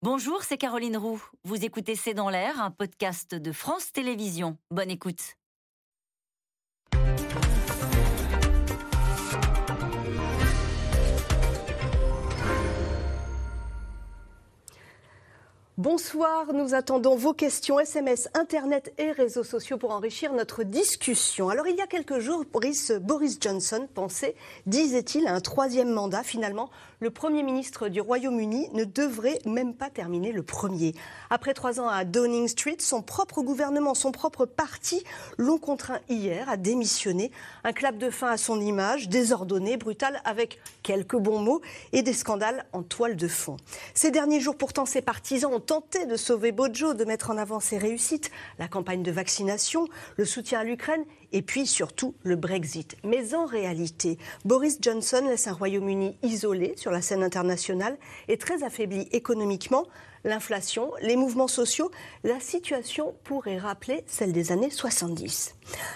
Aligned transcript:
Bonjour, 0.00 0.44
c'est 0.44 0.58
Caroline 0.58 0.96
Roux. 0.96 1.20
Vous 1.42 1.64
écoutez 1.64 1.96
C'est 1.96 2.14
dans 2.14 2.30
l'air, 2.30 2.62
un 2.62 2.70
podcast 2.70 3.34
de 3.34 3.50
France 3.50 3.90
Télévisions. 3.90 4.56
Bonne 4.70 4.92
écoute. 4.92 5.34
Bonsoir, 15.78 16.52
nous 16.52 16.74
attendons 16.74 17.14
vos 17.14 17.34
questions 17.34 17.78
SMS, 17.78 18.28
Internet 18.34 18.92
et 18.98 19.12
réseaux 19.12 19.44
sociaux 19.44 19.78
pour 19.78 19.92
enrichir 19.92 20.32
notre 20.32 20.64
discussion. 20.64 21.50
Alors 21.50 21.68
il 21.68 21.76
y 21.76 21.80
a 21.80 21.86
quelques 21.86 22.18
jours, 22.18 22.44
Boris, 22.52 22.92
Johnson 23.40 23.88
pensait, 23.94 24.34
disait-il, 24.66 25.28
à 25.28 25.34
un 25.34 25.40
troisième 25.40 25.90
mandat. 25.92 26.24
Finalement, 26.24 26.68
le 27.00 27.10
Premier 27.10 27.42
ministre 27.42 27.88
du 27.88 28.00
Royaume-Uni 28.00 28.70
ne 28.72 28.84
devrait 28.84 29.38
même 29.44 29.74
pas 29.74 29.88
terminer 29.88 30.32
le 30.32 30.42
premier. 30.42 30.94
Après 31.30 31.54
trois 31.54 31.78
ans 31.80 31.88
à 31.88 32.04
Downing 32.04 32.48
Street, 32.48 32.78
son 32.80 33.02
propre 33.02 33.42
gouvernement, 33.42 33.94
son 33.94 34.10
propre 34.10 34.46
parti 34.46 35.04
l'ont 35.36 35.58
contraint 35.58 36.00
hier 36.08 36.48
à 36.48 36.56
démissionner. 36.56 37.30
Un 37.62 37.72
clap 37.72 37.98
de 37.98 38.10
fin 38.10 38.30
à 38.30 38.36
son 38.36 38.60
image, 38.60 39.08
désordonné, 39.08 39.76
brutal, 39.76 40.20
avec 40.24 40.58
quelques 40.82 41.16
bons 41.16 41.40
mots 41.40 41.62
et 41.92 42.02
des 42.02 42.12
scandales 42.12 42.66
en 42.72 42.82
toile 42.82 43.14
de 43.14 43.28
fond. 43.28 43.56
Ces 43.94 44.10
derniers 44.10 44.40
jours, 44.40 44.56
pourtant, 44.56 44.86
ses 44.86 45.02
partisans 45.02 45.52
ont 45.52 45.60
tenté 45.60 46.06
de 46.06 46.16
sauver 46.16 46.50
Bojo, 46.50 46.94
de 46.94 47.04
mettre 47.04 47.30
en 47.30 47.36
avant 47.36 47.60
ses 47.60 47.78
réussites, 47.78 48.30
la 48.58 48.66
campagne 48.66 49.04
de 49.04 49.12
vaccination, 49.12 49.86
le 50.16 50.24
soutien 50.24 50.60
à 50.60 50.64
l'Ukraine 50.64 51.04
et 51.32 51.42
puis 51.42 51.66
surtout 51.66 52.14
le 52.22 52.36
Brexit. 52.36 52.96
Mais 53.04 53.34
en 53.34 53.46
réalité, 53.46 54.18
Boris 54.44 54.78
Johnson 54.80 55.24
laisse 55.26 55.46
un 55.46 55.52
Royaume-Uni 55.52 56.16
isolé 56.22 56.74
sur 56.76 56.90
la 56.90 57.02
scène 57.02 57.22
internationale 57.22 57.96
et 58.28 58.36
très 58.36 58.62
affaibli 58.62 59.08
économiquement 59.12 59.86
l'inflation, 60.24 60.92
les 61.00 61.16
mouvements 61.16 61.48
sociaux, 61.48 61.90
la 62.24 62.40
situation 62.40 63.14
pourrait 63.24 63.58
rappeler 63.58 64.04
celle 64.06 64.32
des 64.32 64.52
années 64.52 64.70
70. 64.70 65.54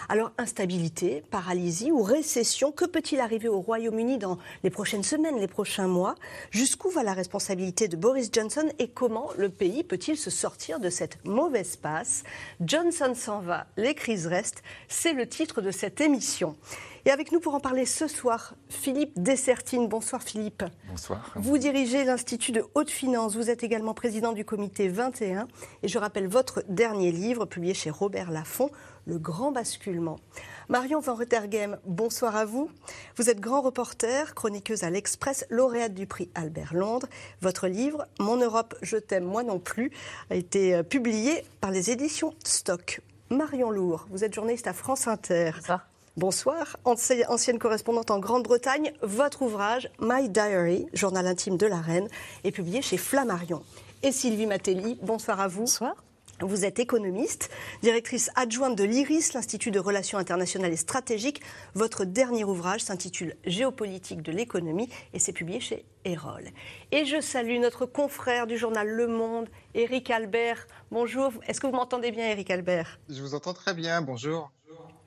Alors 0.09 0.33
instabilité, 0.39 1.23
paralysie 1.31 1.93
ou 1.93 2.03
récession, 2.03 2.73
que 2.73 2.85
peut-il 2.85 3.21
arriver 3.21 3.49
au 3.49 3.61
Royaume-Uni 3.61 4.19
dans 4.19 4.39
les 4.63 4.71
prochaines 4.71 5.03
semaines, 5.03 5.39
les 5.39 5.49
prochains 5.49 5.89
mois? 5.89 6.15
Jusqu'où 6.51 6.91
va 6.91 7.03
la 7.03 7.15
responsabilité 7.15 7.89
de 7.89 7.97
Boris 7.97 8.31
Johnson 8.33 8.69
et 8.79 8.89
comment 8.89 9.31
le 9.37 9.49
pays 9.49 9.85
peut-il 9.85 10.17
se 10.17 10.31
sortir 10.31 10.81
de 10.81 10.91
cette 10.91 11.25
mauvaise 11.25 11.77
passe? 11.77 12.25
Johnson 12.61 13.15
s'en 13.15 13.41
va, 13.41 13.67
les 13.77 13.95
crises 13.95 14.27
restent, 14.27 14.63
c'est 14.89 15.13
le 15.13 15.29
titre 15.29 15.61
de 15.63 15.71
cette 15.71 16.01
émission. 16.01 16.57
Et 17.05 17.11
avec 17.11 17.33
nous 17.33 17.41
pour 17.41 17.55
en 17.57 17.61
parler 17.61 17.85
ce 17.85 18.07
soir, 18.07 18.55
Philippe 18.69 19.21
Dessertine. 19.21 19.89
Bonsoir 19.89 20.23
Philippe. 20.23 20.63
Bonsoir. 20.89 21.33
Vous 21.35 21.59
dirigez 21.59 22.05
l'Institut 22.05 22.53
de 22.53 22.65
haute 22.77 22.91
finance. 22.91 23.35
Vous 23.35 23.51
êtes 23.51 23.65
également 23.65 23.93
président 23.93 24.33
du 24.33 24.45
comité 24.45 24.87
21. 24.87 25.49
Et 25.83 25.89
je 25.89 25.99
rappelle 25.99 26.29
votre 26.29 26.63
dernier 26.69 27.11
livre, 27.11 27.45
publié 27.45 27.75
chez 27.75 27.91
Robert 27.91 28.31
Laffont, 28.31 28.71
Le 29.05 29.19
grand 29.19 29.51
basculement. 29.51 30.21
Marion 30.69 31.01
Van 31.01 31.17
Ruttergem, 31.17 31.77
bonsoir 31.85 32.37
à 32.37 32.45
vous. 32.45 32.71
Vous 33.17 33.29
êtes 33.29 33.41
grand 33.41 33.63
reporter, 33.63 34.37
chroniqueuse 34.37 34.85
à 34.85 34.91
l'Express, 34.91 35.45
lauréate 35.51 35.95
du 35.95 36.07
prix 36.07 36.31
Albert 36.37 36.73
Londres. 36.73 37.09
Votre 37.41 37.67
livre, 37.67 38.07
Mon 38.21 38.37
Europe, 38.37 38.77
je 38.81 38.97
t'aime, 38.97 39.25
moi 39.25 39.43
non 39.43 39.59
plus, 39.59 39.91
a 40.31 40.37
été 40.37 40.77
euh, 40.77 40.83
publié 40.85 41.45
par 41.61 41.73
les 41.73 41.91
éditions 41.91 42.33
Stock. 42.45 43.01
Marion 43.29 43.71
Lourd, 43.71 44.07
vous 44.11 44.23
êtes 44.23 44.35
journaliste 44.35 44.69
à 44.69 44.73
France 44.73 45.09
Inter. 45.09 45.51
Bonsoir. 45.57 45.92
Bonsoir, 46.19 46.77
ancienne 46.85 47.59
correspondante 47.59 48.11
en 48.11 48.19
Grande-Bretagne. 48.19 48.93
Votre 49.01 49.41
ouvrage, 49.41 49.89
My 49.99 50.29
Diary, 50.29 50.85
journal 50.93 51.27
intime 51.27 51.57
de 51.57 51.67
la 51.67 51.81
reine, 51.81 52.07
est 52.45 52.51
publié 52.51 52.83
chez 52.83 52.99
Flammarion. 52.99 53.63
Et 54.03 54.13
Sylvie 54.13 54.45
Matelli, 54.45 54.99
bonsoir 55.01 55.41
à 55.41 55.49
vous. 55.49 55.61
Bonsoir. 55.61 55.95
Vous 56.41 56.67
êtes 56.67 56.81
économiste, 56.81 57.51
directrice 57.83 58.31
adjointe 58.35 58.77
de 58.77 58.85
l'IRIS, 58.85 59.33
l'Institut 59.33 59.71
de 59.71 59.79
Relations 59.79 60.19
internationales 60.19 60.73
et 60.73 60.77
stratégiques. 60.77 61.41
Votre 61.75 62.05
dernier 62.05 62.45
ouvrage 62.45 62.83
s'intitule 62.83 63.37
Géopolitique 63.47 64.21
de 64.21 64.33
l'économie 64.33 64.91
et 65.15 65.19
c'est 65.19 65.33
publié 65.33 65.61
chez 65.61 65.87
Erol. 66.05 66.45
Et 66.91 67.07
je 67.07 67.21
salue 67.21 67.59
notre 67.59 67.87
confrère 67.87 68.47
du 68.47 68.59
journal 68.59 68.89
Le 68.89 69.07
Monde, 69.07 69.49
Éric 69.75 70.11
Albert. 70.11 70.67
Bonjour, 70.91 71.33
est-ce 71.47 71.61
que 71.61 71.69
vous 71.69 71.77
m'entendez 71.77 72.11
bien 72.11 72.29
Éric 72.29 72.51
Albert? 72.51 72.99
Je 73.09 73.23
vous 73.23 73.35
entends 73.35 73.55
très 73.55 73.73
bien, 73.73 74.03
bonjour 74.03 74.51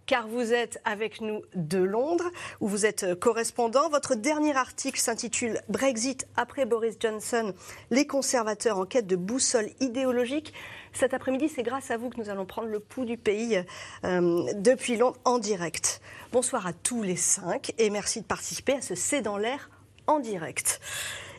car 0.06 0.28
vous 0.28 0.54
êtes 0.54 0.80
avec 0.86 1.22
nous 1.22 1.42
de 1.56 1.80
Londres, 1.80 2.30
où 2.60 2.68
vous 2.68 2.86
êtes 2.86 3.04
euh, 3.04 3.16
correspondant. 3.16 3.90
Votre 3.90 4.16
dernier 4.16 4.56
article 4.56 5.00
s'intitule 5.00 5.62
Brexit 5.70 6.28
après 6.36 6.66
Boris 6.66 6.96
Johnson, 7.00 7.54
les 7.92 8.06
conservateurs 8.06 8.78
en 8.78 8.86
quête 8.86 9.08
de 9.08 9.16
boussole 9.16 9.70
idéologique. 9.80 10.54
Cet 10.94 11.14
après-midi, 11.14 11.50
c'est 11.50 11.64
grâce 11.64 11.92
à 11.92 11.98
vous 11.98 12.10
que 12.10 12.20
nous 12.20 12.30
allons 12.30 12.46
prendre 12.46 12.68
le 12.68 12.80
pouls 12.80 13.06
du 13.06 13.18
pays 13.18 13.64
euh, 14.04 14.54
depuis 14.56 14.96
Londres 14.96 15.18
en 15.26 15.40
direct. 15.40 16.02
Bonsoir 16.32 16.68
à 16.68 16.74
tous 16.74 17.04
les 17.04 17.16
cinq 17.16 17.74
et 17.78 17.90
merci 17.90 18.22
de 18.22 18.26
participer 18.26 18.74
à 18.74 18.82
ce 18.82 18.96
C'est 18.96 19.22
dans 19.22 19.38
l'air 19.38 19.70
en 20.08 20.20
direct. 20.20 20.80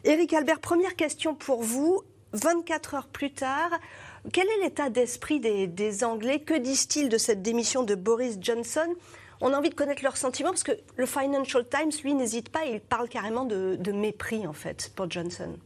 Éric 0.04 0.34
Albert, 0.34 0.60
première 0.60 0.96
question 0.96 1.34
pour 1.34 1.62
vous. 1.62 2.02
24 2.32 2.94
heures 2.94 3.06
plus 3.06 3.32
tard, 3.32 3.70
quel 4.32 4.46
est 4.48 4.64
l'état 4.64 4.90
d'esprit 4.90 5.40
des, 5.40 6.04
Anglais? 6.04 6.40
Que 6.40 6.58
disent-ils 6.58 7.08
de 7.08 7.18
cette 7.18 7.42
démission 7.42 7.82
de 7.82 7.94
Boris 7.94 8.38
Johnson? 8.40 8.94
On 9.40 9.52
a 9.52 9.58
envie 9.58 9.68
de 9.68 9.74
connaître 9.74 10.02
leurs 10.02 10.16
sentiments 10.16 10.50
parce 10.50 10.62
que 10.62 10.72
le 10.96 11.06
Financial 11.06 11.64
Times, 11.68 11.92
lui, 12.02 12.14
n'hésite 12.14 12.48
pas, 12.48 12.64
il 12.64 12.80
parle 12.80 13.08
carrément 13.08 13.44
de, 13.44 13.76
de, 13.78 13.92
mépris, 13.92 14.46
en 14.46 14.52
fait, 14.52 14.90
pour 14.96 15.10
Johnson. 15.10 15.56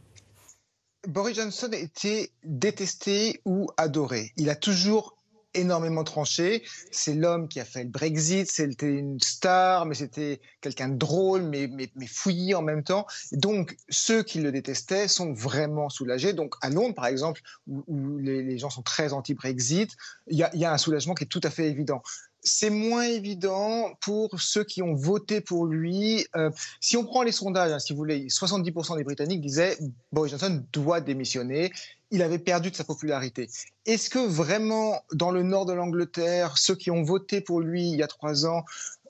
Boris 1.07 1.35
Johnson 1.35 1.69
était 1.71 2.31
détesté 2.43 3.41
ou 3.45 3.67
adoré. 3.77 4.31
Il 4.37 4.49
a 4.49 4.55
toujours 4.55 5.17
énormément 5.53 6.03
tranché. 6.03 6.63
C'est 6.91 7.13
l'homme 7.13 7.47
qui 7.47 7.59
a 7.59 7.65
fait 7.65 7.83
le 7.83 7.89
Brexit, 7.89 8.49
c'était 8.49 8.91
une 8.91 9.19
star, 9.19 9.85
mais 9.85 9.95
c'était 9.95 10.41
quelqu'un 10.61 10.89
de 10.89 10.97
drôle, 10.97 11.43
mais, 11.43 11.67
mais, 11.67 11.89
mais, 11.95 12.53
en 12.53 12.61
même 12.61 12.83
temps. 12.83 13.05
Donc, 13.31 13.75
ceux 13.89 14.23
qui 14.23 14.39
le 14.39 14.51
détestaient 14.51 15.07
sont 15.07 15.33
vraiment 15.33 15.89
soulagés. 15.89 16.33
Donc, 16.33 16.55
à 16.61 16.69
Londres, 16.69 16.95
par 16.95 17.07
exemple, 17.07 17.41
où, 17.67 18.17
les, 18.17 18.57
gens 18.57 18.69
sont 18.69 18.81
très 18.81 19.13
anti-Brexit, 19.13 19.91
il 20.27 20.37
y 20.37 20.65
a 20.65 20.73
un 20.73 20.77
soulagement 20.77 21.13
qui 21.13 21.23
est 21.23 21.27
tout 21.27 21.41
à 21.43 21.49
fait 21.49 21.67
évident 21.67 22.01
c'est 22.43 22.69
moins 22.69 23.03
évident 23.03 23.91
pour 24.01 24.39
ceux 24.39 24.63
qui 24.63 24.81
ont 24.81 24.93
voté 24.93 25.41
pour 25.41 25.65
lui. 25.65 26.25
Euh, 26.35 26.49
si 26.79 26.97
on 26.97 27.05
prend 27.05 27.23
les 27.23 27.31
sondages, 27.31 27.71
hein, 27.71 27.79
si 27.79 27.93
vous 27.93 27.97
voulez, 27.97 28.27
70% 28.27 28.97
des 28.97 29.03
Britanniques 29.03 29.41
disaient 29.41 29.77
Boris 30.11 30.31
Johnson 30.31 30.63
doit 30.73 31.01
démissionner. 31.01 31.71
Il 32.09 32.21
avait 32.21 32.39
perdu 32.39 32.71
de 32.71 32.75
sa 32.75 32.83
popularité. 32.83 33.49
Est-ce 33.85 34.09
que 34.09 34.19
vraiment, 34.19 35.01
dans 35.13 35.31
le 35.31 35.43
nord 35.43 35.65
de 35.65 35.73
l'Angleterre, 35.73 36.57
ceux 36.57 36.75
qui 36.75 36.91
ont 36.91 37.03
voté 37.03 37.41
pour 37.41 37.61
lui 37.61 37.89
il 37.89 37.95
y 37.95 38.03
a 38.03 38.07
trois 38.07 38.45
ans 38.45 38.63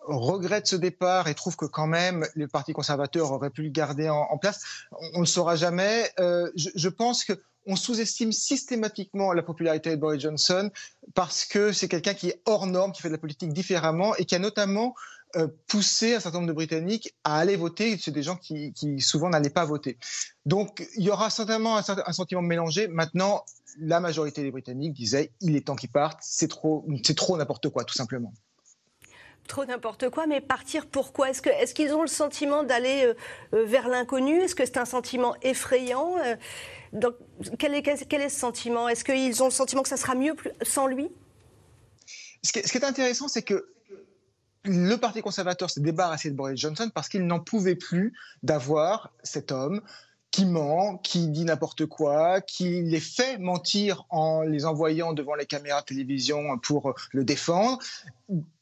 regrettent 0.03 0.68
ce 0.68 0.75
départ 0.75 1.28
et 1.28 1.36
trouvent 1.36 1.56
que 1.56 1.66
quand 1.66 1.88
même 1.88 2.25
le 2.36 2.47
Parti 2.47 2.74
conservateur 2.74 3.31
aurait 3.31 3.50
pu 3.50 3.64
le 3.64 3.70
garder 3.70 4.09
en, 4.09 4.38
place? 4.38 4.62
On 5.14 5.18
ne 5.18 5.20
le 5.22 5.25
saura 5.25 5.56
jamais. 5.56 6.09
Euh, 6.20 6.50
je 6.56 6.90
pense 6.90 7.24
que 7.24 7.34
on 7.66 7.75
sous-estime 7.75 8.31
systématiquement 8.31 9.33
la 9.33 9.44
popularité 9.44 9.91
de 9.91 9.95
Boris 9.95 10.22
Johnson 10.22 10.69
parce 11.13 11.45
que 11.45 11.72
c'est 11.72 11.88
quelqu'un 11.88 12.13
qui 12.13 12.29
est 12.29 12.41
hors 12.45 12.67
norme, 12.67 12.91
qui 12.91 13.01
fait 13.01 13.09
de 13.09 13.13
la 13.13 13.19
politique 13.19 13.53
différemment 13.53 14.16
et 14.16 14.25
qui 14.25 14.35
a 14.35 14.39
notamment 14.39 14.95
euh, 15.35 15.47
poussé 15.67 16.16
un 16.16 16.19
certain 16.19 16.39
nombre 16.39 16.49
de 16.49 16.53
Britanniques 16.53 17.16
à 17.23 17.38
aller 17.38 17.55
voter. 17.55 17.97
C'est 17.97 18.11
des 18.11 18.23
gens 18.23 18.35
qui, 18.35 18.73
souvent 18.99 19.29
n'allaient 19.29 19.49
pas 19.49 19.66
voter. 19.66 19.97
Donc 20.45 20.88
il 20.97 21.03
y 21.03 21.09
aura 21.09 21.29
certainement 21.29 21.77
un, 21.77 22.13
sentiment 22.13 22.41
mélangé. 22.41 22.88
Maintenant, 22.88 23.45
la 23.79 23.99
majorité 23.99 24.41
des 24.41 24.51
Britanniques 24.51 24.93
disaient 24.93 25.31
il 25.39 25.55
est 25.55 25.67
temps 25.67 25.75
qu'ils 25.75 25.91
partent, 25.91 26.19
c'est 26.22 26.49
trop, 26.49 26.85
c'est 27.03 27.16
trop 27.16 27.38
n'importe 27.38 27.69
quoi, 27.69 27.83
tout 27.83 27.95
simplement 27.95 28.33
trop 29.47 29.66
n'importe 29.66 30.09
quoi, 30.09 30.28
mais 30.28 30.39
partir 30.39 30.85
pourquoi? 30.85 31.29
Est-ce 31.31 31.73
qu'ils 31.73 31.93
ont 31.93 32.03
le 32.03 32.07
sentiment 32.07 32.63
d'aller 32.63 33.03
euh, 33.03 33.13
euh, 33.53 33.66
vers 33.66 33.89
l'inconnu? 33.89 34.39
Est-ce 34.39 34.55
que 34.55 34.63
c'est 34.66 34.78
un 34.78 34.85
sentiment 34.85 35.35
effrayant? 35.41 36.16
Donc, 36.93 37.16
quel 37.58 37.73
est, 37.73 37.88
est 37.88 38.29
ce 38.29 38.40
sentiment? 38.40 38.90
Est-ce 38.90 39.03
qu'ils 39.03 39.41
ont 39.41 39.46
le 39.46 39.52
sentiment 39.52 39.82
que 39.82 39.90
ça 39.90 39.97
sera 39.97 40.16
mieux 40.16 40.35
sans 40.61 40.88
lui? 40.88 41.09
Ce 42.43 42.52
qui, 42.52 42.59
est, 42.59 42.84
intéressant, 42.84 43.28
c'est 43.28 43.43
que 43.43 43.70
le 44.64 44.96
Parti 44.96 45.22
conservateur 45.22 45.70
s'est 45.70 45.82
débarrassé 45.82 46.29
de 46.29 46.35
Boris 46.35 46.59
Johnson 46.59 46.90
parce 46.93 47.08
qu'il 47.08 47.26
n'en 47.26 47.40
pouvait 47.40 47.76
plus 47.76 48.14
d'avoir 48.43 49.14
cet 49.23 49.52
homme 49.52 49.82
qui 50.32 50.46
ment, 50.46 50.97
qui 50.97 51.28
dit 51.28 51.43
n'importe 51.43 51.85
quoi, 51.85 52.40
qui 52.40 52.82
les 52.82 53.02
fait 53.02 53.38
mentir 53.38 54.05
en 54.09 54.43
les 54.43 54.66
envoyant 54.66 55.14
devant 55.14 55.35
les 55.35 55.46
caméras 55.46 55.82
de 55.82 55.88
télévision 55.88 56.58
pour 56.59 56.93
le 57.11 57.23
défendre. 57.26 57.79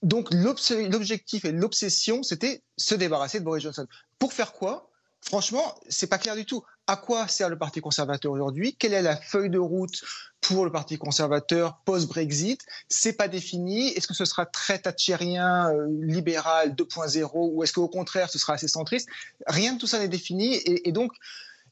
Donc 0.02 0.30
l'objectif 0.32 1.46
et 1.46 1.52
l'obsession, 1.52 2.24
c'était 2.24 2.64
se 2.76 2.96
débarrasser 2.96 3.40
de 3.40 3.46
Boris 3.46 3.64
Johnson. 3.64 3.86
Pour 4.18 4.34
faire 4.34 4.54
quoi? 4.54 4.89
Franchement, 5.22 5.76
c'est 5.90 6.08
pas 6.08 6.18
clair 6.18 6.36
du 6.36 6.46
tout. 6.46 6.64
À 6.88 6.96
quoi 6.96 7.28
sert 7.28 7.50
le 7.50 7.58
Parti 7.58 7.82
conservateur 7.82 8.32
aujourd'hui? 8.32 8.76
Quelle 8.76 8.94
est 8.94 9.02
la 9.02 9.16
feuille 9.16 9.50
de 9.50 9.60
route 9.60 10.04
pour 10.42 10.66
le 10.66 10.72
Parti 10.72 10.98
conservateur 10.98 11.82
post-Brexit? 11.86 12.62
C'est 12.88 13.14
pas 13.14 13.28
défini. 13.28 13.90
Est-ce 13.90 14.08
que 14.08 14.14
ce 14.14 14.26
sera 14.26 14.46
très 14.46 14.80
thatchérien, 14.80 15.70
euh, 15.72 15.88
libéral 16.02 16.74
2.0 16.74 17.30
ou 17.34 17.64
est-ce 17.64 17.74
qu'au 17.74 17.88
contraire 17.88 18.30
ce 18.30 18.40
sera 18.40 18.54
assez 18.54 18.68
centriste? 18.68 19.08
Rien 19.46 19.74
de 19.74 19.80
tout 19.80 19.88
ça 19.88 20.00
n'est 20.00 20.08
défini. 20.08 20.62
Et, 20.66 20.92
donc 20.92 21.12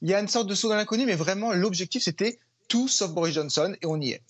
il 0.01 0.09
y 0.09 0.13
a 0.13 0.19
une 0.19 0.27
sorte 0.27 0.47
de 0.47 0.53
saut 0.53 0.69
dans 0.69 0.75
l'inconnu, 0.75 1.05
mais 1.05 1.15
vraiment, 1.15 1.51
l'objectif, 1.53 2.03
c'était 2.03 2.39
tout 2.67 2.87
sauf 2.87 3.11
Boris 3.11 3.33
Johnson, 3.33 3.75
et 3.81 3.85
on 3.87 3.99
y 3.99 4.11
est. 4.11 4.21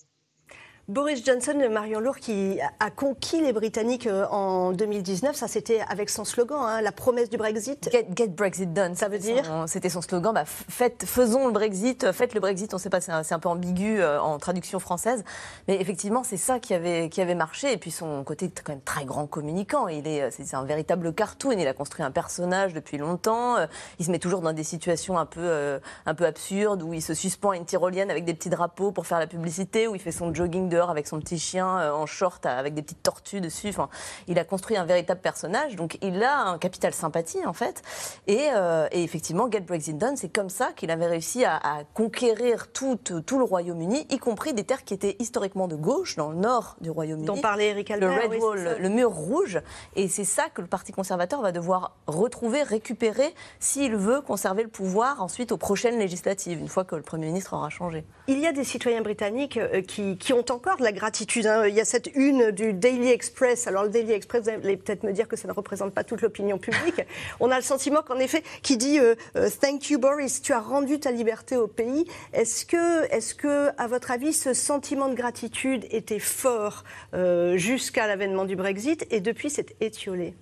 Boris 0.89 1.21
Johnson, 1.25 1.67
Marion 1.69 1.99
Lourd, 1.99 2.15
qui 2.15 2.59
a 2.79 2.89
conquis 2.89 3.41
les 3.41 3.51
Britanniques 3.51 4.07
euh, 4.07 4.25
en 4.27 4.71
2019, 4.71 5.35
ça 5.35 5.49
c'était 5.49 5.81
avec 5.89 6.09
son 6.09 6.23
slogan, 6.23 6.59
hein, 6.61 6.81
la 6.81 6.93
promesse 6.93 7.29
du 7.29 7.35
Brexit. 7.35 7.89
Get, 7.91 8.27
Brexit 8.29 8.71
done, 8.71 8.95
ça 8.95 9.09
veut 9.09 9.19
dire 9.19 9.43
C'était 9.67 9.89
son 9.89 10.01
slogan, 10.01 10.33
bah, 10.33 10.45
faisons 10.45 11.47
le 11.47 11.51
Brexit, 11.51 12.13
faites 12.13 12.33
le 12.33 12.39
Brexit, 12.39 12.73
on 12.73 12.77
ne 12.77 12.81
sait 12.81 12.89
pas, 12.89 13.01
c'est 13.01 13.11
un, 13.11 13.39
peu 13.39 13.49
ambigu 13.49 13.99
euh, 13.99 14.21
en 14.21 14.37
traduction 14.37 14.79
française, 14.79 15.25
mais 15.67 15.75
effectivement 15.75 16.23
c'est 16.23 16.37
ça 16.37 16.57
qui 16.57 16.73
avait, 16.73 17.09
qui 17.09 17.19
avait 17.19 17.35
marché, 17.35 17.73
et 17.73 17.77
puis 17.77 17.91
son 17.91 18.23
côté 18.23 18.49
quand 18.49 18.71
même 18.71 18.81
très 18.81 19.03
grand 19.03 19.27
communicant, 19.27 19.89
il 19.89 20.07
est, 20.07 20.31
c'est 20.31 20.55
un 20.55 20.63
véritable 20.63 21.13
cartoon, 21.13 21.59
il 21.59 21.67
a 21.67 21.73
construit 21.73 22.05
un 22.05 22.11
personnage 22.11 22.73
depuis 22.73 22.97
longtemps, 22.97 23.57
euh, 23.57 23.65
il 23.99 24.05
se 24.05 24.11
met 24.11 24.19
toujours 24.19 24.39
dans 24.39 24.53
des 24.53 24.63
situations 24.63 25.17
un 25.17 25.25
peu, 25.25 25.81
un 26.05 26.15
peu 26.15 26.25
absurdes, 26.25 26.81
où 26.81 26.93
il 26.93 27.01
se 27.01 27.13
suspend 27.13 27.49
à 27.49 27.57
une 27.57 27.65
tyrolienne 27.65 28.09
avec 28.09 28.23
des 28.23 28.33
petits 28.33 28.49
drapeaux 28.49 28.93
pour 28.93 29.05
faire 29.05 29.19
la 29.19 29.27
publicité, 29.27 29.89
où 29.89 29.93
il 29.93 29.99
fait 29.99 30.13
son 30.13 30.33
jogging 30.33 30.69
de 30.69 30.76
avec 30.85 31.07
son 31.07 31.19
petit 31.19 31.39
chien 31.39 31.79
euh, 31.79 31.91
en 31.91 32.05
short 32.05 32.45
avec 32.45 32.73
des 32.73 32.81
petites 32.81 33.03
tortues 33.03 33.41
dessus. 33.41 33.69
Enfin, 33.69 33.89
il 34.27 34.39
a 34.39 34.43
construit 34.43 34.77
un 34.77 34.85
véritable 34.85 35.21
personnage, 35.21 35.75
donc 35.75 35.97
il 36.01 36.23
a 36.23 36.41
un 36.41 36.57
capital 36.57 36.93
sympathie 36.93 37.45
en 37.45 37.53
fait. 37.53 37.81
Et, 38.27 38.47
euh, 38.53 38.87
effectivement, 38.91 39.49
Get 39.51 39.61
Brexit 39.61 39.97
Done, 39.97 40.15
c'est 40.15 40.29
comme 40.29 40.49
ça 40.49 40.71
qu'il 40.75 40.91
avait 40.91 41.07
réussi 41.07 41.45
à, 41.45 41.59
conquérir 41.93 42.71
tout, 42.71 42.97
tout 42.97 43.37
le 43.37 43.43
Royaume-Uni, 43.43 44.07
y 44.09 44.17
compris 44.17 44.53
des 44.53 44.63
terres 44.63 44.83
qui 44.83 44.93
étaient 44.93 45.15
historiquement 45.19 45.67
de 45.67 45.75
gauche, 45.75 46.15
dans 46.15 46.29
le 46.29 46.35
nord 46.35 46.75
du 46.81 46.89
Royaume-Uni. 46.89 47.25
Dont 47.25 47.37
parlait 47.37 47.69
Eric 47.69 47.91
Albert. 47.91 48.09
Le 48.09 48.21
Red 48.21 48.41
Wall, 48.41 48.77
le 48.79 48.89
mur 48.89 49.11
rouge. 49.11 49.59
Et 49.95 50.07
c'est 50.07 50.25
ça 50.25 50.49
que 50.53 50.61
le 50.61 50.67
Parti 50.67 50.91
conservateur 50.91 51.41
va 51.41 51.51
devoir 51.51 51.95
retrouver, 52.07 52.63
récupérer, 52.63 53.33
s'il 53.59 53.95
veut 53.95 54.21
conserver 54.21 54.63
le 54.63 54.69
pouvoir 54.69 55.21
ensuite 55.21 55.51
aux 55.51 55.57
prochaines 55.57 55.97
législatives, 55.97 56.59
une 56.59 56.67
fois 56.67 56.83
que 56.83 56.95
le 56.95 57.01
Premier 57.01 57.27
ministre 57.27 57.53
aura 57.53 57.69
changé. 57.69 58.05
Il 58.27 58.39
y 58.39 58.47
a 58.47 58.51
des 58.51 58.63
citoyens 58.63 59.01
britanniques 59.01 59.57
euh, 59.57 59.81
qui, 59.81 60.17
qui 60.17 60.33
ont 60.33 60.45
encore 60.49 60.66
de 60.75 60.83
la 60.83 60.91
gratitude. 60.91 61.47
Hein. 61.47 61.67
Il 61.67 61.73
y 61.73 61.79
a 61.79 61.85
cette 61.85 62.09
une 62.15 62.51
du 62.51 62.73
Daily 62.73 63.09
Express. 63.09 63.67
Alors 63.67 63.83
le 63.83 63.89
Daily 63.89 64.11
Express, 64.11 64.43
vous 64.43 64.49
allez 64.49 64.77
peut-être 64.77 65.03
me 65.03 65.13
dire 65.13 65.27
que 65.27 65.35
ça 65.35 65.47
ne 65.47 65.53
représente 65.53 65.93
pas 65.93 66.03
toute 66.03 66.21
l'opinion 66.21 66.57
publique. 66.57 67.01
On 67.39 67.51
a 67.51 67.55
le 67.55 67.63
sentiment 67.63 68.01
qu'en 68.01 68.19
effet, 68.19 68.43
qui 68.61 68.77
dit 68.77 68.99
euh, 68.99 69.15
euh, 69.37 69.49
Thank 69.61 69.89
you 69.89 69.99
Boris, 69.99 70.41
tu 70.41 70.53
as 70.53 70.59
rendu 70.59 70.99
ta 70.99 71.11
liberté 71.11 71.55
au 71.55 71.67
pays. 71.67 72.05
Est-ce 72.33 72.65
que, 72.65 73.05
est 73.05 73.37
que, 73.37 73.69
à 73.77 73.87
votre 73.87 74.11
avis, 74.11 74.33
ce 74.33 74.53
sentiment 74.53 75.09
de 75.09 75.15
gratitude 75.15 75.85
était 75.91 76.19
fort 76.19 76.83
euh, 77.13 77.57
jusqu'à 77.57 78.07
l'avènement 78.07 78.45
du 78.45 78.55
Brexit 78.55 79.05
et 79.11 79.21
depuis 79.21 79.49
c'est 79.49 79.75
étiolé? 79.81 80.35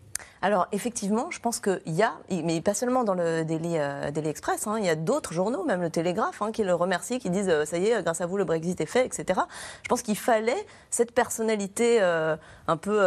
Alors 0.45 0.67
effectivement, 0.71 1.31
je 1.31 1.39
pense 1.39 1.59
qu'il 1.59 1.81
y 1.87 2.03
a, 2.03 2.13
mais 2.29 2.61
pas 2.61 2.75
seulement 2.75 3.03
dans 3.03 3.15
le 3.15 3.43
Daily, 3.43 3.79
euh, 3.79 4.11
Express, 4.25 4.67
hein, 4.67 4.75
il 4.77 4.85
y 4.85 4.89
a 4.89 4.95
d'autres 4.95 5.33
journaux, 5.33 5.63
même 5.63 5.81
le 5.81 5.89
Télégraphe, 5.89 6.39
hein, 6.43 6.51
qui 6.51 6.63
le 6.63 6.75
remercient, 6.75 7.17
qui 7.17 7.31
disent 7.31 7.49
euh, 7.49 7.65
ça 7.65 7.79
y 7.79 7.87
est, 7.87 8.03
grâce 8.03 8.21
à 8.21 8.27
vous 8.27 8.37
le 8.37 8.43
Brexit 8.43 8.79
est 8.79 8.85
fait, 8.85 9.07
etc. 9.07 9.39
Je 9.81 9.89
pense 9.89 10.03
qu'il 10.03 10.15
fallait 10.15 10.67
cette 10.91 11.13
personnalité 11.13 11.97
euh, 11.99 12.37
un 12.67 12.77
peu 12.77 13.01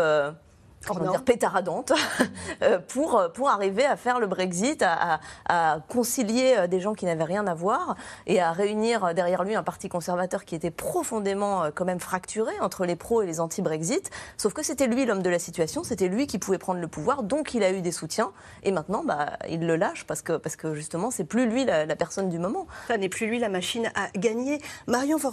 comment 0.87 1.11
dire, 1.11 1.25
pétaradante 1.25 1.93
euh, 2.63 2.79
pour, 2.79 3.23
pour 3.35 3.49
arriver 3.49 3.85
à 3.85 3.97
faire 3.97 4.21
le 4.21 4.27
Brexit, 4.27 4.83
à, 4.83 5.21
à, 5.49 5.79
concilier 5.89 6.55
euh, 6.57 6.67
des 6.67 6.81
gens 6.81 6.95
qui 6.95 7.05
n'avaient 7.05 7.25
rien 7.25 7.47
à 7.47 7.55
voir 7.55 7.97
et 8.27 8.41
à 8.41 8.53
réunir 8.53 9.15
derrière 9.15 9.45
lui 9.45 9.55
un 9.55 9.63
parti 9.63 9.89
conservateur 9.89 10.45
qui 10.45 10.55
était 10.55 10.71
profondément 10.71 11.65
euh, 11.65 11.71
quand 11.75 11.85
même 11.85 12.01
fracturé 12.01 12.53
entre 12.61 12.85
les 12.85 12.97
pros 12.97 13.23
et 13.23 13.27
les 13.27 13.41
anti-Brexit. 13.41 14.11
Sauf 14.37 14.53
que 14.53 14.63
c'était 14.63 14.87
lui 14.87 15.05
l'homme 15.05 15.23
de 15.23 15.31
la 15.31 15.39
situation, 15.39 15.85
c'était 15.85 16.09
lui 16.09 16.27
qui 16.27 16.39
pouvait 16.39 16.59
prendre 16.59 16.81
le 16.81 16.89
pouvoir, 16.89 17.23
donc 17.23 17.55
il 17.55 17.63
a 17.63 17.73
eu 17.73 17.81
des 17.81 17.93
soutiens. 17.93 18.33
Et 18.63 18.73
maintenant, 18.73 19.03
bah, 19.05 19.33
il 19.49 19.67
le 19.67 19.77
lâche 19.77 20.05
parce 20.05 20.23
que, 20.23 20.37
parce 20.37 20.57
que 20.57 20.75
justement, 20.75 21.11
c'est 21.11 21.25
plus 21.25 21.47
lui 21.47 21.65
la, 21.65 21.87
personne 21.97 22.29
du 22.29 22.39
moment. 22.39 22.67
Ça 22.87 22.97
n'est 22.97 23.09
plus 23.09 23.27
lui 23.27 23.39
la 23.39 23.49
machine 23.49 23.91
à 23.95 24.09
gagner. 24.17 24.61
Marion 24.87 25.17
Van 25.17 25.33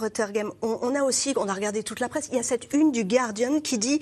on, 0.61 0.79
on, 0.81 0.95
a 0.95 1.03
aussi, 1.03 1.33
on 1.37 1.47
a 1.47 1.53
regardé 1.53 1.83
toute 1.83 1.99
la 1.99 2.09
presse, 2.09 2.29
il 2.31 2.37
y 2.37 2.39
a 2.39 2.43
cette 2.43 2.73
une 2.73 2.91
du 2.91 3.05
Guardian 3.05 3.59
qui 3.59 3.77
dit 3.77 4.01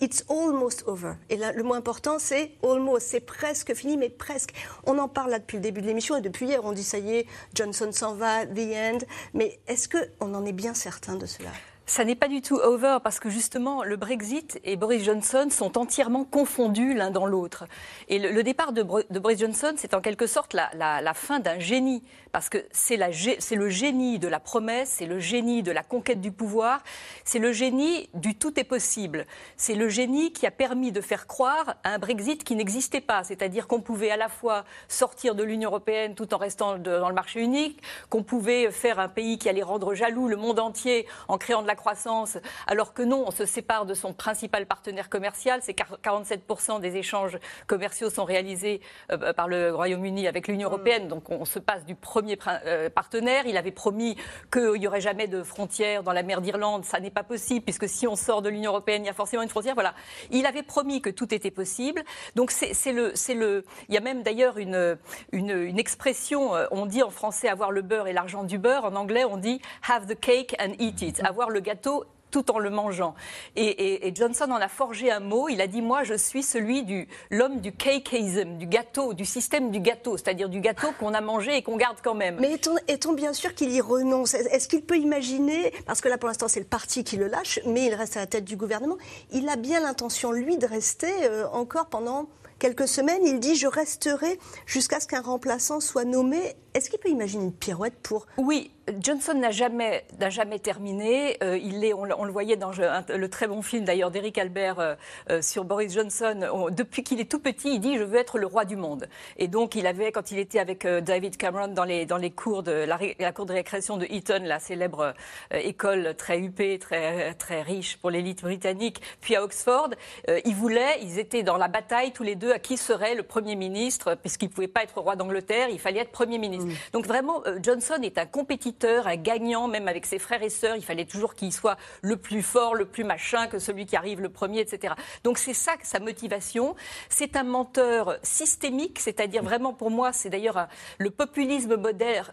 It's 0.00 0.24
almost 0.60 0.84
over. 0.86 1.14
Et 1.30 1.36
là, 1.36 1.52
le 1.52 1.62
mot 1.62 1.74
important, 1.74 2.18
c'est 2.18 2.52
almost. 2.62 3.06
C'est 3.08 3.20
presque 3.20 3.74
fini, 3.74 3.96
mais 3.96 4.10
presque. 4.10 4.52
On 4.84 4.98
en 4.98 5.08
parle 5.08 5.30
là 5.30 5.38
depuis 5.38 5.56
le 5.56 5.62
début 5.62 5.80
de 5.80 5.86
l'émission 5.86 6.16
et 6.16 6.20
depuis 6.20 6.46
hier, 6.46 6.60
on 6.64 6.72
dit 6.72 6.84
ça 6.84 6.98
y 6.98 7.16
est, 7.16 7.26
Johnson 7.54 7.90
s'en 7.92 8.14
va, 8.14 8.44
the 8.44 8.58
end. 8.74 8.98
Mais 9.32 9.58
est-ce 9.66 9.88
qu'on 9.88 10.34
en 10.34 10.44
est 10.44 10.52
bien 10.52 10.74
certain 10.74 11.16
de 11.16 11.24
cela? 11.24 11.50
Ça 11.90 12.04
n'est 12.04 12.14
pas 12.14 12.28
du 12.28 12.40
tout 12.40 12.54
over 12.54 12.98
parce 13.02 13.18
que 13.18 13.28
justement 13.28 13.82
le 13.82 13.96
Brexit 13.96 14.60
et 14.62 14.76
Boris 14.76 15.02
Johnson 15.02 15.48
sont 15.50 15.76
entièrement 15.76 16.22
confondus 16.22 16.94
l'un 16.94 17.10
dans 17.10 17.26
l'autre. 17.26 17.64
Et 18.08 18.20
le, 18.20 18.44
départ 18.44 18.70
de, 18.70 18.84
Boris 18.84 19.40
Johnson, 19.40 19.72
c'est 19.76 19.92
en 19.92 20.00
quelque 20.00 20.28
sorte 20.28 20.54
la, 20.54 21.14
fin 21.14 21.40
d'un 21.40 21.58
génie 21.58 22.04
parce 22.30 22.48
que 22.48 22.58
c'est 22.70 22.96
le 22.96 23.68
génie 23.68 24.20
de 24.20 24.28
la 24.28 24.38
promesse, 24.38 24.98
c'est 24.98 25.06
le 25.06 25.18
génie 25.18 25.64
de 25.64 25.72
la 25.72 25.82
conquête 25.82 26.20
du 26.20 26.30
pouvoir, 26.30 26.84
c'est 27.24 27.40
le 27.40 27.50
génie 27.50 28.08
du 28.14 28.36
tout 28.36 28.60
est 28.60 28.64
possible. 28.64 29.26
C'est 29.56 29.74
le 29.74 29.88
génie 29.88 30.32
qui 30.32 30.46
a 30.46 30.52
permis 30.52 30.92
de 30.92 31.00
faire 31.00 31.26
croire 31.26 31.74
à 31.82 31.94
un 31.94 31.98
Brexit 31.98 32.44
qui 32.44 32.54
n'existait 32.54 33.00
pas, 33.00 33.24
c'est-à-dire 33.24 33.66
qu'on 33.66 33.80
pouvait 33.80 34.12
à 34.12 34.16
la 34.16 34.28
fois 34.28 34.64
sortir 34.86 35.34
de 35.34 35.42
l'Union 35.42 35.70
européenne 35.70 36.14
tout 36.14 36.32
en 36.34 36.38
restant 36.38 36.78
dans 36.78 37.08
le 37.08 37.14
marché 37.16 37.40
unique, 37.40 37.82
qu'on 38.10 38.22
pouvait 38.22 38.70
faire 38.70 39.00
un 39.00 39.08
pays 39.08 39.38
qui 39.38 39.48
allait 39.48 39.64
rendre 39.64 39.92
jaloux 39.92 40.28
le 40.28 40.36
monde 40.36 40.60
entier 40.60 41.08
en 41.26 41.36
créant 41.36 41.62
de 41.62 41.66
la 41.66 41.79
croissance, 41.80 42.38
alors 42.66 42.94
que 42.94 43.02
non, 43.02 43.24
on 43.26 43.30
se 43.30 43.46
sépare 43.46 43.86
de 43.86 43.94
son 43.94 44.12
principal 44.12 44.66
partenaire 44.66 45.08
commercial. 45.08 45.60
C'est 45.62 45.76
47% 45.76 46.80
des 46.80 46.96
échanges 46.96 47.38
commerciaux 47.66 48.10
sont 48.10 48.24
réalisés 48.24 48.80
euh, 49.10 49.32
par 49.32 49.48
le 49.48 49.74
Royaume-Uni 49.74 50.28
avec 50.28 50.46
l'Union 50.46 50.68
mm. 50.68 50.72
européenne, 50.72 51.08
donc 51.08 51.30
on 51.30 51.44
se 51.44 51.58
passe 51.58 51.84
du 51.84 51.94
premier 51.94 52.38
euh, 52.46 52.90
partenaire. 52.90 53.46
Il 53.46 53.56
avait 53.56 53.70
promis 53.70 54.16
qu'il 54.52 54.78
n'y 54.78 54.86
aurait 54.86 55.00
jamais 55.00 55.26
de 55.26 55.42
frontières 55.42 56.02
dans 56.02 56.12
la 56.12 56.22
mer 56.22 56.40
d'Irlande. 56.40 56.84
Ça 56.84 57.00
n'est 57.00 57.10
pas 57.10 57.22
possible, 57.22 57.64
puisque 57.64 57.88
si 57.88 58.06
on 58.06 58.16
sort 58.16 58.42
de 58.42 58.48
l'Union 58.48 58.70
européenne, 58.70 59.02
il 59.04 59.06
y 59.06 59.10
a 59.10 59.14
forcément 59.14 59.42
une 59.42 59.48
frontière. 59.48 59.74
Voilà. 59.74 59.94
Il 60.30 60.46
avait 60.46 60.62
promis 60.62 61.00
que 61.00 61.10
tout 61.10 61.34
était 61.34 61.50
possible. 61.50 62.02
Donc 62.34 62.50
c'est 62.50 62.92
le, 62.92 63.14
le. 63.34 63.64
Il 63.88 63.94
y 63.94 63.98
a 63.98 64.00
même 64.00 64.22
d'ailleurs 64.22 64.58
une, 64.58 64.98
une, 65.32 65.78
expression. 65.78 66.54
Euh, 66.54 66.66
on 66.70 66.86
dit 66.86 67.02
en 67.02 67.10
français 67.10 67.48
avoir 67.48 67.72
le 67.72 67.82
beurre 67.82 68.06
et 68.06 68.12
l'argent 68.12 68.44
du 68.44 68.58
beurre. 68.58 68.84
En 68.84 68.94
anglais, 68.96 69.24
on 69.24 69.36
dit 69.36 69.60
have 69.88 70.06
the 70.06 70.18
cake 70.18 70.54
and 70.60 70.72
eat 70.78 71.02
it. 71.02 71.22
Avoir 71.24 71.50
le 71.50 71.60
gâteau 71.70 72.04
tout 72.30 72.50
en 72.52 72.58
le 72.58 72.70
mangeant. 72.70 73.14
Et, 73.56 74.12
Johnson 74.14 74.50
en 74.50 74.56
a 74.56 74.68
forgé 74.68 75.10
un 75.10 75.20
mot. 75.20 75.48
Il 75.48 75.60
a 75.60 75.66
dit 75.66 75.82
Moi, 75.82 76.04
je 76.04 76.14
suis 76.14 76.42
celui 76.42 76.84
du 76.84 77.08
l'homme 77.30 77.60
du 77.60 77.72
cakeism, 77.72 78.56
du 78.56 78.66
gâteau, 78.66 79.14
du 79.14 79.24
système 79.24 79.70
du 79.70 79.80
gâteau, 79.80 80.16
c'est-à-dire 80.16 80.48
du 80.48 80.60
gâteau 80.60 80.88
qu'on 80.98 81.14
a 81.14 81.20
mangé 81.20 81.56
et 81.56 81.62
qu'on 81.62 81.76
garde 81.76 81.98
quand 82.02 82.14
même. 82.14 82.36
Mais 82.40 82.56
est-on, 82.88 83.12
bien 83.12 83.32
sûr 83.32 83.54
qu'il 83.54 83.72
y 83.72 83.80
renonce? 83.80 84.34
Est-ce 84.34 84.68
qu'il 84.68 84.82
peut 84.82 84.96
imaginer, 84.96 85.72
parce 85.86 86.00
que 86.00 86.08
là 86.08 86.18
pour 86.18 86.28
l'instant 86.28 86.48
c'est 86.48 86.60
le 86.60 86.66
parti 86.66 87.04
qui 87.04 87.16
le 87.16 87.26
lâche, 87.26 87.60
mais 87.66 87.86
il 87.86 87.94
reste 87.94 88.16
à 88.16 88.20
la 88.20 88.26
tête 88.26 88.44
du 88.44 88.56
gouvernement, 88.56 88.96
il 89.32 89.48
a 89.48 89.56
bien 89.56 89.80
l'intention, 89.80 90.32
lui, 90.32 90.56
de 90.56 90.66
rester 90.66 91.12
euh, 91.24 91.48
encore 91.52 91.86
pendant 91.86 92.28
quelques 92.60 92.86
semaines? 92.86 93.22
Il 93.24 93.40
dit 93.40 93.56
Je 93.56 93.66
resterai 93.66 94.38
jusqu'à 94.66 95.00
ce 95.00 95.08
qu'un 95.08 95.22
remplaçant 95.22 95.80
soit 95.80 96.04
nommé. 96.04 96.54
Est-ce 96.74 96.88
qu'il 96.88 97.00
peut 97.00 97.08
imaginer 97.08 97.44
une 97.44 97.52
pirouette 97.52 97.94
pour. 98.02 98.26
Oui, 98.36 98.70
Johnson 98.98 99.34
n'a 99.34 99.50
jamais, 99.50 100.04
jamais 100.28 100.58
terminé. 100.58 101.36
Euh, 101.42 101.58
il 101.58 101.84
est, 101.84 101.92
on, 101.92 102.04
le 102.04 102.32
voyait 102.32 102.56
dans 102.56 102.70
le 102.70 103.28
très 103.28 103.46
bon 103.46 103.62
film 103.62 103.84
d'ailleurs 103.84 104.10
d'Eric 104.10 104.38
Albert 104.38 104.78
euh, 104.78 104.94
euh, 105.30 105.42
sur 105.42 105.64
Boris 105.64 105.92
Johnson. 105.92 106.70
depuis 106.70 107.02
qu'il 107.02 107.20
est 107.20 107.30
tout 107.30 107.38
petit, 107.38 107.74
il 107.74 107.80
dit 107.80 107.98
je 107.98 108.02
veux 108.02 108.18
être 108.18 108.38
le 108.38 108.46
roi 108.46 108.64
du 108.64 108.76
monde. 108.76 109.08
Et 109.36 109.48
donc 109.48 109.74
il 109.74 109.86
avait, 109.86 110.12
quand 110.12 110.30
il 110.30 110.38
était 110.38 110.58
avec 110.58 110.86
David 110.86 111.36
Cameron 111.36 111.68
dans 111.68 111.84
les, 111.84 112.06
dans 112.06 112.16
les 112.16 112.30
cours 112.30 112.62
de 112.62 112.72
la, 112.72 113.32
cour 113.32 113.46
de 113.46 113.52
récréation 113.52 113.96
de 113.96 114.06
Eton, 114.06 114.42
la 114.44 114.58
célèbre 114.58 115.14
école 115.52 116.14
très 116.16 116.38
huppée, 116.38 116.78
très, 116.78 117.34
très 117.34 117.62
riche 117.62 117.96
pour 117.98 118.10
l'élite 118.10 118.42
britannique, 118.42 119.00
puis 119.20 119.36
à 119.36 119.42
Oxford, 119.42 119.90
ils 120.28 120.54
voulaient, 120.54 121.00
ils 121.02 121.18
étaient 121.18 121.42
dans 121.42 121.56
la 121.56 121.68
bataille 121.68 122.12
tous 122.12 122.22
les 122.22 122.34
deux 122.34 122.52
à 122.52 122.58
qui 122.58 122.76
serait 122.76 123.14
le 123.14 123.22
premier 123.22 123.56
ministre, 123.56 124.14
puisqu'il 124.14 124.46
ne 124.46 124.52
pouvait 124.52 124.68
pas 124.68 124.82
être 124.82 125.00
roi 125.00 125.16
d'Angleterre, 125.16 125.68
il 125.70 125.78
fallait 125.78 126.00
être 126.00 126.10
premier 126.10 126.38
ministre. 126.38 126.59
Mm. 126.64 126.72
Donc 126.92 127.06
vraiment, 127.06 127.42
Johnson 127.62 127.98
est 128.02 128.18
un 128.18 128.26
compétiteur 128.26 129.06
un 129.06 129.16
gagnant, 129.16 129.68
même 129.68 129.88
avec 129.88 130.06
ses 130.06 130.18
frères 130.18 130.42
et 130.42 130.50
sœurs. 130.50 130.76
Il 130.76 130.84
fallait 130.84 131.04
toujours 131.04 131.34
qu'il 131.34 131.52
soit 131.52 131.76
le 132.02 132.16
plus 132.16 132.42
fort, 132.42 132.74
le 132.74 132.84
plus 132.84 133.04
machin 133.04 133.46
que 133.46 133.58
celui 133.58 133.86
qui 133.86 133.96
arrive 133.96 134.20
le 134.20 134.28
premier, 134.28 134.60
etc. 134.60 134.94
Donc 135.24 135.38
c'est 135.38 135.54
ça 135.54 135.72
sa 135.82 136.00
motivation. 136.00 136.74
C'est 137.08 137.36
un 137.36 137.42
menteur 137.42 138.18
systémique, 138.22 138.98
c'est-à-dire 138.98 139.42
vraiment 139.42 139.72
pour 139.72 139.90
moi, 139.90 140.12
c'est 140.12 140.30
d'ailleurs 140.30 140.68
le 140.98 141.10
populisme 141.10 141.76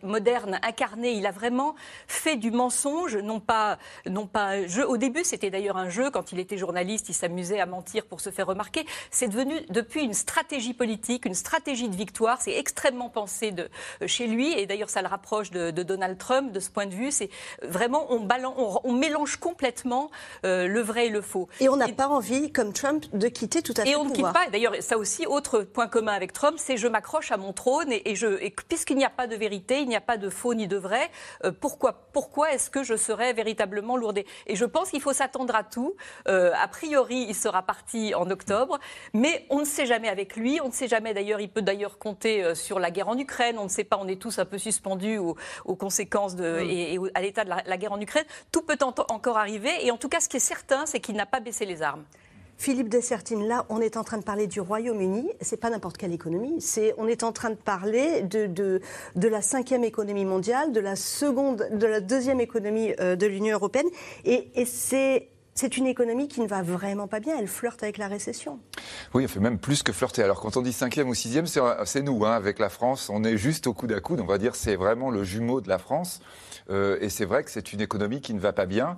moderne, 0.04 0.60
incarné. 0.64 1.12
Il 1.12 1.26
a 1.26 1.32
vraiment 1.32 1.76
fait 2.08 2.36
du 2.36 2.52
mensonge, 2.52 3.18
non 3.18 3.40
pas, 3.40 3.78
non 4.06 4.28
pas 4.28 4.46
un 4.48 4.68
jeu. 4.68 4.88
Au 4.88 4.98
début, 4.98 5.24
c'était 5.24 5.50
d'ailleurs 5.50 5.78
un 5.78 5.90
jeu. 5.90 6.10
Quand 6.12 6.32
il 6.32 6.40
était 6.40 6.58
journaliste, 6.58 7.10
il 7.10 7.14
s'amusait 7.14 7.60
à 7.60 7.66
mentir 7.66 8.06
pour 8.06 8.22
se 8.22 8.30
faire 8.30 8.48
remarquer. 8.48 8.86
C'est 9.12 9.28
devenu 9.28 9.56
depuis 9.70 10.04
une 10.04 10.14
stratégie 10.14 10.74
politique, 10.74 11.26
une 11.26 11.34
stratégie 11.34 11.90
de 11.90 11.96
victoire. 11.96 12.42
C'est 12.42 12.58
extrêmement 12.58 13.10
pensé 13.10 13.52
de, 13.52 13.70
chez 14.18 14.28
lui. 14.28 14.58
Et 14.58 14.66
d'ailleurs, 14.66 14.90
ça 14.90 15.02
le 15.02 15.08
rapproche 15.08 15.52
de, 15.52 15.72
Donald 15.72 16.18
Trump 16.18 16.52
de 16.52 16.60
ce 16.60 16.70
point 16.70 16.86
de 16.86 16.94
vue. 16.94 17.12
C'est 17.12 17.30
vraiment, 17.62 18.08
on, 18.12 18.28
on, 18.84 18.94
mélange 18.94 19.38
complètement 19.38 20.10
le 20.44 20.80
vrai 20.82 21.08
et 21.08 21.10
le 21.10 21.22
faux. 21.22 21.48
Et 21.60 21.70
on 21.70 21.76
n'a 21.76 21.90
pas 21.90 22.08
envie, 22.08 22.52
comme 22.52 22.74
Trump, 22.74 23.06
de 23.14 23.28
quitter 23.28 23.62
tout 23.62 23.74
à 23.78 23.84
fait 23.84 23.92
Et 23.92 23.96
on 23.96 24.06
ne 24.06 24.12
quitte 24.12 24.34
pas. 24.34 24.48
D'ailleurs, 24.52 24.76
ça 24.80 24.98
aussi, 24.98 25.26
autre 25.26 25.62
point 25.62 25.88
commun 25.88 26.14
avec 26.14 26.34
Trump, 26.34 26.58
c'est 26.58 26.78
je 26.78 26.88
m'accroche 26.88 27.32
à 27.32 27.38
mon 27.38 27.54
trône 27.54 27.92
et, 27.92 28.16
je, 28.16 28.42
et 28.42 28.54
puisqu'il 28.68 28.98
n'y 28.98 29.06
a 29.06 29.10
pas 29.10 29.28
de 29.28 29.36
vérité, 29.36 29.80
il 29.80 29.88
n'y 29.88 29.96
a 29.96 30.02
pas 30.02 30.18
de 30.18 30.30
faux 30.30 30.54
ni 30.54 30.68
de 30.68 30.78
vrai, 30.78 31.10
pourquoi, 31.60 32.08
pourquoi 32.14 32.52
est-ce 32.54 32.70
que 32.70 32.84
je 32.84 32.96
serais 32.96 33.34
véritablement 33.34 33.98
lourdé 33.98 34.26
Et 34.48 34.56
je 34.56 34.66
pense 34.66 34.90
qu'il 34.90 35.02
faut 35.02 35.14
s'attendre 35.14 35.56
à 35.56 35.64
tout. 35.64 35.96
a 36.26 36.68
priori, 36.68 37.26
il 37.30 37.36
sera 37.36 37.64
parti 37.64 38.14
en 38.16 38.30
octobre, 38.30 38.80
mais 39.14 39.46
on 39.50 39.60
ne 39.60 39.66
sait 39.66 39.86
jamais 39.86 40.10
avec 40.10 40.36
lui. 40.36 40.60
On 40.64 40.68
ne 40.68 40.74
sait 40.74 40.88
jamais 40.88 41.14
d'ailleurs. 41.14 41.40
Il 41.40 41.50
peut 41.50 41.62
d'ailleurs 41.62 41.98
compter 41.98 42.44
euh, 42.44 42.56
sur 42.56 42.80
la 42.80 42.92
guerre 42.92 43.10
en 43.10 43.18
Ukraine. 43.18 43.58
On 43.60 43.64
ne 43.64 43.70
sait 43.70 43.84
pas. 43.84 43.98
On 44.00 44.07
est 44.08 44.22
tous 44.22 44.40
un 44.40 44.46
peu 44.46 44.58
suspendus 44.58 45.18
aux, 45.18 45.36
conséquences 45.76 46.36
de, 46.36 46.64
mm. 46.64 46.70
et, 46.70 47.00
à 47.14 47.22
l'état 47.22 47.44
de 47.44 47.50
la, 47.50 47.78
guerre 47.78 47.92
en 47.92 48.02
Ukraine. 48.02 48.26
Tout 48.52 48.62
peut 48.62 48.78
encore 48.82 49.38
arriver. 49.38 49.72
Et 49.86 49.92
en 49.92 49.98
tout 49.98 50.10
cas, 50.10 50.20
ce 50.20 50.30
qui 50.30 50.38
est 50.38 50.42
certain, 50.42 50.86
c'est 50.86 51.00
qu'il 51.00 51.16
n'a 51.16 51.26
pas 51.26 51.40
baissé 51.40 51.66
les 51.66 51.82
armes. 51.82 52.04
Philippe 52.58 52.90
Dessertine, 52.90 53.48
là, 53.48 53.66
on 53.70 53.82
est 53.82 53.98
en 53.98 54.04
train 54.04 54.18
de 54.18 54.24
parler 54.24 54.48
du 54.48 54.60
Royaume-Uni. 54.60 55.30
C'est 55.42 55.58
pas 55.58 55.70
n'importe 55.70 55.98
quelle 55.98 56.14
économie. 56.14 56.60
C'est, 56.60 56.96
on 56.98 57.08
est 57.08 57.22
en 57.22 57.32
train 57.32 57.52
de 57.52 57.56
parler 57.56 58.24
de, 58.24 58.48
de, 58.48 58.82
de, 59.16 59.28
la 59.28 59.44
cinquième 59.44 59.84
économie 59.84 60.26
mondiale, 60.26 60.72
de 60.72 60.80
la 60.80 60.96
seconde, 60.96 61.68
de 61.72 61.86
la 61.86 62.02
deuxième 62.02 62.42
économie 62.42 62.94
euh, 63.00 63.16
de 63.16 63.28
l'Union 63.28 63.56
européenne. 63.56 63.88
Et, 64.26 64.50
et 64.56 64.66
c'est 64.66 65.30
c'est 65.58 65.76
une 65.76 65.88
économie 65.88 66.28
qui 66.28 66.40
ne 66.42 66.48
va 66.48 66.62
vraiment 66.62 67.08
pas 67.08 67.20
bien. 67.20 67.36
Elle 67.38 67.48
flirte 67.48 67.82
avec 67.82 67.98
la 67.98 68.08
récession. 68.08 68.60
Oui, 69.16 69.24
elle 69.24 69.30
fait 69.30 69.40
même 69.40 69.58
plus 69.58 69.82
que 69.82 69.92
flirter. 69.92 70.22
Alors 70.22 70.40
quand 70.40 70.56
on 70.56 70.62
dit 70.62 70.72
cinquième 70.72 71.10
ou 71.10 71.16
sixième, 71.16 71.48
c'est 71.48 72.02
nous, 72.04 72.26
hein, 72.26 72.34
avec 72.34 72.60
la 72.60 72.70
France. 72.70 73.10
On 73.12 73.24
est 73.24 73.38
juste 73.38 73.66
au 73.66 73.74
coude 73.74 73.92
à 73.92 74.00
coude. 74.00 74.20
On 74.20 74.26
va 74.26 74.38
dire 74.38 74.56
c'est 74.56 74.76
vraiment 74.76 75.10
le 75.10 75.24
jumeau 75.24 75.60
de 75.60 75.68
la 75.68 75.80
France. 75.80 76.22
Euh, 76.70 76.98
et 77.02 77.10
c'est 77.10 77.26
vrai 77.26 77.44
que 77.44 77.50
c'est 77.50 77.74
une 77.74 77.82
économie 77.82 78.22
qui 78.22 78.36
ne 78.36 78.40
va 78.40 78.54
pas 78.54 78.68
bien. 78.68 78.98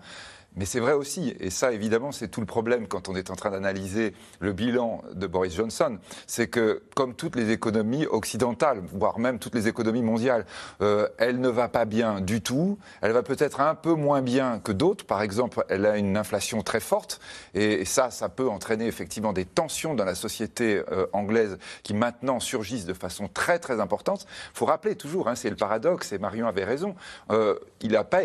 Mais 0.56 0.66
c'est 0.66 0.80
vrai 0.80 0.94
aussi, 0.94 1.36
et 1.40 1.50
ça 1.50 1.72
évidemment 1.72 2.12
c'est 2.12 2.28
tout 2.28 2.42
le 2.42 2.48
problème 2.48 2.88
quand 2.88 3.08
on 3.08 3.16
est 3.16 3.30
en 3.30 3.36
train 3.36 3.52
d'analyser 3.52 4.14
le 4.40 4.52
bilan 4.52 5.04
de 5.14 5.28
Boris 5.28 5.56
Johnson, 5.56 6.00
c'est 6.28 6.48
que 6.48 6.82
comme 6.96 7.14
toutes 7.14 7.36
les 7.36 7.52
économies 7.52 8.08
occidentales, 8.08 8.82
voire 8.92 9.20
même 9.20 9.40
toutes 9.40 9.56
les 9.56 9.68
économies 9.68 10.02
mondiales, 10.02 10.46
euh, 10.82 11.08
elle 11.18 11.40
ne 11.40 11.50
va 11.50 11.70
pas 11.70 11.86
bien 11.86 12.20
du 12.20 12.42
tout, 12.42 12.80
elle 13.02 13.12
va 13.12 13.24
peut-être 13.24 13.62
un 13.62 13.76
peu 13.76 13.94
moins 13.94 14.22
bien 14.22 14.60
que 14.60 14.72
d'autres, 14.72 15.06
par 15.06 15.22
exemple 15.22 15.64
elle 15.70 15.86
a 15.86 15.98
une 15.98 16.18
inflation 16.18 16.62
très 16.64 16.80
forte, 16.80 17.20
et, 17.54 17.86
ça, 17.86 18.10
ça 18.12 18.28
peut 18.28 18.50
entraîner 18.50 18.88
effectivement 18.88 19.34
des 19.34 19.46
tensions 19.46 19.94
dans 19.94 20.06
la 20.06 20.16
société 20.16 20.84
euh, 20.92 21.06
anglaise 21.14 21.58
qui 21.84 21.94
maintenant 21.94 22.40
surgissent 22.40 22.86
de 22.86 22.94
façon 22.94 23.28
très 23.28 23.60
très 23.60 23.80
importante. 23.80 24.26
Il 24.54 24.58
faut 24.58 24.66
rappeler 24.66 24.96
toujours, 24.96 25.28
hein, 25.28 25.36
c'est 25.36 25.50
le 25.50 25.56
paradoxe, 25.56 26.12
et 26.12 26.18
Marion 26.18 26.48
avait 26.48 26.66
raison, 26.66 26.96
euh, 27.32 27.56
il 27.82 27.92
n'a 27.92 28.04
pas 28.04 28.22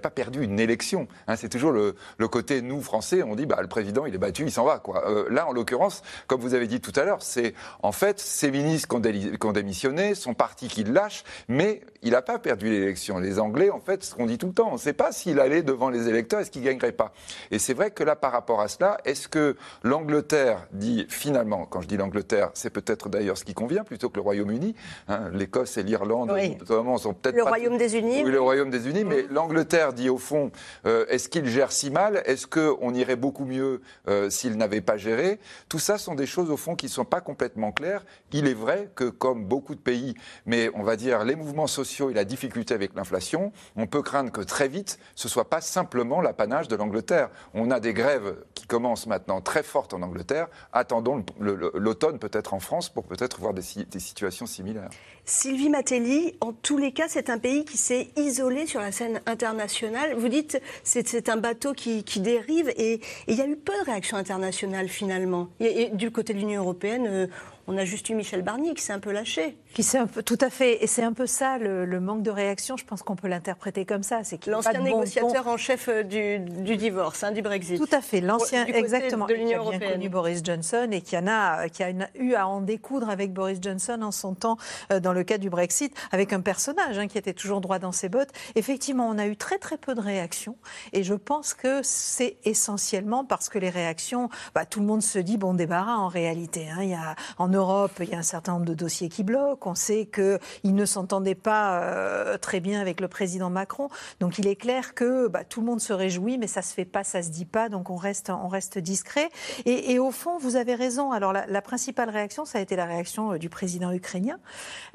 pas 0.00 0.10
perdu 0.10 0.42
une 0.42 0.58
élection. 0.58 1.08
Hein, 1.26 1.36
c'est 1.40 1.48
toujours 1.48 1.72
le, 1.72 1.94
côté, 2.28 2.60
nous, 2.60 2.82
Français, 2.82 3.22
on 3.22 3.34
dit, 3.34 3.46
bah, 3.46 3.58
le 3.60 3.68
président, 3.68 4.04
il 4.04 4.14
est 4.14 4.18
battu, 4.18 4.42
il 4.44 4.52
s'en 4.52 4.64
va. 4.64 4.78
Quoi. 4.78 5.08
Euh, 5.08 5.26
là, 5.30 5.48
en 5.48 5.52
l'occurrence, 5.52 6.02
comme 6.26 6.40
vous 6.40 6.54
avez 6.54 6.66
dit 6.66 6.80
tout 6.80 6.92
à 6.96 7.04
l'heure, 7.04 7.22
c'est 7.22 7.54
en 7.82 7.92
fait 7.92 8.20
ces 8.20 8.50
ministres 8.50 8.88
qui 8.88 9.46
ont, 9.46 9.52
démissionné, 9.52 10.14
son 10.14 10.34
parti 10.34 10.68
qui 10.68 10.84
lâche, 10.84 11.24
mais 11.48 11.80
il 12.02 12.12
n'a 12.12 12.22
pas 12.22 12.38
perdu 12.38 12.70
l'élection. 12.70 13.18
Les 13.18 13.38
Anglais, 13.38 13.70
en 13.70 13.80
fait, 13.80 14.02
ce 14.04 14.14
qu'on 14.14 14.26
dit 14.26 14.38
tout 14.38 14.46
le 14.46 14.52
temps, 14.52 14.68
on 14.70 14.74
ne 14.74 14.78
sait 14.78 14.92
pas 14.92 15.12
s'il 15.12 15.38
allait 15.38 15.62
devant 15.62 15.90
les 15.90 16.08
électeurs, 16.08 16.40
est-ce 16.40 16.50
qu'il 16.50 16.62
gagnerait 16.62 16.92
pas? 16.92 17.12
Et 17.50 17.58
c'est 17.58 17.74
vrai 17.74 17.90
que 17.90 18.02
là, 18.02 18.16
par 18.16 18.32
rapport 18.32 18.60
à 18.60 18.68
cela, 18.68 18.98
est-ce 19.04 19.28
que 19.28 19.56
l'Angleterre 19.82 20.66
dit 20.72 21.06
finalement, 21.08 21.66
quand 21.66 21.82
je 21.82 21.88
dis 21.88 21.96
l'Angleterre, 21.96 22.50
c'est 22.54 22.70
peut-être 22.70 23.08
d'ailleurs 23.08 23.36
ce 23.36 23.44
qui 23.44 23.52
convient 23.52 23.84
plutôt 23.84 24.08
que 24.08 24.16
le 24.16 24.22
Royaume-Uni. 24.22 24.74
Hein, 25.08 25.30
L'Écosse 25.34 25.76
et 25.76 25.82
l'Irlande, 25.82 26.32
oui. 26.32 26.56
sont 26.66 27.14
peut-être 27.14 27.36
le 27.36 27.42
Royaume 27.42 27.76
des 27.76 27.96
Unis. 27.96 28.22
Oui, 28.24 28.30
le 28.30 28.40
Royaume 28.40 28.70
des 28.70 28.88
Unis, 28.88 29.04
mais 29.04 29.26
l'Angleterre 29.30 29.92
dit 29.92 30.08
au 30.08 30.18
fond, 30.18 30.50
euh, 30.86 31.04
est-ce 31.08 31.28
qu'il 31.28 31.46
gère 31.46 31.72
si 31.72 31.90
mal? 31.90 32.22
Est-ce 32.24 32.46
qu'on 32.46 32.94
irait 32.94 33.16
beaucoup 33.16 33.44
mieux 33.44 33.82
euh, 34.08 34.30
s'il 34.30 34.56
n'avait 34.56 34.80
pas 34.80 34.96
géré? 34.96 35.38
Tout 35.68 35.78
ça 35.78 35.98
sont 35.98 36.14
des 36.14 36.26
choses, 36.26 36.50
au 36.50 36.56
fond, 36.56 36.76
qui 36.76 36.86
ne 36.86 36.90
sont 36.90 37.04
pas 37.04 37.20
complètement 37.20 37.72
claires. 37.72 38.04
Il 38.32 38.46
est 38.46 38.54
vrai 38.54 38.88
que, 38.94 39.04
comme 39.04 39.44
beaucoup 39.44 39.74
de 39.74 39.80
pays, 39.80 40.14
mais 40.46 40.70
on 40.74 40.82
va 40.82 40.96
dire 40.96 41.24
les 41.24 41.34
mouvements 41.34 41.66
sociaux 41.66 41.89
et 41.98 42.14
la 42.14 42.24
difficulté 42.24 42.74
avec 42.74 42.94
l'inflation, 42.94 43.52
on 43.76 43.86
peut 43.86 44.02
craindre 44.02 44.30
que 44.30 44.40
très 44.40 44.68
vite, 44.68 44.98
ce 45.14 45.26
ne 45.26 45.30
soit 45.30 45.50
pas 45.50 45.60
simplement 45.60 46.20
l'apanage 46.20 46.68
de 46.68 46.76
l'Angleterre. 46.76 47.30
On 47.54 47.70
a 47.70 47.80
des 47.80 47.92
grèves 47.92 48.36
qui 48.54 48.66
commencent 48.66 49.06
maintenant 49.06 49.40
très 49.40 49.62
fortes 49.62 49.92
en 49.92 50.02
Angleterre. 50.02 50.48
Attendons 50.72 51.24
l'automne 51.38 52.18
peut-être 52.18 52.54
en 52.54 52.60
France 52.60 52.88
pour 52.88 53.04
peut-être 53.04 53.40
voir 53.40 53.54
des, 53.54 53.62
situations 53.62 54.46
similaires. 54.46 54.90
Sylvie 55.24 55.68
Matelli, 55.68 56.34
en 56.40 56.52
tous 56.52 56.78
les 56.78 56.92
cas, 56.92 57.06
c'est 57.08 57.30
un 57.30 57.38
pays 57.38 57.64
qui 57.64 57.76
s'est 57.76 58.08
isolé 58.16 58.66
sur 58.66 58.80
la 58.80 58.92
scène 58.92 59.20
internationale. 59.26 60.14
Vous 60.16 60.28
dites 60.28 60.60
c'est 60.84 61.28
un 61.28 61.36
bateau 61.36 61.72
qui, 61.72 62.04
dérive 62.20 62.68
et 62.76 63.00
il 63.28 63.36
y 63.36 63.40
a 63.40 63.46
eu 63.46 63.56
peu 63.56 63.72
de 63.80 63.84
réactions 63.86 64.16
internationales 64.16 64.88
finalement. 64.88 65.48
Et, 65.60 65.90
du 65.92 66.10
côté 66.10 66.34
de 66.34 66.38
l'Union 66.38 66.62
européenne, 66.62 67.06
euh, 67.08 67.26
on 67.70 67.76
a 67.76 67.84
juste 67.84 68.08
eu 68.08 68.14
Michel 68.14 68.42
Barnier 68.42 68.74
qui 68.74 68.82
s'est 68.82 68.92
un 68.92 68.98
peu 68.98 69.12
lâché. 69.12 69.56
Qui 69.74 69.86
un 69.96 70.08
peu, 70.08 70.24
tout 70.24 70.38
à 70.40 70.50
fait. 70.50 70.82
Et 70.82 70.88
c'est 70.88 71.04
un 71.04 71.12
peu 71.12 71.26
ça, 71.26 71.56
le, 71.56 72.00
manque 72.00 72.22
de 72.22 72.30
réaction. 72.30 72.76
Je 72.76 72.84
pense 72.84 73.02
qu'on 73.02 73.14
peut 73.14 73.28
l'interpréter 73.28 73.84
comme 73.84 74.02
ça. 74.02 74.24
C'est 74.24 74.44
l'ancien 74.46 74.80
négociateur 74.80 75.46
en 75.46 75.56
chef 75.56 75.88
euh, 75.88 76.02
du, 76.02 76.76
divorce, 76.76 77.22
hein, 77.22 77.30
du 77.30 77.42
Brexit. 77.42 77.78
Tout 77.78 77.94
à 77.94 78.00
fait. 78.00 78.20
L'ancien, 78.20 78.66
exactement. 78.66 79.26
De 79.26 79.34
l'Union 79.34 79.58
européenne. 79.58 79.80
Qui 79.80 79.86
a 79.86 79.92
connu 79.92 80.08
Boris 80.08 80.40
Johnson 80.44 80.88
et 80.90 81.00
qui 81.00 81.16
en 81.16 81.28
a, 81.28 81.68
qui 81.68 81.84
a 81.84 81.92
eu 82.14 82.34
à 82.34 82.48
en 82.48 82.60
découdre 82.60 83.08
avec 83.08 83.32
Boris 83.32 83.58
Johnson 83.62 84.00
en 84.02 84.10
son 84.10 84.34
temps 84.34 84.56
euh, 84.92 84.98
dans 84.98 85.12
le 85.12 85.22
cas 85.22 85.38
du 85.38 85.48
Brexit, 85.48 85.94
avec 86.10 86.32
un 86.32 86.40
personnage 86.40 86.98
hein, 86.98 87.06
qui 87.06 87.18
était 87.18 87.34
toujours 87.34 87.60
droit 87.60 87.78
dans 87.78 87.92
ses 87.92 88.08
bottes. 88.08 88.30
Effectivement, 88.56 89.08
on 89.08 89.18
a 89.18 89.26
eu 89.26 89.36
très 89.36 89.58
très 89.58 89.78
peu 89.78 89.94
de 89.94 90.00
réactions. 90.00 90.56
Et 90.92 91.04
je 91.04 91.14
pense 91.14 91.54
que 91.54 91.80
c'est 91.84 92.38
essentiellement 92.44 93.24
parce 93.24 93.48
que 93.48 93.58
les 93.58 93.70
réactions, 93.70 94.28
bah, 94.54 94.64
tout 94.64 94.80
le 94.80 94.86
monde 94.86 95.02
se 95.02 95.20
dit 95.20 95.36
bon 95.36 95.54
débarras 95.54 95.96
en 95.96 96.08
réalité. 96.08 96.68
Hein. 96.68 96.78
Il 96.82 96.90
y 96.90 96.94
a 96.94 97.14
en 97.38 97.48
Europe, 97.48 97.59
il 98.00 98.08
y 98.08 98.14
a 98.14 98.18
un 98.18 98.22
certain 98.22 98.52
nombre 98.52 98.66
de 98.66 98.74
dossiers 98.74 99.08
qui 99.08 99.22
bloquent. 99.22 99.70
On 99.70 99.74
sait 99.74 100.06
qu'il 100.06 100.74
ne 100.74 100.84
s'entendait 100.84 101.34
pas 101.34 101.82
euh, 101.82 102.38
très 102.38 102.60
bien 102.60 102.80
avec 102.80 103.00
le 103.00 103.08
président 103.08 103.50
Macron. 103.50 103.88
Donc 104.20 104.38
il 104.38 104.46
est 104.46 104.56
clair 104.56 104.94
que 104.94 105.28
bah, 105.28 105.44
tout 105.44 105.60
le 105.60 105.66
monde 105.66 105.80
se 105.80 105.92
réjouit, 105.92 106.38
mais 106.38 106.46
ça 106.46 106.62
se 106.62 106.72
fait 106.72 106.84
pas, 106.84 107.04
ça 107.04 107.22
se 107.22 107.30
dit 107.30 107.44
pas. 107.44 107.68
Donc 107.68 107.90
on 107.90 107.96
reste, 107.96 108.30
on 108.30 108.48
reste 108.48 108.78
discret. 108.78 109.28
Et, 109.66 109.98
au 109.98 110.10
fond, 110.10 110.38
vous 110.38 110.56
avez 110.56 110.74
raison. 110.74 111.12
Alors 111.12 111.32
la, 111.32 111.62
principale 111.62 112.08
réaction, 112.08 112.44
ça 112.44 112.58
a 112.58 112.60
été 112.62 112.76
la 112.76 112.86
réaction 112.86 113.32
euh, 113.32 113.38
du 113.38 113.48
président 113.48 113.92
ukrainien. 113.92 114.38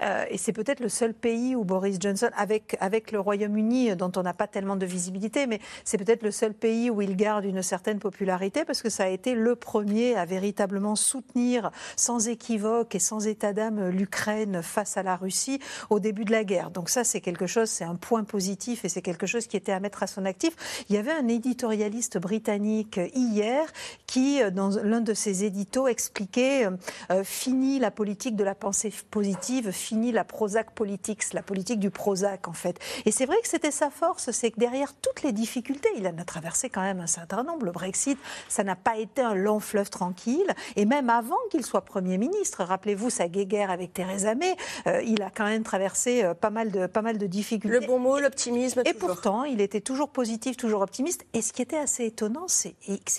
Euh, 0.02 0.26
et 0.30 0.38
c'est 0.38 0.54
peut-être 0.54 0.80
le 0.80 0.90
seul 0.90 1.14
pays 1.14 1.56
où 1.56 1.64
Boris 1.64 1.98
Johnson, 2.00 2.30
avec, 2.36 2.76
avec 2.80 3.12
le 3.12 3.20
Royaume-Uni, 3.20 3.96
dont 3.96 4.12
on 4.16 4.24
n'a 4.24 4.34
pas 4.34 4.48
tellement 4.48 4.76
de 4.76 4.86
visibilité, 4.86 5.46
mais 5.48 5.60
c'est 5.84 5.98
peut-être 5.98 6.24
le 6.24 6.32
seul 6.32 6.54
pays 6.54 6.90
où 6.90 7.02
il 7.02 7.16
garde 7.16 7.46
une 7.46 7.62
certaine 7.62 8.00
popularité 8.00 8.66
parce 8.66 8.82
que 8.82 8.90
ça 8.90 9.04
a 9.04 9.08
été 9.10 9.36
le 9.36 9.56
premier 9.56 10.16
à 10.16 10.26
véritablement 10.26 10.96
soutenir 10.96 11.72
sans 11.96 12.28
équivoque 12.28 12.55
et 12.92 13.00
sans 13.00 13.28
état 13.28 13.54
d'âme 13.54 13.90
l'Ukraine 13.90 14.62
face 14.62 14.98
à 14.98 15.04
la 15.04 15.16
Russie 15.16 15.60
au 15.90 16.00
début 16.00 16.24
de 16.24 16.32
la 16.32 16.44
guerre. 16.44 16.72
Donc 16.72 16.90
ça, 16.90 17.04
c'est 17.04 17.20
quelque 17.20 17.48
chose, 17.48 17.70
c'est 17.70 17.84
un 17.84 17.96
point 17.96 18.24
positif 18.24 18.86
et 18.86 18.90
c'est 18.90 19.02
quelque 19.02 19.28
chose 19.28 19.48
qui 19.48 19.58
était 19.58 19.74
à 19.74 19.80
mettre 19.80 20.04
à 20.04 20.08
son 20.08 20.26
actif. 20.26 20.86
Il 20.90 20.96
y 20.96 20.98
avait 20.98 21.12
un 21.12 21.28
éditorialiste 21.28 22.18
britannique 22.18 23.00
hier 23.14 23.66
qui, 24.08 24.40
dans 24.52 24.70
l'un 24.84 25.02
de 25.02 25.14
ses 25.14 25.44
éditos, 25.44 25.88
expliquait 25.88 26.68
euh, 27.12 27.24
fini 27.24 27.80
la 27.80 27.92
politique 27.92 28.36
de 28.36 28.44
la 28.44 28.56
pensée 28.56 28.94
positive, 29.12 29.72
fini 29.72 30.12
la 30.12 30.24
Prozac 30.24 30.72
politics, 30.72 31.34
la 31.34 31.44
politique 31.44 31.80
du 31.80 31.90
Prozac 31.90 32.48
en 32.48 32.54
fait. 32.54 32.80
Et 33.06 33.12
c'est 33.12 33.26
vrai 33.26 33.38
que 33.42 33.48
c'était 33.48 33.72
sa 33.72 33.90
force, 33.90 34.32
c'est 34.32 34.52
que 34.52 34.60
derrière 34.60 34.94
toutes 34.94 35.24
les 35.24 35.34
difficultés, 35.34 35.90
il 35.98 36.08
en 36.08 36.18
a 36.18 36.24
traversé 36.24 36.70
quand 36.70 36.82
même 36.82 37.02
un 37.02 37.08
certain 37.08 37.44
nombre. 37.44 37.66
Le 37.66 37.72
Brexit, 37.72 38.18
ça 38.48 38.64
n'a 38.64 38.76
pas 38.76 38.98
été 38.98 39.22
un 39.22 39.34
long 39.34 39.60
fleuve 39.60 39.90
tranquille. 39.90 40.48
Et 40.78 40.86
même 40.86 41.10
avant 41.10 41.36
qu'il 41.52 41.66
soit 41.66 41.82
Premier 41.82 42.18
ministre, 42.18 42.35
Rappelez-vous 42.58 43.10
sa 43.10 43.28
guéguerre 43.28 43.72
avec 43.72 43.94
Theresa 43.94 44.36
May. 44.36 44.56
Euh, 44.88 45.02
il 45.04 45.22
a 45.22 45.30
quand 45.30 45.46
même 45.46 45.64
traversé 45.64 46.24
euh, 46.24 46.34
pas, 46.34 46.50
mal 46.50 46.72
de, 46.72 46.88
pas 46.88 47.02
mal 47.02 47.18
de 47.18 47.28
difficultés. 47.28 47.80
Le 47.80 47.86
bon 47.86 48.00
mot, 48.00 48.20
l'optimisme. 48.20 48.82
Et 48.86 48.94
pourtant, 48.94 49.44
il 49.44 49.62
était 49.62 49.82
toujours 49.82 50.10
positif, 50.10 50.58
toujours 50.58 50.82
optimiste. 50.82 51.26
Et 51.34 51.42
ce 51.42 51.54
qui 51.54 51.62
était 51.62 51.78
assez 51.78 52.06
étonnant, 52.06 52.48
c'est 52.48 52.76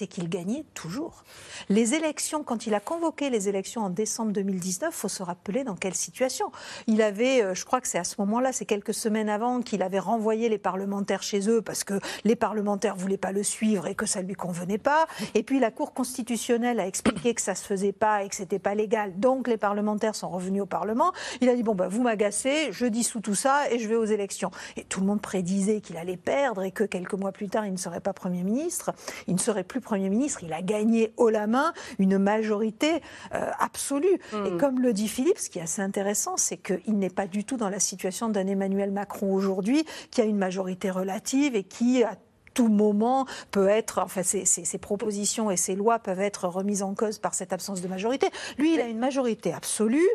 qu'il 0.07 0.29
gagnait 0.29 0.65
toujours. 0.75 1.25
Les 1.69 1.95
élections, 1.95 2.43
quand 2.43 2.67
il 2.67 2.75
a 2.75 2.81
convoqué 2.81 3.31
les 3.31 3.49
élections 3.49 3.83
en 3.83 3.91
décembre 3.91 4.33
2019, 4.33 4.91
il 4.93 4.97
faut 4.97 5.09
se 5.09 5.23
rappeler 5.23 5.65
dans 5.65 5.77
quelle 5.77 5.95
situation. 5.95 6.51
Il 6.87 7.03
avait, 7.03 7.43
euh, 7.43 7.55
je 7.55 7.65
crois 7.65 7.81
que 7.81 7.89
c'est 7.89 7.99
à 7.99 8.05
ce 8.05 8.17
moment-là, 8.21 8.53
c'est 8.53 8.65
quelques 8.65 8.95
semaines 8.95 9.29
avant, 9.29 9.61
qu'il 9.61 9.83
avait 9.83 9.99
renvoyé 9.99 10.49
les 10.49 10.59
parlementaires 10.59 11.23
chez 11.23 11.49
eux 11.49 11.63
parce 11.63 11.85
que 11.85 11.99
les 12.25 12.37
parlementaires 12.37 12.97
ne 12.97 13.01
voulaient 13.01 13.17
pas 13.17 13.33
le 13.33 13.43
suivre 13.43 13.87
et 13.87 13.95
que 13.95 14.07
ça 14.07 14.23
ne 14.23 14.29
lui 14.29 14.35
convenait 14.35 14.79
pas. 14.79 15.07
Et 15.35 15.43
puis 15.43 15.59
la 15.59 15.71
Cour 15.71 15.93
constitutionnelle 15.95 16.81
a 16.81 16.87
expliqué 16.87 17.35
que 17.35 17.41
ça 17.41 17.53
ne 17.53 17.57
se 17.57 17.65
faisait 17.65 17.93
pas 17.93 18.23
et 18.23 18.29
que 18.29 18.37
ce 18.37 18.43
n'était 18.43 18.59
pas 18.59 18.75
légal 18.75 19.06
Donc 19.15 19.49
les 19.49 19.57
parlementaires 19.57 20.15
sont 20.15 20.29
revenus 20.29 20.63
au 20.63 20.67
Parlement. 20.67 21.13
Il 21.41 21.49
a 21.49 21.55
dit 21.55 21.63
bon 21.63 21.75
ben 21.75 21.89
vous 21.89 22.03
m'agacez, 22.03 22.69
je 22.73 22.87
dissous 22.87 23.21
tout 23.21 23.35
ça 23.35 23.71
et 23.71 23.79
je 23.79 23.89
vais 23.89 23.97
aux 23.97 24.05
élections. 24.05 24.51
Et 24.77 24.85
tout 24.85 25.01
le 25.01 25.07
monde 25.07 25.21
prédisait 25.21 25.81
qu'il 25.81 25.97
allait 25.97 26.17
perdre 26.17 26.63
et 26.63 26.71
que 26.71 26.85
quelques 26.85 27.15
mois 27.15 27.33
plus 27.33 27.49
tard 27.49 27.67
il 27.67 27.73
ne 27.73 27.79
serait 27.79 28.01
pas 28.01 28.13
Premier 28.13 28.43
ministre. 28.43 28.93
Il 29.27 29.35
ne 29.35 29.41
serait 29.41 29.65
plus 29.65 29.81
Premier 29.81 30.09
ministre. 30.09 30.43
Il 30.43 30.53
a 30.53 30.63
gagné 30.63 31.13
haut 31.17 31.31
la 31.31 31.47
main 31.47 31.73
une 31.99 32.19
majorité 32.19 33.03
euh, 33.35 33.51
absolue. 33.59 34.19
Et 34.33 34.51
hmm. 34.51 34.59
comme 34.59 34.81
le 34.81 34.93
dit 34.93 35.09
Philippe, 35.09 35.39
ce 35.39 35.51
qui 35.51 35.59
est 35.59 35.63
assez 35.63 35.83
intéressant, 35.83 36.37
c'est 36.37 36.57
qu'il 36.57 36.99
n'est 36.99 37.11
pas 37.11 37.27
du 37.27 37.45
tout 37.45 37.57
dans 37.57 37.69
la 37.69 37.81
situation 37.81 38.29
d'un 38.29 38.47
Emmanuel 38.47 38.91
Macron 38.91 39.33
aujourd'hui, 39.33 39.85
qui 40.11 40.21
a 40.21 40.25
une 40.25 40.39
majorité 40.39 40.91
relative 40.91 41.55
et 41.55 41.65
qui 41.65 42.03
a 42.03 42.17
tout 42.57 42.69
moment 42.69 43.27
peut 43.51 43.69
être, 43.69 44.01
enfin, 44.03 44.23
ses, 44.23 44.79
propositions 44.79 45.51
et 45.51 45.59
ses 45.59 45.77
lois 45.77 45.99
peuvent 45.99 46.21
être 46.21 46.49
remises 46.49 46.83
en 46.83 46.95
cause 46.95 47.19
par 47.19 47.35
cette 47.35 47.53
absence 47.53 47.83
de 47.83 47.89
majorité. 47.89 48.29
Lui, 48.57 48.75
il 48.75 48.81
a 48.81 48.87
une 48.87 48.99
majorité 48.99 49.53
absolue 49.53 50.09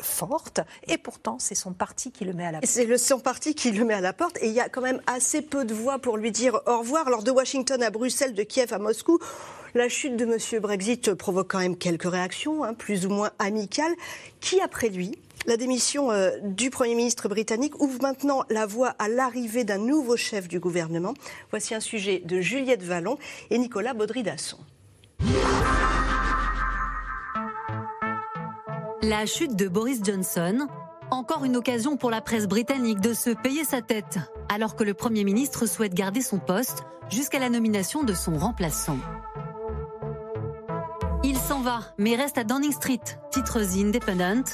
forte 0.00 0.60
et 0.88 0.98
pourtant 0.98 1.38
c'est 1.38 1.54
son 1.54 1.72
parti 1.72 2.10
qui 2.10 2.26
le 2.26 2.34
met 2.34 2.44
à 2.44 2.52
la 2.52 2.60
porte. 2.60 2.70
C'est 2.70 2.98
son 2.98 3.20
parti 3.20 3.54
qui 3.54 3.70
le 3.70 3.84
met 3.84 3.94
à 3.94 4.00
la 4.00 4.12
porte 4.12 4.36
et 4.42 4.48
il 4.48 4.52
y 4.52 4.60
a 4.60 4.68
quand 4.68 4.82
même 4.82 5.00
assez 5.06 5.40
peu 5.40 5.64
de 5.64 5.72
voix 5.72 5.98
pour 5.98 6.18
lui 6.18 6.32
dire 6.32 6.60
au 6.66 6.80
revoir. 6.80 7.06
Alors 7.06 7.22
de 7.22 7.30
Washington 7.30 7.82
à 7.82 7.90
Bruxelles, 7.90 8.34
de 8.34 8.42
Kiev 8.42 8.74
à 8.74 8.78
Moscou, 8.78 9.18
la 9.74 9.88
chute 9.88 10.16
de 10.16 10.24
M. 10.24 10.60
Brexit 10.60 11.14
provoque 11.14 11.52
quand 11.52 11.60
même 11.60 11.76
quelques 11.76 12.10
réactions, 12.10 12.64
hein, 12.64 12.74
plus 12.74 13.06
ou 13.06 13.10
moins 13.10 13.30
amicales. 13.38 13.94
Qui 14.40 14.60
après 14.60 14.88
lui 14.88 15.18
la 15.46 15.56
démission 15.56 16.10
euh, 16.10 16.30
du 16.42 16.70
Premier 16.70 16.94
ministre 16.94 17.28
britannique 17.28 17.80
ouvre 17.80 18.00
maintenant 18.02 18.44
la 18.50 18.66
voie 18.66 18.94
à 18.98 19.08
l'arrivée 19.08 19.64
d'un 19.64 19.78
nouveau 19.78 20.16
chef 20.16 20.48
du 20.48 20.60
gouvernement. 20.60 21.14
Voici 21.50 21.74
un 21.74 21.80
sujet 21.80 22.22
de 22.24 22.40
Juliette 22.40 22.82
Vallon 22.82 23.18
et 23.50 23.58
Nicolas 23.58 23.94
Baudry-Dasson. 23.94 24.58
La 29.02 29.24
chute 29.24 29.54
de 29.54 29.68
Boris 29.68 30.00
Johnson, 30.02 30.66
encore 31.10 31.44
une 31.44 31.56
occasion 31.56 31.96
pour 31.96 32.10
la 32.10 32.20
presse 32.20 32.48
britannique 32.48 33.00
de 33.00 33.14
se 33.14 33.30
payer 33.30 33.62
sa 33.62 33.80
tête, 33.80 34.18
alors 34.52 34.74
que 34.74 34.82
le 34.82 34.94
Premier 34.94 35.22
ministre 35.22 35.66
souhaite 35.66 35.94
garder 35.94 36.22
son 36.22 36.38
poste 36.38 36.82
jusqu'à 37.08 37.38
la 37.38 37.48
nomination 37.48 38.02
de 38.02 38.14
son 38.14 38.36
remplaçant. 38.36 38.98
Mais 41.98 42.16
reste 42.16 42.38
à 42.38 42.44
Downing 42.44 42.72
Street, 42.72 43.00
titre 43.30 43.60
The 43.60 43.78
Independent. 43.78 44.44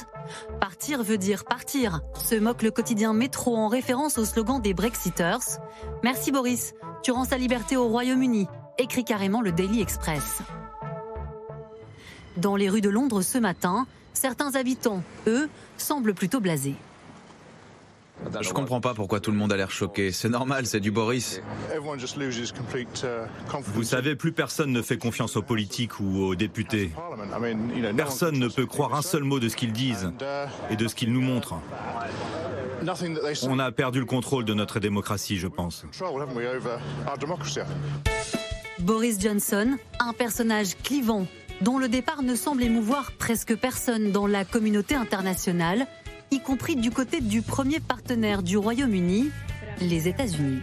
Partir 0.59 1.03
veut 1.03 1.17
dire 1.17 1.43
partir, 1.45 2.01
se 2.15 2.35
moque 2.35 2.61
le 2.61 2.71
quotidien 2.71 3.13
Métro 3.13 3.55
en 3.55 3.67
référence 3.67 4.17
au 4.17 4.25
slogan 4.25 4.61
des 4.61 4.73
Brexiters. 4.73 5.59
Merci 6.03 6.31
Boris, 6.31 6.73
tu 7.03 7.11
rends 7.11 7.25
sa 7.25 7.37
liberté 7.37 7.77
au 7.77 7.87
Royaume-Uni, 7.87 8.47
écrit 8.77 9.03
carrément 9.03 9.41
le 9.41 9.51
Daily 9.51 9.81
Express. 9.81 10.41
Dans 12.37 12.55
les 12.55 12.69
rues 12.69 12.81
de 12.81 12.89
Londres 12.89 13.21
ce 13.21 13.37
matin, 13.37 13.85
certains 14.13 14.55
habitants, 14.55 15.03
eux, 15.27 15.49
semblent 15.77 16.15
plutôt 16.15 16.39
blasés. 16.39 16.75
Je 18.41 18.53
comprends 18.53 18.81
pas 18.81 18.93
pourquoi 18.93 19.19
tout 19.19 19.31
le 19.31 19.37
monde 19.37 19.51
a 19.51 19.57
l'air 19.57 19.71
choqué. 19.71 20.11
C'est 20.11 20.29
normal, 20.29 20.65
c'est 20.65 20.79
du 20.79 20.91
Boris. 20.91 21.41
Vous 23.73 23.83
savez, 23.83 24.15
plus 24.15 24.31
personne 24.31 24.71
ne 24.71 24.81
fait 24.81 24.97
confiance 24.97 25.35
aux 25.35 25.41
politiques 25.41 25.99
ou 25.99 26.23
aux 26.23 26.35
députés. 26.35 26.91
Personne 27.97 28.39
ne 28.39 28.47
peut 28.47 28.65
croire 28.65 28.93
un 28.95 29.01
seul 29.01 29.23
mot 29.23 29.39
de 29.39 29.49
ce 29.49 29.55
qu'ils 29.55 29.73
disent 29.73 30.11
et 30.69 30.75
de 30.75 30.87
ce 30.87 30.95
qu'ils 30.95 31.11
nous 31.11 31.21
montrent. 31.21 31.55
On 33.47 33.59
a 33.59 33.71
perdu 33.71 33.99
le 33.99 34.05
contrôle 34.05 34.45
de 34.45 34.53
notre 34.53 34.79
démocratie, 34.79 35.37
je 35.37 35.47
pense. 35.47 35.85
Boris 38.79 39.19
Johnson, 39.19 39.77
un 39.99 40.13
personnage 40.13 40.75
clivant, 40.83 41.25
dont 41.61 41.77
le 41.77 41.87
départ 41.87 42.23
ne 42.23 42.35
semble 42.35 42.63
émouvoir 42.63 43.13
presque 43.13 43.55
personne 43.55 44.11
dans 44.11 44.27
la 44.27 44.43
communauté 44.43 44.95
internationale, 44.95 45.87
y 46.31 46.39
compris 46.39 46.75
du 46.75 46.91
côté 46.91 47.21
du 47.21 47.41
premier 47.41 47.79
partenaire 47.79 48.43
du 48.43 48.57
Royaume-Uni, 48.57 49.29
les 49.81 50.07
États-Unis. 50.07 50.61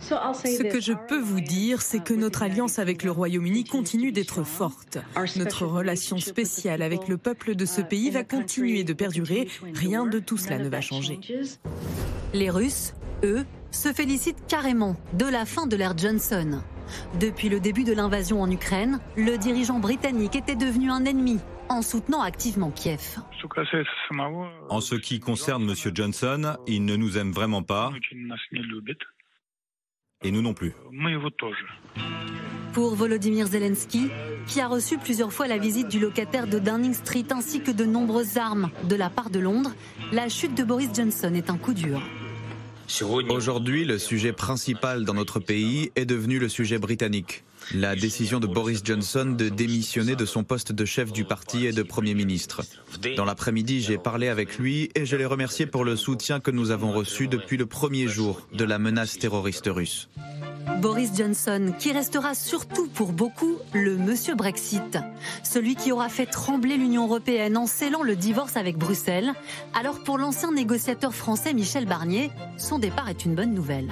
Ce 0.00 0.62
que 0.62 0.80
je 0.80 0.92
peux 0.92 1.20
vous 1.20 1.40
dire, 1.40 1.80
c'est 1.80 2.02
que 2.02 2.12
notre 2.12 2.42
alliance 2.42 2.78
avec 2.78 3.02
le 3.02 3.10
Royaume-Uni 3.10 3.64
continue 3.64 4.12
d'être 4.12 4.44
forte. 4.44 4.98
Notre 5.36 5.66
relation 5.66 6.18
spéciale 6.18 6.82
avec 6.82 7.08
le 7.08 7.16
peuple 7.16 7.54
de 7.54 7.64
ce 7.64 7.80
pays 7.80 8.10
va 8.10 8.22
continuer 8.22 8.84
de 8.84 8.92
perdurer. 8.92 9.48
Rien 9.72 10.06
de 10.06 10.18
tout 10.18 10.36
cela 10.36 10.58
ne 10.58 10.68
va 10.68 10.80
changer. 10.82 11.20
Les 12.34 12.50
Russes, 12.50 12.94
eux, 13.24 13.46
se 13.70 13.92
félicitent 13.92 14.46
carrément 14.46 14.96
de 15.14 15.24
la 15.24 15.46
fin 15.46 15.66
de 15.66 15.76
l'ère 15.76 15.96
Johnson. 15.96 16.60
Depuis 17.18 17.48
le 17.48 17.58
début 17.58 17.84
de 17.84 17.94
l'invasion 17.94 18.42
en 18.42 18.50
Ukraine, 18.50 19.00
le 19.16 19.38
dirigeant 19.38 19.78
britannique 19.78 20.36
était 20.36 20.54
devenu 20.54 20.90
un 20.90 21.06
ennemi 21.06 21.38
en 21.68 21.82
soutenant 21.82 22.22
activement 22.22 22.70
Kiev. 22.70 23.18
En 24.68 24.80
ce 24.80 24.94
qui 24.94 25.20
concerne 25.20 25.68
M. 25.68 25.74
Johnson, 25.94 26.56
il 26.66 26.84
ne 26.84 26.96
nous 26.96 27.18
aime 27.18 27.32
vraiment 27.32 27.62
pas. 27.62 27.92
Et 30.22 30.30
nous 30.30 30.42
non 30.42 30.54
plus. 30.54 30.72
Pour 32.72 32.94
Volodymyr 32.94 33.46
Zelensky, 33.46 34.10
qui 34.46 34.60
a 34.60 34.68
reçu 34.68 34.98
plusieurs 34.98 35.32
fois 35.32 35.46
la 35.46 35.58
visite 35.58 35.88
du 35.88 36.00
locataire 36.00 36.46
de 36.46 36.58
Downing 36.58 36.94
Street 36.94 37.26
ainsi 37.30 37.62
que 37.62 37.70
de 37.70 37.84
nombreuses 37.84 38.36
armes 38.36 38.70
de 38.88 38.96
la 38.96 39.10
part 39.10 39.30
de 39.30 39.38
Londres, 39.38 39.72
la 40.12 40.28
chute 40.28 40.54
de 40.56 40.64
Boris 40.64 40.90
Johnson 40.94 41.32
est 41.34 41.50
un 41.50 41.58
coup 41.58 41.74
dur. 41.74 42.00
Aujourd'hui, 43.30 43.84
le 43.84 43.98
sujet 43.98 44.32
principal 44.32 45.04
dans 45.04 45.14
notre 45.14 45.40
pays 45.40 45.90
est 45.96 46.04
devenu 46.04 46.38
le 46.38 46.48
sujet 46.48 46.78
britannique. 46.78 47.44
La 47.72 47.96
décision 47.96 48.40
de 48.40 48.46
Boris 48.46 48.82
Johnson 48.84 49.34
de 49.36 49.48
démissionner 49.48 50.16
de 50.16 50.24
son 50.26 50.44
poste 50.44 50.72
de 50.72 50.84
chef 50.84 51.12
du 51.12 51.24
parti 51.24 51.66
et 51.66 51.72
de 51.72 51.82
Premier 51.82 52.14
ministre. 52.14 52.62
Dans 53.16 53.24
l'après-midi, 53.24 53.80
j'ai 53.80 53.96
parlé 53.96 54.28
avec 54.28 54.58
lui 54.58 54.90
et 54.94 55.06
je 55.06 55.16
l'ai 55.16 55.24
remercié 55.24 55.66
pour 55.66 55.84
le 55.84 55.96
soutien 55.96 56.40
que 56.40 56.50
nous 56.50 56.70
avons 56.70 56.92
reçu 56.92 57.28
depuis 57.28 57.56
le 57.56 57.66
premier 57.66 58.06
jour 58.06 58.46
de 58.52 58.64
la 58.64 58.78
menace 58.78 59.18
terroriste 59.18 59.66
russe. 59.66 60.08
Boris 60.80 61.10
Johnson, 61.16 61.72
qui 61.78 61.92
restera 61.92 62.34
surtout 62.34 62.88
pour 62.88 63.12
beaucoup 63.12 63.56
le 63.72 63.96
monsieur 63.96 64.34
Brexit, 64.34 64.98
celui 65.42 65.76
qui 65.76 65.92
aura 65.92 66.08
fait 66.08 66.26
trembler 66.26 66.76
l'Union 66.76 67.04
européenne 67.06 67.56
en 67.56 67.66
scellant 67.66 68.02
le 68.02 68.16
divorce 68.16 68.56
avec 68.56 68.76
Bruxelles. 68.76 69.32
Alors 69.78 70.02
pour 70.02 70.18
l'ancien 70.18 70.52
négociateur 70.52 71.14
français 71.14 71.54
Michel 71.54 71.86
Barnier, 71.86 72.30
son 72.58 72.78
départ 72.78 73.08
est 73.08 73.24
une 73.24 73.34
bonne 73.34 73.54
nouvelle. 73.54 73.88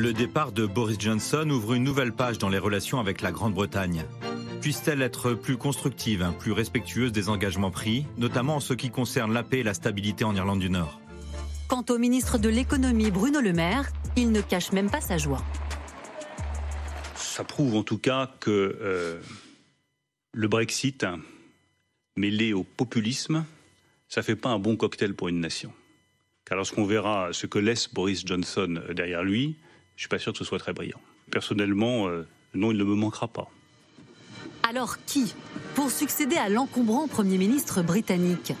Le 0.00 0.12
départ 0.12 0.52
de 0.52 0.64
Boris 0.64 0.96
Johnson 1.00 1.50
ouvre 1.50 1.74
une 1.74 1.82
nouvelle 1.82 2.12
page 2.12 2.38
dans 2.38 2.48
les 2.48 2.58
relations 2.58 3.00
avec 3.00 3.20
la 3.20 3.32
Grande-Bretagne. 3.32 4.04
Puisse-t-elle 4.60 5.02
être 5.02 5.34
plus 5.34 5.56
constructive, 5.56 6.22
hein, 6.22 6.32
plus 6.38 6.52
respectueuse 6.52 7.10
des 7.10 7.28
engagements 7.28 7.72
pris, 7.72 8.06
notamment 8.16 8.54
en 8.54 8.60
ce 8.60 8.74
qui 8.74 8.90
concerne 8.90 9.32
la 9.32 9.42
paix 9.42 9.58
et 9.58 9.62
la 9.64 9.74
stabilité 9.74 10.22
en 10.22 10.36
Irlande 10.36 10.60
du 10.60 10.70
Nord? 10.70 11.00
Quant 11.66 11.84
au 11.90 11.98
ministre 11.98 12.38
de 12.38 12.48
l'économie 12.48 13.10
Bruno 13.10 13.40
Le 13.40 13.52
Maire, 13.52 13.90
il 14.14 14.30
ne 14.30 14.40
cache 14.40 14.70
même 14.70 14.88
pas 14.88 15.00
sa 15.00 15.18
joie. 15.18 15.42
Ça 17.16 17.42
prouve 17.42 17.74
en 17.74 17.82
tout 17.82 17.98
cas 17.98 18.30
que 18.38 18.78
euh, 18.80 19.18
le 20.32 20.46
Brexit, 20.46 21.04
mêlé 22.16 22.52
au 22.52 22.62
populisme, 22.62 23.44
ça 24.08 24.20
ne 24.20 24.24
fait 24.24 24.36
pas 24.36 24.50
un 24.50 24.60
bon 24.60 24.76
cocktail 24.76 25.14
pour 25.14 25.26
une 25.26 25.40
nation. 25.40 25.72
Car 26.44 26.56
lorsqu'on 26.56 26.84
verra 26.84 27.30
ce 27.32 27.46
que 27.46 27.58
laisse 27.58 27.92
Boris 27.92 28.24
Johnson 28.24 28.80
derrière 28.94 29.24
lui, 29.24 29.56
je 29.98 30.04
ne 30.04 30.06
suis 30.06 30.08
pas 30.10 30.18
sûr 30.20 30.30
que 30.32 30.38
ce 30.38 30.44
soit 30.44 30.60
très 30.60 30.72
brillant. 30.72 31.00
Personnellement, 31.28 32.06
euh, 32.06 32.24
non, 32.54 32.70
il 32.70 32.78
ne 32.78 32.84
me 32.84 32.94
manquera 32.94 33.26
pas. 33.26 33.50
Alors 34.62 35.04
qui 35.06 35.34
pour 35.74 35.90
succéder 35.90 36.36
à 36.36 36.48
l'encombrant 36.48 37.08
Premier 37.08 37.36
ministre 37.36 37.82
britannique? 37.82 38.52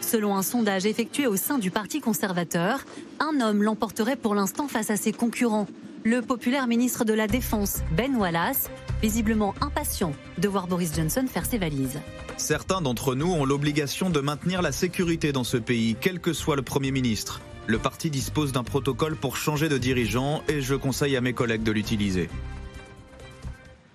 Selon 0.00 0.36
un 0.36 0.42
sondage 0.42 0.86
effectué 0.86 1.28
au 1.28 1.36
sein 1.36 1.58
du 1.58 1.70
Parti 1.70 2.00
conservateur, 2.00 2.80
un 3.20 3.40
homme 3.40 3.62
l'emporterait 3.62 4.16
pour 4.16 4.34
l'instant 4.34 4.66
face 4.66 4.90
à 4.90 4.96
ses 4.96 5.12
concurrents, 5.12 5.68
le 6.02 6.22
populaire 6.22 6.66
ministre 6.66 7.04
de 7.04 7.12
la 7.12 7.28
Défense, 7.28 7.82
Ben 7.92 8.16
Wallace, 8.16 8.68
visiblement 9.00 9.54
impatient 9.60 10.12
de 10.38 10.48
voir 10.48 10.66
Boris 10.66 10.92
Johnson 10.96 11.24
faire 11.28 11.46
ses 11.46 11.58
valises. 11.58 12.00
Certains 12.36 12.80
d'entre 12.80 13.14
nous 13.14 13.30
ont 13.30 13.44
l'obligation 13.44 14.10
de 14.10 14.18
maintenir 14.18 14.60
la 14.60 14.72
sécurité 14.72 15.30
dans 15.30 15.44
ce 15.44 15.56
pays, 15.56 15.96
quel 16.00 16.18
que 16.18 16.32
soit 16.32 16.56
le 16.56 16.62
Premier 16.62 16.90
ministre. 16.90 17.40
Le 17.70 17.78
parti 17.78 18.10
dispose 18.10 18.50
d'un 18.50 18.64
protocole 18.64 19.14
pour 19.14 19.36
changer 19.36 19.68
de 19.68 19.78
dirigeant 19.78 20.42
et 20.48 20.60
je 20.60 20.74
conseille 20.74 21.16
à 21.16 21.20
mes 21.20 21.34
collègues 21.34 21.62
de 21.62 21.70
l'utiliser. 21.70 22.28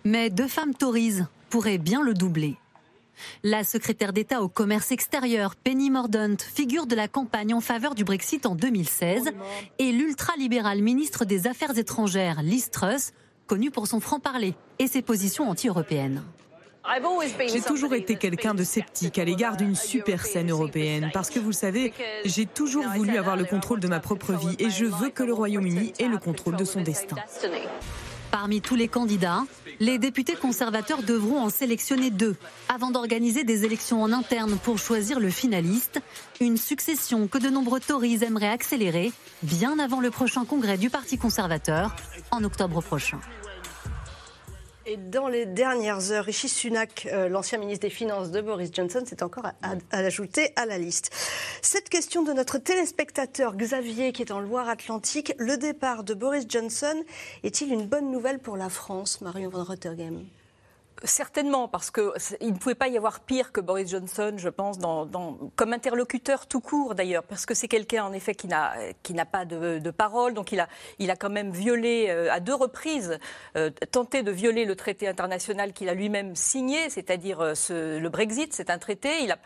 Mais 0.06 0.30
deux 0.30 0.48
femmes 0.48 0.74
Tories 0.74 1.24
pourraient 1.50 1.78
bien 1.78 2.02
le 2.02 2.14
doubler. 2.14 2.56
La 3.44 3.66
secrétaire 3.66 4.14
d'État 4.14 4.42
au 4.42 4.48
commerce 4.48 4.94
extérieur, 4.94 5.58
Penny 5.58 5.90
Mordaunt, 5.90 6.38
figure 6.40 6.88
de 6.88 6.96
la 6.96 7.10
campagne 7.10 7.54
en 7.54 7.60
faveur 7.60 7.96
du 7.96 8.06
Brexit 8.06 8.46
en 8.46 8.56
2016, 8.56 9.32
et 9.78 9.92
l'ultralibéral 9.92 10.82
ministre 10.82 11.26
des 11.26 11.46
Affaires 11.46 11.78
étrangères, 11.78 12.44
Liz 12.44 12.70
Truss, 12.72 13.12
connu 13.46 13.72
pour 13.72 13.88
son 13.88 14.00
franc-parler 14.00 14.56
et 14.80 14.88
ses 14.88 15.02
positions 15.02 15.50
anti-européennes. 15.50 16.24
J'ai 17.48 17.62
toujours 17.62 17.94
été 17.94 18.16
quelqu'un 18.16 18.54
de 18.54 18.64
sceptique 18.64 19.18
à 19.18 19.26
l'égard 19.26 19.58
d'une 19.58 19.76
super 19.76 20.26
scène 20.26 20.52
européenne 20.52 21.10
parce 21.14 21.30
que 21.30 21.40
vous 21.40 21.50
le 21.50 21.54
savez, 21.54 21.94
j'ai 22.26 22.46
toujours 22.46 22.88
voulu 22.90 23.18
avoir 23.18 23.36
le 23.36 23.46
contrôle 23.46 23.80
de 23.80 23.88
ma 23.88 24.00
propre 24.00 24.34
vie 24.34 24.56
et 24.60 24.70
je 24.70 24.86
veux 24.86 25.10
que 25.10 25.24
le 25.24 25.34
Royaume-Uni 25.34 25.94
ait 26.00 26.08
le 26.08 26.18
contrôle 26.18 26.56
de 26.56 26.66
son 26.66 26.82
destin. 26.82 27.16
Parmi 28.32 28.62
tous 28.62 28.76
les 28.76 28.88
candidats, 28.88 29.44
les 29.80 29.98
députés 29.98 30.36
conservateurs 30.36 31.04
devront 31.04 31.40
en 31.40 31.50
sélectionner 31.50 32.12
deux 32.12 32.36
avant 32.68 32.92
d'organiser 32.92 33.44
des 33.44 33.66
élections 33.66 34.04
en 34.04 34.12
interne 34.12 34.58
pour 34.62 34.78
choisir 34.78 35.20
le 35.20 35.30
finaliste, 35.30 36.02
une 36.42 36.58
succession 36.58 37.28
que 37.28 37.38
de 37.38 37.50
nombreux 37.50 37.80
Tories 37.80 38.24
aimeraient 38.24 38.50
accélérer 38.50 39.12
bien 39.42 39.80
avant 39.80 40.02
le 40.02 40.12
prochain 40.12 40.44
congrès 40.46 40.78
du 40.78 40.90
Parti 40.90 41.18
conservateur 41.18 41.96
en 42.32 42.44
octobre 42.44 42.82
prochain. 42.82 43.20
Et 44.88 44.98
dans 44.98 45.28
les 45.28 45.48
dernières 45.48 46.12
heures, 46.12 46.26
Rishi 46.26 46.48
Sunak, 46.48 47.08
euh, 47.12 47.28
l'ancien 47.28 47.58
ministre 47.58 47.82
des 47.82 47.90
Finances 47.90 48.30
de 48.30 48.40
Boris 48.40 48.70
Johnson, 48.72 49.04
s'est 49.04 49.24
encore 49.24 49.48
à, 49.48 49.54
à 49.92 50.66
la 50.68 50.78
liste. 50.78 51.12
Cette 51.64 51.90
question 51.90 52.22
de 52.22 52.34
notre 52.34 52.60
téléspectateur 52.60 53.56
Xavier, 53.56 54.12
qui 54.12 54.22
est 54.22 54.32
en 54.32 54.40
Loire-Atlantique, 54.40 55.34
le 55.40 55.58
départ 55.58 56.04
de 56.04 56.14
Boris 56.14 56.46
Johnson 56.48 57.04
est-il 57.44 57.74
une 57.74 57.88
bonne 57.88 58.12
nouvelle 58.12 58.38
pour 58.38 58.58
la 58.58 58.70
France, 58.70 59.22
Marion 59.22 59.50
Van 59.50 59.64
Rottergem 59.64 60.24
Certainement, 61.06 61.68
parce 61.68 61.92
qu'il 61.92 62.04
ne 62.42 62.58
pouvait 62.58 62.76
pas 62.76 62.88
y 62.88 62.98
avoir 62.98 63.20
pire 63.20 63.52
que 63.52 63.62
Boris 63.62 63.90
Johnson, 63.90 64.34
je 64.38 64.50
pense, 64.50 64.78
comme 65.56 65.74
interlocuteur 65.74 66.48
tout 66.48 66.62
court 66.62 66.96
d'ailleurs, 66.96 67.24
parce 67.24 67.46
que 67.46 67.54
c'est 67.54 67.68
quelqu'un 67.68 68.06
en 68.06 68.12
effet 68.12 68.34
qui 68.34 68.48
n'a 68.48 69.26
pas 69.26 69.46
de, 69.46 69.92
parole, 69.92 70.34
donc 70.34 70.52
il 70.52 70.60
a, 70.60 70.68
il 71.00 71.12
a 71.12 71.16
quand 71.16 71.30
même 71.30 71.52
violé 71.52 72.08
euh, 72.10 72.32
à 72.32 72.40
deux 72.40 72.56
reprises, 72.56 73.20
euh, 73.56 73.70
tenté 73.92 74.24
de 74.24 74.32
violer 74.32 74.66
le 74.66 74.76
traité 74.76 75.08
international 75.08 75.74
qu'il 75.74 75.90
a 75.90 75.94
lui-même 75.94 76.36
signé, 76.36 76.90
c'est-à-dire 76.90 77.40
euh, 77.42 77.54
le 78.00 78.10
Brexit, 78.10 78.54
c'est 78.54 78.70
un 78.70 78.80
traité. 78.80 79.24
Il 79.24 79.32
a, 79.32 79.38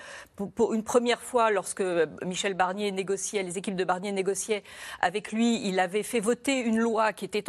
pour, 0.55 0.73
une 0.73 0.83
première 0.83 1.21
fois, 1.21 1.51
lorsque 1.51 1.83
Michel 2.25 2.53
Barnier 2.53 2.91
négociait, 2.91 3.43
les 3.43 3.57
équipes 3.57 3.75
de 3.75 3.83
Barnier 3.83 4.13
négociaient 4.13 4.63
avec 5.01 5.33
lui, 5.33 5.67
il 5.67 5.79
avait 5.79 6.03
fait 6.03 6.21
voter 6.21 6.59
une 6.59 6.79
loi 6.79 7.11
qui, 7.11 7.25
était 7.25 7.43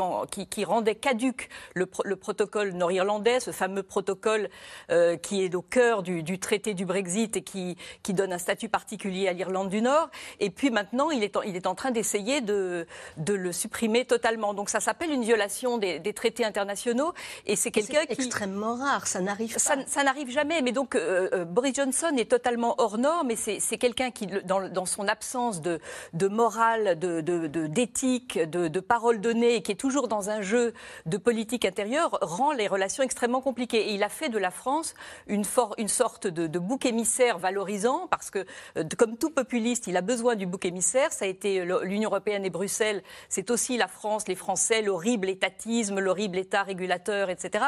qui, 0.51 0.65
rendait 0.65 0.97
caduque 0.97 1.49
le, 1.75 1.89
le 2.05 2.17
protocole 2.17 2.73
nord-irlandais, 2.73 3.41
ce 3.41 3.53
fameux 3.53 3.83
protocole 3.83 4.00
protocole 4.01 4.49
euh, 4.91 5.19
qui 5.19 5.45
est 5.45 5.55
au 5.55 5.61
cœur 5.61 6.03
du, 6.03 6.39
traité 6.39 6.73
du 6.73 6.87
Brexit 6.87 7.37
et 7.37 7.43
qui, 7.43 7.77
qui 8.03 8.15
donne 8.15 8.33
un 8.33 8.39
statut 8.39 8.71
particulier 8.71 9.29
à 9.29 9.35
l'Irlande 9.35 9.69
du 9.69 9.83
Nord. 9.83 10.09
Et 10.41 10.49
puis 10.49 10.71
maintenant, 10.71 11.11
il 11.11 11.23
est 11.23 11.37
en, 11.37 11.43
il 11.43 11.55
est 11.55 11.67
en 11.67 11.75
train 11.75 11.91
d'essayer 11.91 12.41
de, 12.41 12.87
de 13.19 13.35
le 13.35 13.53
supprimer 13.53 14.07
totalement. 14.07 14.55
Donc 14.55 14.71
ça 14.71 14.81
s'appelle 14.81 15.11
une 15.11 15.23
violation 15.23 15.77
des, 15.77 16.01
traités 16.15 16.47
internationaux. 16.47 17.13
Et 17.47 17.57
c'est 17.57 17.71
quelqu'un 17.71 18.07
qui... 18.07 18.13
extrêmement 18.13 18.75
rare, 18.75 19.07
ça 19.07 19.21
n'arrive 19.21 19.53
pas. 19.53 19.61
Ça, 19.87 20.03
n'arrive 20.03 20.31
jamais. 20.31 20.63
Mais 20.63 20.73
donc 20.73 20.95
euh, 20.95 21.29
euh, 21.35 21.45
Boris 21.45 21.75
Johnson 21.75 22.13
est 22.17 22.31
totalement 22.31 22.75
hors 22.79 22.97
norme 22.97 23.31
et 23.31 23.37
c'est 23.37 23.79
quelqu'un 23.79 24.11
qui, 24.11 24.27
dans, 24.27 24.67
dans, 24.69 24.87
son 24.87 25.07
absence 25.09 25.61
de, 25.61 25.79
de 26.15 26.29
morale, 26.29 26.99
d'éthique, 26.99 28.39
de, 28.39 28.45
de, 28.45 28.69
de, 28.69 28.81
parole 28.81 29.21
donnée, 29.21 29.57
et 29.57 29.63
qui 29.63 29.73
est 29.73 29.83
toujours 29.87 30.09
dans 30.09 30.31
un 30.31 30.41
jeu 30.41 30.73
de 31.07 31.17
politique 31.19 31.65
intérieure, 31.65 32.19
rend 32.23 32.53
les 32.53 32.67
relations 32.67 33.03
extrêmement 33.03 33.41
compliquées 33.41 33.80
et 33.81 33.95
il 33.95 34.03
a 34.03 34.09
fait 34.09 34.29
de 34.29 34.39
la 34.39 34.51
France 34.51 34.95
une, 35.27 35.45
une 35.79 35.89
sorte 35.89 36.27
de, 36.27 36.59
bouc 36.59 36.85
émissaire 36.87 37.39
valorisant, 37.39 38.07
parce 38.11 38.31
que, 38.31 38.45
euh, 38.77 38.85
comme 38.97 39.17
tout 39.17 39.31
populiste, 39.31 39.87
il 39.87 39.97
a 39.97 40.03
besoin 40.03 40.37
du 40.37 40.47
bouc 40.47 40.65
émissaire. 40.65 41.13
Ça 41.13 41.25
a 41.25 41.29
été 41.29 41.65
l'Union 41.83 42.11
européenne 42.11 42.45
et 42.45 42.51
Bruxelles, 42.51 43.03
c'est 43.29 43.51
aussi 43.51 43.77
la 43.77 43.89
France, 43.89 44.29
les 44.29 44.35
Français, 44.35 44.83
l'horrible 44.83 45.29
étatisme, 45.29 45.99
l'horrible 45.99 46.39
État 46.39 46.63
régulateur, 46.63 47.31
etc. 47.31 47.65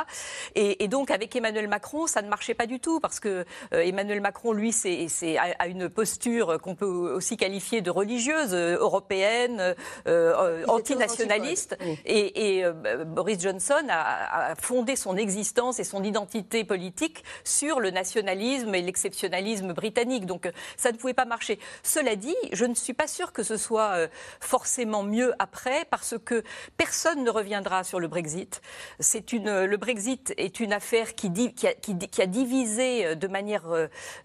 Et, 0.55 0.89
donc, 0.89 1.11
avec 1.11 1.35
Emmanuel 1.35 1.69
Macron, 1.69 2.07
ça 2.07 2.23
ne 2.23 2.29
marchait 2.29 2.55
pas 2.55 2.67
du 2.67 2.81
tout, 2.81 3.01
parce 3.01 3.21
que 3.21 3.45
euh, 3.73 3.81
Emmanuel 3.81 4.21
Macron, 4.21 4.53
lui, 4.53 4.73
c'est 4.73 5.09
a, 5.39 5.67
une 5.67 5.89
posture 5.89 6.61
qu'on 6.61 6.75
peut 6.75 6.87
aussi 6.87 7.37
qualifier 7.37 7.81
de 7.81 7.91
religieuse, 7.91 8.53
euh, 8.53 8.77
européenne, 8.79 9.75
antinationaliste. 10.69 11.77
Et, 12.05 12.65
Boris 13.07 13.41
Johnson 13.41 13.87
a, 13.89 14.51
a, 14.51 14.55
fondé 14.55 14.97
son 14.97 15.17
existence 15.17 15.79
et 15.79 15.85
son 15.85 16.02
identité 16.05 16.65
politique 16.65 17.25
sur 17.45 17.81
le 17.81 17.91
nationalisme 17.91 18.75
et 18.75 18.83
l'exceptionnalisme 18.83 19.73
britannique. 19.73 20.27
Donc 20.27 20.47
euh, 20.47 20.53
ça 20.77 20.93
ne 20.93 20.97
pouvait 20.97 21.15
pas 21.15 21.25
marcher. 21.25 21.59
Cela 21.83 22.17
dit, 22.17 22.37
je 22.53 22.65
ne 22.65 22.75
suis 22.75 22.95
pas 22.95 23.07
sûre 23.07 23.33
que 23.33 23.43
ce 23.43 23.57
soit 23.57 23.93
euh, 23.93 24.09
forcément 24.41 25.03
mieux 25.03 25.33
après 25.39 25.85
parce 25.91 26.15
que 26.25 26.43
personne 26.77 27.25
ne 27.25 27.31
reviendra 27.31 27.85
sur 27.85 28.01
le 28.01 28.09
Brexit. 28.09 28.61
C'est 29.01 29.33
une, 29.33 29.65
le 29.65 29.77
Brexit 29.77 30.35
est 30.37 30.61
une 30.61 30.73
affaire 30.73 31.15
qui, 31.15 31.33
qui, 31.55 31.67
a, 31.67 31.75
qui, 31.75 32.23
a, 32.23 32.27
divisé 32.27 33.07
euh, 33.07 33.15
de 33.15 33.29
manière 33.29 33.63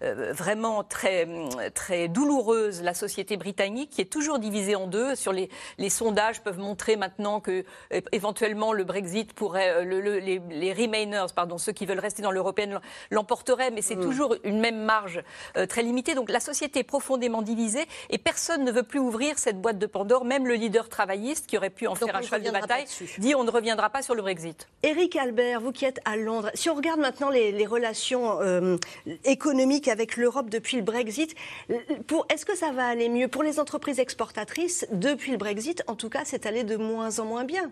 vraiment 0.00 0.84
très, 0.84 1.26
très 1.74 2.08
douloureuse 2.08 2.82
la 2.82 2.94
société 2.94 3.36
britannique, 3.36 3.90
qui 3.90 4.00
est 4.00 4.12
toujours 4.12 4.38
divisée 4.38 4.74
en 4.74 4.86
deux. 4.86 5.14
Sur 5.14 5.32
les, 5.32 5.48
les 5.78 5.90
sondages 5.90 6.42
peuvent 6.42 6.58
montrer 6.58 6.96
maintenant 6.96 7.40
que 7.40 7.64
éventuellement 8.12 8.72
le 8.72 8.84
Brexit 8.84 9.32
pourrait, 9.32 9.84
les, 9.84 10.40
les 10.50 10.72
Remainers, 10.72 11.26
pardon, 11.34 11.58
ceux 11.68 11.72
qui 11.74 11.84
veulent 11.84 11.98
rester 11.98 12.22
dans 12.22 12.30
l'européenne 12.30 12.80
l'emporteraient, 13.10 13.70
mais 13.70 13.82
c'est 13.82 13.96
mm. 13.96 14.00
toujours 14.00 14.34
une 14.42 14.58
même 14.58 14.84
marge 14.84 15.22
euh, 15.58 15.66
très 15.66 15.82
limitée. 15.82 16.14
Donc 16.14 16.30
la 16.30 16.40
société 16.40 16.80
est 16.80 16.84
profondément 16.84 17.42
divisée 17.42 17.86
et 18.08 18.16
personne 18.16 18.64
ne 18.64 18.72
veut 18.72 18.84
plus 18.84 18.98
ouvrir 18.98 19.38
cette 19.38 19.60
boîte 19.60 19.78
de 19.78 19.86
Pandore. 19.86 20.24
Même 20.24 20.46
le 20.46 20.54
leader 20.54 20.88
travailliste, 20.88 21.46
qui 21.46 21.58
aurait 21.58 21.68
pu 21.68 21.86
en 21.86 21.94
faire 21.94 22.16
un 22.16 22.22
cheval 22.22 22.42
de 22.42 22.50
bataille, 22.50 22.86
dit 23.18 23.34
on 23.34 23.44
ne 23.44 23.50
reviendra 23.50 23.90
pas 23.90 24.00
sur 24.00 24.14
le 24.14 24.22
Brexit. 24.22 24.66
Éric 24.82 25.16
Albert, 25.16 25.60
vous 25.60 25.72
qui 25.72 25.84
êtes 25.84 26.00
à 26.06 26.16
Londres, 26.16 26.50
si 26.54 26.70
on 26.70 26.74
regarde 26.74 27.00
maintenant 27.00 27.28
les, 27.28 27.66
relations 27.68 28.40
euh, 28.40 28.78
économiques 29.24 29.88
avec 29.88 30.16
l'Europe 30.16 30.48
depuis 30.48 30.78
le 30.78 30.82
Brexit, 30.82 31.34
est-ce 31.68 32.46
que 32.46 32.56
ça 32.56 32.72
va 32.72 32.86
aller 32.86 33.10
mieux 33.10 33.28
pour 33.28 33.42
les 33.42 33.60
entreprises 33.60 33.98
exportatrices 33.98 34.86
depuis 34.90 35.32
le 35.32 35.36
Brexit? 35.36 35.82
En 35.86 35.96
tout 35.96 36.08
cas, 36.08 36.22
c'est 36.24 36.46
allé 36.46 36.64
de 36.64 36.76
moins 36.76 37.18
en 37.18 37.26
moins 37.26 37.44
bien. 37.44 37.70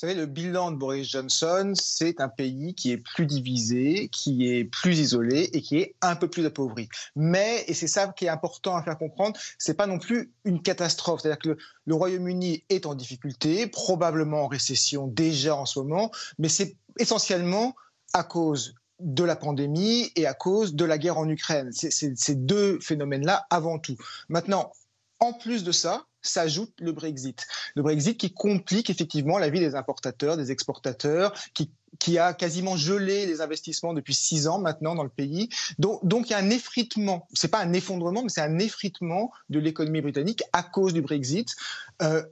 Savez, 0.00 0.14
le 0.14 0.24
bilan 0.24 0.70
de 0.70 0.76
Boris 0.78 1.10
Johnson, 1.10 1.74
c'est 1.74 2.22
un 2.22 2.30
pays 2.30 2.74
qui 2.74 2.90
est 2.90 2.96
plus 2.96 3.26
divisé, 3.26 4.08
qui 4.08 4.48
est 4.48 4.64
plus 4.64 4.98
isolé 4.98 5.50
et 5.52 5.60
qui 5.60 5.76
est 5.76 5.94
un 6.00 6.16
peu 6.16 6.26
plus 6.26 6.46
appauvri. 6.46 6.88
Mais, 7.16 7.66
et 7.66 7.74
c'est 7.74 7.86
ça 7.86 8.08
qui 8.08 8.24
est 8.24 8.30
important 8.30 8.74
à 8.74 8.82
faire 8.82 8.96
comprendre, 8.96 9.38
c'est 9.58 9.74
pas 9.74 9.86
non 9.86 9.98
plus 9.98 10.32
une 10.46 10.62
catastrophe. 10.62 11.20
C'est-à-dire 11.20 11.38
que 11.38 11.58
le, 11.84 11.94
Royaume-Uni 11.94 12.64
est 12.70 12.86
en 12.86 12.94
difficulté, 12.94 13.66
probablement 13.66 14.44
en 14.44 14.48
récession 14.48 15.06
déjà 15.06 15.54
en 15.54 15.66
ce 15.66 15.80
moment, 15.80 16.10
mais 16.38 16.48
c'est 16.48 16.78
essentiellement 16.98 17.74
à 18.14 18.24
cause 18.24 18.76
de 19.00 19.22
la 19.22 19.36
pandémie 19.36 20.12
et 20.16 20.26
à 20.26 20.32
cause 20.32 20.74
de 20.74 20.86
la 20.86 20.96
guerre 20.96 21.18
en 21.18 21.28
Ukraine. 21.28 21.72
C'est 21.72 21.90
ces 21.90 22.34
deux 22.36 22.80
phénomènes-là 22.80 23.44
avant 23.50 23.78
tout. 23.78 23.98
Maintenant, 24.30 24.72
en 25.18 25.34
plus 25.34 25.62
de 25.62 25.72
ça, 25.72 26.06
s'ajoute 26.22 26.72
le 26.78 26.92
Brexit. 26.92 27.46
Le 27.74 27.82
Brexit 27.82 28.18
qui 28.18 28.32
complique 28.32 28.90
effectivement 28.90 29.38
la 29.38 29.48
vie 29.50 29.60
des 29.60 29.74
importateurs, 29.74 30.36
des 30.36 30.50
exportateurs, 30.50 31.32
qui, 31.54 31.70
qui 31.98 32.18
a 32.18 32.34
quasiment 32.34 32.76
gelé 32.76 33.26
les 33.26 33.40
investissements 33.40 33.94
depuis 33.94 34.14
six 34.14 34.46
ans 34.46 34.58
maintenant 34.58 34.94
dans 34.94 35.02
le 35.02 35.08
pays. 35.08 35.48
Donc, 35.78 36.04
donc 36.06 36.28
il 36.28 36.32
y 36.32 36.34
a 36.34 36.38
un 36.38 36.50
effritement, 36.50 37.28
c'est 37.32 37.50
pas 37.50 37.60
un 37.60 37.72
effondrement, 37.72 38.22
mais 38.22 38.28
c'est 38.28 38.40
un 38.40 38.58
effritement 38.58 39.32
de 39.48 39.58
l'économie 39.58 40.00
britannique 40.00 40.42
à 40.52 40.62
cause 40.62 40.92
du 40.92 41.02
Brexit. 41.02 41.54
Euh, 42.02 42.22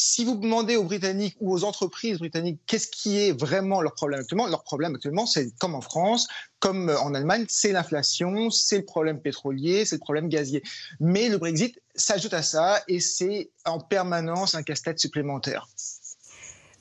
si 0.00 0.24
vous 0.24 0.36
demandez 0.36 0.76
aux 0.76 0.84
Britanniques 0.84 1.36
ou 1.40 1.52
aux 1.52 1.64
entreprises 1.64 2.18
britanniques 2.18 2.60
qu'est-ce 2.66 2.88
qui 2.88 3.18
est 3.18 3.38
vraiment 3.38 3.80
leur 3.80 3.94
problème 3.94 4.20
actuellement, 4.20 4.46
leur 4.46 4.62
problème 4.62 4.94
actuellement, 4.94 5.26
c'est 5.26 5.54
comme 5.58 5.74
en 5.74 5.80
France, 5.80 6.28
comme 6.58 6.90
en 7.02 7.14
Allemagne, 7.14 7.44
c'est 7.48 7.72
l'inflation, 7.72 8.50
c'est 8.50 8.78
le 8.78 8.84
problème 8.84 9.20
pétrolier, 9.20 9.84
c'est 9.84 9.96
le 9.96 10.00
problème 10.00 10.28
gazier. 10.28 10.62
Mais 10.98 11.28
le 11.28 11.38
Brexit 11.38 11.80
s'ajoute 11.94 12.34
à 12.34 12.42
ça 12.42 12.82
et 12.88 13.00
c'est 13.00 13.50
en 13.64 13.78
permanence 13.78 14.54
un 14.54 14.62
casse-tête 14.62 14.98
supplémentaire. 14.98 15.68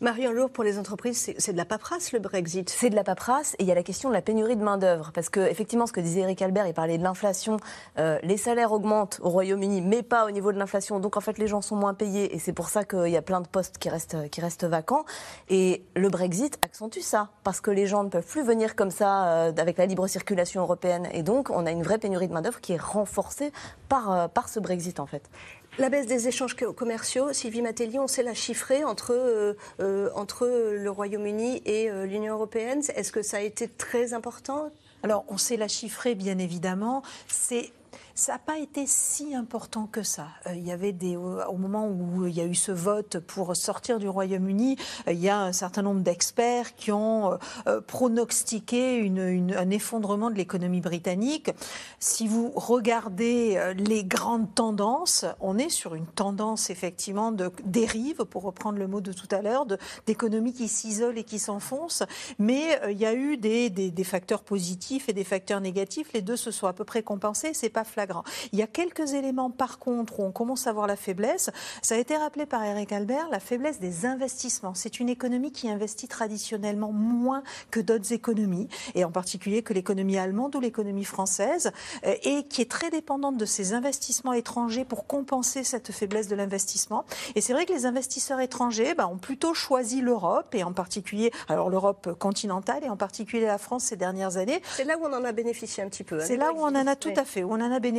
Marion 0.02 0.32
Lourd, 0.32 0.50
pour 0.50 0.64
les 0.64 0.80
entreprises, 0.80 1.34
c'est 1.38 1.52
de 1.52 1.58
la 1.58 1.66
paperasse 1.66 2.14
le 2.14 2.20
Brexit 2.20 2.70
C'est 2.70 2.90
de 2.90 2.96
la 2.96 3.04
paperasse 3.04 3.56
et 3.60 3.64
il 3.64 3.68
y 3.68 3.72
a 3.74 3.76
la 3.76 3.84
question 3.84 4.08
de 4.08 4.14
la 4.14 4.22
pénurie 4.22 4.56
de 4.56 4.64
main-d'œuvre. 4.64 5.12
Parce 5.14 5.28
que, 5.28 5.42
effectivement, 5.42 5.88
ce 5.88 5.92
que 5.92 6.00
disait 6.00 6.22
Eric 6.22 6.42
Albert, 6.42 6.68
il 6.68 6.74
parlait 6.74 6.98
de 6.98 7.04
l'inflation. 7.04 7.58
Euh, 7.98 8.18
les 8.24 8.38
salaires 8.38 8.72
augmentent 8.72 9.20
au 9.22 9.28
Royaume-Uni, 9.28 9.82
mais 9.82 10.02
pas 10.02 10.26
au 10.26 10.32
niveau 10.32 10.54
de 10.54 10.58
l'inflation. 10.58 11.02
Donc, 11.02 11.18
en 11.18 11.20
fait, 11.20 11.38
les 11.38 11.48
gens 11.48 11.62
sont 11.62 11.76
moins 11.76 11.94
payés 11.94 12.34
et 12.34 12.40
c'est 12.40 12.54
pour 12.54 12.70
ça 12.70 12.86
qu'il 12.86 13.10
y 13.10 13.18
a 13.18 13.22
plein 13.22 13.42
de 13.42 13.48
postes 13.50 13.78
qui 13.78 13.90
restent, 13.90 14.30
qui 14.30 14.40
restent 14.40 14.64
vacants. 14.64 15.04
Et 15.50 15.84
le 15.98 16.08
Brexit 16.08 16.58
accentue 16.62 17.02
ça 17.02 17.32
parce 17.44 17.60
que 17.60 17.70
les 17.70 17.86
gens 17.86 18.06
ne 18.06 18.10
peuvent 18.10 18.26
plus 18.26 18.44
venir 18.44 18.78
comme 18.78 18.92
ça 18.92 19.28
euh, 19.28 19.52
avec 19.58 19.78
la 19.78 19.86
libre 19.86 20.08
circulation 20.08 20.62
européenne. 20.62 21.10
Et 21.12 21.24
donc, 21.24 21.50
on 21.50 21.66
a 21.66 21.72
une 21.72 21.84
vraie 21.84 21.98
pénurie 21.98 22.30
de 22.30 22.34
main-d'œuvre 22.34 22.62
qui 22.62 22.72
est 22.72 22.82
renforcée 22.82 23.52
par, 23.90 24.12
euh, 24.14 24.28
par 24.30 24.48
ce 24.48 24.62
Brexit, 24.62 25.02
en 25.02 25.08
fait. 25.08 25.30
La 25.78 25.90
baisse 25.90 26.08
des 26.08 26.28
échanges 26.28 26.56
commerciaux, 26.56 27.32
Sylvie 27.32 27.62
Matéli, 27.62 28.00
on 28.00 28.08
sait 28.08 28.24
la 28.24 28.34
chiffrer 28.34 28.84
entre, 28.84 29.14
euh, 29.14 29.54
euh, 29.80 30.78
le 30.78 30.90
Royaume-Uni 30.90 31.62
et 31.66 31.90
euh, 31.90 32.06
l'Union 32.06 32.34
européenne. 32.34 32.82
Est-ce 32.96 33.12
que 33.12 33.22
ça 33.22 33.38
a 33.38 33.42
été 33.42 33.68
très 33.68 34.14
important? 34.14 34.72
Alors, 35.04 35.24
on 35.30 35.38
sait 35.38 35.56
la 35.56 35.70
chiffrer, 35.70 36.16
bien 36.16 36.38
évidemment. 36.38 37.04
C'est 37.28 37.72
ça 38.20 38.34
n'a 38.34 38.40
pas 38.40 38.60
été 38.60 38.84
si 38.86 39.34
important 39.34 39.88
que 39.88 40.04
ça. 40.04 40.28
Euh, 40.46 40.54
il 40.54 40.68
y 40.68 40.74
avait 40.74 40.92
des, 40.92 41.16
au 41.16 41.56
moment 41.56 41.88
où 41.88 42.28
il 42.28 42.36
y 42.36 42.42
a 42.42 42.46
eu 42.46 42.54
ce 42.54 42.74
vote 42.74 43.20
pour 43.20 43.56
sortir 43.56 43.98
du 43.98 44.10
Royaume-Uni, 44.10 44.76
euh, 45.08 45.14
il 45.14 45.20
y 45.20 45.30
a 45.30 45.40
un 45.40 45.54
certain 45.54 45.84
nombre 45.84 46.02
d'experts 46.02 46.76
qui 46.76 46.92
ont 46.92 47.40
euh, 47.68 47.80
pronostiqué 47.80 49.10
un 49.10 49.70
effondrement 49.70 50.30
de 50.30 50.36
l'économie 50.36 50.82
britannique. 50.82 51.52
Si 52.00 52.28
vous 52.28 52.52
regardez 52.56 53.74
les 53.78 54.04
grandes 54.04 54.54
tendances, 54.54 55.26
on 55.40 55.58
est 55.58 55.70
sur 55.70 55.96
une 55.96 56.06
tendance 56.06 56.70
effectivement 56.70 57.32
de 57.32 57.52
dérive, 57.64 58.26
pour 58.26 58.44
reprendre 58.44 58.80
le 58.80 58.88
mot 58.88 59.00
de 59.00 59.14
tout 59.14 59.28
à 59.32 59.42
l'heure, 59.42 59.66
d'économie 60.06 60.52
qui 60.52 60.68
s'isole 60.68 61.18
et 61.18 61.24
qui 61.24 61.40
s'enfonce. 61.40 62.04
Mais 62.38 62.80
il 62.90 62.98
y 62.98 63.06
a 63.06 63.14
eu 63.14 63.38
des, 63.38 63.70
des, 63.70 63.92
des 63.92 64.04
facteurs 64.04 64.44
positifs 64.44 65.08
et 65.08 65.14
des 65.14 65.24
facteurs 65.24 65.62
négatifs. 65.62 66.12
Les 66.14 66.22
deux 66.22 66.38
se 66.38 66.52
sont 66.52 66.68
à 66.68 66.74
peu 66.74 66.84
près 66.84 67.02
compensés. 67.02 67.54
C'est 67.54 67.70
pas 67.70 67.86
flagrant. 67.86 68.09
Il 68.52 68.60
y 68.60 68.62
a 68.62 68.68
quelques 68.68 69.14
éléments, 69.14 69.50
par 69.50 69.80
contre, 69.80 70.20
où 70.20 70.24
on 70.24 70.32
commence 70.32 70.68
à 70.68 70.74
voir 70.74 70.88
la 70.88 70.96
faiblesse. 70.96 71.50
Ça 71.82 71.96
a 71.96 71.98
été 71.98 72.18
rappelé 72.18 72.46
par 72.46 72.64
Eric 72.64 72.92
Albert, 72.92 73.30
la 73.30 73.40
faiblesse 73.40 73.80
des 73.80 74.06
investissements. 74.06 74.74
C'est 74.74 75.00
une 75.00 75.10
économie 75.10 75.52
qui 75.52 75.70
investit 75.70 76.08
traditionnellement 76.08 76.92
moins 76.92 77.44
que 77.72 77.80
d'autres 77.80 78.14
économies, 78.14 78.68
et 78.96 79.04
en 79.04 79.12
particulier 79.12 79.64
que 79.64 79.74
l'économie 79.74 80.18
allemande 80.18 80.56
ou 80.56 80.60
l'économie 80.60 81.06
française, 81.06 81.72
euh, 82.06 82.16
et 82.24 82.44
qui 82.44 82.62
est 82.62 82.70
très 82.70 82.90
dépendante 82.90 83.38
de 83.38 83.46
ces 83.46 83.74
investissements 83.74 84.34
étrangers 84.34 84.86
pour 84.86 85.08
compenser 85.08 85.64
cette 85.64 85.92
faiblesse 85.92 86.28
de 86.28 86.36
l'investissement. 86.36 87.06
Et 87.36 87.42
c'est 87.42 87.54
vrai 87.54 87.66
que 87.66 87.74
les 87.74 87.86
investisseurs 87.86 88.40
étrangers 88.40 88.94
bah, 88.96 89.08
ont 89.08 89.18
plutôt 89.18 89.54
choisi 89.54 90.02
l'Europe, 90.02 90.54
et 90.56 90.64
en 90.64 90.74
particulier, 90.74 91.32
alors 91.48 91.70
l'Europe 91.70 92.18
continentale, 92.18 92.84
et 92.84 92.90
en 92.90 92.98
particulier 92.98 93.46
la 93.46 93.58
France 93.58 93.86
ces 93.86 93.96
dernières 93.96 94.38
années. 94.38 94.62
C'est 94.76 94.84
là 94.84 94.98
où 94.98 95.06
on 95.06 95.14
en 95.14 95.24
a 95.24 95.32
bénéficié 95.32 95.84
un 95.84 95.90
petit 95.90 96.04
peu. 96.04 96.20
Hein, 96.20 96.26
c'est 96.26 96.38
là 96.38 96.52
où 96.54 96.60
on 96.60 96.76
en 96.76 96.88
a 96.88 96.96
tout 96.96 97.14
à 97.16 97.26
fait, 97.26 97.44
où 97.44 97.52
on 97.52 97.62
en 97.62 97.72
a 97.72 97.80
bénéficié 97.80 97.99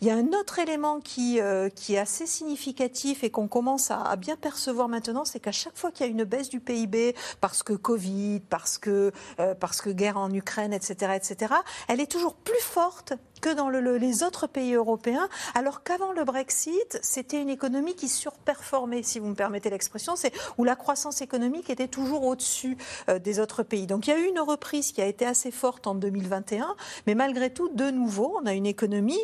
Il 0.00 0.06
y 0.06 0.10
a 0.10 0.14
un 0.14 0.28
autre 0.28 0.58
élément 0.58 1.00
qui, 1.00 1.40
euh, 1.40 1.68
est 1.88 1.98
assez 1.98 2.26
significatif 2.26 3.24
et 3.24 3.30
qu'on 3.30 3.48
commence 3.48 3.90
à, 3.90 4.16
bien 4.16 4.36
percevoir 4.36 4.88
maintenant, 4.88 5.24
c'est 5.24 5.40
qu'à 5.40 5.52
chaque 5.52 5.76
fois 5.76 5.90
qu'il 5.90 6.06
y 6.06 6.08
a 6.08 6.12
une 6.12 6.24
baisse 6.24 6.48
du 6.48 6.60
PIB, 6.60 7.14
parce 7.40 7.62
que 7.62 7.72
Covid, 7.72 8.40
parce 8.48 8.78
que, 8.78 9.12
euh, 9.40 9.54
guerre 9.88 10.16
en 10.16 10.32
Ukraine, 10.32 10.72
etc., 10.72 11.54
elle 11.88 12.00
est 12.00 12.10
toujours 12.10 12.34
plus 12.34 12.60
forte 12.60 13.12
que 13.40 13.52
dans 13.52 13.68
les 13.68 14.22
autres 14.22 14.46
pays 14.46 14.74
européens, 14.74 15.28
alors 15.54 15.82
qu'avant 15.82 16.12
le 16.12 16.24
Brexit, 16.24 16.98
c'était 17.02 17.40
une 17.40 17.48
économie 17.48 17.94
qui 17.94 18.08
surperformait, 18.08 19.02
si 19.02 19.18
vous 19.18 19.28
me 19.28 19.34
permettez 19.34 19.70
l'expression, 19.70 20.16
c'est 20.16 20.32
où 20.58 20.64
la 20.64 20.76
croissance 20.76 21.20
économique 21.20 21.70
était 21.70 21.88
toujours 21.88 22.24
au-dessus 22.24 22.76
euh, 23.08 23.18
des 23.18 23.40
autres 23.40 23.62
pays. 23.62 23.86
Donc 23.86 24.06
il 24.06 24.10
y 24.10 24.12
a 24.12 24.18
eu 24.18 24.28
une 24.28 24.40
reprise 24.40 24.92
qui 24.92 25.02
a 25.02 25.06
été 25.06 25.26
assez 25.26 25.50
forte 25.50 25.86
en 25.86 25.94
2021, 25.94 26.76
mais 27.06 27.14
malgré 27.14 27.50
tout, 27.50 27.68
de 27.68 27.90
nouveau, 27.90 28.38
on 28.40 28.46
a 28.46 28.52
une 28.52 28.66
économie 28.66 29.20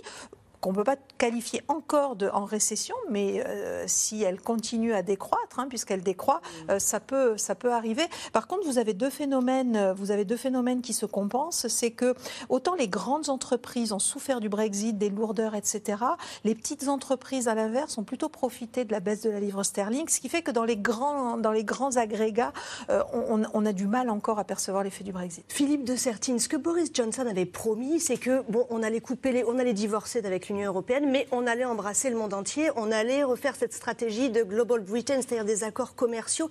qu'on 0.62 0.70
ne 0.70 0.76
peut 0.76 0.84
pas 0.84 0.96
qualifier 1.18 1.60
encore 1.66 2.14
de, 2.14 2.28
en 2.28 2.44
récession, 2.44 2.94
mais 3.10 3.44
euh, 3.44 3.84
si 3.88 4.22
elle 4.22 4.40
continue 4.40 4.94
à 4.94 5.02
décroître, 5.02 5.58
hein, 5.58 5.66
puisqu'elle 5.68 6.02
décroît, 6.02 6.40
mm. 6.40 6.70
euh, 6.70 6.78
ça, 6.78 7.00
peut, 7.00 7.36
ça 7.36 7.56
peut 7.56 7.72
arriver. 7.72 8.04
Par 8.32 8.46
contre, 8.46 8.64
vous 8.64 8.78
avez 8.78 8.94
deux 8.94 9.10
phénomènes, 9.10 9.76
euh, 9.76 9.92
vous 9.92 10.12
avez 10.12 10.24
deux 10.24 10.36
phénomènes 10.36 10.80
qui 10.80 10.92
se 10.92 11.04
compensent. 11.04 11.66
C'est 11.66 11.90
que 11.90 12.14
autant 12.48 12.76
les 12.76 12.86
grandes 12.86 13.28
entreprises 13.28 13.92
ont 13.92 13.98
souffert 13.98 14.38
du 14.38 14.48
Brexit, 14.48 14.96
des 14.96 15.10
lourdeurs, 15.10 15.56
etc., 15.56 15.98
les 16.44 16.54
petites 16.54 16.86
entreprises, 16.86 17.48
à 17.48 17.56
l'inverse, 17.56 17.98
ont 17.98 18.04
plutôt 18.04 18.28
profité 18.28 18.84
de 18.84 18.92
la 18.92 19.00
baisse 19.00 19.22
de 19.22 19.30
la 19.30 19.40
livre 19.40 19.64
sterling, 19.64 20.08
ce 20.08 20.20
qui 20.20 20.28
fait 20.28 20.42
que 20.42 20.52
dans 20.52 20.64
les 20.64 20.76
grands, 20.76 21.38
dans 21.38 21.52
les 21.52 21.64
grands 21.64 21.96
agrégats, 21.96 22.52
on, 22.88 23.42
on, 23.52 23.66
a 23.66 23.72
du 23.72 23.88
mal 23.88 24.10
encore 24.10 24.38
à 24.38 24.44
percevoir 24.44 24.84
l'effet 24.84 25.02
du 25.02 25.12
Brexit. 25.12 25.44
Philippe 25.48 25.84
de 25.84 25.96
Sertine, 25.96 26.38
ce 26.38 26.48
que 26.48 26.56
Boris 26.56 26.90
Johnson 26.94 27.26
avait 27.28 27.46
promis, 27.46 27.98
c'est 27.98 28.16
que 28.16 28.42
bon, 28.48 28.66
on 28.70 28.82
allait 28.82 29.00
couper 29.00 29.32
les, 29.32 29.44
on 29.44 29.58
allait 29.58 29.72
divorcer 29.72 30.24
avec 30.24 30.51
européenne, 30.60 31.10
mais 31.10 31.26
on 31.32 31.46
allait 31.46 31.64
embrasser 31.64 32.10
le 32.10 32.16
monde 32.16 32.34
entier, 32.34 32.70
on 32.76 32.90
allait 32.90 33.24
refaire 33.24 33.54
cette 33.56 33.72
stratégie 33.72 34.30
de 34.30 34.42
Global 34.42 34.80
Britain, 34.80 35.16
c'est-à-dire 35.16 35.44
des 35.44 35.64
accords 35.64 35.94
commerciaux 35.94 36.50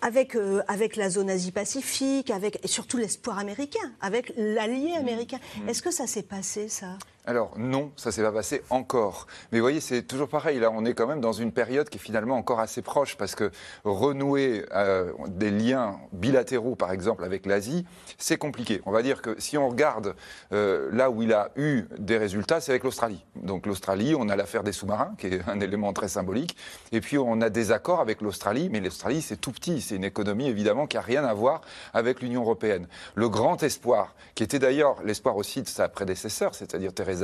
avec, 0.00 0.36
euh, 0.36 0.62
avec 0.68 0.96
la 0.96 1.10
zone 1.10 1.28
Asie-Pacifique, 1.28 2.30
avec, 2.30 2.64
et 2.64 2.68
surtout 2.68 2.96
l'espoir 2.96 3.38
américain, 3.38 3.92
avec 4.00 4.32
l'allié 4.36 4.94
américain. 4.94 5.38
Mmh. 5.38 5.68
Est-ce 5.68 5.82
que 5.82 5.90
ça 5.90 6.06
s'est 6.06 6.22
passé, 6.22 6.68
ça? 6.68 6.98
Alors 7.28 7.52
non, 7.58 7.92
ça 7.96 8.10
s'est 8.10 8.22
pas 8.22 8.32
passé 8.32 8.62
encore. 8.70 9.26
Mais 9.52 9.58
vous 9.58 9.64
voyez, 9.64 9.80
c'est 9.80 10.02
toujours 10.02 10.30
pareil. 10.30 10.58
Là, 10.58 10.70
on 10.72 10.86
est 10.86 10.94
quand 10.94 11.06
même 11.06 11.20
dans 11.20 11.34
une 11.34 11.52
période 11.52 11.90
qui 11.90 11.98
est 11.98 12.00
finalement 12.00 12.36
encore 12.36 12.58
assez 12.58 12.80
proche 12.80 13.18
parce 13.18 13.34
que 13.34 13.50
renouer 13.84 14.64
euh, 14.74 15.12
des 15.26 15.50
liens 15.50 16.00
bilatéraux, 16.12 16.74
par 16.74 16.90
exemple, 16.90 17.24
avec 17.24 17.44
l'Asie, 17.44 17.84
c'est 18.16 18.38
compliqué. 18.38 18.80
On 18.86 18.92
va 18.92 19.02
dire 19.02 19.20
que 19.20 19.38
si 19.38 19.58
on 19.58 19.68
regarde 19.68 20.16
euh, 20.52 20.88
là 20.90 21.10
où 21.10 21.20
il 21.20 21.34
a 21.34 21.50
eu 21.56 21.84
des 21.98 22.16
résultats, 22.16 22.62
c'est 22.62 22.72
avec 22.72 22.82
l'Australie. 22.82 23.22
Donc 23.36 23.66
l'Australie, 23.66 24.14
on 24.18 24.30
a 24.30 24.36
l'affaire 24.36 24.62
des 24.62 24.72
sous-marins, 24.72 25.14
qui 25.18 25.26
est 25.26 25.46
un 25.50 25.60
élément 25.60 25.92
très 25.92 26.08
symbolique. 26.08 26.56
Et 26.92 27.02
puis 27.02 27.18
on 27.18 27.42
a 27.42 27.50
des 27.50 27.72
accords 27.72 28.00
avec 28.00 28.22
l'Australie, 28.22 28.70
mais 28.72 28.80
l'Australie, 28.80 29.20
c'est 29.20 29.36
tout 29.36 29.52
petit. 29.52 29.82
C'est 29.82 29.96
une 29.96 30.04
économie, 30.04 30.48
évidemment, 30.48 30.86
qui 30.86 30.96
a 30.96 31.02
rien 31.02 31.26
à 31.26 31.34
voir 31.34 31.60
avec 31.92 32.22
l'Union 32.22 32.40
européenne. 32.40 32.86
Le 33.16 33.28
grand 33.28 33.62
espoir, 33.62 34.14
qui 34.34 34.44
était 34.44 34.58
d'ailleurs 34.58 35.02
l'espoir 35.04 35.36
aussi 35.36 35.60
de 35.60 35.68
sa 35.68 35.90
prédécesseur, 35.90 36.54
c'est-à-dire 36.54 36.94
Thérèse 36.94 37.17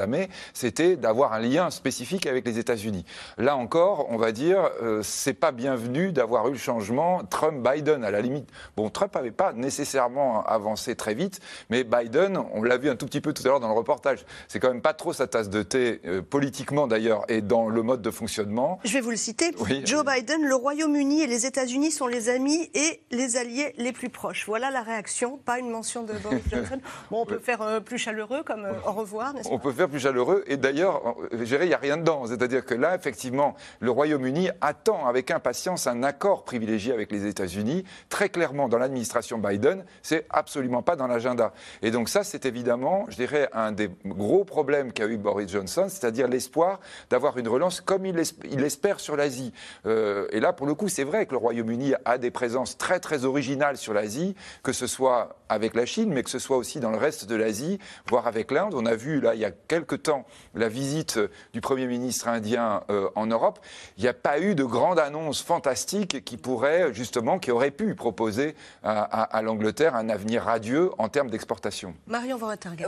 c'était 0.53 0.97
d'avoir 0.97 1.33
un 1.33 1.41
lien 1.41 1.71
spécifique 1.71 2.27
avec 2.27 2.47
les 2.47 2.59
États-Unis. 2.59 3.05
Là 3.39 3.57
encore, 3.57 4.07
on 4.11 4.17
va 4.17 4.33
dire, 4.33 4.71
euh, 4.83 5.01
c'est 5.03 5.35
pas 5.35 5.53
bienvenu 5.53 6.13
d'avoir 6.13 6.49
eu 6.49 6.53
le 6.53 6.59
changement 6.59 7.23
Trump-Biden. 7.25 8.05
À 8.05 8.11
la 8.11 8.21
limite, 8.21 8.49
bon, 8.77 8.91
Trump 8.91 9.15
n'avait 9.15 9.31
pas 9.31 9.53
nécessairement 9.53 10.45
avancé 10.45 10.95
très 10.95 11.15
vite, 11.15 11.41
mais 11.71 11.85
Biden, 11.85 12.39
on 12.53 12.63
l'a 12.63 12.77
vu 12.77 12.91
un 12.91 12.97
tout 12.97 13.07
petit 13.07 13.21
peu 13.21 13.33
tout 13.33 13.43
à 13.45 13.49
l'heure 13.49 13.61
dans 13.61 13.69
le 13.69 13.75
reportage, 13.75 14.25
c'est 14.49 14.61
quand 14.61 14.69
même 14.69 14.83
pas 14.83 14.95
trop 14.95 15.13
sa 15.13 15.27
tasse 15.27 15.51
de 15.51 15.63
thé, 15.63 16.01
euh, 16.05 16.23
politiquement 16.23 16.87
d'ailleurs, 16.87 17.25
et 17.29 17.41
dans 17.41 17.69
le 17.69 17.83
mode 17.83 18.03
de 18.03 18.11
fonctionnement. 18.11 18.79
Je 18.85 18.93
vais 18.93 19.01
vous 19.01 19.11
le 19.11 19.17
citer. 19.17 19.53
Joe 19.85 20.05
Biden, 20.05 20.45
le 20.45 20.55
Royaume-Uni 20.55 21.23
et 21.23 21.27
les 21.27 21.47
États-Unis 21.47 21.91
sont 21.91 22.07
les 22.07 22.29
amis 22.29 22.71
et 22.75 23.03
les 23.11 23.37
alliés 23.37 23.75
les 23.77 23.93
plus 23.93 24.09
proches. 24.09 24.45
Voilà 24.47 24.71
la 24.71 24.83
réaction, 24.83 25.39
pas 25.39 25.59
une 25.59 25.71
mention 25.71 26.03
de 26.03 26.13
Boris 26.15 26.43
Johnson. 26.51 26.81
Bon, 27.11 27.23
on 27.23 27.27
peut 27.27 27.39
faire 27.39 27.63
euh, 27.63 27.81
plus 27.81 27.99
chaleureux 27.99 28.43
comme 28.45 28.67
au 28.87 28.93
revoir, 28.93 29.35
n'est-ce 29.35 29.49
pas 29.49 29.55
plus 29.89 30.01
chaleureux. 30.01 30.45
Et 30.47 30.57
d'ailleurs, 30.57 31.17
il 31.33 31.43
n'y 31.43 31.75
a 31.75 31.79
rien 31.79 31.97
dedans. 31.97 32.27
C'est-à-dire 32.27 32.65
que 32.65 32.75
là, 32.75 32.95
effectivement, 32.95 33.55
le 33.81 33.91
Royaume-Uni 33.91 34.51
attend 34.61 35.07
avec 35.07 35.31
impatience 35.31 35.87
un 35.87 36.03
accord 36.03 36.45
privilégié 36.45 36.93
avec 36.93 37.11
les 37.13 37.27
États-Unis. 37.27 37.85
Très 38.09 38.29
clairement, 38.29 38.69
dans 38.69 38.79
l'administration 38.79 39.39
Biden, 39.39 39.85
c'est 40.03 40.27
absolument 40.31 40.83
pas 40.83 40.97
dans 40.97 41.07
l'agenda. 41.07 41.53
Et 41.83 41.91
donc 41.91 42.09
ça, 42.09 42.25
c'est 42.25 42.47
évidemment, 42.47 43.07
je 43.09 43.17
dirais, 43.17 43.49
un 43.53 43.73
des 43.73 43.91
gros 44.05 44.45
problèmes 44.45 44.93
qu'a 44.93 45.07
eu 45.07 45.17
Boris 45.17 45.51
Johnson, 45.51 45.87
c'est-à-dire 45.89 46.29
l'espoir 46.29 46.81
d'avoir 47.11 47.37
une 47.39 47.49
relance 47.49 47.81
comme 47.81 48.07
il 48.07 48.17
l'espère 48.17 49.01
sur 49.01 49.17
l'Asie. 49.17 49.53
Euh, 49.87 50.27
et 50.31 50.41
là, 50.41 50.53
pour 50.53 50.67
le 50.67 50.75
coup, 50.75 50.89
c'est 50.89 51.05
vrai 51.05 51.27
que 51.27 51.33
le 51.33 51.39
Royaume-Uni 51.39 51.95
a 52.05 52.19
des 52.19 52.31
présences 52.31 52.79
très 52.79 53.01
très 53.01 53.25
originales 53.25 53.77
sur 53.77 53.95
l'Asie, 53.95 54.35
que 54.63 54.73
ce 54.73 54.87
soit 54.87 55.37
avec 55.49 55.75
la 55.75 55.87
Chine, 55.87 56.13
mais 56.13 56.23
que 56.23 56.31
ce 56.31 56.39
soit 56.39 56.57
aussi 56.57 56.81
dans 56.81 56.91
le 56.91 56.99
reste 56.99 57.27
de 57.27 57.37
l'Asie, 57.37 57.79
voire 58.09 58.27
avec 58.27 58.51
l'Inde. 58.51 58.75
On 58.75 58.87
a 58.87 58.95
vu 58.95 59.21
là 59.21 59.35
il 59.35 59.41
y 59.41 59.45
a 59.45 59.51
quelque 59.69 59.95
temps 59.95 60.25
la 60.55 60.69
visite 60.69 61.19
du 61.53 61.61
Premier 61.61 61.87
ministre 61.87 62.29
indien 62.29 62.83
euh, 62.91 63.09
en 63.15 63.27
Europe. 63.27 63.59
Il 63.97 64.03
n'y 64.03 64.09
a 64.09 64.15
pas 64.15 64.41
eu 64.41 64.55
de 64.55 64.65
grande 64.65 64.99
annonce 64.99 65.43
fantastique 65.43 66.25
qui 66.25 66.37
pourrait 66.37 66.93
justement, 66.93 67.39
qui 67.39 67.51
aurait 67.51 67.71
pu 67.71 67.95
proposer 67.95 68.55
à, 68.83 69.41
l'Angleterre 69.43 69.95
un 69.95 70.09
avenir 70.09 70.43
radieux 70.43 70.91
en 70.99 71.09
termes 71.09 71.31
d'exportation. 71.31 71.95
Marion 72.07 72.39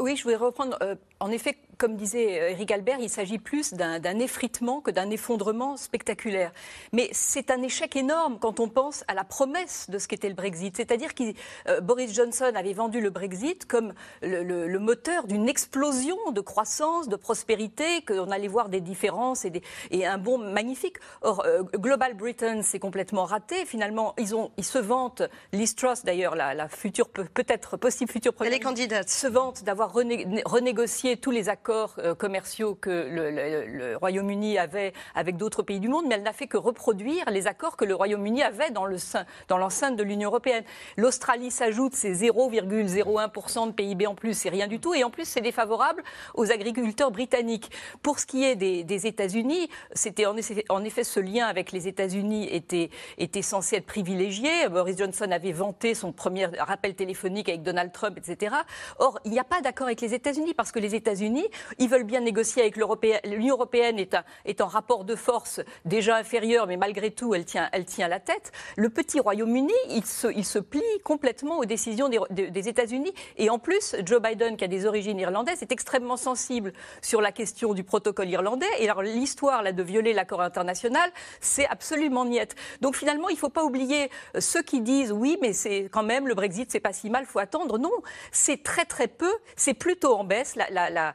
Oui, 0.01 0.17
je 0.17 0.23
voulais 0.23 0.37
reprendre. 0.37 0.77
Euh, 0.83 0.95
en 1.21 1.31
effet, 1.31 1.57
comme 1.79 1.97
disait 1.97 2.41
euh, 2.41 2.51
Eric 2.51 2.71
Albert, 2.71 2.99
il 3.01 3.11
s'agit 3.11 3.39
plus 3.39 3.75
d'un 3.75 4.19
effritement 4.19 4.81
que 4.81 4.91
d'un 4.91 5.11
effondrement 5.11 5.77
spectaculaire. 5.77 6.53
Mais 6.93 7.09
c'est 7.13 7.51
un 7.51 7.63
échec 7.63 7.97
énorme 7.97 8.39
quand 8.39 8.61
on 8.61 8.69
pense 8.69 9.05
à 9.09 9.15
la 9.15 9.25
promesse 9.25 9.91
de 9.91 9.99
ce 9.99 10.09
qu'était 10.09 10.29
le 10.29 10.35
Brexit. 10.35 10.77
C'est-à-dire 10.77 11.15
que 11.15 11.25
euh, 11.69 11.81
Boris 11.81 12.13
Johnson 12.15 12.53
avait 12.55 12.73
vendu 12.73 13.01
le 13.01 13.11
Brexit 13.11 13.67
comme 13.67 13.93
le, 14.23 14.79
moteur 14.79 15.27
d'une 15.27 15.49
explosion 15.49 16.17
de 16.31 16.41
croissance, 16.41 17.09
de 17.09 17.17
prospérité, 17.17 18.03
qu'on 18.07 18.31
allait 18.31 18.49
voir 18.49 18.69
des 18.69 18.81
différences 18.81 19.45
et, 19.45 19.51
des, 19.51 19.63
et 19.91 20.07
un 20.07 20.19
bon 20.19 20.39
magnifique. 20.39 20.97
Or, 21.23 21.45
euh, 21.45 21.63
Global 21.63 22.15
Britain, 22.15 22.63
c'est 22.63 22.79
complètement 22.79 23.25
raté. 23.25 23.65
Finalement, 23.65 24.15
ils, 24.19 24.35
ont, 24.35 24.51
ils 24.57 24.65
se 24.65 24.79
vantent, 24.79 25.23
Liz 25.53 25.75
Truss 25.75 26.05
d'ailleurs, 26.05 26.37
la, 26.37 26.69
future, 26.69 27.09
peut-être 27.09 27.77
possible 27.77 28.11
future 28.11 28.33
première 28.33 28.53
Elle 28.53 28.59
est 28.59 28.63
candidate. 28.63 29.09
se 29.09 29.27
vante 29.27 29.65
d'avoir 29.65 29.93
renégocié 29.93 31.17
tous 31.17 31.31
les 31.31 31.49
accords 31.49 31.66
euh, 31.71 32.15
commerciaux 32.15 32.75
que 32.75 32.91
le, 32.91 33.97
Royaume-Uni 33.97 34.59
avait 34.59 34.93
avec 35.15 35.37
d'autres 35.37 35.63
pays 35.63 35.81
du 35.81 35.89
monde, 35.89 36.07
mais 36.09 36.15
elle 36.15 36.23
n'a 36.23 36.33
fait 36.33 36.47
que 36.47 36.57
reproduire 36.57 37.29
les 37.31 37.47
accords 37.47 37.77
que 37.77 37.85
le 37.85 37.95
Royaume-Uni 37.95 38.43
avait 38.43 38.71
dans 38.71 38.87
l'enceinte 38.87 39.97
de 39.97 40.03
l'Union 40.03 40.31
européenne. 40.31 40.65
L'Australie 40.97 41.51
s'ajoute, 41.51 41.95
c'est 41.95 42.13
0,01% 42.13 43.69
de 43.69 43.73
PIB 43.73 44.07
en 44.07 44.15
plus, 44.15 44.35
c'est 44.35 44.49
rien 44.49 44.67
du 44.67 44.81
tout, 44.81 44.95
et 44.95 45.05
en 45.05 45.11
plus 45.11 45.27
c'est 45.27 45.41
défavorable 45.41 46.03
aux 46.35 46.51
agriculteurs 46.51 47.11
britanniques. 47.11 47.71
Pour 48.03 48.19
ce 48.19 48.27
qui 48.27 48.45
est 48.45 48.57
des, 48.57 49.07
États-Unis, 49.07 49.69
c'était 49.93 50.27
en, 50.27 50.37
en, 50.69 50.85
effet 50.85 51.05
ce 51.05 51.21
lien 51.21 51.47
avec 51.47 51.73
les 51.73 51.89
États-Unis 51.89 52.49
était, 52.51 52.91
était 53.19 53.43
censé 53.43 53.77
être 53.77 53.87
privilégié. 53.87 54.69
Boris 54.69 54.97
Johnson 54.97 55.31
avait 55.31 55.53
vanté 55.53 55.95
son 55.95 56.13
premier 56.13 56.47
rappel 56.47 56.95
téléphonique 56.95 57.49
avec 57.49 57.63
Donald 57.63 57.93
Trump, 57.93 58.19
etc. 58.19 58.57
Or, 58.99 59.19
il 59.25 59.31
n'y 59.31 59.39
a 59.39 59.45
pas 59.45 59.61
d'accord 59.61 59.87
avec 59.87 60.01
les 60.01 60.15
États-Unis 60.15 60.55
parce 60.55 60.73
que 60.73 60.79
les 60.79 60.95
États-Unis 60.95 61.47
Ils 61.79 61.89
veulent 61.89 62.05
bien 62.05 62.21
négocier 62.21 62.63
avec 62.63 62.77
l'Union 62.77 63.55
européenne. 63.55 63.99
Est, 63.99 64.17
est 64.45 64.61
en 64.61 64.67
rapport 64.67 65.05
de 65.05 65.15
force 65.15 65.61
déjà 65.85 66.17
inférieur, 66.17 66.67
mais 66.67 66.77
malgré 66.77 67.11
tout, 67.11 67.35
elle 67.35 67.45
tient, 67.45 67.69
la 68.09 68.21
tête. 68.21 68.53
Le 68.77 68.89
petit 68.89 69.21
Royaume-Uni, 69.21 69.73
il 69.91 70.05
se, 70.05 70.59
plie 70.59 70.83
complètement 71.05 71.59
aux 71.59 71.65
décisions 71.65 72.09
des, 72.09 72.69
États-Unis. 72.69 73.13
Et 73.37 73.51
en 73.51 73.59
plus, 73.59 73.97
Joe 74.05 74.21
Biden, 74.21 74.57
qui 74.57 74.65
a 74.65 74.69
des 74.69 74.87
origines 74.87 75.19
irlandaises, 75.19 75.63
est 75.63 75.73
extrêmement 75.73 76.17
sensible 76.17 76.73
sur 77.03 77.21
la 77.21 77.33
question 77.33 77.75
du 77.75 77.85
protocole 77.85 78.29
irlandais. 78.29 78.67
Et 78.79 78.89
alors, 78.89 79.03
l'histoire 79.03 79.63
de 79.73 79.83
violer 79.83 80.13
l'accord 80.13 80.43
international, 80.43 81.11
c'est 81.41 81.67
absolument 81.67 82.25
niette. 82.25 82.55
Donc 82.81 82.97
finalement, 82.97 83.29
il 83.29 83.35
ne 83.35 83.39
faut 83.39 83.49
pas 83.49 83.65
oublier 83.65 84.11
euh, 84.35 84.41
ceux 84.41 84.63
qui 84.63 84.81
disent 84.81 85.13
oui, 85.13 85.39
mais 85.41 85.53
c'est 85.53 85.89
quand 85.91 86.03
même 86.03 86.29
le 86.29 86.35
Brexit, 86.35 86.71
c'est 86.71 86.81
pas 86.81 86.93
si 86.93 87.11
mal, 87.11 87.27
faut 87.27 87.39
attendre. 87.39 87.79
Non, 87.79 87.93
c'est 88.33 88.63
très 88.63 88.85
très 88.85 89.09
peu, 89.09 89.33
c'est 89.57 89.75
plutôt 89.75 90.15
en 90.15 90.25
baisse. 90.25 90.57
La, 90.57 91.15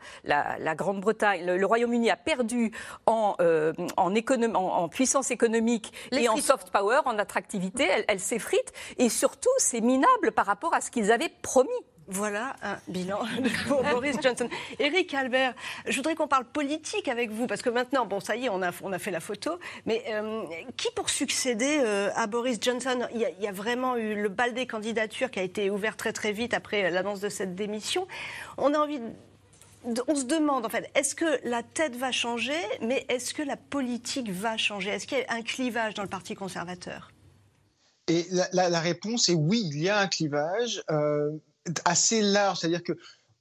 Grande-Bretagne, 0.76 1.46
le, 1.46 1.66
Royaume-Uni 1.66 2.10
a 2.10 2.16
perdu 2.16 2.72
en, 3.06 3.36
euh, 3.40 3.74
en, 3.98 4.14
en, 4.56 4.90
puissance 4.90 5.32
économique 5.32 5.94
et 6.12 6.28
en 6.30 6.38
soft 6.38 6.72
power, 6.72 7.02
en 7.06 7.18
attractivité. 7.18 7.88
Elle, 7.90 8.06
elle 8.08 8.20
s'effrite 8.20 8.74
et 8.98 9.10
surtout, 9.10 9.50
c'est 9.58 9.82
minable 9.82 10.32
par 10.32 10.46
rapport 10.46 10.74
à 10.74 10.82
ce 10.82 10.92
qu'ils 10.92 11.12
avaient 11.12 11.32
promis. 11.42 11.70
Voilà 12.08 12.56
un 12.62 12.78
bilan 12.90 13.20
pour 13.68 13.84
Boris 13.84 14.18
Johnson. 14.22 14.50
Éric 14.80 15.14
Albert, 15.14 15.54
je 15.88 15.96
voudrais 15.96 16.16
qu'on 16.16 16.28
parle 16.28 16.44
politique 16.44 17.08
avec 17.08 17.32
vous, 17.32 17.48
parce 17.48 17.62
que 17.62 17.70
maintenant, 17.70 18.06
bon, 18.06 18.20
ça 18.20 18.36
y 18.36 18.46
est, 18.48 18.50
on 18.50 18.62
a, 18.62 18.72
on 18.82 18.92
a 18.92 19.00
fait 19.00 19.12
la 19.12 19.22
photo, 19.22 19.60
mais 19.86 20.04
euh, 20.10 20.44
qui 20.76 20.90
pour 20.96 21.10
succéder 21.10 21.80
euh, 21.80 22.10
à 22.16 22.28
Boris 22.28 22.58
Johnson? 22.60 23.08
Il 23.14 23.22
y, 23.22 23.48
a, 23.48 23.52
vraiment 23.52 23.96
eu 23.96 24.16
le 24.16 24.28
bal 24.28 24.54
des 24.54 24.68
candidatures 24.68 25.32
qui 25.32 25.40
a 25.40 25.44
été 25.44 25.70
ouvert 25.70 25.96
très 25.96 26.12
très 26.12 26.34
vite 26.34 26.54
après 26.54 26.90
l'annonce 26.92 27.22
de 27.22 27.30
cette 27.30 27.56
démission. 27.56 28.08
On 28.58 28.74
a 28.74 28.78
envie 28.78 29.00
on 29.84 30.16
se 30.16 30.26
demande 30.26 30.66
en 30.66 30.70
fait, 30.70 30.90
est-ce 30.96 31.16
que 31.16 31.40
la 31.48 31.64
tête 31.64 31.96
va 31.96 32.12
changer, 32.12 32.60
mais 32.82 33.06
est-ce 33.10 33.34
que 33.34 33.42
la 33.42 33.58
politique 33.58 34.32
va 34.32 34.58
changer? 34.58 34.92
Est-ce 34.92 35.08
qu'il 35.08 35.18
y 35.18 35.24
a 35.24 35.34
un 35.34 35.42
clivage 35.42 35.94
dans 35.94 36.04
le 36.04 36.10
Parti 36.10 36.36
conservateur? 36.36 37.12
Et 38.08 38.28
la, 38.52 38.80
réponse 38.80 39.30
est 39.30 39.34
oui, 39.34 39.64
il 39.72 39.82
y 39.82 39.90
a 39.90 40.00
un 40.00 40.08
clivage. 40.08 40.84
Euh, 40.90 41.32
assez 41.86 42.22
large, 42.22 42.60
c'est-à-dire 42.60 42.84
que 42.84 42.94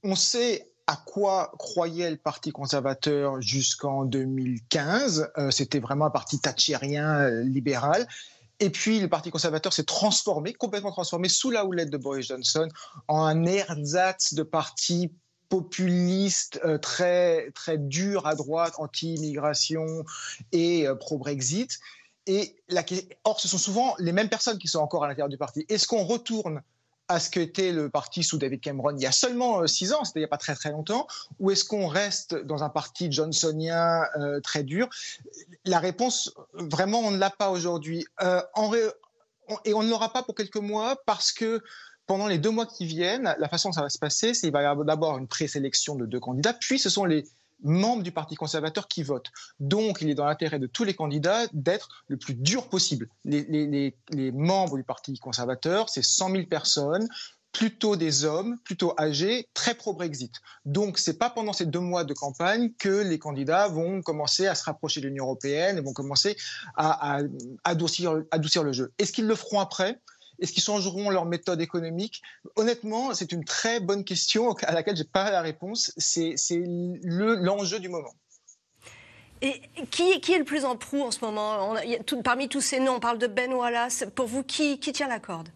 on 0.03 0.14
sait 0.14 0.70
à 0.87 0.96
quoi 0.96 1.53
croyait 1.59 2.11
le 2.11 2.16
Parti 2.16 2.53
conservateur 2.53 3.40
jusqu'en 3.40 4.05
2015. 4.05 5.31
Euh, 5.38 5.50
c'était 5.50 5.79
vraiment 5.79 6.07
un 6.07 6.11
parti 6.11 6.38
thatchérien 6.40 7.20
euh, 7.20 7.42
libéral. 7.42 8.07
Et 8.61 8.70
puis 8.70 9.00
le 9.00 9.09
Parti 9.09 9.31
conservateur 9.31 9.72
s'est 9.72 9.85
transformé, 9.85 10.53
complètement 10.53 10.92
transformé, 10.92 11.29
sous 11.29 11.50
la 11.50 11.64
houlette 11.64 11.90
de 11.90 11.96
Boris 11.96 12.26
Johnson, 12.26 12.68
en 13.09 13.24
un 13.24 13.44
ersatz 13.46 14.35
de 14.35 14.42
parti 14.42 15.12
populiste, 15.50 16.58
euh, 16.64 16.78
très, 16.78 17.50
très 17.50 17.76
dur 17.76 18.26
à 18.26 18.34
droite, 18.34 18.72
anti-immigration 18.78 20.04
et 20.52 20.86
pro-Brexit. 20.98 21.78
Et. 22.26 22.56
Or, 23.24 23.40
ce 23.40 23.48
sont 23.48 23.58
souvent 23.58 23.94
les 23.98 24.12
mêmes 24.12 24.30
personnes 24.30 24.58
qui 24.58 24.68
sont 24.68 24.78
encore 24.78 25.04
à 25.04 25.08
l'intérieur 25.08 25.28
du 25.28 25.36
parti. 25.36 25.66
Est-ce 25.68 25.86
qu'on 25.86 26.04
retourne 26.04 26.62
à 27.10 27.18
ce 27.18 27.28
qu'était 27.28 27.72
le 27.72 27.90
parti 27.90 28.22
sous 28.22 28.38
David 28.38 28.60
Cameron 28.60 28.94
il 28.96 29.02
y 29.02 29.06
a 29.06 29.10
seulement 29.12 29.62
euh, 29.62 29.66
six 29.66 29.92
ans, 29.92 30.04
c'était 30.04 30.20
il 30.20 30.22
n'y 30.22 30.26
a 30.26 30.28
pas 30.28 30.36
très 30.36 30.54
très 30.54 30.70
longtemps, 30.70 31.08
ou 31.40 31.50
est-ce 31.50 31.64
qu'on 31.64 31.88
reste 31.88 32.36
dans 32.36 32.62
un 32.62 32.68
parti 32.68 33.10
johnsonien 33.10 34.04
euh, 34.16 34.38
très 34.40 34.62
dur? 34.62 34.88
La 35.64 35.80
réponse, 35.80 36.32
vraiment, 36.54 37.00
on 37.00 37.10
ne 37.10 37.18
l'a 37.18 37.30
pas 37.30 37.50
aujourd'hui. 37.50 38.06
Euh, 38.22 38.40
et 39.64 39.74
on 39.74 39.82
ne 39.82 39.90
l'aura 39.90 40.12
pas 40.12 40.22
pour 40.22 40.36
quelques 40.36 40.54
mois 40.54 40.96
parce 41.04 41.32
que 41.32 41.60
pendant 42.11 42.27
les 42.27 42.38
deux 42.38 42.51
mois 42.51 42.66
qui 42.66 42.87
viennent, 42.87 43.37
la 43.38 43.49
façon 43.49 43.68
dont 43.68 43.73
ça 43.73 43.83
va 43.83 43.88
se 43.88 44.01
passer, 44.01 44.35
c'est 44.35 44.49
qu'il 44.49 44.53
va 44.53 44.62
y 44.62 44.64
avoir 44.64 44.85
d'abord 44.85 45.16
une 45.16 45.29
présélection 45.29 45.94
de 45.94 46.07
deux 46.07 46.18
candidats, 46.18 46.53
puis 46.53 46.81
ce 46.81 46.90
sont 46.90 47.05
les 47.05 47.25
membres 47.62 48.03
du 48.03 48.11
Parti 48.11 48.35
conservateur 48.35 48.88
qui 48.88 49.05
votent. 49.05 49.31
Donc, 49.61 49.99
il 50.01 50.11
est 50.11 50.16
dans 50.16 50.25
l'intérêt 50.25 50.59
de 50.59 50.66
tous 50.66 50.83
les 50.83 50.94
candidats 50.94 51.46
d'être 51.53 52.03
le 52.09 52.16
plus 52.16 52.35
dur 52.35 52.68
possible. 52.68 53.09
Les, 53.25 53.94
membres 54.35 54.77
du 54.77 54.83
Parti 54.83 55.16
conservateur, 55.20 55.88
c'est 55.88 56.03
100 56.03 56.33
000 56.33 56.46
personnes, 56.46 57.07
plutôt 57.53 57.94
des 57.94 58.25
hommes, 58.25 58.59
plutôt 58.64 58.92
âgés, 58.99 59.46
très 59.55 59.75
pro-Brexit. 59.75 60.35
Donc, 60.64 60.99
c'est 60.99 61.16
pas 61.16 61.31
pendant 61.31 61.53
ces 61.53 61.66
deux 61.66 61.79
mois 61.79 62.03
de 62.03 62.12
campagne 62.12 62.73
que 62.77 63.05
les 63.05 63.20
candidats 63.20 63.68
vont 63.68 64.03
commencer 64.03 64.49
à 64.49 64.57
se 64.57 64.64
rapprocher 64.64 65.01
de 65.01 65.07
l'Union 65.07 65.27
européenne 65.27 65.79
et 65.79 65.81
vont 65.81 65.92
commencer 65.92 66.37
à, 66.75 67.20
adoucir 67.62 68.14
le 68.64 68.73
jeu. 68.73 68.92
Est-ce 68.99 69.12
qu'ils 69.12 69.29
le 69.29 69.37
feront 69.37 69.61
après? 69.61 70.01
Est-ce 70.40 70.53
qu'ils 70.53 70.62
changeront 70.62 71.11
leur 71.11 71.26
méthode 71.26 71.61
économique? 71.61 72.22
Honnêtement, 72.57 73.14
c'est 73.14 73.33
une 73.33 73.44
très 73.44 73.81
bonne 73.81 74.05
question 74.05 74.53
à 74.53 74.72
laquelle 74.72 74.96
je 74.96 75.03
n'ai 75.03 75.09
pas 75.09 75.31
la 75.31 75.42
réponse. 75.42 75.92
C'est 75.96 76.35
l'enjeu 77.05 77.79
du 77.79 77.88
moment. 77.88 78.12
Et 79.42 79.62
qui, 79.90 80.20
qui, 80.20 80.33
est 80.33 80.38
le 80.38 80.44
plus 80.44 80.64
en 80.64 80.76
proue 80.76 81.03
en 81.03 81.11
ce 81.11 81.24
moment? 81.24 81.74
Parmi 82.22 82.48
tous 82.48 82.61
ces 82.61 82.79
noms, 82.79 82.96
on 82.96 83.00
parle 83.00 83.18
de 83.18 83.26
Ben 83.26 83.53
Wallace. 83.53 84.05
Pour 84.14 84.26
vous, 84.26 84.42
qui, 84.42 84.79
qui 84.79 84.92
tient 84.92 85.09
la 85.09 85.18
corde? 85.18 85.48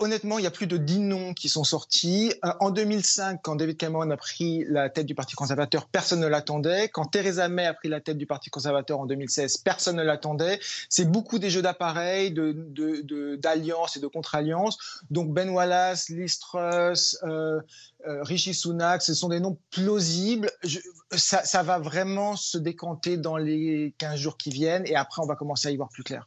Honnêtement, 0.00 0.38
il 0.38 0.44
y 0.44 0.46
a 0.48 0.50
plus 0.50 0.66
de 0.66 0.76
10 0.76 0.98
noms 0.98 1.32
qui 1.32 1.48
sont 1.48 1.62
sortis. 1.62 2.32
Euh, 2.44 2.52
en 2.60 2.70
2005, 2.70 3.40
quand 3.42 3.54
David 3.54 3.76
Cameron 3.76 4.10
a 4.10 4.16
pris 4.16 4.64
la 4.68 4.90
tête 4.90 5.06
du 5.06 5.14
Parti 5.14 5.36
conservateur, 5.36 5.86
personne 5.86 6.20
ne 6.20 6.26
l'attendait. 6.26 6.88
Quand 6.88 7.04
Theresa 7.04 7.48
May 7.48 7.66
a 7.66 7.74
pris 7.74 7.88
la 7.88 8.00
tête 8.00 8.18
du 8.18 8.26
Parti 8.26 8.50
conservateur 8.50 8.98
en 8.98 9.06
2016, 9.06 9.58
personne 9.58 9.96
ne 9.96 10.02
l'attendait. 10.02 10.58
C'est 10.88 11.10
beaucoup 11.10 11.38
des 11.38 11.50
jeux 11.50 11.62
d'appareils, 11.62 12.32
d'alliances 12.32 13.96
et 13.96 14.00
de 14.00 14.06
contre-alliances. 14.08 14.78
Donc 15.10 15.32
Ben 15.32 15.48
Wallace, 15.50 16.08
Liz 16.08 16.38
Truss, 16.40 17.18
euh, 17.22 17.60
euh, 18.08 18.36
Sunak, 18.36 19.02
ce 19.02 19.14
sont 19.14 19.28
des 19.28 19.40
noms 19.40 19.58
plausibles. 19.70 20.50
ça, 21.12 21.44
ça 21.44 21.62
va 21.62 21.78
vraiment 21.78 22.36
se 22.36 22.58
décanter 22.58 23.16
dans 23.16 23.36
les 23.36 23.94
15 23.98 24.18
jours 24.18 24.36
qui 24.36 24.50
viennent 24.50 24.86
et 24.86 24.96
après 24.96 25.22
on 25.22 25.26
va 25.26 25.36
commencer 25.36 25.68
à 25.68 25.70
y 25.70 25.76
voir 25.76 25.88
plus 25.88 26.02
clair. 26.02 26.26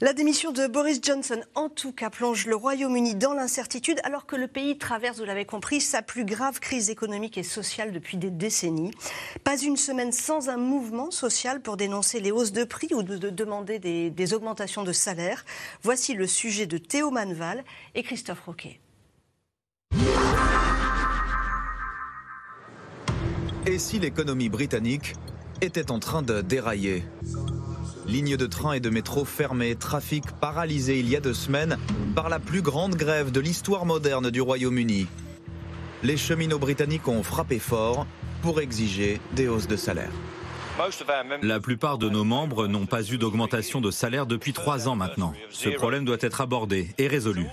La 0.00 0.12
démission 0.14 0.52
de 0.52 0.66
Boris 0.66 1.00
Johnson, 1.02 1.40
en 1.54 1.68
tout 1.68 1.92
cas, 1.92 2.10
plonge 2.10 2.46
le 2.46 2.56
Royaume-Uni 2.56 3.14
dans 3.14 3.34
l'incertitude, 3.34 4.00
alors 4.04 4.26
que 4.26 4.36
le 4.36 4.48
pays 4.48 4.78
traverse, 4.78 5.18
vous 5.18 5.24
l'avez 5.24 5.44
compris, 5.44 5.80
sa 5.80 6.02
plus 6.02 6.24
grave 6.24 6.60
crise 6.60 6.90
économique 6.90 7.38
et 7.38 7.42
sociale 7.42 7.92
depuis 7.92 8.16
des 8.16 8.30
décennies. 8.30 8.92
Pas 9.44 9.60
une 9.60 9.76
semaine 9.76 10.10
sans 10.10 10.48
un 10.48 10.56
mouvement 10.56 11.10
social 11.10 11.60
pour 11.60 11.76
dénoncer 11.76 12.20
les 12.20 12.32
hausses 12.32 12.52
de 12.52 12.64
prix 12.64 12.88
ou 12.94 13.02
de, 13.02 13.30
demander 13.30 13.78
des, 13.78 14.10
des, 14.10 14.34
augmentations 14.34 14.82
de 14.82 14.92
salaire. 14.92 15.44
Voici 15.82 16.14
le 16.14 16.26
sujet 16.26 16.66
de 16.66 16.78
Théo 16.78 17.10
Manval 17.10 17.62
et 17.94 18.02
Christophe 18.02 18.40
Roquet. 18.40 18.80
Et 23.66 23.78
si 23.78 24.00
l'économie 24.00 24.48
britannique 24.48 25.14
était 25.60 25.92
en 25.92 26.00
train 26.00 26.22
de 26.22 26.40
dérailler? 26.40 27.04
Lignes 28.06 28.36
de 28.36 28.46
train 28.46 28.72
et 28.72 28.80
de 28.80 28.90
métro 28.90 29.24
fermées, 29.24 29.76
trafic 29.76 30.24
paralysé 30.40 30.98
il 30.98 31.08
y 31.08 31.16
a 31.16 31.20
deux 31.20 31.34
semaines 31.34 31.78
par 32.14 32.28
la 32.28 32.40
plus 32.40 32.62
grande 32.62 32.96
grève 32.96 33.30
de 33.30 33.40
l'histoire 33.40 33.86
moderne 33.86 34.30
du 34.30 34.40
Royaume-Uni. 34.40 35.06
Les 36.02 36.16
cheminots 36.16 36.58
britanniques 36.58 37.06
ont 37.06 37.22
frappé 37.22 37.58
fort 37.60 38.06
pour 38.42 38.60
exiger 38.60 39.20
des 39.32 39.46
hausses 39.46 39.68
de 39.68 39.76
salaire. 39.76 40.10
La 41.42 41.60
plupart 41.60 41.98
de 41.98 42.08
nos 42.08 42.24
membres 42.24 42.66
n'ont 42.66 42.86
pas 42.86 43.02
eu 43.04 43.18
d'augmentation 43.18 43.80
de 43.80 43.90
salaire 43.90 44.26
depuis 44.26 44.52
trois 44.52 44.88
ans 44.88 44.96
maintenant. 44.96 45.34
Ce 45.50 45.68
problème 45.68 46.04
doit 46.04 46.16
être 46.20 46.40
abordé 46.40 46.88
et 46.98 47.08
résolu. 47.08 47.46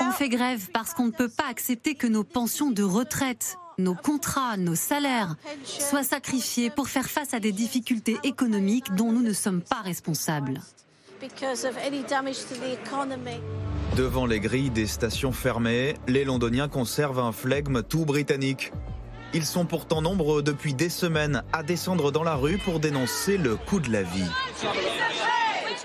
On 0.00 0.12
fait 0.12 0.28
grève 0.28 0.68
parce 0.72 0.94
qu'on 0.94 1.06
ne 1.06 1.12
peut 1.12 1.30
pas 1.30 1.48
accepter 1.48 1.94
que 1.94 2.06
nos 2.06 2.24
pensions 2.24 2.70
de 2.70 2.82
retraite 2.82 3.56
nos 3.78 3.94
contrats, 3.94 4.56
nos 4.56 4.74
salaires 4.74 5.36
soient 5.64 6.02
sacrifiés 6.02 6.70
pour 6.70 6.88
faire 6.88 7.08
face 7.08 7.34
à 7.34 7.40
des 7.40 7.52
difficultés 7.52 8.18
économiques 8.24 8.94
dont 8.94 9.12
nous 9.12 9.22
ne 9.22 9.32
sommes 9.32 9.62
pas 9.62 9.80
responsables. 9.82 10.60
Devant 13.96 14.26
les 14.26 14.40
grilles 14.40 14.70
des 14.70 14.86
stations 14.86 15.32
fermées, 15.32 15.94
les 16.08 16.24
Londoniens 16.24 16.68
conservent 16.68 17.20
un 17.20 17.32
flegme 17.32 17.82
tout 17.82 18.04
britannique. 18.04 18.72
Ils 19.34 19.46
sont 19.46 19.64
pourtant 19.64 20.02
nombreux 20.02 20.42
depuis 20.42 20.74
des 20.74 20.88
semaines 20.88 21.42
à 21.52 21.62
descendre 21.62 22.10
dans 22.10 22.24
la 22.24 22.34
rue 22.34 22.58
pour 22.58 22.80
dénoncer 22.80 23.38
le 23.38 23.56
coût 23.56 23.80
de 23.80 23.90
la 23.90 24.02
vie. 24.02 24.28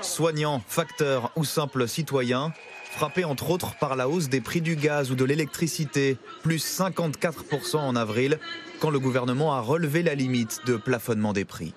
Soignants, 0.02 0.62
facteurs 0.67 1.32
ou 1.36 1.45
simples 1.45 1.88
citoyens, 1.88 2.52
frappé 2.98 3.26
entre 3.26 3.52
autres 3.52 3.76
par 3.76 3.96
la 3.96 4.10
hausse 4.10 4.28
des 4.28 4.42
prix 4.42 4.60
du 4.60 4.76
gaz 4.76 5.12
ou 5.12 5.16
de 5.16 5.24
l'électricité, 5.24 6.18
plus 6.42 6.66
54% 6.66 7.78
en 7.78 7.96
avril, 7.96 8.40
quand 8.80 8.90
le 8.90 9.00
gouvernement 9.00 9.54
a 9.54 9.60
relevé 9.62 10.02
la 10.02 10.16
limite 10.16 10.62
de 10.66 10.78
plafonnement 10.78 11.32
des 11.32 11.46
prix. 11.46 11.76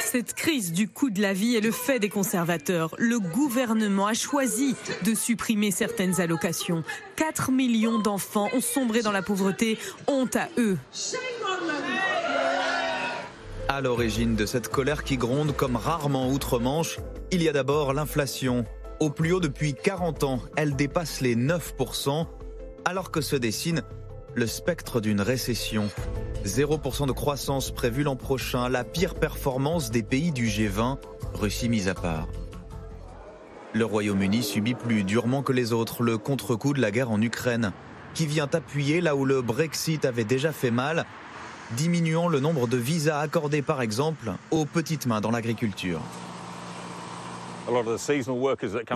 Cette 0.00 0.34
crise 0.34 0.72
du 0.72 0.88
coût 0.88 1.10
de 1.10 1.22
la 1.22 1.34
vie 1.34 1.54
est 1.54 1.60
le 1.60 1.70
fait 1.70 2.00
des 2.00 2.08
conservateurs. 2.08 2.96
Le 2.98 3.20
gouvernement 3.20 4.08
a 4.08 4.14
choisi 4.14 4.74
de 5.04 5.14
supprimer 5.14 5.70
certaines 5.70 6.20
allocations. 6.20 6.82
4 7.14 7.52
millions 7.52 8.00
d'enfants 8.00 8.48
ont 8.52 8.60
sombré 8.60 9.02
dans 9.02 9.12
la 9.12 9.22
pauvreté. 9.22 9.78
Honte 10.08 10.34
à 10.34 10.48
eux. 10.58 10.78
À 13.68 13.80
l'origine 13.80 14.34
de 14.34 14.46
cette 14.46 14.66
colère 14.66 15.04
qui 15.04 15.16
gronde 15.16 15.54
comme 15.54 15.76
rarement 15.76 16.28
outre-Manche, 16.28 16.98
il 17.30 17.40
y 17.40 17.48
a 17.48 17.52
d'abord 17.52 17.92
l'inflation 17.92 18.64
au 19.00 19.10
plus 19.10 19.32
haut 19.32 19.40
depuis 19.40 19.74
40 19.74 20.24
ans, 20.24 20.40
elle 20.56 20.76
dépasse 20.76 21.20
les 21.20 21.36
9%. 21.36 22.26
alors 22.84 23.10
que 23.10 23.20
se 23.20 23.36
dessine 23.36 23.82
le 24.34 24.46
spectre 24.46 25.00
d'une 25.00 25.20
récession. 25.20 25.88
0% 26.44 27.06
de 27.06 27.12
croissance 27.12 27.70
prévue 27.70 28.02
l'an 28.02 28.16
prochain, 28.16 28.68
la 28.68 28.84
pire 28.84 29.14
performance 29.14 29.90
des 29.90 30.02
pays 30.02 30.32
du 30.32 30.46
G20, 30.46 30.98
Russie 31.34 31.68
mise 31.68 31.88
à 31.88 31.94
part. 31.94 32.28
Le 33.74 33.84
Royaume-Uni 33.84 34.42
subit 34.42 34.74
plus 34.74 35.04
durement 35.04 35.42
que 35.42 35.52
les 35.52 35.72
autres 35.72 36.02
le 36.02 36.16
contre-coup 36.16 36.72
de 36.72 36.80
la 36.80 36.90
guerre 36.90 37.10
en 37.10 37.20
Ukraine, 37.20 37.72
qui 38.14 38.26
vient 38.26 38.48
appuyer 38.52 39.00
là 39.00 39.16
où 39.16 39.24
le 39.24 39.42
Brexit 39.42 40.04
avait 40.04 40.24
déjà 40.24 40.52
fait 40.52 40.70
mal, 40.70 41.04
diminuant 41.72 42.28
le 42.28 42.40
nombre 42.40 42.66
de 42.66 42.78
visas 42.78 43.20
accordés 43.20 43.62
par 43.62 43.82
exemple 43.82 44.32
aux 44.50 44.64
petites 44.64 45.06
mains 45.06 45.20
dans 45.20 45.30
l'agriculture. 45.30 46.00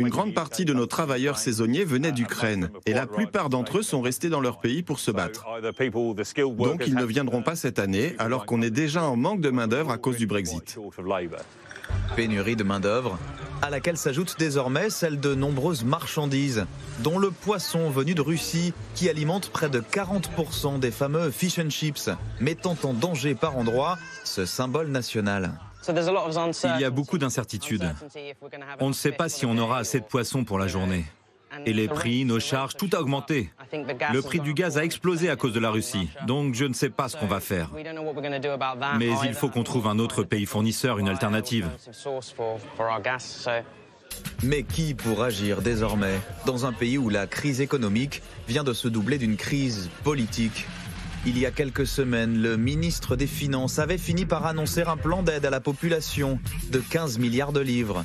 Une 0.01 0.09
grande 0.09 0.35
partie 0.35 0.65
de 0.65 0.73
nos 0.73 0.87
travailleurs 0.87 1.39
saisonniers 1.39 1.85
venaient 1.85 2.13
d'Ukraine 2.13 2.71
et 2.87 2.95
la 2.95 3.07
plupart 3.07 3.49
d'entre 3.49 3.79
eux 3.79 3.83
sont 3.83 4.01
restés 4.01 4.29
dans 4.29 4.41
leur 4.41 4.61
pays 4.61 4.83
pour 4.83 4.99
se 4.99 5.11
battre. 5.11 5.47
Donc 6.59 6.85
ils 6.87 6.95
ne 6.95 7.05
viendront 7.05 7.43
pas 7.43 7.57
cette 7.57 7.79
année 7.79 8.15
alors 8.19 8.47
qu'on 8.47 8.63
est 8.63 8.71
déjà 8.71 9.05
en 9.05 9.17
manque 9.17 9.41
de 9.41 9.51
main-d'œuvre 9.51 9.91
à 9.91 9.99
cause 9.99 10.17
du 10.17 10.27
Brexit. 10.27 10.79
Pénurie 12.17 12.57
de 12.57 12.65
main-d'œuvre, 12.65 13.19
à 13.63 13.71
laquelle 13.71 13.97
s'ajoute 13.97 14.37
désormais 14.39 14.91
celle 14.91 15.21
de 15.21 15.35
nombreuses 15.35 15.85
marchandises, 15.85 16.67
dont 17.01 17.19
le 17.19 17.31
poisson 17.31 17.91
venu 17.91 18.15
de 18.15 18.21
Russie, 18.21 18.73
qui 18.95 19.09
alimente 19.09 19.51
près 19.51 19.69
de 19.69 19.81
40% 19.81 20.79
des 20.79 20.91
fameux 20.91 21.31
fish 21.31 21.59
and 21.59 21.71
chips, 21.71 22.11
mettant 22.41 22.77
en 22.85 22.93
danger 22.93 23.35
par 23.35 23.57
endroits 23.57 23.99
ce 24.25 24.47
symbole 24.47 24.89
national. 24.89 25.53
Il 25.89 26.81
y 26.81 26.85
a 26.85 26.91
beaucoup 26.91 27.19
d'incertitudes. 27.19 27.93
On 28.81 28.89
ne 28.89 28.95
sait 28.95 29.13
pas 29.13 29.29
si 29.29 29.47
on 29.47 29.57
aura 29.59 29.79
assez 29.79 30.01
de 30.01 30.05
poissons 30.05 30.45
pour 30.45 30.59
la 30.59 30.69
journée. 30.69 31.05
Et 31.67 31.73
les 31.73 31.89
prix, 31.89 32.25
nos 32.25 32.41
charges, 32.41 32.77
tout 32.77 32.89
a 32.95 33.01
augmenté. 33.01 33.51
Le 34.13 34.23
prix 34.23 34.41
du 34.41 34.55
gaz 34.55 34.79
a 34.79 34.85
explosé 34.85 35.29
à 35.29 35.37
cause 35.37 35.53
de 35.53 35.61
la 35.61 35.71
Russie. 35.71 36.09
Donc 36.27 36.55
je 36.55 36.65
ne 36.65 36.73
sais 36.73 36.91
pas 36.91 37.09
ce 37.09 37.17
qu'on 37.17 37.27
va 37.27 37.41
faire. 37.41 37.71
Mais 38.99 39.11
il 39.25 39.35
faut 39.35 39.49
qu'on 39.49 39.63
trouve 39.63 39.87
un 39.87 39.99
autre 39.99 40.23
pays 40.23 40.47
fournisseur, 40.47 40.99
une 40.99 41.09
alternative. 41.09 41.69
Mais 44.43 44.63
qui 44.63 44.95
pour 44.95 45.23
agir 45.23 45.63
désormais 45.63 46.21
dans 46.47 46.67
un 46.67 46.73
pays 46.73 46.99
où 46.99 47.09
la 47.09 47.27
crise 47.27 47.61
économique 47.61 48.23
vient 48.47 48.65
de 48.65 48.73
se 48.73 48.89
doubler 48.89 49.19
d'une 49.19 49.37
crise 49.37 49.89
politique? 50.05 50.67
Il 51.25 51.39
y 51.39 51.47
a 51.47 51.51
quelques 51.51 51.87
semaines, 51.87 52.41
le 52.41 52.57
ministre 52.57 53.17
des 53.17 53.27
Finances 53.27 53.79
avait 53.79 53.99
fini 53.99 54.25
par 54.25 54.47
annoncer 54.47 54.83
un 54.83 54.97
plan 54.97 55.23
d'aide 55.23 55.47
à 55.47 55.51
la 55.51 55.61
population 55.61 56.39
de 56.71 56.79
15 56.79 57.19
milliards 57.19 57.53
de 57.53 57.61
livres. 57.61 58.05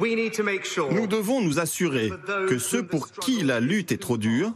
Nous 0.00 1.06
devons 1.06 1.42
nous 1.42 1.58
assurer 1.58 2.10
que 2.48 2.58
ceux 2.58 2.86
pour 2.86 3.10
qui 3.10 3.42
la 3.42 3.60
lutte 3.60 3.92
est 3.92 4.00
trop 4.00 4.16
dure 4.16 4.52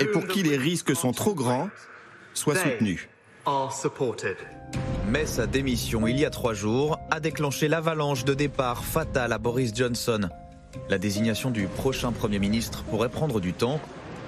et 0.00 0.06
pour 0.06 0.26
qui 0.26 0.42
les 0.42 0.56
risques 0.56 0.96
sont 0.96 1.12
trop 1.12 1.34
grands 1.34 1.68
soient 2.32 2.54
soutenus. 2.54 3.08
Mais 5.10 5.26
sa 5.26 5.46
démission 5.46 6.06
il 6.06 6.18
y 6.18 6.24
a 6.24 6.30
trois 6.30 6.54
jours 6.54 6.98
a 7.10 7.20
déclenché 7.20 7.68
l'avalanche 7.68 8.24
de 8.24 8.34
départ 8.34 8.84
fatale 8.84 9.32
à 9.32 9.38
Boris 9.38 9.74
Johnson. 9.74 10.28
La 10.88 10.98
désignation 10.98 11.50
du 11.50 11.66
prochain 11.66 12.12
Premier 12.12 12.38
ministre 12.38 12.84
pourrait 12.84 13.08
prendre 13.08 13.40
du 13.40 13.52
temps. 13.52 13.80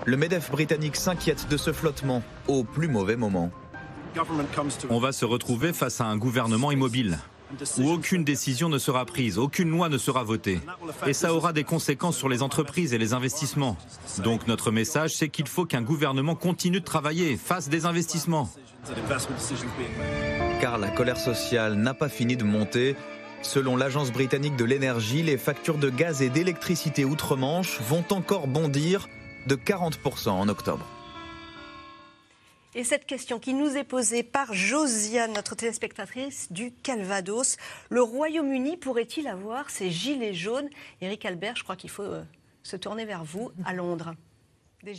Le 0.07 0.17
MEDEF 0.17 0.51
britannique 0.51 0.97
s'inquiète 0.97 1.47
de 1.49 1.57
ce 1.57 1.73
flottement 1.73 2.23
au 2.49 2.65
plus 2.65 2.89
mauvais 2.89 3.17
moment. 3.17 3.51
On 4.89 4.99
va 4.99 5.13
se 5.13 5.25
retrouver 5.25 5.73
face 5.73 6.01
à 6.01 6.07
un 6.07 6.17
gouvernement 6.17 6.73
immobile 6.73 7.19
où 7.79 7.91
aucune 7.91 8.25
décision 8.25 8.69
ne 8.69 8.79
sera 8.79 9.05
prise, 9.05 9.39
aucune 9.39 9.71
loi 9.71 9.89
ne 9.89 9.99
sera 9.99 10.23
votée. 10.23 10.61
Et 11.07 11.13
ça 11.13 11.35
aura 11.35 11.53
des 11.53 11.65
conséquences 11.65 12.17
sur 12.17 12.29
les 12.29 12.43
entreprises 12.43 12.95
et 12.95 12.99
les 12.99 13.13
investissements. 13.13 13.77
Donc 14.23 14.47
notre 14.47 14.71
message, 14.71 15.15
c'est 15.17 15.29
qu'il 15.29 15.49
faut 15.49 15.65
qu'un 15.65 15.83
gouvernement 15.83 16.35
continue 16.35 16.81
de 16.81 16.85
travailler, 16.85 17.37
fasse 17.37 17.69
des 17.69 17.87
investissements. 17.87 18.49
Car 20.61 20.79
la 20.79 20.89
colère 20.89 21.19
sociale 21.19 21.75
n'a 21.75 21.95
pas 21.95 22.09
fini 22.09 22.37
de 22.37 22.45
monter. 22.45 22.97
Selon 23.43 23.77
l'Agence 23.77 24.13
britannique 24.13 24.57
de 24.57 24.65
l'énergie, 24.65 25.23
les 25.23 25.39
factures 25.39 25.79
de 25.79 25.91
gaz 25.91 26.23
et 26.23 26.29
d'électricité 26.29 27.05
outre-Manche 27.05 27.81
vont 27.81 28.05
encore 28.11 28.47
bondir 28.47 29.09
de 29.47 29.57
40% 29.57 30.29
en 30.29 30.49
octobre. 30.49 30.87
Et 32.75 32.85
cette 32.85 33.05
question 33.05 33.41
qui 33.41 33.53
nous 33.53 33.77
est 33.77 33.85
posée 33.85 34.23
par 34.23 34.55
Josiane, 34.55 35.33
notre 35.33 35.57
téléspectatrice 35.57 36.53
du 36.53 36.73
Calvados, 36.73 37.57
le 37.89 38.01
Royaume-Uni 38.01 38.77
pourrait-il 38.77 39.27
avoir 39.27 39.71
ses 39.71 39.91
gilets 39.91 40.35
jaunes? 40.35 40.69
Éric 41.01 41.25
Albert, 41.25 41.57
je 41.57 41.65
crois 41.65 41.75
qu'il 41.75 41.91
faut 41.91 42.03
euh, 42.03 42.23
se 42.63 42.77
tourner 42.77 43.07
vers 43.07 43.25
vous 43.25 43.51
à 43.65 43.73
Londres. 43.73 44.15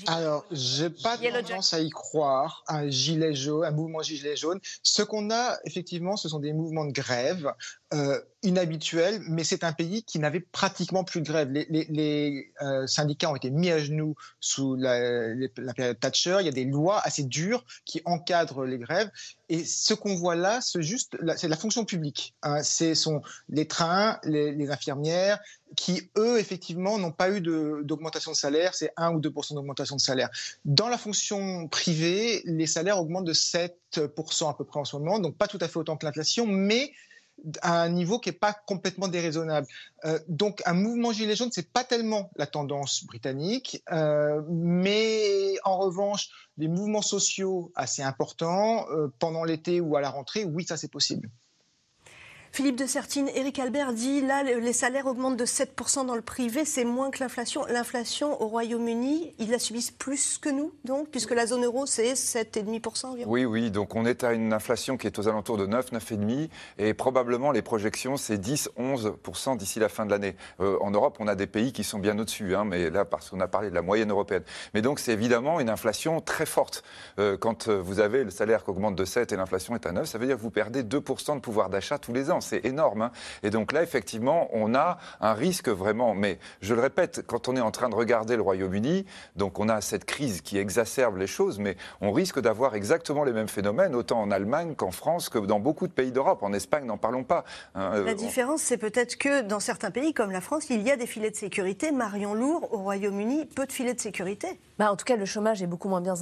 Alors, 0.07 0.45
j'ai 0.51 0.89
pas 0.89 1.17
tendance 1.17 1.73
à 1.73 1.79
y 1.79 1.89
croire, 1.89 2.63
un 2.67 2.89
gilet 2.89 3.33
jaune, 3.33 3.65
un 3.65 3.71
mouvement 3.71 4.03
gilet 4.03 4.35
jaune. 4.35 4.59
Ce 4.83 5.01
qu'on 5.01 5.31
a, 5.31 5.57
effectivement, 5.65 6.17
ce 6.17 6.29
sont 6.29 6.39
des 6.39 6.53
mouvements 6.53 6.85
de 6.85 6.91
grève 6.91 7.51
euh, 7.93 8.19
inhabituels, 8.43 9.21
mais 9.27 9.43
c'est 9.43 9.63
un 9.63 9.73
pays 9.73 10.03
qui 10.03 10.19
n'avait 10.19 10.39
pratiquement 10.39 11.03
plus 11.03 11.21
de 11.21 11.25
grève. 11.25 11.51
Les, 11.51 12.51
euh, 12.61 12.87
syndicats 12.87 13.29
ont 13.29 13.35
été 13.35 13.49
mis 13.49 13.69
à 13.69 13.79
genoux 13.79 14.15
sous 14.39 14.75
la, 14.75 14.99
période 15.75 15.99
Thatcher. 15.99 16.37
Il 16.39 16.45
y 16.45 16.49
a 16.49 16.53
des 16.53 16.65
lois 16.65 16.99
assez 17.03 17.23
dures 17.23 17.63
qui 17.85 18.01
encadrent 18.05 18.65
les 18.65 18.79
grèves. 18.79 19.09
Et 19.49 19.65
ce 19.65 19.93
qu'on 19.93 20.15
voit 20.15 20.35
là, 20.35 20.59
c'est 20.61 20.81
juste, 20.81 21.17
la 21.21 21.57
fonction 21.57 21.85
publique. 21.85 22.33
Hein. 22.41 22.63
Ce 22.63 22.93
sont 22.93 23.21
les 23.49 23.67
trains, 23.67 24.19
les 24.23 24.71
infirmières, 24.71 25.39
qui, 25.75 26.09
eux, 26.17 26.39
effectivement, 26.39 26.97
n'ont 26.97 27.11
pas 27.11 27.29
eu 27.29 27.41
d'augmentation 27.41 28.31
de, 28.31 28.37
salaire, 28.37 28.73
c'est 28.73 28.91
1 28.97 29.13
ou 29.13 29.19
2% 29.19 29.53
d'augmentation 29.55 29.95
de 29.95 30.01
salaire. 30.01 30.29
Dans 30.65 30.89
la 30.89 30.97
fonction 30.97 31.67
privée, 31.67 32.41
les 32.45 32.67
salaires 32.67 32.99
augmentent 32.99 33.25
de 33.25 33.33
7% 33.33 34.49
à 34.49 34.53
peu 34.53 34.65
près 34.65 34.79
en 34.79 34.85
ce 34.85 34.95
moment, 34.95 35.19
donc 35.19 35.37
pas 35.37 35.47
tout 35.47 35.59
à 35.61 35.67
fait 35.67 35.77
autant 35.77 35.97
que 35.97 36.05
l'inflation, 36.05 36.45
mais 36.45 36.91
à 37.61 37.81
un 37.81 37.89
niveau 37.89 38.19
qui 38.19 38.29
n'est 38.29 38.37
pas 38.37 38.53
complètement 38.53 39.07
déraisonnable. 39.07 39.67
Euh, 40.05 40.19
donc 40.27 40.61
un 40.65 40.73
mouvement 40.73 41.11
gilet 41.11 41.35
jaune, 41.35 41.49
c'est 41.51 41.71
pas 41.71 41.83
tellement 41.83 42.29
la 42.35 42.47
tendance 42.47 43.03
britannique, 43.05 43.83
euh, 43.91 44.41
mais 44.49 45.55
en 45.63 45.77
revanche, 45.77 46.29
des 46.57 46.67
mouvements 46.67 47.01
sociaux 47.01 47.71
assez 47.75 48.01
importants 48.01 48.87
euh, 48.89 49.07
pendant 49.19 49.43
l'été 49.43 49.81
ou 49.81 49.95
à 49.95 50.01
la 50.01 50.09
rentrée, 50.09 50.43
oui, 50.45 50.65
ça 50.65 50.77
c'est 50.77 50.91
possible. 50.91 51.29
Philippe 52.53 52.75
de 52.75 52.85
Sertine, 52.85 53.29
Éric 53.33 53.59
Albert 53.59 53.93
dit 53.93 54.19
là, 54.19 54.43
les 54.43 54.73
salaires 54.73 55.05
augmentent 55.05 55.37
de 55.37 55.45
7% 55.45 56.05
dans 56.05 56.15
le 56.15 56.21
privé, 56.21 56.65
c'est 56.65 56.83
moins 56.83 57.09
que 57.09 57.23
l'inflation. 57.23 57.65
L'inflation 57.69 58.41
au 58.41 58.47
Royaume-Uni, 58.47 59.33
ils 59.39 59.49
la 59.49 59.57
subissent 59.57 59.91
plus 59.91 60.37
que 60.37 60.49
nous, 60.49 60.73
donc, 60.83 61.07
puisque 61.07 61.31
la 61.31 61.45
zone 61.45 61.63
euro, 61.63 61.85
c'est 61.85 62.11
7,5% 62.11 63.05
environ. 63.05 63.31
Oui, 63.31 63.45
oui, 63.45 63.71
donc 63.71 63.95
on 63.95 64.05
est 64.05 64.25
à 64.25 64.33
une 64.33 64.51
inflation 64.51 64.97
qui 64.97 65.07
est 65.07 65.17
aux 65.17 65.29
alentours 65.29 65.55
de 65.55 65.65
9, 65.65 65.93
9,5%, 65.93 66.49
et 66.77 66.93
probablement 66.93 67.53
les 67.53 67.61
projections, 67.61 68.17
c'est 68.17 68.37
10, 68.37 68.71
11% 68.77 69.55
d'ici 69.55 69.79
la 69.79 69.87
fin 69.87 70.05
de 70.05 70.11
l'année. 70.11 70.35
Euh, 70.59 70.77
en 70.81 70.91
Europe, 70.91 71.19
on 71.21 71.29
a 71.29 71.35
des 71.35 71.47
pays 71.47 71.71
qui 71.71 71.85
sont 71.85 71.99
bien 71.99 72.19
au-dessus, 72.19 72.53
hein, 72.53 72.65
mais 72.65 72.89
là, 72.89 73.05
parce 73.05 73.29
qu'on 73.29 73.39
a 73.39 73.47
parlé 73.47 73.69
de 73.69 73.75
la 73.75 73.81
moyenne 73.81 74.11
européenne. 74.11 74.43
Mais 74.73 74.81
donc, 74.81 74.99
c'est 74.99 75.13
évidemment 75.13 75.61
une 75.61 75.69
inflation 75.69 76.19
très 76.19 76.45
forte. 76.45 76.83
Euh, 77.17 77.37
quand 77.37 77.69
vous 77.69 78.01
avez 78.01 78.25
le 78.25 78.29
salaire 78.29 78.65
qui 78.65 78.71
augmente 78.71 78.97
de 78.97 79.05
7 79.05 79.31
et 79.31 79.37
l'inflation 79.37 79.73
est 79.73 79.85
à 79.85 79.93
9, 79.93 80.05
ça 80.05 80.17
veut 80.17 80.27
dire 80.27 80.35
que 80.35 80.41
vous 80.41 80.51
perdez 80.51 80.83
2% 80.83 81.35
de 81.35 81.39
pouvoir 81.39 81.69
d'achat 81.69 81.97
tous 81.97 82.11
les 82.11 82.29
ans 82.29 82.40
c'est 82.41 82.65
énorme. 82.65 83.03
Hein. 83.03 83.11
Et 83.43 83.49
donc 83.49 83.71
là, 83.71 83.83
effectivement, 83.83 84.49
on 84.51 84.75
a 84.75 84.97
un 85.19 85.33
risque 85.33 85.69
vraiment. 85.69 86.13
Mais 86.13 86.39
je 86.61 86.73
le 86.73 86.81
répète, 86.81 87.23
quand 87.25 87.47
on 87.47 87.55
est 87.55 87.61
en 87.61 87.71
train 87.71 87.89
de 87.89 87.95
regarder 87.95 88.35
le 88.35 88.41
Royaume-Uni, 88.41 89.05
donc 89.35 89.59
on 89.59 89.69
a 89.69 89.81
cette 89.81 90.05
crise 90.05 90.41
qui 90.41 90.57
exacerbe 90.57 91.17
les 91.17 91.27
choses, 91.27 91.59
mais 91.59 91.77
on 92.01 92.11
risque 92.11 92.39
d'avoir 92.39 92.75
exactement 92.75 93.23
les 93.23 93.33
mêmes 93.33 93.47
phénomènes, 93.47 93.95
autant 93.95 94.21
en 94.21 94.31
Allemagne 94.31 94.75
qu'en 94.75 94.91
France, 94.91 95.29
que 95.29 95.37
dans 95.39 95.59
beaucoup 95.59 95.87
de 95.87 95.93
pays 95.93 96.11
d'Europe. 96.11 96.43
En 96.43 96.53
Espagne, 96.53 96.85
n'en 96.85 96.97
parlons 96.97 97.23
pas. 97.23 97.43
Hein. 97.75 98.01
La 98.03 98.13
différence, 98.13 98.61
c'est 98.61 98.77
peut-être 98.77 99.17
que 99.17 99.41
dans 99.41 99.59
certains 99.59 99.91
pays 99.91 100.13
comme 100.13 100.31
la 100.31 100.41
France, 100.41 100.69
il 100.69 100.81
y 100.81 100.91
a 100.91 100.97
des 100.97 101.07
filets 101.07 101.31
de 101.31 101.35
sécurité. 101.35 101.91
Marion 101.91 102.33
Lourd, 102.33 102.69
au 102.73 102.79
Royaume-Uni, 102.79 103.45
peu 103.45 103.65
de 103.65 103.71
filets 103.71 103.93
de 103.93 103.99
sécurité. 103.99 104.59
Bah, 104.77 104.91
en 104.91 104.95
tout 104.95 105.05
cas, 105.05 105.15
le 105.15 105.25
chômage 105.25 105.61
est 105.61 105.67
beaucoup 105.67 105.89
moins 105.89 106.01
bien, 106.01 106.15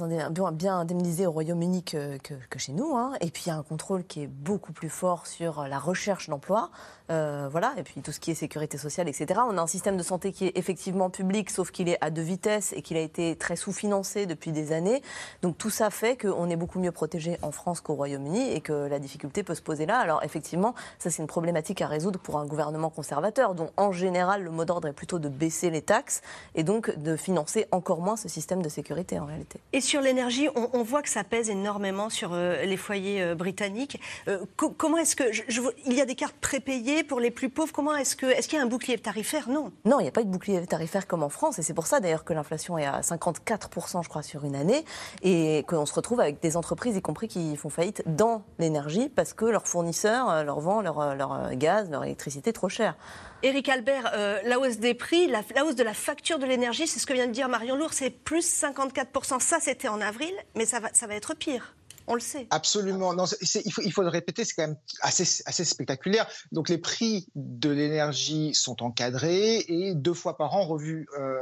bien 0.52 0.76
indemnisé 0.76 1.26
au 1.26 1.32
Royaume-Uni 1.32 1.82
que, 1.84 2.18
que, 2.18 2.58
chez 2.58 2.72
nous. 2.72 2.96
Hein. 2.96 3.12
Et 3.20 3.30
puis, 3.30 3.44
il 3.46 3.48
y 3.48 3.52
a 3.52 3.56
un 3.56 3.62
contrôle 3.62 4.04
qui 4.04 4.22
est 4.22 4.26
beaucoup 4.26 4.72
plus 4.72 4.90
fort 4.90 5.26
sur 5.26 5.66
la 5.66 5.78
recherche 5.78 6.09
d'emploi. 6.30 6.70
Euh, 7.10 7.48
voilà, 7.50 7.72
et 7.76 7.82
puis 7.82 8.00
tout 8.02 8.12
ce 8.12 8.20
qui 8.20 8.30
est 8.30 8.34
sécurité 8.34 8.78
sociale, 8.78 9.08
etc. 9.08 9.40
On 9.48 9.58
a 9.58 9.62
un 9.62 9.66
système 9.66 9.96
de 9.96 10.02
santé 10.02 10.32
qui 10.32 10.46
est 10.46 10.56
effectivement 10.56 11.10
public, 11.10 11.50
sauf 11.50 11.70
qu'il 11.70 11.88
est 11.88 11.98
à 12.00 12.10
deux 12.10 12.22
vitesses 12.22 12.72
et 12.72 12.82
qu'il 12.82 12.96
a 12.96 13.00
été 13.00 13.36
très 13.36 13.56
sous-financé 13.56 14.26
depuis 14.26 14.52
des 14.52 14.72
années. 14.72 15.02
Donc 15.42 15.58
tout 15.58 15.70
ça 15.70 15.90
fait 15.90 16.16
qu'on 16.16 16.48
est 16.48 16.56
beaucoup 16.56 16.78
mieux 16.78 16.92
protégé 16.92 17.38
en 17.42 17.50
France 17.50 17.80
qu'au 17.80 17.94
Royaume-Uni 17.94 18.52
et 18.52 18.60
que 18.60 18.86
la 18.88 18.98
difficulté 18.98 19.42
peut 19.42 19.54
se 19.54 19.62
poser 19.62 19.86
là. 19.86 19.98
Alors 19.98 20.22
effectivement, 20.22 20.74
ça 20.98 21.10
c'est 21.10 21.22
une 21.22 21.28
problématique 21.28 21.82
à 21.82 21.86
résoudre 21.88 22.20
pour 22.20 22.38
un 22.38 22.46
gouvernement 22.46 22.90
conservateur, 22.90 23.54
dont 23.54 23.70
en 23.76 23.92
général 23.92 24.42
le 24.42 24.50
mot 24.50 24.64
d'ordre 24.64 24.88
est 24.88 24.92
plutôt 24.92 25.18
de 25.18 25.28
baisser 25.28 25.70
les 25.70 25.82
taxes 25.82 26.22
et 26.54 26.62
donc 26.62 26.96
de 26.96 27.16
financer 27.16 27.66
encore 27.72 28.00
moins 28.00 28.16
ce 28.16 28.28
système 28.28 28.62
de 28.62 28.68
sécurité 28.68 29.18
en 29.18 29.24
réalité. 29.24 29.58
Et 29.72 29.80
sur 29.80 30.00
l'énergie, 30.00 30.48
on, 30.54 30.82
voit 30.82 31.02
que 31.02 31.08
ça 31.08 31.24
pèse 31.24 31.50
énormément 31.50 32.08
sur 32.08 32.32
euh, 32.32 32.64
les 32.64 32.76
foyers 32.76 33.22
euh, 33.22 33.34
britanniques. 33.34 34.00
comment 34.56 34.96
est-ce 34.96 35.14
que 35.14 35.24
il 35.86 35.92
y 35.92 36.00
y 36.00 36.02
a 36.02 36.06
des 36.06 36.14
cartes 36.14 36.36
prépayées 36.40 36.99
pour 37.04 37.20
les 37.20 37.30
plus 37.30 37.48
pauvres 37.48 37.72
Comment 37.72 37.94
est-ce 37.96 38.16
que 38.16 38.26
est-ce 38.26 38.48
qu'il 38.48 38.58
y 38.58 38.60
a 38.60 38.64
un 38.64 38.68
bouclier 38.68 38.98
tarifaire? 38.98 39.48
Non. 39.48 39.72
Non, 39.84 40.00
il 40.00 40.04
n'y 40.04 40.08
a 40.08 40.12
pas 40.12 40.22
de 40.22 40.28
bouclier 40.28 40.64
tarifaire 40.66 41.06
comme 41.06 41.22
en 41.22 41.28
France, 41.28 41.58
et 41.58 41.62
c'est 41.62 41.74
pour 41.74 41.86
ça 41.86 42.00
d'ailleurs 42.00 42.24
que 42.24 42.32
l'inflation 42.32 42.78
est 42.78 42.86
à 42.86 43.02
54 43.02 43.70
je 44.02 44.08
crois, 44.08 44.22
sur 44.22 44.44
une 44.44 44.54
année, 44.54 44.84
et 45.22 45.64
qu'on 45.68 45.86
se 45.86 45.94
retrouve 45.94 46.20
avec 46.20 46.40
des 46.40 46.56
entreprises, 46.56 46.96
y 46.96 47.02
compris 47.02 47.28
qui 47.28 47.56
font 47.56 47.70
faillite 47.70 48.02
dans 48.06 48.42
l'énergie 48.58 49.08
parce 49.08 49.32
que 49.32 49.44
leurs 49.44 49.66
fournisseurs 49.66 50.44
leur 50.44 50.60
vendent 50.60 50.84
leur, 50.84 51.14
leur 51.14 51.54
gaz, 51.54 51.90
leur 51.90 52.04
électricité 52.04 52.52
trop 52.52 52.68
cher. 52.68 52.96
Éric 53.42 53.70
Albert, 53.70 54.10
euh, 54.14 54.38
la 54.44 54.58
hausse 54.58 54.78
des 54.78 54.92
prix, 54.92 55.26
la, 55.26 55.42
hausse 55.64 55.74
de 55.74 55.82
la 55.82 55.94
facture 55.94 56.38
de 56.38 56.44
l'énergie, 56.44 56.86
c'est 56.86 56.98
ce 56.98 57.06
que 57.06 57.14
vient 57.14 57.26
de 57.26 57.32
dire 57.32 57.48
Marion 57.48 57.74
Lourd, 57.74 57.94
c'est 57.94 58.10
plus 58.10 58.46
54%. 58.46 59.40
Ça, 59.40 59.58
c'était 59.60 59.88
en 59.88 60.00
avril, 60.00 60.32
mais 60.54 60.66
ça 60.66 60.80
va, 60.80 60.90
ça 60.92 61.06
va 61.06 61.14
être 61.14 61.34
pire. 61.34 61.74
On 62.10 62.14
le 62.14 62.20
sait. 62.20 62.48
Absolument. 62.50 63.14
Il, 63.64 63.92
faut, 63.92 64.02
le 64.02 64.08
répéter, 64.08 64.44
c'est 64.44 64.54
quand 64.54 64.66
même 64.66 64.76
assez, 65.00 65.24
spectaculaire. 65.64 66.26
Donc 66.50 66.68
les 66.68 66.78
prix 66.78 67.28
de 67.36 67.70
l'énergie 67.70 68.52
sont 68.52 68.82
encadrés 68.82 69.64
et 69.68 69.94
deux 69.94 70.12
fois 70.12 70.36
par 70.36 70.56
an 70.56 70.64
revus. 70.64 71.08
Euh, 71.18 71.38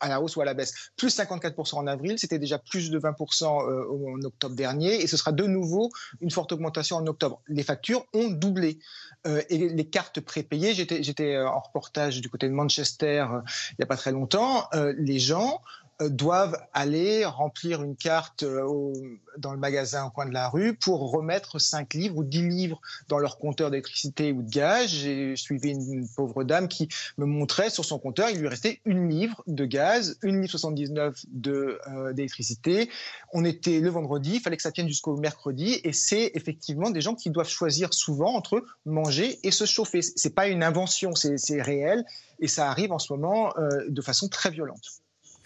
à 0.00 0.08
la 0.08 0.20
hausse 0.20 0.36
ou 0.36 0.42
à 0.42 0.44
la 0.44 0.52
baisse. 0.52 0.90
Plus 0.96 1.16
54% 1.16 1.76
en 1.76 1.86
avril, 1.86 2.18
c'était 2.18 2.38
déjà 2.38 2.58
plus 2.58 2.90
de 2.90 2.98
20% 2.98 3.44
euh, 3.46 4.14
en 4.14 4.22
octobre 4.22 4.54
dernier, 4.54 5.02
et 5.02 5.06
ce 5.06 5.16
sera 5.16 5.32
de 5.32 5.44
nouveau 5.44 5.90
une 6.20 6.30
forte 6.30 6.52
augmentation 6.52 6.96
en 6.96 7.06
octobre. 7.06 7.40
Les 7.48 7.62
factures 7.62 8.04
ont 8.12 8.28
doublé. 8.28 8.80
Euh, 9.26 9.40
et 9.48 9.56
les 9.56 9.88
cartes 9.88 10.20
prépayées, 10.20 10.74
j'étais 10.74 11.38
en 11.38 11.60
reportage 11.60 12.20
du 12.20 12.28
côté 12.28 12.48
de 12.48 12.52
Manchester 12.52 13.24
il 13.70 13.76
n'y 13.78 13.84
a 13.84 13.86
pas 13.86 13.96
très 13.96 14.12
longtemps, 14.12 14.68
les 14.98 15.18
gens 15.18 15.62
doivent 16.00 16.56
aller 16.72 17.24
remplir 17.24 17.82
une 17.82 17.94
carte 17.94 18.42
euh, 18.42 18.92
dans 19.38 19.52
le 19.52 19.58
magasin 19.58 20.06
au 20.06 20.10
coin 20.10 20.26
de 20.26 20.32
la 20.32 20.48
rue 20.48 20.74
pour 20.74 21.10
remettre 21.12 21.60
5 21.60 21.94
livres 21.94 22.18
ou 22.18 22.24
10 22.24 22.48
livres 22.48 22.80
dans 23.08 23.18
leur 23.18 23.38
compteur 23.38 23.70
d'électricité 23.70 24.32
ou 24.32 24.42
de 24.42 24.50
gaz. 24.50 24.88
J'ai 24.88 25.36
suivi 25.36 25.70
une, 25.70 26.08
pauvre 26.08 26.42
dame 26.42 26.68
qui 26.68 26.88
me 27.16 27.26
montrait 27.26 27.70
sur 27.70 27.84
son 27.84 27.98
compteur, 27.98 28.28
il 28.30 28.40
lui 28.40 28.48
restait 28.48 28.80
une 28.84 29.08
livre 29.08 29.42
de 29.46 29.64
gaz, 29.64 30.18
une 30.22 30.40
livre 30.40 30.50
79 30.50 31.24
euh, 31.46 32.12
d'électricité. 32.12 32.90
On 33.32 33.44
était 33.44 33.80
le 33.80 33.90
vendredi, 33.90 34.34
il 34.34 34.40
fallait 34.40 34.56
que 34.56 34.62
ça 34.62 34.72
tienne 34.72 34.88
jusqu'au 34.88 35.16
mercredi 35.16 35.80
et 35.84 35.92
c'est 35.92 36.32
effectivement 36.34 36.90
des 36.90 37.00
gens 37.00 37.14
qui 37.14 37.30
doivent 37.30 37.48
choisir 37.48 37.94
souvent 37.94 38.34
entre 38.34 38.64
manger 38.84 39.38
et 39.44 39.50
se 39.50 39.64
chauffer. 39.64 40.02
C'est 40.02 40.34
pas 40.34 40.48
une 40.48 40.62
invention, 40.62 41.14
c'est 41.14 41.62
réel 41.62 42.04
et 42.40 42.48
ça 42.48 42.68
arrive 42.68 42.92
en 42.92 42.98
ce 42.98 43.12
moment 43.12 43.52
de 43.88 44.02
façon 44.02 44.28
très 44.28 44.50
violente 44.50 45.03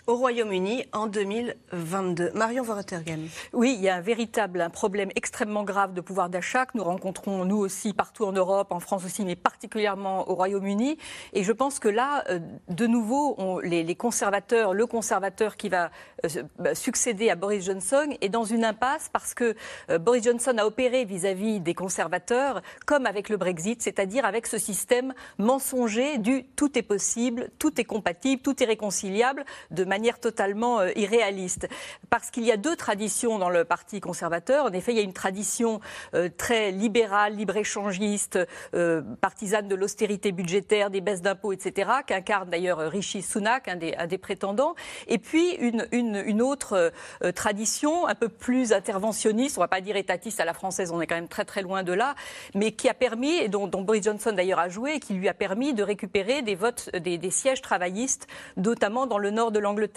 au 0.08 0.16
Royaume-Uni 0.16 0.86
en 0.94 1.06
2022. 1.06 2.30
Marion 2.34 2.62
Voratergem. 2.62 3.28
Oui, 3.52 3.74
il 3.76 3.84
y 3.84 3.90
a 3.90 3.96
un 3.96 4.00
véritable 4.00 4.62
un 4.62 4.70
problème 4.70 5.10
extrêmement 5.14 5.64
grave 5.64 5.92
de 5.92 6.00
pouvoir 6.00 6.30
d'achat 6.30 6.64
que 6.64 6.78
nous 6.78 6.82
rencontrons 6.82 7.44
nous 7.44 7.58
aussi 7.58 7.92
partout 7.92 8.24
en 8.24 8.32
Europe, 8.32 8.68
en 8.72 8.80
France 8.80 9.04
aussi, 9.04 9.26
mais 9.26 9.36
particulièrement 9.36 10.26
au 10.30 10.34
Royaume-Uni. 10.34 10.96
Et 11.34 11.44
je 11.44 11.52
pense 11.52 11.78
que 11.78 11.88
là, 11.88 12.24
euh, 12.30 12.38
de 12.70 12.86
nouveau, 12.86 13.60
les, 13.60 13.94
conservateurs, 13.96 14.72
le 14.72 14.86
conservateur 14.86 15.58
qui 15.58 15.68
va 15.68 15.90
euh, 16.24 16.42
bah, 16.58 16.74
succéder 16.74 17.28
à 17.28 17.34
Boris 17.34 17.66
Johnson 17.66 18.08
est 18.22 18.30
dans 18.30 18.44
une 18.44 18.64
impasse 18.64 19.10
parce 19.12 19.34
que 19.34 19.54
euh, 19.90 19.98
Boris 19.98 20.24
Johnson 20.24 20.56
a 20.56 20.64
opéré 20.64 21.04
vis-à-vis 21.04 21.60
des 21.60 21.74
conservateurs 21.74 22.62
comme 22.86 23.04
avec 23.04 23.28
le 23.28 23.36
Brexit, 23.36 23.82
c'est-à-dire 23.82 24.24
avec 24.24 24.46
ce 24.46 24.56
système 24.56 25.12
mensonger 25.36 26.16
du 26.16 26.44
tout 26.56 26.78
est 26.78 26.82
possible, 26.82 27.50
tout 27.58 27.78
est 27.78 27.84
compatible, 27.84 28.40
tout 28.40 28.62
est 28.62 28.66
réconciliable 28.66 29.44
de 29.70 29.84
manière 29.84 29.97
manière 29.98 30.20
totalement 30.20 30.78
euh, 30.78 30.90
irréaliste. 30.94 31.68
Parce 32.08 32.30
qu'il 32.30 32.44
y 32.44 32.52
a 32.52 32.56
deux 32.56 32.76
traditions 32.76 33.38
dans 33.38 33.50
le 33.50 33.64
Parti 33.64 34.00
conservateur. 34.00 34.64
En 34.64 34.72
effet, 34.72 34.92
il 34.92 34.96
y 34.96 35.00
a 35.00 35.02
une 35.02 35.12
tradition 35.12 35.80
euh, 36.14 36.28
très 36.36 36.70
libérale, 36.70 37.34
libre-échangiste, 37.34 38.38
euh, 38.74 39.02
partisane 39.20 39.66
de 39.66 39.74
l'austérité 39.74 40.30
budgétaire, 40.30 40.90
des 40.90 41.00
baisses 41.00 41.20
d'impôts, 41.20 41.52
etc., 41.52 41.90
qu'incarne 42.06 42.48
d'ailleurs 42.48 42.78
Rishi 42.78 43.22
Sunak, 43.22 43.66
un 43.66 43.76
des, 43.76 44.18
prétendants. 44.18 44.74
Et 45.08 45.18
puis 45.18 45.54
une, 45.56 46.42
autre 46.42 46.92
tradition 47.34 48.06
un 48.06 48.14
peu 48.14 48.28
plus 48.28 48.72
interventionniste, 48.72 49.58
on 49.58 49.60
ne 49.60 49.64
va 49.64 49.68
pas 49.68 49.80
dire 49.80 49.96
étatiste 49.96 50.40
à 50.40 50.44
la 50.44 50.54
française, 50.54 50.92
on 50.92 51.00
est 51.00 51.06
quand 51.06 51.14
même 51.14 51.28
très 51.28 51.44
très 51.44 51.62
loin 51.62 51.82
de 51.82 51.92
là, 51.92 52.14
mais 52.54 52.72
qui 52.72 52.88
a 52.88 52.94
permis, 52.94 53.36
et 53.36 53.48
dont, 53.48 53.66
Boris 53.66 54.04
Johnson 54.04 54.32
d'ailleurs 54.32 54.58
a 54.58 54.68
joué, 54.68 55.00
qui 55.00 55.14
lui 55.14 55.28
a 55.28 55.34
permis 55.34 55.74
de 55.74 55.82
récupérer 55.82 56.42
des 56.42 56.54
votes, 56.54 56.90
des 56.96 57.30
sièges 57.30 57.62
travaillistes, 57.62 58.26
notamment 58.56 59.06
dans 59.06 59.18
le 59.18 59.30
nord 59.30 59.50
de 59.50 59.58
l'Angleterre 59.58 59.87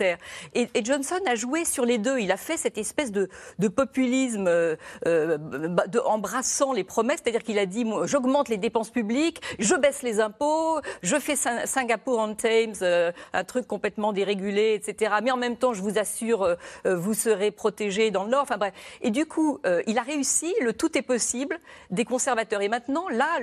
et, 0.53 0.67
Johnson 0.83 1.19
a 1.27 1.35
joué 1.35 1.65
sur 1.65 1.85
les 1.85 1.97
deux. 1.97 2.19
Il 2.19 2.31
a 2.31 2.37
fait 2.37 2.57
cette 2.57 2.77
espèce 2.77 3.11
de, 3.11 3.29
populisme 3.67 4.47
euh, 4.47 4.75
euh, 5.05 5.37
de, 5.37 5.99
embrassant 5.99 6.73
les 6.73 6.83
promesses, 6.83 7.19
c'est-à-dire 7.23 7.43
qu'il 7.43 7.59
a 7.59 7.65
dit 7.65 7.85
j'augmente 8.03 8.49
les 8.49 8.57
dépenses 8.57 8.89
publiques, 8.89 9.41
je 9.59 9.75
baisse 9.75 10.01
les 10.01 10.19
impôts, 10.19 10.79
je 11.01 11.17
fais 11.17 11.35
Singapour 11.35 12.19
on 12.19 12.35
Thames, 12.35 12.73
euh, 12.81 13.11
un 13.33 13.43
truc 13.43 13.67
complètement 13.67 14.13
dérégulé, 14.13 14.73
etc. 14.73 15.15
Mais 15.23 15.31
en 15.31 15.37
même 15.37 15.57
temps, 15.57 15.73
je 15.73 15.81
vous 15.81 15.97
assure, 15.97 16.55
vous 16.85 17.13
serez 17.13 17.51
protégés 17.51 18.11
dans 18.11 18.23
le 18.23 18.29
Nord. 18.29 18.43
Enfin 18.43 18.57
bref. 18.57 18.73
Et 19.01 19.11
du 19.11 19.25
coup, 19.25 19.59
il 19.87 19.97
a 19.97 20.01
réussi 20.01 20.53
le 20.61 20.73
tout 20.73 20.97
est 20.97 21.01
possible 21.01 21.59
des 21.89 22.05
conservateurs. 22.05 22.61
Et 22.61 22.69
maintenant, 22.69 23.07
là, 23.09 23.39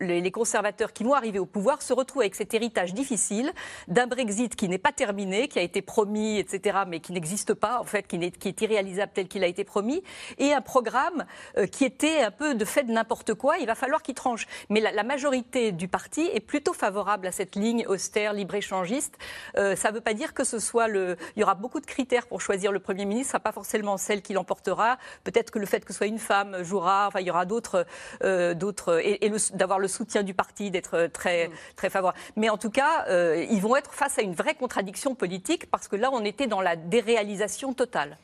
les 0.00 0.30
conservateurs 0.30 0.92
qui 0.92 1.04
vont 1.04 1.14
arriver 1.14 1.38
au 1.38 1.46
pouvoir 1.46 1.82
se 1.82 1.92
retrouvent 1.92 2.22
avec 2.22 2.34
cet 2.34 2.54
héritage 2.54 2.94
difficile 2.94 3.52
d'un 3.88 4.06
Brexit 4.06 4.56
qui 4.56 4.68
n'est 4.68 4.78
pas 4.78 4.92
terminé, 4.92 5.48
qui 5.48 5.58
a 5.60 5.62
été 5.62 5.82
promis, 5.82 6.38
etc., 6.38 6.80
mais 6.86 7.00
qui 7.00 7.12
n'existe 7.12 7.54
pas, 7.54 7.80
en 7.80 7.84
fait, 7.84 8.06
qui, 8.06 8.16
est, 8.16 8.36
qui 8.36 8.48
est 8.48 8.60
irréalisable 8.60 9.12
tel 9.14 9.28
qu'il 9.28 9.44
a 9.44 9.46
été 9.46 9.64
promis, 9.64 10.02
et 10.38 10.52
un 10.52 10.60
programme 10.60 11.24
euh, 11.56 11.66
qui 11.66 11.84
était 11.84 12.22
un 12.22 12.30
peu 12.30 12.54
de 12.54 12.64
fait 12.64 12.84
de 12.84 12.92
n'importe 12.92 13.34
quoi. 13.34 13.58
Il 13.58 13.66
va 13.66 13.74
falloir 13.74 14.02
qu'il 14.02 14.14
tranche. 14.14 14.46
Mais 14.68 14.80
la, 14.80 15.02
majorité 15.02 15.72
du 15.72 15.88
parti 15.88 16.28
est 16.32 16.40
plutôt 16.40 16.72
favorable 16.72 17.26
à 17.26 17.32
cette 17.32 17.56
ligne 17.56 17.84
austère, 17.88 18.32
libre-échangiste. 18.32 19.18
Euh, 19.56 19.74
ça 19.74 19.90
ne 19.90 19.94
veut 19.96 20.00
pas 20.00 20.14
dire 20.14 20.34
que 20.34 20.44
ce 20.44 20.58
soit 20.58 20.88
le. 20.88 21.16
Il 21.34 21.40
y 21.40 21.42
aura 21.42 21.54
beaucoup 21.54 21.80
de 21.80 21.86
critères 21.86 22.26
pour 22.26 22.40
choisir 22.40 22.70
le 22.70 22.78
Premier 22.78 23.04
ministre, 23.06 23.32
ce 23.32 23.36
ne 23.36 23.40
sera 23.40 23.40
pas 23.40 23.52
forcément 23.52 23.96
celle 23.96 24.22
qui 24.22 24.32
l'emportera. 24.32 24.98
Peut-être 25.24 25.50
que 25.50 25.58
le 25.58 25.66
fait 25.66 25.84
que 25.84 25.92
ce 25.92 25.98
soit 25.98 26.06
une 26.06 26.18
femme 26.18 26.62
jouera. 26.62 27.08
Enfin, 27.08 27.20
il 27.20 27.26
y 27.26 27.30
aura 27.30 27.44
d'autres. 27.44 27.86
Euh, 28.22 28.54
d'autres 28.54 29.00
et, 29.02 29.24
et 29.26 29.32
d'avoir 29.54 29.78
le 29.78 29.88
soutien 29.88 30.22
du 30.22 30.34
parti, 30.34 30.70
d'être 30.70 31.08
très, 31.08 31.48
mm. 31.48 31.52
très 31.76 31.90
favorable. 31.90 32.18
Mais 32.36 32.48
en 32.50 32.58
tout 32.58 32.70
cas, 32.70 33.06
ils 33.08 33.60
vont 33.60 33.76
être 33.76 33.92
face 33.92 34.18
à 34.18 34.22
une 34.22 34.34
vraie 34.34 34.54
contradiction 34.54 35.14
politique 35.14 35.39
parce 35.70 35.88
que 35.88 35.96
là, 35.96 36.10
on 36.12 36.24
était 36.24 36.46
dans 36.46 36.60
la 36.60 36.76
déréalisation 36.76 37.72
totale. 37.72 38.18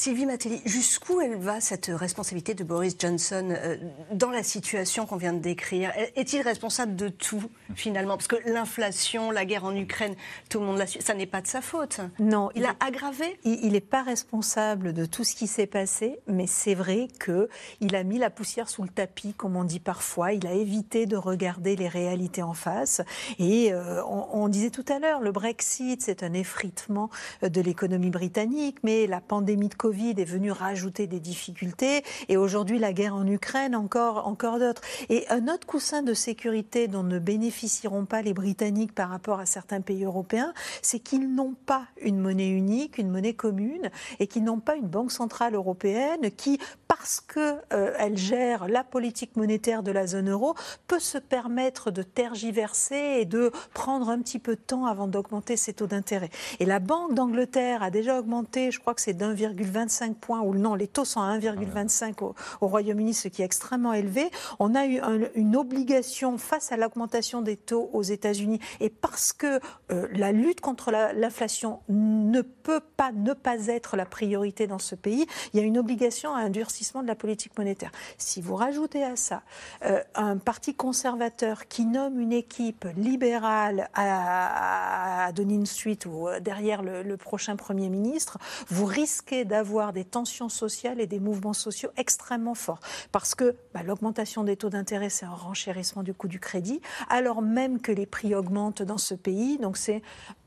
Sylvie 0.00 0.24
Matelli, 0.24 0.62
jusqu'où 0.64 1.20
elle 1.20 1.36
va 1.36 1.60
cette 1.60 1.90
responsabilité 1.92 2.54
de 2.54 2.64
Boris 2.64 2.96
Johnson 2.98 3.50
euh, 3.50 3.76
dans 4.14 4.30
la 4.30 4.42
situation 4.42 5.04
qu'on 5.04 5.18
vient 5.18 5.34
de 5.34 5.40
décrire? 5.40 5.92
Est-il 6.16 6.40
responsable 6.40 6.96
de 6.96 7.10
tout 7.10 7.42
finalement? 7.74 8.16
Parce 8.16 8.26
que 8.26 8.36
l'inflation, 8.46 9.30
la 9.30 9.44
guerre 9.44 9.66
en 9.66 9.76
Ukraine, 9.76 10.14
tout 10.48 10.58
le 10.58 10.64
monde 10.64 10.78
l'a 10.78 10.86
su, 10.86 11.02
ça 11.02 11.12
n'est 11.12 11.26
pas 11.26 11.42
de 11.42 11.46
sa 11.46 11.60
faute. 11.60 12.00
Non. 12.18 12.48
Il, 12.54 12.64
a 12.64 12.76
aggravé? 12.80 13.38
Il 13.44 13.72
n'est 13.72 13.82
pas 13.82 14.02
responsable 14.02 14.94
de 14.94 15.04
tout 15.04 15.22
ce 15.22 15.34
qui 15.34 15.46
s'est 15.46 15.66
passé, 15.66 16.18
mais 16.26 16.46
c'est 16.46 16.74
vrai 16.74 17.08
qu'il 17.22 17.94
a 17.94 18.02
mis 18.02 18.16
la 18.16 18.30
poussière 18.30 18.70
sous 18.70 18.82
le 18.82 18.88
tapis, 18.88 19.34
comme 19.34 19.54
on 19.54 19.64
dit 19.64 19.80
parfois. 19.80 20.32
Il 20.32 20.46
a 20.46 20.54
évité 20.54 21.04
de 21.04 21.18
regarder 21.18 21.76
les 21.76 21.88
réalités 21.88 22.42
en 22.42 22.54
face. 22.54 23.02
Et 23.38 23.70
euh, 23.74 24.02
on, 24.06 24.28
on 24.32 24.48
disait 24.48 24.70
tout 24.70 24.86
à 24.88 24.98
l'heure, 24.98 25.20
le 25.20 25.30
Brexit, 25.30 26.00
c'est 26.00 26.22
un 26.22 26.32
effritement 26.32 27.10
de 27.42 27.60
l'économie 27.60 28.08
britannique, 28.08 28.78
mais 28.82 29.06
la 29.06 29.20
pandémie 29.20 29.68
de 29.68 29.74
Covid 29.74 29.89
Covid 29.90 30.14
est 30.18 30.24
venu 30.24 30.52
rajouter 30.52 31.08
des 31.08 31.18
difficultés 31.18 32.04
et 32.28 32.36
aujourd'hui 32.36 32.78
la 32.78 32.92
guerre 32.92 33.16
en 33.16 33.26
Ukraine, 33.26 33.74
encore, 33.74 34.28
encore 34.28 34.60
d'autres. 34.60 34.82
Et 35.08 35.26
un 35.30 35.48
autre 35.48 35.66
coussin 35.66 36.04
de 36.04 36.14
sécurité 36.14 36.86
dont 36.86 37.02
ne 37.02 37.18
bénéficieront 37.18 38.04
pas 38.04 38.22
les 38.22 38.32
Britanniques 38.32 38.94
par 38.94 39.08
rapport 39.08 39.40
à 39.40 39.46
certains 39.46 39.80
pays 39.80 40.04
européens, 40.04 40.54
c'est 40.80 41.00
qu'ils 41.00 41.34
n'ont 41.34 41.56
pas 41.66 41.88
une 42.00 42.20
monnaie 42.20 42.50
unique, 42.50 42.98
une 42.98 43.10
monnaie 43.10 43.34
commune 43.34 43.90
et 44.20 44.28
qu'ils 44.28 44.44
n'ont 44.44 44.60
pas 44.60 44.76
une 44.76 44.86
banque 44.86 45.10
centrale 45.10 45.56
européenne 45.56 46.30
qui, 46.36 46.60
parce 46.86 47.20
qu'elle 47.20 47.60
euh, 47.72 48.14
gère 48.16 48.68
la 48.68 48.84
politique 48.84 49.34
monétaire 49.34 49.82
de 49.82 49.90
la 49.90 50.06
zone 50.06 50.30
euro, 50.30 50.54
peut 50.86 51.00
se 51.00 51.18
permettre 51.18 51.90
de 51.90 52.04
tergiverser 52.04 53.16
et 53.18 53.24
de 53.24 53.50
prendre 53.74 54.08
un 54.08 54.20
petit 54.20 54.38
peu 54.38 54.54
de 54.54 54.60
temps 54.60 54.86
avant 54.86 55.08
d'augmenter 55.08 55.56
ses 55.56 55.72
taux 55.72 55.88
d'intérêt. 55.88 56.30
Et 56.60 56.64
la 56.64 56.78
Banque 56.78 57.14
d'Angleterre 57.14 57.82
a 57.82 57.90
déjà 57.90 58.20
augmenté, 58.20 58.70
je 58.70 58.78
crois 58.78 58.94
que 58.94 59.00
c'est 59.00 59.14
d'1,20 59.14 59.79
25 59.80 60.16
points, 60.16 60.40
ou 60.40 60.54
non, 60.54 60.74
les 60.74 60.86
taux 60.86 61.04
sont 61.04 61.20
à 61.20 61.38
1,25 61.38 62.22
au, 62.22 62.34
Royaume-Uni, 62.60 63.14
ce 63.14 63.28
qui 63.28 63.42
est 63.42 63.44
extrêmement 63.44 63.92
élevé. 63.92 64.30
On 64.58 64.74
a 64.74 64.86
eu 64.86 65.00
une 65.34 65.56
obligation 65.56 66.38
face 66.38 66.72
à 66.72 66.76
l'augmentation 66.76 67.42
des 67.42 67.56
taux 67.56 67.90
aux 67.92 68.02
États-Unis, 68.02 68.60
et 68.80 68.90
parce 68.90 69.32
que 69.32 69.60
euh, 69.90 70.08
la 70.12 70.32
lutte 70.32 70.60
contre 70.60 70.90
l'inflation 70.90 71.80
ne 71.88 72.42
peut 72.42 72.80
pas 72.96 73.12
ne 73.12 73.32
pas 73.32 73.66
être 73.66 73.96
la 73.96 74.06
priorité 74.06 74.66
dans 74.66 74.78
ce 74.78 74.94
pays, 74.94 75.26
il 75.52 75.60
y 75.60 75.62
a 75.62 75.66
une 75.66 75.78
obligation 75.78 76.34
à 76.34 76.40
un 76.40 76.50
durcissement 76.50 77.02
de 77.02 77.08
la 77.08 77.14
politique 77.14 77.56
monétaire. 77.56 77.90
Si 78.18 78.40
vous 78.40 78.56
rajoutez 78.56 79.02
à 79.02 79.16
ça 79.16 79.42
euh, 79.84 80.02
un 80.14 80.36
parti 80.38 80.74
conservateur 80.74 81.68
qui 81.68 81.86
nomme 81.86 82.20
une 82.20 82.32
équipe 82.32 82.86
libérale 82.96 83.88
à, 83.94 85.26
à 85.26 85.32
Downing 85.32 85.66
Street 85.66 85.98
ou 86.06 86.28
euh, 86.28 86.40
derrière 86.40 86.82
le, 86.82 87.16
prochain 87.16 87.56
Premier 87.56 87.88
ministre, 87.88 88.38
vous 88.68 88.86
risquez 88.86 89.44
d'avoir 89.44 89.59
des 89.92 90.04
tensions 90.04 90.48
sociales 90.48 91.00
et 91.00 91.06
des 91.06 91.20
mouvements 91.20 91.52
sociaux 91.52 91.90
extrêmement 91.96 92.54
forts. 92.54 92.80
Parce 93.12 93.34
que 93.34 93.56
bah, 93.74 93.82
l'augmentation 93.82 94.44
des 94.44 94.56
taux 94.56 94.70
d'intérêt, 94.70 95.10
c'est 95.10 95.26
un 95.26 95.34
renchérissement 95.34 96.02
du 96.02 96.14
coût 96.14 96.28
du 96.28 96.40
crédit, 96.40 96.80
alors 97.08 97.42
même 97.42 97.80
que 97.80 97.92
les 97.92 98.06
prix 98.06 98.34
augmentent 98.34 98.82
dans 98.82 98.98
ce 98.98 99.14
pays. 99.14 99.58
Donc 99.58 99.76
c'est 99.76 100.02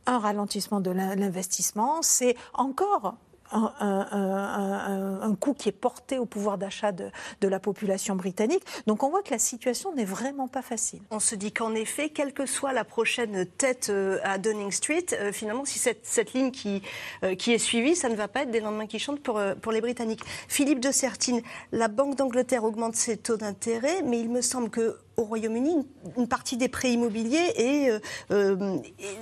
un 0.06 0.20
ralentissement 0.20 0.82
de 0.82 0.92
l'investissement, 0.92 2.02
c'est 2.02 2.36
encore 2.54 3.16
un, 3.54 5.20
un, 5.22 5.36
coût 5.36 5.54
qui 5.54 5.70
est 5.70 5.74
porté 5.74 6.20
au 6.20 6.26
pouvoir 6.26 6.58
d'achat 6.58 6.92
de, 6.92 7.12
la 7.42 7.60
population 7.60 8.16
britannique. 8.16 8.64
Donc 8.88 9.04
on 9.04 9.10
voit 9.10 9.22
que 9.22 9.32
la 9.32 9.40
situation 9.40 9.94
n'est 9.94 10.06
vraiment 10.06 10.48
pas 10.48 10.62
facile. 10.62 11.02
On 11.12 11.20
se 11.20 11.36
dit 11.36 11.52
qu'en 11.52 11.76
effet, 11.76 12.10
quelle 12.10 12.34
que 12.34 12.46
soit 12.46 12.74
la 12.74 12.84
prochaine 12.84 13.46
tête 13.46 13.88
euh, 13.90 14.20
à 14.24 14.38
Downing 14.38 14.72
Street, 14.72 15.06
euh, 15.14 15.32
finalement, 15.32 15.66
si 15.66 15.78
cette, 15.80 16.34
ligne 16.34 16.52
qui, 16.52 16.82
euh, 17.24 17.36
qui 17.36 17.54
est 17.54 17.58
suivie, 17.58 17.96
ça 17.96 18.10
ne 18.10 18.16
va 18.16 18.28
pas 18.28 18.44
être 18.44 18.52
des 18.52 18.60
lendemains 18.60 18.88
qui 18.88 19.00
chantent 19.00 19.22
pour, 19.22 19.42
pour 19.62 19.72
les 19.72 19.82
Britanniques. 19.82 20.24
Philippe 20.48 20.80
de 20.80 20.92
Sertine, 20.92 21.42
la 21.72 21.88
Banque 21.88 22.16
d'Angleterre 22.16 22.64
augmente 22.64 22.96
ses 22.96 23.18
taux 23.18 23.38
d'intérêt, 23.38 24.02
mais 24.04 24.20
il 24.20 24.30
me 24.30 24.42
semble 24.42 24.70
que 24.70 24.98
au 25.18 25.24
Royaume-Uni, 25.24 25.86
une 26.18 26.28
partie 26.28 26.58
des 26.58 26.70
prêts 26.70 26.94
immobiliers 26.94 28.00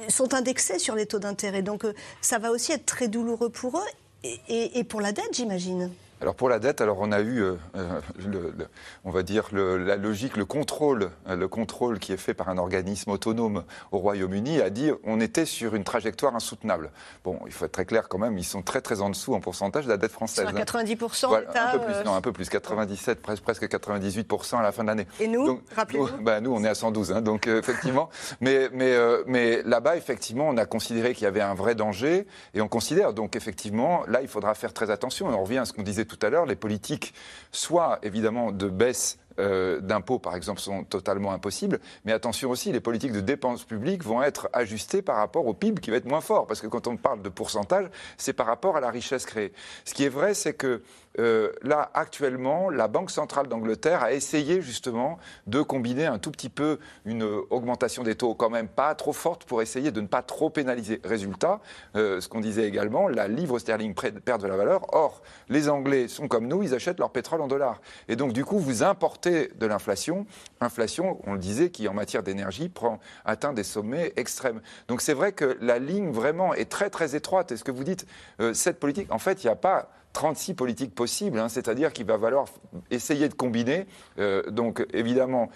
sont 0.10 0.34
indexés 0.34 0.80
sur 0.80 0.96
les 0.96 1.06
taux 1.06 1.20
d'intérêt. 1.20 1.62
Donc 1.62 1.86
ça 2.22 2.40
va 2.40 2.52
aussi 2.52 2.72
être 2.72 2.86
très 2.86 3.08
douloureux 3.08 3.50
pour 3.50 3.78
eux 3.78 4.28
et, 4.48 4.84
pour 4.84 5.02
la 5.02 5.12
dette, 5.12 5.34
j'imagine. 5.34 5.92
Alors 6.22 6.36
pour 6.36 6.50
la 6.50 6.60
dette, 6.60 6.82
alors 6.82 7.00
on 7.00 7.12
a 7.12 7.20
eu, 7.20 7.42
euh, 7.42 7.56
euh, 7.76 8.00
le, 8.28 8.54
on 9.06 9.10
va 9.10 9.24
dire 9.24 9.48
la 9.52 9.96
logique, 9.96 10.38
le 10.38 10.46
contrôle, 10.46 11.10
euh, 11.28 11.36
le 11.36 11.48
contrôle 11.48 11.98
qui 11.98 12.14
est 12.14 12.18
fait 12.18 12.36
par 12.36 12.48
un 12.50 12.60
organisme 12.60 13.10
autonome 13.10 13.64
au 13.92 13.98
Royaume-Uni 13.98 14.62
a 14.62 14.70
dit 14.70 14.92
on 15.04 15.20
était 15.20 15.46
sur 15.46 15.74
une 15.74 15.84
trajectoire 15.84 16.36
insoutenable. 16.36 16.92
Bon, 17.24 17.40
il 17.48 17.52
faut 17.52 17.66
être 17.66 17.72
très 17.72 17.86
clair 17.86 18.08
quand 18.08 18.20
même, 18.20 18.38
ils 18.38 18.44
sont 18.44 18.62
très 18.62 18.82
très 18.82 19.02
en 19.02 19.10
dessous 19.10 19.34
en 19.34 19.40
pourcentage 19.40 19.86
de 19.86 19.90
la 19.90 19.98
dette 19.98 20.12
française. 20.12 20.46
Sur 20.46 20.56
90 20.56 20.96
Un 21.56 21.80
peu 21.80 21.86
plus, 21.86 22.06
non, 22.06 22.14
un 22.14 22.22
peu 22.22 22.32
plus, 22.32 22.50
97, 22.50 23.20
presque, 23.20 23.42
presque 23.42 23.68
98 23.68 24.32
à 24.52 24.62
la 24.62 24.72
fin 24.72 24.84
de 24.84 24.90
l'année. 24.90 25.08
Et 25.20 25.28
nous, 25.28 25.60
rappelez-vous 25.76 26.18
nous, 26.18 26.24
bah, 26.24 26.40
nous, 26.40 26.54
on 26.54 26.64
est 26.64 26.70
à 26.70 26.76
112, 26.76 27.14
hein, 27.14 27.22
donc 27.22 27.48
effectivement. 27.48 28.12
mais 28.42 28.70
mais 28.72 28.96
mais 29.26 29.64
là-bas, 29.64 29.98
effectivement, 29.98 30.48
on 30.50 30.58
a 30.58 30.68
considéré 30.68 31.16
qu'il 31.16 31.24
y 31.24 31.28
avait 31.28 31.42
un 31.42 31.56
vrai 31.56 31.74
danger 31.74 32.28
et 32.54 32.62
on 32.62 32.68
considère 32.68 33.14
donc 33.14 33.36
effectivement 33.36 34.04
là, 34.08 34.22
il 34.22 34.28
faudra 34.28 34.54
faire 34.54 34.72
très 34.72 34.92
attention. 34.92 35.26
on 35.28 35.42
revient 35.42 35.58
à 35.58 35.66
ce 35.66 35.74
qu'on 35.74 35.82
disait 35.82 36.06
tout 36.12 36.26
à 36.26 36.30
l'heure, 36.30 36.46
les 36.46 36.56
politiques, 36.56 37.14
soit 37.52 38.00
évidemment 38.04 38.52
de 38.52 38.68
baisse 38.68 39.18
euh, 39.40 39.80
d'impôts, 39.80 40.20
par 40.20 40.36
exemple, 40.36 40.60
sont 40.60 40.84
totalement 40.84 41.32
impossibles. 41.32 41.80
Mais 42.06 42.12
attention 42.12 42.50
aussi, 42.50 42.72
les 42.72 42.82
politiques 42.82 43.14
de 43.14 43.22
dépenses 43.22 43.64
publiques 43.64 44.04
vont 44.04 44.22
être 44.22 44.50
ajustées 44.52 45.02
par 45.02 45.16
rapport 45.16 45.48
au 45.48 45.54
PIB 45.54 45.80
qui 45.80 45.90
va 45.90 45.98
être 45.98 46.06
moins 46.06 46.22
fort. 46.22 46.48
Parce 46.48 46.62
que 46.62 46.68
quand 46.68 46.88
on 46.88 46.98
parle 46.98 47.22
de 47.22 47.30
pourcentage, 47.30 47.90
c'est 48.18 48.34
par 48.34 48.46
rapport 48.46 48.76
à 48.76 48.82
la 48.82 48.90
richesse 48.90 49.26
créée. 49.26 49.54
Ce 49.86 49.94
qui 49.94 50.04
est 50.04 50.10
vrai, 50.10 50.34
c'est 50.34 50.54
que 50.54 50.82
euh, 51.20 51.52
là, 51.62 51.92
actuellement, 51.94 52.70
la 52.70 52.88
Banque 52.88 53.12
centrale 53.12 53.48
d'Angleterre 53.48 54.04
a 54.04 54.14
essayé 54.14 54.62
justement 54.62 55.18
de 55.48 55.62
combiner 55.62 56.06
un 56.06 56.20
tout 56.20 56.32
petit 56.32 56.50
peu 56.50 56.80
une 57.06 57.24
augmentation 57.50 58.04
des 58.04 58.16
taux 58.16 58.34
quand 58.34 58.50
même 58.50 58.68
pas 58.68 58.96
trop 58.96 59.14
forte 59.14 59.44
pour 59.46 59.62
essayer 59.62 59.92
de 59.92 60.02
ne 60.02 60.08
pas 60.08 60.22
trop 60.22 60.50
pénaliser. 60.50 61.02
Résultat, 61.04 61.60
euh, 61.96 62.22
ce 62.22 62.30
qu'on 62.30 62.40
disait 62.40 62.68
également, 62.68 63.08
la 63.08 63.28
livre 63.28 63.60
sterling 63.60 63.94
perd 63.94 64.42
de 64.42 64.48
la 64.48 64.56
valeur. 64.56 64.94
Or, 64.94 65.22
les 65.50 65.70
Anglais 65.70 66.08
sont 66.08 66.28
comme 66.28 66.48
nous, 66.48 66.64
ils 66.64 66.74
achètent 66.74 67.00
leur 67.00 67.12
pétrole 67.12 67.42
en 67.42 67.48
dollars. 67.48 67.82
Et 68.08 68.16
donc, 68.16 68.34
du 68.34 68.46
coup, 68.46 68.60
vous 68.60 68.84
importez 68.84 69.52
de 69.60 69.66
l'inflation. 69.66 70.26
Inflation, 70.62 71.20
on 71.26 71.34
le 71.34 71.40
disait, 71.40 71.72
qui 71.72 71.88
en 71.88 71.94
matière 71.94 72.24
d'énergie 72.24 72.70
prend, 72.70 73.00
atteint 73.26 73.54
des 73.54 73.64
sommets 73.64 74.14
extrêmes. 74.16 74.62
Donc, 74.88 75.02
c'est 75.02 75.14
vrai 75.14 75.34
que 75.34 75.58
la 75.62 75.80
ligne 75.80 76.12
vraiment 76.12 76.54
est 76.54 76.70
très, 76.70 76.90
très 76.90 77.16
étroite. 77.16 77.52
Et 77.52 77.58
ce 77.58 77.64
que 77.64 77.72
vous 77.72 77.84
dites, 77.84 78.06
euh, 78.40 78.54
cette 78.54 78.80
politique, 78.80 79.12
en 79.12 79.20
fait, 79.20 79.44
il 79.44 79.48
n'y 79.48 79.52
a 79.52 79.56
pas 79.56 79.90
36 80.14 80.54
politiques 80.54 80.96
possibles, 80.96 81.40
hein, 81.40 81.50
c'est-à-dire 81.50 81.94
qu'il 81.94 82.06
va 82.06 82.18
falloir 82.20 82.46
essayer 82.90 83.30
de 83.30 83.34
combiner, 83.34 83.88
euh, 84.20 84.44
donc 84.50 84.86
évidemment, 84.94 85.50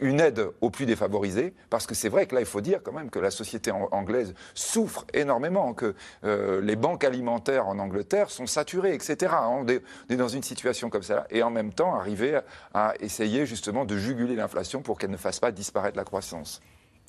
une 0.00 0.20
aide 0.20 0.48
aux 0.60 0.70
plus 0.70 0.86
défavorisés, 0.86 1.54
parce 1.70 1.86
que 1.86 1.94
c'est 1.94 2.08
vrai 2.08 2.26
que 2.26 2.34
là, 2.34 2.40
il 2.40 2.46
faut 2.46 2.60
dire 2.60 2.80
quand 2.82 2.92
même 2.92 3.10
que 3.10 3.18
la 3.18 3.30
société 3.30 3.70
anglaise 3.70 4.34
souffre 4.54 5.06
énormément, 5.14 5.74
que 5.74 5.94
euh, 6.24 6.60
les 6.60 6.76
banques 6.76 7.04
alimentaires 7.04 7.68
en 7.68 7.78
Angleterre 7.78 8.30
sont 8.30 8.46
saturées, 8.46 8.94
etc. 8.94 9.16
Est, 9.68 9.82
on 10.10 10.14
est 10.14 10.16
dans 10.16 10.28
une 10.28 10.42
situation 10.42 10.90
comme 10.90 11.02
ça, 11.02 11.26
et 11.30 11.42
en 11.42 11.50
même 11.50 11.72
temps 11.72 11.94
arriver 11.94 12.40
à 12.74 12.94
essayer 13.00 13.46
justement 13.46 13.84
de 13.84 13.96
juguler 13.96 14.36
l'inflation 14.36 14.82
pour 14.82 14.98
qu'elle 14.98 15.10
ne 15.10 15.16
fasse 15.16 15.40
pas 15.40 15.52
disparaître 15.52 15.96
la 15.96 16.04
croissance. 16.04 16.60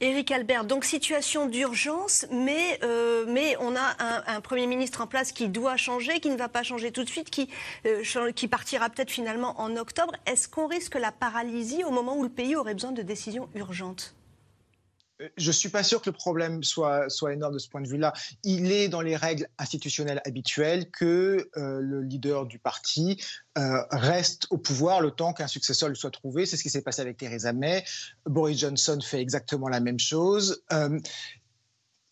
Éric 0.02 0.32
Albert, 0.32 0.64
donc 0.64 0.86
situation 0.86 1.46
d'urgence, 1.48 2.26
mais, 2.32 2.80
euh, 2.84 3.26
mais 3.28 3.58
on 3.60 3.76
a 3.76 3.98
un, 4.28 4.40
Premier 4.40 4.66
ministre 4.66 5.02
en 5.02 5.08
place 5.08 5.34
qui 5.34 5.50
doit 5.50 5.76
changer, 5.76 6.22
qui 6.22 6.30
ne 6.30 6.38
va 6.38 6.48
pas 6.48 6.64
changer 6.64 6.94
tout 6.94 7.04
de 7.04 7.10
suite, 7.10 7.30
qui, 7.30 7.50
euh, 7.86 8.32
qui 8.32 8.48
partira 8.48 8.90
peut-être 8.90 9.12
finalement 9.12 9.60
en 9.60 9.76
octobre. 9.76 10.14
Est-ce 10.26 10.48
qu'on 10.48 10.68
risque 10.68 10.96
la 10.96 11.12
paralysie 11.12 11.84
au 11.84 11.92
moment 11.92 12.16
où 12.16 12.24
le 12.24 12.30
pays 12.30 12.56
aurait 12.56 12.76
besoin 12.76 12.94
de 12.94 13.02
décisions 13.02 13.50
urgentes? 13.56 14.16
Je 15.38 15.48
ne 15.48 15.52
suis 15.52 15.70
pas 15.70 15.84
sûr 15.84 16.02
que 16.02 16.10
le 16.10 16.16
problème 16.16 16.64
soit, 16.64 17.08
énorme 17.32 17.54
de 17.54 17.60
ce 17.60 17.68
point 17.68 17.82
de 17.82 17.88
vue-là. 17.88 18.14
Il 18.44 18.72
est 18.72 18.88
dans 18.88 19.02
les 19.02 19.16
règles 19.16 19.48
institutionnelles 19.58 20.22
habituelles 20.26 20.90
que 20.92 21.50
euh, 21.58 21.80
le 21.82 22.02
leader 22.02 22.46
du 22.46 22.58
parti 22.58 23.22
euh, 23.58 23.84
reste 23.92 24.48
au 24.50 24.58
pouvoir 24.58 25.02
le 25.02 25.12
temps 25.12 25.34
qu'un 25.34 25.48
successeur 25.48 25.90
lui 25.90 25.98
soit 25.98 26.12
trouvé. 26.12 26.46
C'est 26.46 26.56
ce 26.56 26.64
qui 26.64 26.70
s'est 26.70 26.82
passé 26.82 27.02
avec 27.02 27.18
Theresa 27.18 27.52
May. 27.52 27.84
Boris 28.26 28.60
Johnson 28.60 29.00
fait 29.02 29.20
exactement 29.20 29.68
la 29.68 29.82
même 29.82 30.00
chose. 30.00 30.64
Euh, 30.72 31.00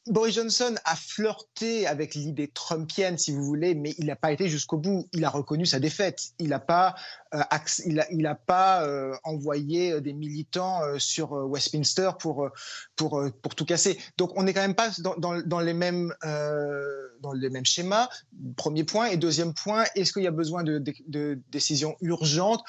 Boris 0.09 0.35
Johnson 0.35 0.75
a 0.85 0.95
flirté 0.95 1.87
avec 1.87 2.15
l'idée 2.15 2.47
trumpienne, 2.47 3.17
si 3.17 3.31
vous 3.31 3.43
voulez, 3.43 3.75
mais 3.75 3.93
il 3.97 4.05
n'a 4.05 4.15
pas 4.15 4.31
été 4.31 4.47
jusqu'au 4.47 4.77
bout. 4.77 5.07
Il 5.13 5.23
a 5.25 5.29
reconnu 5.29 5.65
sa 5.65 5.79
défaite. 5.79 6.31
Il 6.39 6.49
n'a 6.49 6.59
pas, 6.59 6.95
euh, 7.33 7.41
il 7.85 8.25
a, 8.27 8.35
pas 8.35 8.85
euh, 8.85 9.15
envoyé 9.23 9.93
euh, 9.93 10.01
des 10.01 10.13
militants 10.13 10.81
sur 10.97 11.31
Westminster 11.31 12.11
pour, 12.19 12.49
pour, 12.95 13.23
pour 13.41 13.55
tout 13.55 13.65
casser. 13.65 13.97
Donc 14.17 14.31
on 14.35 14.43
n'est 14.43 14.53
quand 14.53 14.61
même 14.61 14.75
pas 14.75 14.91
dans, 14.99 15.15
dans, 15.17 15.59
les 15.59 15.73
mêmes, 15.73 16.13
dans 16.23 17.33
les 17.33 17.49
mêmes 17.49 17.65
schémas. 17.65 18.09
Premier 18.55 18.83
point. 18.83 19.07
Et 19.07 19.17
deuxième 19.17 19.53
point, 19.53 19.85
est-ce 19.95 20.13
qu'il 20.13 20.23
y 20.23 20.27
a 20.27 20.31
besoin 20.31 20.63
de, 20.63 20.83
de 21.07 21.39
décisions 21.51 21.95
urgentes? 22.01 22.63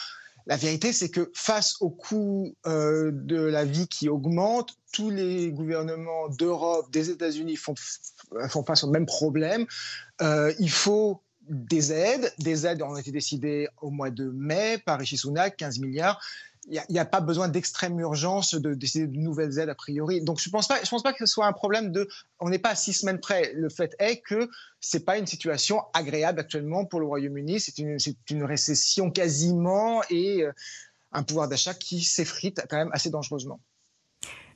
La 0.48 0.56
vérité, 0.56 0.94
c'est 0.94 1.10
que 1.10 1.30
face 1.34 1.76
au 1.80 1.90
coût 1.90 2.54
euh, 2.66 3.10
de 3.12 3.38
la 3.38 3.66
vie 3.66 3.86
qui 3.86 4.08
augmente, 4.08 4.78
tous 4.92 5.10
les 5.10 5.52
gouvernements 5.52 6.28
d'Europe, 6.30 6.90
des 6.90 7.10
États-Unis 7.10 7.56
font, 7.56 7.74
font 8.48 8.64
face 8.64 8.82
au 8.82 8.90
même 8.90 9.04
problème. 9.04 9.66
Euh, 10.22 10.52
il 10.58 10.70
faut 10.70 11.20
des 11.50 11.92
aides. 11.92 12.32
Des 12.38 12.66
aides 12.66 12.80
ont 12.80 12.96
été 12.96 13.12
décidées 13.12 13.68
au 13.82 13.90
mois 13.90 14.10
de 14.10 14.30
mai 14.30 14.78
par 14.78 14.98
Rishi 14.98 15.18
Sunak, 15.18 15.54
15 15.58 15.80
milliards 15.80 16.18
il 16.66 16.82
n'y 16.90 16.98
a, 16.98 17.04
pas 17.04 17.20
besoin 17.20 17.48
d'extrême 17.48 17.98
urgence 18.00 18.54
de 18.54 18.74
décider 18.74 19.06
de 19.06 19.16
nouvelles 19.16 19.58
aides 19.58 19.68
a 19.68 19.74
priori. 19.74 20.22
Donc 20.22 20.40
je 20.40 20.48
ne 20.48 20.52
pense, 20.52 20.68
pas, 20.68 20.78
pense 20.88 21.02
pas 21.02 21.12
que 21.12 21.20
ce 21.20 21.26
soit 21.26 21.46
un 21.46 21.52
problème 21.52 21.92
de... 21.92 22.08
On 22.40 22.48
n'est 22.48 22.58
pas 22.58 22.70
à 22.70 22.74
six 22.74 22.92
semaines 22.92 23.20
près. 23.20 23.52
Le 23.54 23.68
fait 23.68 23.94
est 23.98 24.20
que 24.20 24.48
ce 24.80 24.96
n'est 24.96 25.04
pas 25.04 25.18
une 25.18 25.26
situation 25.26 25.82
agréable 25.94 26.40
actuellement 26.40 26.84
pour 26.84 27.00
le 27.00 27.06
Royaume-Uni. 27.06 27.60
C'est 27.60 27.78
une, 27.78 27.96
une, 28.30 28.44
récession 28.44 29.10
quasiment 29.10 30.02
et 30.10 30.42
euh, 30.42 30.52
un 31.12 31.22
pouvoir 31.22 31.48
d'achat 31.48 31.74
qui 31.74 32.02
s'effrite 32.02 32.60
quand 32.68 32.76
même 32.76 32.90
assez 32.92 33.10
dangereusement. 33.10 33.60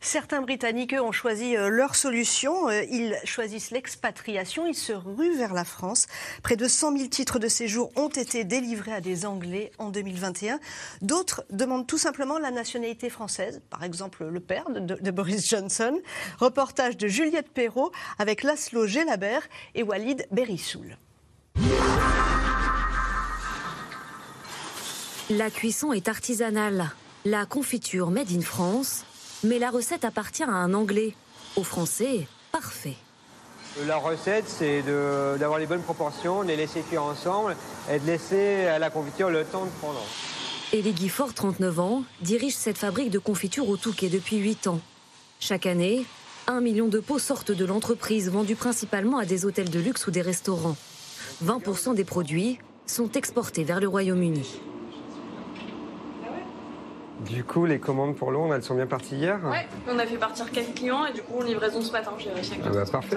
Certains 0.04 0.42
Britanniques, 0.42 0.96
ont 1.00 1.12
choisi 1.12 1.56
euh, 1.56 1.68
leur 1.68 1.94
solution. 1.94 2.68
Euh, 2.68 2.82
ils 2.90 3.16
choisissent 3.24 3.70
l'expatriation. 3.70 4.66
Ils 4.66 4.74
se 4.74 4.92
ruent 4.92 5.36
vers 5.36 5.54
la 5.54 5.64
France. 5.64 6.08
Près 6.42 6.56
de 6.56 6.66
100 6.66 6.96
000 6.96 7.08
titres 7.08 7.38
de 7.38 7.46
séjour 7.46 7.92
ont 7.94 8.08
été 8.08 8.42
délivrés 8.42 8.92
à 8.92 9.00
des 9.00 9.24
Anglais 9.24 9.70
en 9.78 9.90
2021. 9.90 10.58
D'autres 11.02 11.44
demandent 11.50 11.86
tout 11.86 11.98
simplement 11.98 12.40
la 12.40 12.50
nationalité 12.50 13.10
française. 13.10 13.62
Par 13.70 13.84
exemple, 13.84 14.24
le 14.24 14.40
père 14.40 14.64
de, 14.70 15.10
Boris 15.12 15.48
Johnson. 15.48 15.96
Reportage 16.40 16.96
de 16.96 17.06
Juliette 17.06 17.50
Perrault 17.50 17.92
avec 18.18 18.42
Laszlo 18.42 18.88
Gelabert 18.88 19.48
et 19.76 19.84
Walid 19.84 20.26
Berissoul. 20.32 20.96
La 25.30 25.48
cuisson 25.50 25.92
est 25.92 26.08
artisanale. 26.08 26.90
La 27.24 27.46
confiture 27.46 28.10
made 28.10 28.32
in 28.32 28.40
France 28.40 29.04
mais 29.44 29.58
la 29.58 29.70
recette 29.70 30.04
appartient 30.04 30.42
à 30.42 30.50
un 30.50 30.74
Anglais. 30.74 31.14
Au 31.56 31.64
Français, 31.64 32.26
parfait. 32.50 32.96
La 33.86 33.96
recette, 33.96 34.44
c'est 34.46 34.82
d'avoir 34.82 35.58
les 35.58 35.66
bonnes 35.66 35.82
proportions, 35.82 36.42
de 36.42 36.48
les 36.48 36.56
laisser 36.56 36.82
cuire 36.82 37.04
ensemble 37.04 37.56
et 37.90 37.98
de 37.98 38.06
laisser 38.06 38.66
à 38.66 38.78
la 38.78 38.90
confiture 38.90 39.30
le 39.30 39.44
temps 39.44 39.64
de 39.64 39.70
prendre. 39.80 40.02
Elie 40.72 40.92
Guifort, 40.92 41.34
39 41.34 41.80
ans, 41.80 42.04
dirige 42.20 42.54
cette 42.54 42.78
fabrique 42.78 43.10
de 43.10 43.18
confiture 43.18 43.68
au 43.68 43.76
Touquet 43.76 44.08
depuis 44.08 44.36
8 44.38 44.66
ans. 44.68 44.80
Chaque 45.40 45.66
année, 45.66 46.04
un 46.46 46.60
million 46.60 46.88
de 46.88 47.00
pots 47.00 47.18
sortent 47.18 47.52
de 47.52 47.64
l'entreprise, 47.64 48.30
vendus 48.30 48.56
principalement 48.56 49.18
à 49.18 49.24
des 49.24 49.44
hôtels 49.44 49.70
de 49.70 49.80
luxe 49.80 50.06
ou 50.06 50.10
des 50.10 50.22
restaurants. 50.22 50.76
20% 51.44 51.94
des 51.94 52.04
produits 52.04 52.58
sont 52.86 53.10
exportés 53.12 53.64
vers 53.64 53.80
le 53.80 53.88
Royaume-Uni. 53.88 54.60
Du 57.28 57.44
coup, 57.44 57.66
les 57.66 57.78
commandes 57.78 58.16
pour 58.16 58.30
Londres, 58.30 58.54
elles 58.54 58.62
sont 58.62 58.74
bien 58.74 58.86
parties 58.86 59.16
hier 59.16 59.38
Ouais, 59.44 59.66
on 59.88 59.98
a 59.98 60.06
fait 60.06 60.16
partir 60.16 60.50
4 60.50 60.74
clients 60.74 61.06
et 61.06 61.12
du 61.12 61.22
coup, 61.22 61.42
livraison 61.42 61.80
ce 61.80 61.92
matin. 61.92 62.12
J'ai 62.18 62.30
réussi 62.30 62.54
à 62.54 62.56
ah 62.66 62.70
bah, 62.70 62.84
parfait. 62.90 63.16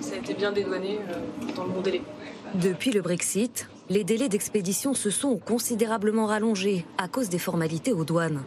ça 0.00 0.14
a 0.14 0.18
été 0.18 0.34
bien 0.34 0.52
dédouané 0.52 0.98
euh, 0.98 1.54
dans 1.54 1.64
le 1.64 1.70
bon 1.70 1.80
délai. 1.80 2.02
Depuis 2.54 2.92
le 2.92 3.02
Brexit, 3.02 3.68
les 3.88 4.04
délais 4.04 4.28
d'expédition 4.28 4.94
se 4.94 5.10
sont 5.10 5.36
considérablement 5.36 6.26
rallongés 6.26 6.86
à 6.98 7.08
cause 7.08 7.28
des 7.28 7.38
formalités 7.38 7.92
aux 7.92 8.04
douanes. 8.04 8.42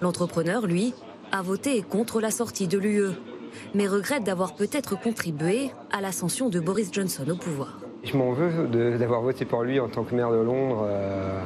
L'entrepreneur, 0.00 0.66
lui, 0.66 0.94
a 1.32 1.42
voté 1.42 1.82
contre 1.82 2.20
la 2.20 2.30
sortie 2.30 2.68
de 2.68 2.78
l'UE, 2.78 3.10
mais 3.74 3.86
regrette 3.86 4.24
d'avoir 4.24 4.54
peut-être 4.54 5.00
contribué 5.00 5.70
à 5.92 6.00
l'ascension 6.00 6.48
de 6.48 6.60
Boris 6.60 6.90
Johnson 6.92 7.24
au 7.28 7.36
pouvoir. 7.36 7.78
Je 8.04 8.16
m'en 8.16 8.32
veux 8.32 8.66
d'avoir 8.98 9.20
voté 9.20 9.44
pour 9.44 9.62
lui 9.62 9.80
en 9.80 9.88
tant 9.88 10.04
que 10.04 10.14
maire 10.14 10.30
de 10.30 10.36
Londres. 10.36 10.84
Euh, 10.88 10.96
euh, 10.96 11.42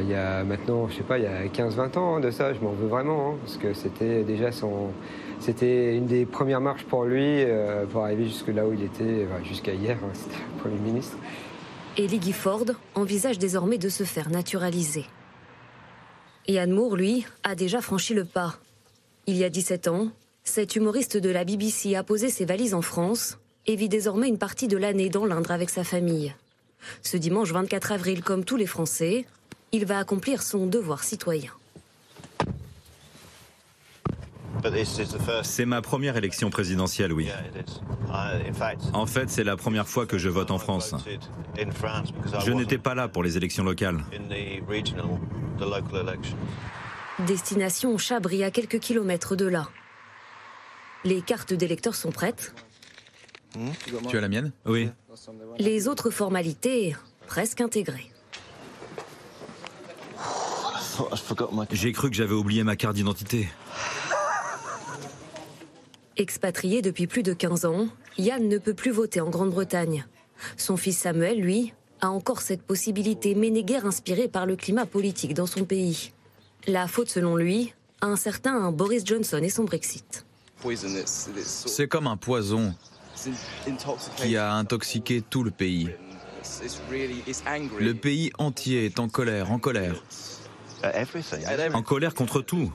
il 0.00 0.08
y 0.08 0.14
a 0.14 0.44
maintenant, 0.44 0.88
je 0.88 0.96
sais 0.96 1.02
pas, 1.02 1.18
il 1.18 1.24
y 1.24 1.26
a 1.26 1.46
15-20 1.46 1.98
ans 1.98 2.20
de 2.20 2.30
ça, 2.30 2.52
je 2.52 2.60
m'en 2.60 2.72
veux 2.72 2.88
vraiment, 2.88 3.30
hein, 3.30 3.36
parce 3.42 3.56
que 3.56 3.72
c'était 3.72 4.22
déjà 4.22 4.52
son, 4.52 4.88
c'était 5.40 5.96
une 5.96 6.06
des 6.06 6.26
premières 6.26 6.60
marches 6.60 6.84
pour 6.84 7.04
lui 7.04 7.42
euh, 7.42 7.86
pour 7.86 8.04
arriver 8.04 8.24
jusque 8.24 8.48
là 8.48 8.66
où 8.66 8.72
il 8.72 8.82
était, 8.82 9.26
jusqu'à 9.44 9.72
hier, 9.72 9.96
hein, 10.02 10.10
c'était 10.12 10.36
le 10.54 10.60
Premier 10.60 10.78
ministre. 10.78 11.16
Et 11.96 12.06
Lee 12.06 12.32
Ford 12.32 12.66
envisage 12.94 13.38
désormais 13.38 13.78
de 13.78 13.88
se 13.88 14.04
faire 14.04 14.30
naturaliser. 14.30 15.04
Ian 16.46 16.68
Moore, 16.68 16.96
lui, 16.96 17.26
a 17.44 17.54
déjà 17.54 17.80
franchi 17.80 18.14
le 18.14 18.24
pas. 18.24 18.56
Il 19.26 19.36
y 19.36 19.44
a 19.44 19.50
17 19.50 19.88
ans, 19.88 20.08
cet 20.44 20.76
humoriste 20.76 21.16
de 21.16 21.28
la 21.28 21.44
BBC 21.44 21.94
a 21.94 22.02
posé 22.02 22.30
ses 22.30 22.44
valises 22.44 22.72
en 22.72 22.82
France 22.82 23.38
et 23.66 23.76
vit 23.76 23.88
désormais 23.88 24.28
une 24.28 24.38
partie 24.38 24.68
de 24.68 24.78
l'année 24.78 25.10
dans 25.10 25.26
l'Indre 25.26 25.50
avec 25.50 25.70
sa 25.70 25.84
famille. 25.84 26.34
Ce 27.02 27.16
dimanche 27.16 27.52
24 27.52 27.92
avril, 27.92 28.22
comme 28.22 28.44
tous 28.44 28.56
les 28.56 28.66
Français, 28.66 29.26
il 29.72 29.86
va 29.86 29.98
accomplir 29.98 30.42
son 30.42 30.66
devoir 30.66 31.04
citoyen. 31.04 31.52
C'est 35.42 35.66
ma 35.66 35.82
première 35.82 36.16
élection 36.16 36.50
présidentielle, 36.50 37.12
oui. 37.12 37.30
En 38.92 39.06
fait, 39.06 39.30
c'est 39.30 39.44
la 39.44 39.56
première 39.56 39.88
fois 39.88 40.06
que 40.06 40.18
je 40.18 40.28
vote 40.28 40.50
en 40.50 40.58
France. 40.58 40.94
Je 41.56 42.52
n'étais 42.52 42.78
pas 42.78 42.94
là 42.94 43.08
pour 43.08 43.22
les 43.22 43.36
élections 43.36 43.64
locales. 43.64 44.00
Destination 47.26 47.98
Chabri 47.98 48.44
à 48.44 48.50
quelques 48.50 48.80
kilomètres 48.80 49.36
de 49.36 49.46
là. 49.46 49.68
Les 51.04 51.22
cartes 51.22 51.52
d'électeurs 51.52 51.94
sont 51.94 52.10
prêtes. 52.10 52.54
Tu 54.08 54.16
as 54.16 54.20
la 54.20 54.28
mienne? 54.28 54.52
Oui. 54.66 54.90
Les 55.58 55.88
autres 55.88 56.10
formalités 56.10 56.96
presque 57.26 57.60
intégrées. 57.60 58.10
J'ai 61.72 61.92
cru 61.92 62.10
que 62.10 62.16
j'avais 62.16 62.34
oublié 62.34 62.64
ma 62.64 62.76
carte 62.76 62.94
d'identité. 62.94 63.48
Expatrié 66.16 66.82
depuis 66.82 67.06
plus 67.06 67.22
de 67.22 67.32
15 67.32 67.64
ans, 67.64 67.86
Yann 68.18 68.48
ne 68.48 68.58
peut 68.58 68.74
plus 68.74 68.90
voter 68.90 69.20
en 69.20 69.30
Grande-Bretagne. 69.30 70.04
Son 70.56 70.76
fils 70.76 70.98
Samuel, 70.98 71.40
lui, 71.40 71.72
a 72.00 72.10
encore 72.10 72.40
cette 72.40 72.62
possibilité, 72.62 73.34
mais 73.34 73.50
n'est 73.50 73.62
guère 73.62 73.86
inspiré 73.86 74.28
par 74.28 74.46
le 74.46 74.56
climat 74.56 74.86
politique 74.86 75.34
dans 75.34 75.46
son 75.46 75.64
pays. 75.64 76.12
La 76.66 76.88
faute, 76.88 77.08
selon 77.08 77.36
lui, 77.36 77.72
à 78.00 78.06
un 78.06 78.16
certain 78.16 78.70
Boris 78.72 79.04
Johnson 79.04 79.40
et 79.42 79.48
son 79.48 79.64
Brexit. 79.64 80.26
C'est 81.44 81.88
comme 81.88 82.06
un 82.06 82.16
poison 82.16 82.74
qui 84.16 84.36
a 84.36 84.52
intoxiqué 84.54 85.22
tout 85.22 85.44
le 85.44 85.50
pays. 85.50 85.90
Le 87.80 87.92
pays 87.92 88.30
entier 88.38 88.86
est 88.86 88.98
en 88.98 89.08
colère, 89.08 89.52
en 89.52 89.58
colère. 89.58 90.02
En 91.74 91.82
colère 91.82 92.14
contre 92.14 92.40
tout. 92.40 92.72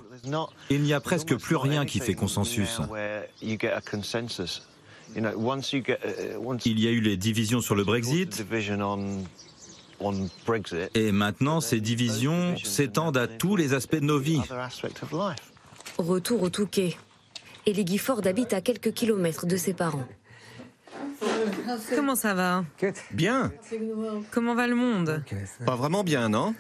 Il 0.70 0.82
n'y 0.82 0.94
a 0.94 1.00
presque 1.00 1.36
plus 1.36 1.56
rien 1.56 1.86
qui 1.86 2.00
fait 2.00 2.14
consensus. 2.14 2.80
Il 3.42 3.54
y 6.80 6.88
a 6.88 6.92
eu 6.92 7.02
les 7.02 7.18
divisions 7.18 7.62
sur 7.62 7.76
le 7.76 7.84
Brexit. 7.84 8.46
Et 10.96 11.12
maintenant, 11.12 11.62
ces 11.62 11.80
divisions 11.80 12.56
s'étendent 12.64 13.18
à 13.18 13.28
tous 13.28 13.56
les 13.56 13.74
aspects 13.74 13.96
de 13.96 14.06
nos 14.06 14.20
vies. 14.20 14.42
Retour 15.98 16.44
au 16.44 16.50
Touquet. 16.50 16.98
Ellie 17.66 17.88
Gifford 17.88 18.26
habite 18.26 18.54
à 18.54 18.62
quelques 18.62 18.92
kilomètres 18.94 19.46
de 19.46 19.56
ses 19.56 19.74
parents. 19.74 20.08
Comment 21.96 22.16
ça 22.16 22.34
va? 22.34 22.66
Bien. 23.12 23.52
Comment 24.32 24.56
va 24.56 24.68
le 24.68 24.76
monde? 24.76 25.24
Pas 25.66 25.76
vraiment 25.76 26.04
bien, 26.04 26.30
non? 26.30 26.54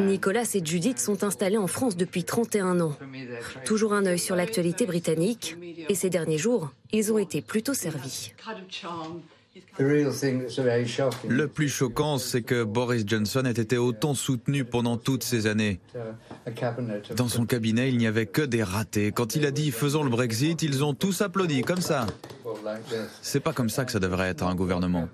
Nicolas 0.00 0.48
et 0.54 0.64
Judith 0.64 0.98
sont 0.98 1.24
installés 1.24 1.58
en 1.58 1.66
France 1.66 1.96
depuis 1.96 2.24
31 2.24 2.80
ans. 2.80 2.96
Toujours 3.64 3.92
un 3.92 4.06
œil 4.06 4.18
sur 4.18 4.36
l'actualité 4.36 4.86
britannique, 4.86 5.56
et 5.88 5.94
ces 5.94 6.10
derniers 6.10 6.38
jours, 6.38 6.70
ils 6.92 7.12
ont 7.12 7.18
été 7.18 7.42
plutôt 7.42 7.74
servis. 7.74 8.32
Le 9.78 11.46
plus 11.46 11.68
choquant, 11.68 12.18
c'est 12.18 12.42
que 12.42 12.62
Boris 12.64 13.04
Johnson 13.06 13.44
ait 13.44 13.50
été 13.50 13.76
autant 13.76 14.14
soutenu 14.14 14.64
pendant 14.64 14.96
toutes 14.96 15.24
ces 15.24 15.46
années. 15.46 15.80
Dans 17.16 17.28
son 17.28 17.46
cabinet, 17.46 17.88
il 17.90 17.98
n'y 17.98 18.06
avait 18.06 18.26
que 18.26 18.42
des 18.42 18.62
ratés. 18.62 19.12
Quand 19.12 19.34
il 19.34 19.44
a 19.46 19.50
dit 19.50 19.70
faisons 19.70 20.04
le 20.04 20.10
Brexit, 20.10 20.62
ils 20.62 20.84
ont 20.84 20.94
tous 20.94 21.20
applaudi, 21.20 21.62
comme 21.62 21.80
ça. 21.80 22.06
C'est 23.20 23.40
pas 23.40 23.52
comme 23.52 23.70
ça 23.70 23.84
que 23.84 23.92
ça 23.92 23.98
devrait 23.98 24.28
être 24.28 24.44
un 24.44 24.54
gouvernement. 24.54 25.08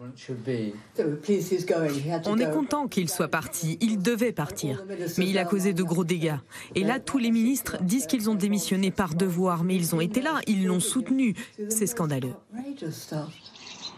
On 2.27 2.39
est 2.39 2.51
content 2.51 2.89
qu'il 2.89 3.09
soit 3.09 3.29
parti. 3.29 3.79
Il 3.81 3.99
devait 3.99 4.33
partir. 4.33 4.85
Mais 5.19 5.29
il 5.29 5.39
a 5.39 5.45
causé 5.45 5.73
de 5.73 5.83
gros 5.83 6.05
dégâts. 6.05 6.39
Et 6.75 6.85
là, 6.85 7.01
tous 7.01 7.19
les 7.19 7.31
ministres 7.31 7.77
disent 7.83 8.07
qu'ils 8.07 8.31
ont 8.31 8.35
démissionné 8.35 8.91
par 8.91 9.15
devoir. 9.15 9.65
Mais 9.65 9.77
ils 9.77 9.95
ont 9.95 10.01
été 10.01 10.21
là. 10.21 10.41
Ils 10.47 10.67
l'ont 10.67 10.81
soutenu. 10.81 11.35
C'est 11.69 11.87
scandaleux. 11.87 12.35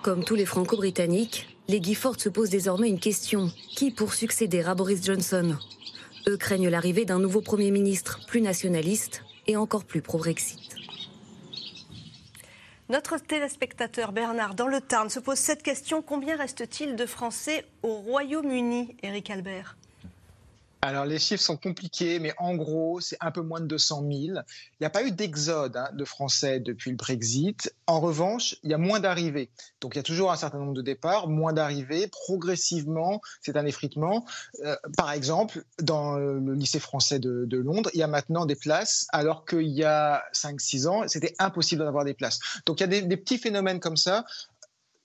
Comme 0.02 0.24
tous 0.24 0.34
les 0.34 0.46
franco-britanniques, 0.46 1.46
les 1.68 1.82
Gifford 1.82 2.18
se 2.18 2.30
posent 2.30 2.48
désormais 2.48 2.88
une 2.88 2.98
question. 2.98 3.50
Qui 3.76 3.90
pour 3.90 4.14
succéder 4.14 4.62
à 4.62 4.74
Boris 4.74 5.04
Johnson? 5.04 5.58
Eux 6.26 6.38
craignent 6.38 6.70
l'arrivée 6.70 7.04
d'un 7.04 7.18
nouveau 7.18 7.42
Premier 7.42 7.70
ministre 7.70 8.18
plus 8.26 8.40
nationaliste 8.40 9.22
et 9.46 9.58
encore 9.58 9.84
plus 9.84 10.00
pro-Brexit. 10.00 10.58
Notre 12.88 13.18
téléspectateur 13.18 14.12
Bernard 14.12 14.54
dans 14.54 14.68
le 14.68 14.80
Tarn 14.80 15.10
se 15.10 15.20
pose 15.20 15.38
cette 15.38 15.62
question. 15.62 16.00
Combien 16.00 16.36
reste-t-il 16.36 16.96
de 16.96 17.04
Français 17.04 17.66
au 17.82 17.96
Royaume-Uni, 17.96 18.96
Eric 19.02 19.28
Albert 19.28 19.76
alors 20.82 21.04
les 21.04 21.18
chiffres 21.18 21.42
sont 21.42 21.58
compliqués, 21.58 22.18
mais 22.18 22.32
en 22.38 22.54
gros, 22.54 23.00
c'est 23.00 23.18
un 23.20 23.30
peu 23.30 23.42
moins 23.42 23.60
de 23.60 23.66
200 23.66 24.00
000. 24.00 24.12
Il 24.12 24.42
n'y 24.80 24.86
a 24.86 24.90
pas 24.90 25.02
eu 25.02 25.12
d'exode 25.12 25.76
hein, 25.76 25.90
de 25.92 26.04
Français 26.06 26.58
depuis 26.58 26.90
le 26.90 26.96
Brexit. 26.96 27.74
En 27.86 28.00
revanche, 28.00 28.56
il 28.62 28.70
y 28.70 28.74
a 28.74 28.78
moins 28.78 28.98
d'arrivées. 28.98 29.50
Donc 29.82 29.94
il 29.94 29.98
y 29.98 30.00
a 30.00 30.02
toujours 30.02 30.32
un 30.32 30.36
certain 30.36 30.58
nombre 30.58 30.72
de 30.72 30.80
départs, 30.80 31.28
moins 31.28 31.52
d'arrivées. 31.52 32.08
Progressivement, 32.08 33.20
c'est 33.42 33.58
un 33.58 33.66
effritement. 33.66 34.24
Euh, 34.64 34.74
par 34.96 35.12
exemple, 35.12 35.64
dans 35.82 36.16
le 36.16 36.54
lycée 36.54 36.80
français 36.80 37.18
de, 37.18 37.56
Londres, 37.56 37.90
il 37.92 38.00
y 38.00 38.02
a 38.02 38.06
maintenant 38.06 38.46
des 38.46 38.56
places, 38.56 39.06
alors 39.12 39.44
qu'il 39.44 39.68
y 39.68 39.84
a 39.84 40.24
5-6 40.32 40.86
ans, 40.88 41.08
c'était 41.08 41.34
impossible 41.38 41.84
d'avoir 41.84 42.06
des 42.06 42.14
places. 42.14 42.38
Donc 42.64 42.80
il 42.80 42.90
y 42.90 42.96
a 42.96 43.00
des 43.02 43.16
petits 43.18 43.38
phénomènes 43.38 43.80
comme 43.80 43.98
ça. 43.98 44.24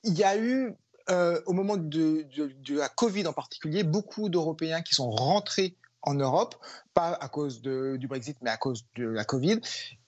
Il 0.04 0.14
y 0.14 0.24
a 0.24 0.38
eu 0.38 0.74
euh, 1.10 1.42
au 1.46 1.54
moment 1.54 1.78
de, 1.78 2.26
la 2.70 2.90
Covid 2.90 3.28
en 3.28 3.34
particulier, 3.34 3.84
beaucoup 3.84 4.30
d'Européens 4.30 4.82
qui 4.82 4.96
sont 4.96 5.10
rentrés 5.10 5.76
en 6.02 6.14
Europe, 6.14 6.56
pas 6.94 7.14
à 7.14 7.30
cause 7.30 7.62
du 7.62 8.08
Brexit, 8.08 8.38
mais 8.42 8.50
à 8.50 8.58
cause 8.58 8.86
de 8.96 9.06
la 9.06 9.26
Covid. 9.26 9.60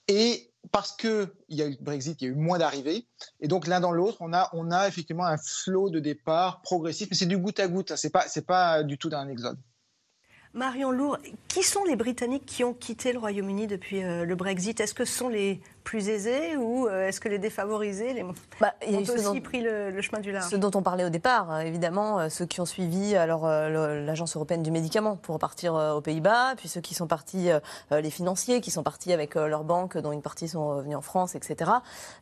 Et 0.07 0.51
parce 0.71 0.95
qu'il 0.95 1.29
y 1.49 1.61
a 1.61 1.65
eu 1.65 1.71
le 1.71 1.83
Brexit, 1.83 2.21
il 2.21 2.25
y 2.25 2.27
a 2.27 2.31
eu 2.31 2.35
moins 2.35 2.57
d'arrivées. 2.57 3.07
Et 3.39 3.47
donc, 3.47 3.67
l'un 3.67 3.79
dans 3.79 3.91
l'autre, 3.91 4.17
on 4.21 4.31
a, 4.33 4.87
effectivement 4.87 5.25
un 5.25 5.37
flot 5.37 5.89
de 5.89 5.99
départ 5.99 6.61
progressif, 6.61 7.07
mais 7.09 7.17
c'est 7.17 7.25
du 7.25 7.37
goutte 7.37 7.59
à 7.59 7.67
goutte. 7.67 7.95
Ce 7.95 8.07
n'est 8.07 8.11
pas, 8.11 8.25
pas 8.45 8.83
du 8.83 8.97
tout 8.97 9.09
d'un 9.09 9.27
exode. 9.27 9.57
Marion 10.53 10.91
Lourd, 10.91 11.19
qui 11.47 11.61
sont 11.61 11.83
les 11.83 11.95
Britanniques 11.95 12.45
qui 12.45 12.63
ont 12.63 12.73
quitté 12.73 13.13
le 13.13 13.19
Royaume-Uni 13.19 13.67
depuis 13.67 14.03
euh, 14.03 14.25
le 14.25 14.35
Brexit? 14.35 14.79
Est-ce 14.79 14.93
que 14.93 15.05
ce 15.05 15.13
sont 15.13 15.29
les 15.29 15.61
plus 15.87 16.09
aisés 16.09 16.57
ou 16.57 16.85
euh, 16.85 17.07
est-ce 17.07 17.21
que 17.21 17.29
les 17.29 17.39
défavorisés 17.39 18.11
les... 18.13 18.25
bah, 18.59 18.73
ont 18.85 18.99
aussi 18.99 19.39
pris 19.39 19.61
le, 19.61 20.01
chemin 20.01 20.19
du 20.19 20.33
large 20.33 20.49
Ce 20.49 20.57
dont 20.57 20.71
on 20.75 20.81
parlait 20.81 21.05
au 21.05 21.09
départ, 21.09 21.49
euh, 21.49 21.59
évidemment, 21.61 22.19
euh, 22.19 22.27
ceux 22.27 22.45
qui 22.45 22.59
ont 22.59 22.65
suivi 22.65 23.15
alors 23.15 23.47
l'agence 23.47 24.35
européenne 24.35 24.63
du 24.63 24.71
médicament 24.71 25.15
pour 25.15 25.39
partir 25.39 25.75
aux 25.75 26.01
Pays-Bas, 26.01 26.55
puis 26.57 26.67
ceux 26.67 26.81
qui 26.81 26.93
sont 26.93 27.07
partis, 27.07 27.49
les 27.91 28.09
financiers 28.09 28.59
qui 28.59 28.69
sont 28.69 28.83
partis 28.83 29.13
avec 29.13 29.35
leurs 29.35 29.63
banques, 29.63 29.97
dont 29.97 30.11
une 30.11 30.21
partie 30.21 30.49
sont 30.49 30.67
revenus 30.67 30.97
en 30.97 31.01
France, 31.01 31.35
etc. 31.35 31.71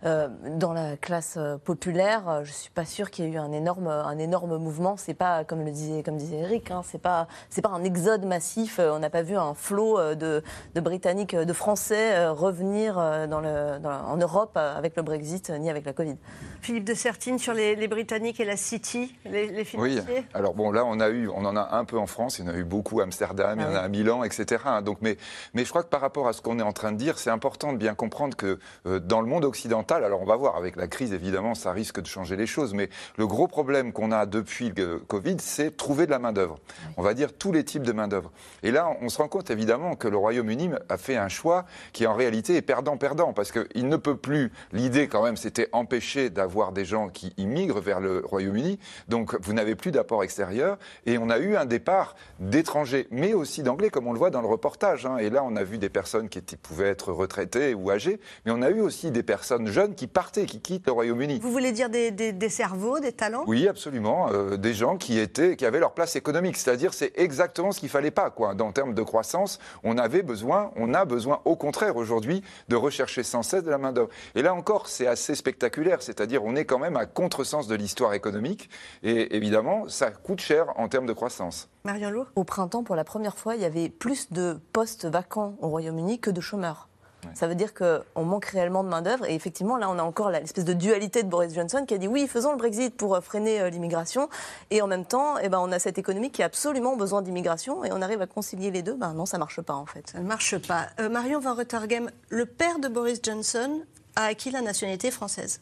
dans 0.03 0.73
la 0.73 0.97
classe 0.97 1.39
populaire, 1.63 2.41
je 2.43 2.51
suis 2.51 2.69
pas 2.69 2.85
sûre 2.85 3.09
qu'il 3.09 3.25
y 3.25 3.27
ait 3.27 3.31
eu 3.31 3.37
un 3.37 3.51
énorme, 3.51 3.87
un 3.87 4.17
énorme 4.17 4.57
mouvement. 4.57 4.95
C'est 4.97 5.13
pas 5.13 5.43
comme 5.43 5.63
le 5.63 5.71
disait, 5.71 6.03
comme 6.03 6.17
disait 6.17 6.37
Eric, 6.37 6.71
hein, 6.71 6.81
c'est 6.83 7.01
pas, 7.01 7.27
c'est 7.49 7.61
pas 7.61 7.69
un 7.69 7.83
exode 7.83 8.25
massif. 8.25 8.79
On 8.79 8.99
n'a 8.99 9.09
pas 9.09 9.23
vu 9.23 9.35
un 9.35 9.53
flot 9.53 10.15
de, 10.15 10.43
de 10.75 10.81
Britanniques, 10.81 11.35
de 11.35 11.53
Français 11.53 12.27
revenir 12.27 12.95
dans 13.27 13.41
le 13.41 13.54
en 13.83 14.17
Europe 14.17 14.57
avec 14.57 14.95
le 14.95 15.03
Brexit 15.03 15.49
ni 15.49 15.69
avec 15.69 15.85
la 15.85 15.93
Covid. 15.93 16.15
Philippe 16.61 16.85
de 16.85 16.93
Sertine 16.93 17.39
sur 17.39 17.53
les, 17.53 17.87
Britanniques 17.87 18.39
et 18.39 18.45
la 18.45 18.57
City, 18.57 19.15
les, 19.25 19.63
financiers. 19.63 20.01
Oui. 20.07 20.25
Alors 20.33 20.53
bon, 20.53 20.71
là 20.71 20.83
on 20.85 20.99
a 20.99 21.09
eu, 21.09 21.29
on 21.29 21.45
en 21.45 21.55
a 21.55 21.75
un 21.75 21.85
peu 21.85 21.97
en 21.97 22.07
France, 22.07 22.39
il 22.39 22.45
y 22.45 22.49
en 22.49 22.51
a 22.53 22.57
eu 22.57 22.63
beaucoup 22.63 22.99
à 22.99 23.03
Amsterdam, 23.03 23.59
il 23.59 23.63
y 23.63 23.65
en 23.65 23.75
a 23.75 23.79
ah 23.79 23.83
à 23.83 23.87
Milan, 23.87 24.23
etc. 24.23 24.63
Donc, 24.83 24.97
mais, 25.01 25.17
mais 25.53 25.63
je 25.63 25.69
crois 25.69 25.83
que 25.83 25.89
par 25.89 26.01
rapport 26.01 26.27
à 26.27 26.33
ce 26.33 26.41
qu'on 26.41 26.59
est 26.59 26.63
en 26.63 26.73
train 26.73 26.91
de 26.91 26.97
dire, 26.97 27.19
c'est 27.19 27.29
important 27.29 27.73
de 27.73 27.77
bien 27.77 27.93
comprendre 27.93 28.35
que 28.35 28.59
dans 28.85 29.21
le 29.21 29.27
monde 29.27 29.45
occidental, 29.45 30.03
alors 30.03 30.21
on 30.21 30.25
va 30.25 30.35
voir 30.35 30.55
avec 30.55 30.75
la 30.75 30.87
crise 30.87 31.13
évidemment, 31.13 31.55
ça 31.55 31.71
risque 31.71 32.01
de 32.01 32.07
changer 32.07 32.35
les 32.35 32.47
choses, 32.47 32.73
mais 32.73 32.89
le 33.17 33.27
gros 33.27 33.47
problème 33.47 33.93
qu'on 33.93 34.11
a 34.11 34.25
depuis 34.25 34.71
le 34.75 34.99
Covid, 34.99 35.37
c'est 35.39 35.75
trouver 35.77 36.05
de 36.05 36.11
la 36.11 36.19
main 36.19 36.33
d'œuvre. 36.33 36.59
On 36.97 37.01
va 37.01 37.13
dire 37.13 37.33
tous 37.33 37.51
les 37.51 37.63
types 37.63 37.83
de 37.83 37.91
main 37.91 38.07
d'œuvre. 38.07 38.31
Et 38.63 38.71
là, 38.71 38.89
on 39.01 39.09
se 39.09 39.17
rend 39.17 39.27
compte 39.27 39.49
évidemment 39.49 39.95
que 39.95 40.07
le 40.07 40.17
Royaume-Uni 40.17 40.71
a 40.89 40.97
fait 40.97 41.17
un 41.17 41.29
choix 41.29 41.65
qui 41.93 42.07
en 42.07 42.13
réalité 42.13 42.55
est 42.55 42.61
perdant-perdant, 42.61 43.33
parce 43.45 43.67
qu'il 43.67 43.87
ne 43.87 43.97
peut 43.97 44.17
plus, 44.17 44.51
l'idée 44.71 45.07
quand 45.07 45.23
même, 45.23 45.37
c'était 45.37 45.69
empêcher 45.71 46.31
d'avoir 46.31 46.71
des 46.71 46.83
gens 46.83 47.09
qui 47.09 47.31
immigrent 47.37 47.79
vers 47.79 47.99
le 47.99 48.23
Royaume-Uni, 48.25 48.79
donc 49.07 49.35
vous 49.39 49.53
n'avez 49.53 49.75
plus 49.75 49.91
d'apport 49.91 50.23
extérieur, 50.23 50.79
et 51.05 51.19
on 51.19 51.29
a 51.29 51.37
eu 51.37 51.55
un 51.55 51.65
départ 51.65 52.15
d'étrangers, 52.39 53.07
mais 53.11 53.33
aussi 53.33 53.61
d'anglais, 53.61 53.91
comme 53.91 54.07
on 54.07 54.13
le 54.13 54.17
voit 54.17 54.31
dans 54.31 54.41
le 54.41 54.47
reportage. 54.47 55.05
Hein. 55.05 55.17
Et 55.17 55.29
là, 55.29 55.43
on 55.43 55.55
a 55.55 55.63
vu 55.63 55.77
des 55.77 55.89
personnes 55.89 56.27
qui 56.27 56.41
pouvaient 56.55 56.87
être 56.87 57.11
retraitées 57.11 57.75
ou 57.75 57.91
âgées, 57.91 58.19
mais 58.45 58.51
on 58.51 58.63
a 58.63 58.71
eu 58.71 58.81
aussi 58.81 59.11
des 59.11 59.21
personnes 59.21 59.67
jeunes 59.67 59.93
qui 59.93 60.07
partaient, 60.07 60.47
qui 60.47 60.59
quittent 60.59 60.87
le 60.87 60.93
Royaume-Uni. 60.93 61.39
Vous 61.43 61.51
voulez 61.51 61.71
dire 61.71 61.91
des, 61.91 62.49
cerveaux, 62.49 62.99
des 62.99 63.11
talents? 63.11 63.43
Oui, 63.45 63.67
absolument. 63.67 64.29
Euh, 64.31 64.57
des 64.57 64.73
gens 64.73 64.97
qui, 64.97 65.19
étaient, 65.19 65.55
qui 65.55 65.67
avaient 65.67 65.79
leur 65.79 65.93
place 65.93 66.15
économique, 66.15 66.57
c'est-à-dire 66.57 66.95
c'est 66.95 67.11
exactement 67.15 67.71
ce 67.71 67.79
qu'il 67.79 67.89
fallait 67.89 68.09
pas. 68.09 68.31
Quoi. 68.31 68.55
En 68.59 68.71
termes 68.71 68.95
de 68.95 69.03
croissance, 69.03 69.59
on 69.83 69.99
avait 69.99 70.23
besoin, 70.23 70.71
on 70.75 70.95
a 70.95 71.05
besoin 71.05 71.41
au 71.45 71.55
contraire 71.55 71.95
aujourd'hui 71.95 72.41
de 72.69 72.75
rechercher 72.75 73.21
sans 73.25 73.43
cesse 73.43 73.63
de 73.63 73.69
la 73.69 73.77
main-d'œuvre. 73.77 74.09
Et 74.35 74.41
là 74.41 74.53
encore, 74.53 74.87
c'est 74.87 75.07
assez 75.07 75.35
spectaculaire, 75.35 76.01
c'est-à-dire 76.01 76.43
on 76.43 76.55
est 76.55 76.65
quand 76.65 76.79
même 76.79 76.95
à 76.95 77.05
contresens 77.05 77.67
de 77.67 77.75
l'histoire 77.75 78.13
économique 78.13 78.69
et 79.03 79.35
évidemment, 79.35 79.89
ça 79.89 80.11
coûte 80.11 80.39
cher 80.39 80.67
en 80.77 80.87
termes 80.87 81.05
de 81.05 81.13
croissance. 81.13 81.69
Marion 81.83 82.09
Lourd 82.09 82.27
Au 82.35 82.43
printemps, 82.43 82.83
pour 82.83 82.95
la 82.95 83.03
première 83.03 83.37
fois, 83.37 83.55
il 83.55 83.61
y 83.61 83.65
avait 83.65 83.89
plus 83.89 84.31
de 84.31 84.57
postes 84.73 85.05
vacants 85.05 85.55
au 85.61 85.69
Royaume-Uni 85.69 86.19
que 86.19 86.31
de 86.31 86.41
chômeurs. 86.41 86.87
Ça 87.33 87.47
veut 87.47 87.55
dire 87.55 87.73
qu'on 87.73 88.23
manque 88.23 88.45
réellement 88.45 88.83
de 88.83 88.89
main-d'œuvre. 88.89 89.25
Et 89.25 89.35
effectivement, 89.35 89.77
là, 89.77 89.89
on 89.89 89.97
a 89.99 90.03
encore 90.03 90.29
l'espèce 90.29 90.65
de 90.65 90.73
dualité 90.73 91.23
de 91.23 91.29
Boris 91.29 91.53
Johnson 91.53 91.85
qui 91.87 91.93
a 91.93 91.97
dit 91.97 92.07
oui, 92.07 92.27
faisons 92.27 92.51
le 92.51 92.57
Brexit 92.57 92.95
pour 92.95 93.15
euh, 93.15 93.21
freiner 93.21 93.61
euh, 93.61 93.69
l'immigration. 93.69 94.29
Et 94.71 94.81
en 94.81 94.87
même 94.87 95.05
temps, 95.05 95.37
eh 95.41 95.49
ben, 95.49 95.59
on 95.59 95.71
a 95.71 95.79
cette 95.79 95.97
économie 95.97 96.31
qui 96.31 96.43
a 96.43 96.45
absolument 96.45 96.95
besoin 96.95 97.21
d'immigration 97.21 97.83
et 97.83 97.91
on 97.91 98.01
arrive 98.01 98.21
à 98.21 98.27
concilier 98.27 98.71
les 98.71 98.81
deux. 98.81 98.95
Ben, 98.95 99.13
non, 99.13 99.25
ça 99.25 99.37
ne 99.37 99.39
marche 99.39 99.61
pas 99.61 99.73
en 99.73 99.85
fait. 99.85 100.09
Ça 100.09 100.19
ne 100.19 100.25
marche 100.25 100.57
pas. 100.59 100.87
Euh, 100.99 101.09
Marion 101.09 101.39
Van 101.39 101.55
Rottergem, 101.55 102.09
le 102.29 102.45
père 102.45 102.79
de 102.79 102.87
Boris 102.87 103.19
Johnson 103.23 103.81
a 104.15 104.25
acquis 104.25 104.51
la 104.51 104.61
nationalité 104.61 105.11
française. 105.11 105.61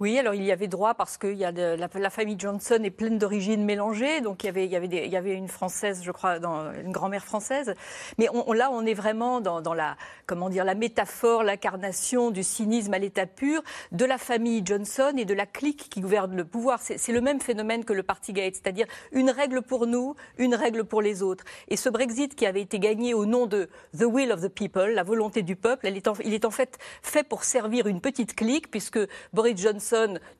Oui, 0.00 0.18
alors 0.18 0.32
il 0.32 0.42
y 0.42 0.50
avait 0.50 0.66
droit 0.66 0.94
parce 0.94 1.18
que 1.18 1.26
la, 1.26 2.10
famille 2.10 2.36
Johnson 2.38 2.78
est 2.82 2.90
pleine 2.90 3.18
d'origines 3.18 3.62
mélangées, 3.66 4.22
donc 4.22 4.44
il 4.44 4.66
y 4.66 5.16
avait, 5.16 5.34
une 5.34 5.48
française, 5.48 6.00
je 6.02 6.10
crois, 6.10 6.36
une 6.38 6.90
grand-mère 6.90 7.22
française. 7.22 7.74
Mais 8.16 8.26
là, 8.54 8.70
on 8.72 8.86
est 8.86 8.94
vraiment 8.94 9.42
dans, 9.42 9.74
la, 9.74 9.98
comment 10.24 10.48
dire, 10.48 10.64
la 10.64 10.74
métaphore, 10.74 11.42
l'incarnation 11.42 12.30
du 12.30 12.42
cynisme 12.42 12.94
à 12.94 12.98
l'état 12.98 13.26
pur 13.26 13.62
de 13.92 14.06
la 14.06 14.16
famille 14.16 14.62
Johnson 14.64 15.12
et 15.18 15.26
de 15.26 15.34
la 15.34 15.44
clique 15.44 15.90
qui 15.90 16.00
gouverne 16.00 16.34
le 16.34 16.46
pouvoir. 16.46 16.80
C'est 16.80 17.12
le 17.12 17.20
même 17.20 17.42
phénomène 17.42 17.84
que 17.84 17.92
le 17.92 18.02
Partygate, 18.02 18.54
c'est-à-dire 18.54 18.86
une 19.12 19.28
règle 19.28 19.60
pour 19.60 19.86
nous, 19.86 20.14
une 20.38 20.54
règle 20.54 20.84
pour 20.84 21.02
les 21.02 21.22
autres. 21.22 21.44
Et 21.68 21.76
ce 21.76 21.90
Brexit 21.90 22.34
qui 22.34 22.46
avait 22.46 22.62
été 22.62 22.78
gagné 22.78 23.12
au 23.12 23.26
nom 23.26 23.46
de 23.46 23.68
the 23.98 24.04
will 24.04 24.32
of 24.32 24.40
the 24.40 24.48
people, 24.48 24.94
la 24.94 25.02
volonté 25.02 25.42
du 25.42 25.56
peuple, 25.56 25.88
elle 25.88 25.98
est 25.98 26.08
il 26.24 26.32
est 26.32 26.46
en 26.46 26.50
fait 26.50 26.78
fait 27.02 27.28
pour 27.28 27.44
servir 27.44 27.86
une 27.86 28.00
petite 28.00 28.34
clique, 28.34 28.70
puisque 28.70 28.98
Boris 29.34 29.60
Johnson 29.60 29.89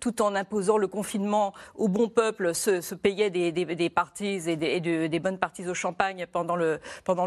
tout 0.00 0.22
en 0.22 0.34
imposant 0.34 0.78
le 0.78 0.86
confinement 0.86 1.52
au 1.74 1.88
bon 1.88 2.08
peuple, 2.08 2.54
se, 2.54 2.94
payait 2.94 3.30
des, 3.30 3.52
des, 3.52 3.90
parties 3.90 4.40
et, 4.46 4.56
des, 4.56 5.20
bonnes 5.20 5.38
parties 5.38 5.66
au 5.68 5.74
champagne 5.74 6.26
pendant 6.30 6.56
le, 6.56 6.80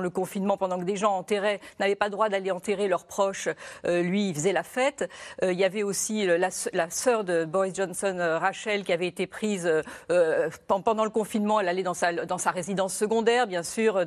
confinement, 0.09 0.57
pendant 0.57 0.79
que 0.79 0.83
des 0.83 0.95
gens 0.95 1.15
enterraient, 1.15 1.59
n'avaient 1.79 1.95
pas 1.95 2.05
le 2.05 2.11
droit 2.11 2.29
d'aller 2.29 2.51
enterrer 2.51 2.87
leurs 2.87 3.05
proches. 3.05 3.49
Euh, 3.85 4.01
lui, 4.01 4.29
il 4.29 4.35
faisait 4.35 4.53
la 4.53 4.63
fête. 4.63 5.09
Euh, 5.43 5.53
il 5.53 5.59
y 5.59 5.63
avait 5.63 5.83
aussi 5.83 6.25
la, 6.25 6.49
la 6.73 6.89
sœur 6.89 7.23
de 7.23 7.45
Boris 7.45 7.75
Johnson, 7.75 8.15
euh, 8.19 8.37
Rachel, 8.37 8.83
qui 8.83 8.93
avait 8.93 9.07
été 9.07 9.27
prise 9.27 9.69
pendant 10.67 11.03
le 11.03 11.09
confinement. 11.09 11.59
Elle 11.59 11.67
allait 11.67 11.83
dans 11.83 11.93
sa, 11.93 12.51
résidence 12.51 12.93
secondaire, 12.93 13.47
bien 13.47 13.63
sûr, 13.63 14.05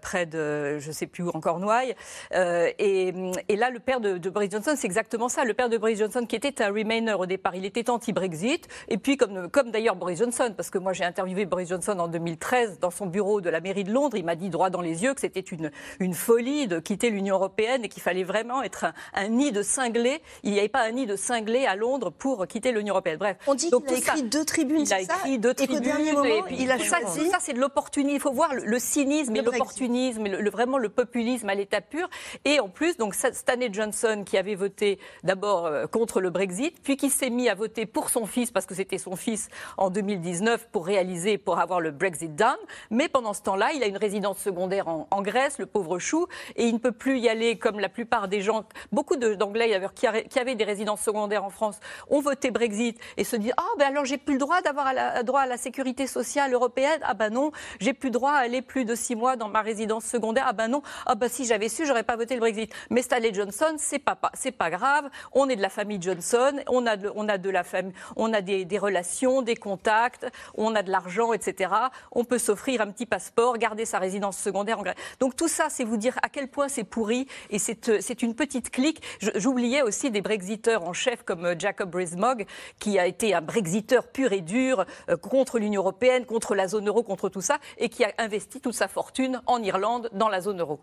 près 0.00 0.26
de, 0.26 0.78
je 0.78 0.88
ne 0.88 0.92
sais 0.92 1.06
plus 1.06 1.24
où, 1.24 1.30
encore 1.30 1.58
Noailles. 1.60 1.94
Et, 2.32 3.12
là, 3.56 3.70
le 3.70 3.78
père 3.78 4.00
de 4.00 4.28
Boris 4.28 4.50
Johnson, 4.50 4.74
c'est 4.76 4.86
exactement 4.86 5.28
ça. 5.28 5.44
Le 5.44 5.54
père 5.54 5.68
de 5.68 5.78
Boris 5.78 5.98
Johnson, 5.98 6.26
qui 6.26 6.36
était 6.36 6.62
un 6.62 6.68
Remainer 6.68 7.14
au 7.24 7.26
départ. 7.26 7.54
Il 7.54 7.64
était 7.64 7.90
anti-Brexit. 7.90 8.68
Et 8.88 8.98
puis, 8.98 9.16
comme, 9.16 9.48
comme 9.50 9.70
d'ailleurs 9.70 9.96
Boris 9.96 10.18
Johnson, 10.18 10.52
parce 10.56 10.70
que 10.70 10.78
moi 10.78 10.92
j'ai 10.92 11.04
interviewé 11.04 11.44
Boris 11.44 11.68
Johnson 11.68 11.98
en 11.98 12.08
2013 12.08 12.78
dans 12.80 12.90
son 12.90 13.06
bureau 13.06 13.40
de 13.40 13.50
la 13.50 13.60
mairie 13.60 13.84
de 13.84 13.92
Londres, 13.92 14.16
il 14.16 14.24
m'a 14.24 14.36
dit 14.36 14.50
droit 14.50 14.70
dans 14.70 14.80
les 14.80 15.02
yeux 15.02 15.14
que 15.14 15.20
c'était 15.20 15.40
une, 15.40 15.70
une 16.00 16.14
folie 16.14 16.66
de 16.66 16.78
quitter 16.78 17.10
l'Union 17.10 17.36
européenne 17.36 17.84
et 17.84 17.88
qu'il 17.88 18.02
fallait 18.02 18.24
vraiment 18.24 18.62
être 18.62 18.86
un, 19.14 19.28
nid 19.28 19.52
de 19.52 19.62
cinglés. 19.62 20.22
Il 20.42 20.52
n'y 20.52 20.58
avait 20.58 20.68
pas 20.68 20.82
un 20.82 20.92
nid 20.92 21.06
de 21.06 21.16
cinglés 21.16 21.66
à 21.66 21.76
Londres 21.76 22.10
pour 22.10 22.46
quitter 22.46 22.72
l'Union 22.72 22.94
européenne. 22.94 23.18
Bref. 23.18 23.36
On 23.46 23.54
dit 23.54 23.70
qu'il 23.70 23.94
a 23.94 23.98
écrit 23.98 24.22
deux 24.22 24.44
tribunes. 24.44 24.84
Il 24.86 24.92
a 24.92 25.00
écrit 25.00 25.38
deux 25.38 25.54
tribunes. 25.54 26.24
Et, 26.24 26.42
puis, 26.42 26.56
il 26.60 26.70
a 26.70 26.78
ça, 26.78 26.98
ça 27.06 27.38
c'est 27.40 27.54
de 27.54 27.60
l'opportunisme. 27.60 28.14
Il 28.16 28.20
faut 28.20 28.32
voir 28.32 28.54
le, 28.54 28.78
cynisme 28.78 29.34
et 29.36 29.42
l'opportunisme, 29.42 30.24
le, 30.24 30.50
vraiment 30.50 30.78
le 30.78 30.88
populisme 30.88 31.48
à 31.48 31.54
l'état 31.54 31.80
pur. 31.80 32.08
Et 32.44 32.60
en 32.60 32.68
plus, 32.68 32.96
donc 32.96 33.14
Stanley 33.14 33.70
Johnson 33.72 34.24
qui 34.24 34.36
avait 34.36 34.54
voté 34.54 34.98
d'abord 35.22 35.66
euh, 35.66 35.86
contre 35.86 36.20
le 36.20 36.30
Brexit, 36.30 36.74
puis 36.82 36.96
qui 36.96 37.10
s'est 37.14 37.30
mis 37.30 37.48
à 37.48 37.54
voter 37.54 37.86
pour 37.86 38.10
son 38.10 38.26
fils 38.26 38.50
parce 38.50 38.66
que 38.66 38.74
c'était 38.74 38.98
son 38.98 39.16
fils 39.16 39.48
en 39.78 39.90
2019 39.90 40.68
pour 40.70 40.86
réaliser, 40.86 41.38
pour 41.38 41.58
avoir 41.58 41.80
le 41.80 41.90
Brexit 41.90 42.34
done. 42.34 42.56
Mais 42.90 43.08
pendant 43.08 43.32
ce 43.32 43.42
temps-là, 43.42 43.72
il 43.74 43.82
a 43.82 43.86
une 43.86 43.96
résidence 43.96 44.38
secondaire 44.38 44.88
en, 44.88 45.22
Grèce, 45.22 45.58
le 45.58 45.66
pauvre 45.66 45.98
chou, 45.98 46.26
et 46.56 46.66
il 46.66 46.74
ne 46.74 46.78
peut 46.78 46.92
plus 46.92 47.18
y 47.18 47.28
aller 47.28 47.56
comme 47.56 47.80
la 47.80 47.88
plupart 47.88 48.28
des 48.28 48.42
gens. 48.42 48.64
Beaucoup 48.92 49.16
d'Anglais 49.16 49.80
qui, 49.94 50.06
avaient 50.38 50.54
des 50.54 50.64
résidences 50.64 51.00
secondaires 51.00 51.44
en 51.44 51.50
France 51.50 51.78
ont 52.10 52.20
voté 52.20 52.50
Brexit 52.50 52.98
et 53.16 53.24
se 53.24 53.36
disent 53.36 53.54
ah 53.56 53.62
ben 53.78 53.86
alors 53.86 54.04
j'ai 54.04 54.18
plus 54.18 54.34
le 54.34 54.40
droit 54.40 54.60
d'avoir 54.60 54.92
droit 55.24 55.40
à 55.40 55.46
la 55.46 55.56
sécurité 55.56 56.06
sociale 56.06 56.52
européenne? 56.52 57.00
Ah 57.02 57.14
ben 57.14 57.30
non, 57.30 57.52
j'ai 57.80 57.94
plus 57.94 58.10
droit 58.10 58.32
à 58.32 58.38
aller 58.38 58.60
plus 58.60 58.84
de 58.84 58.94
six 58.94 59.16
mois 59.16 59.36
dans 59.36 59.48
ma 59.48 59.62
résidence 59.62 60.04
secondaire. 60.04 60.44
Ah 60.46 60.52
ben 60.52 60.68
non, 60.68 60.82
ah 61.06 61.14
ben 61.14 61.28
si 61.28 61.46
j'avais 61.46 61.68
su, 61.68 61.86
j'aurais 61.86 62.02
pas 62.02 62.16
voté 62.16 62.34
le 62.34 62.40
Brexit. 62.40 62.72
Mais 62.90 63.02
Stanley 63.02 63.32
Johnson, 63.32 63.76
c'est 63.78 63.98
pas 63.98 64.18
c'est 64.34 64.52
pas 64.52 64.70
grave. 64.70 65.08
On 65.32 65.48
est 65.48 65.56
de 65.56 65.62
la 65.62 65.68
famille 65.70 66.00
Johnson, 66.00 66.52
on 66.68 66.86
a 66.86 66.96
de, 66.96 67.03
on 67.14 67.28
a 67.28 67.38
de 67.38 67.50
la 67.50 67.64
famille, 67.64 67.92
on 68.16 68.32
a 68.32 68.40
des, 68.40 68.78
relations, 68.78 69.42
des 69.42 69.56
contacts, 69.56 70.26
on 70.54 70.74
a 70.74 70.82
de 70.82 70.90
l'argent, 70.90 71.32
etc. 71.32 71.72
On 72.12 72.24
peut 72.24 72.38
s'offrir 72.38 72.80
un 72.80 72.90
petit 72.90 73.06
passeport, 73.06 73.58
garder 73.58 73.84
sa 73.84 73.98
résidence 73.98 74.38
secondaire 74.38 74.78
en 74.78 74.82
Grèce. 74.82 74.96
Donc 75.20 75.36
tout 75.36 75.48
ça, 75.48 75.66
c'est 75.68 75.84
vous 75.84 75.96
dire 75.96 76.16
à 76.22 76.28
quel 76.28 76.48
point 76.48 76.68
c'est 76.68 76.84
pourri 76.84 77.26
et 77.50 77.58
c'est 77.58 78.22
une 78.22 78.34
petite 78.34 78.70
clique. 78.70 79.02
J'oubliais 79.36 79.82
aussi 79.82 80.10
des 80.10 80.20
Brexiteurs 80.20 80.84
en 80.84 80.92
chef 80.92 81.22
comme 81.22 81.44
euh, 81.44 81.54
Jacob 81.58 81.94
Rees-Mogg, 81.94 82.46
qui 82.78 82.98
a 82.98 83.06
été 83.06 83.34
un 83.34 83.40
Brexiteur 83.40 84.08
pur 84.08 84.32
et 84.32 84.40
dur 84.40 84.84
euh, 85.08 85.16
contre 85.16 85.58
l'Union 85.58 85.82
européenne, 85.82 86.26
contre 86.26 86.54
la 86.54 86.68
zone 86.68 86.88
euro, 86.88 87.02
contre 87.02 87.28
tout 87.28 87.40
ça, 87.40 87.58
et 87.78 87.88
qui 87.88 88.04
a 88.04 88.12
investi 88.18 88.60
toute 88.60 88.74
sa 88.74 88.88
fortune 88.88 89.40
en 89.46 89.62
Irlande 89.62 90.10
dans 90.12 90.28
la 90.28 90.40
zone 90.40 90.60
euro. 90.60 90.80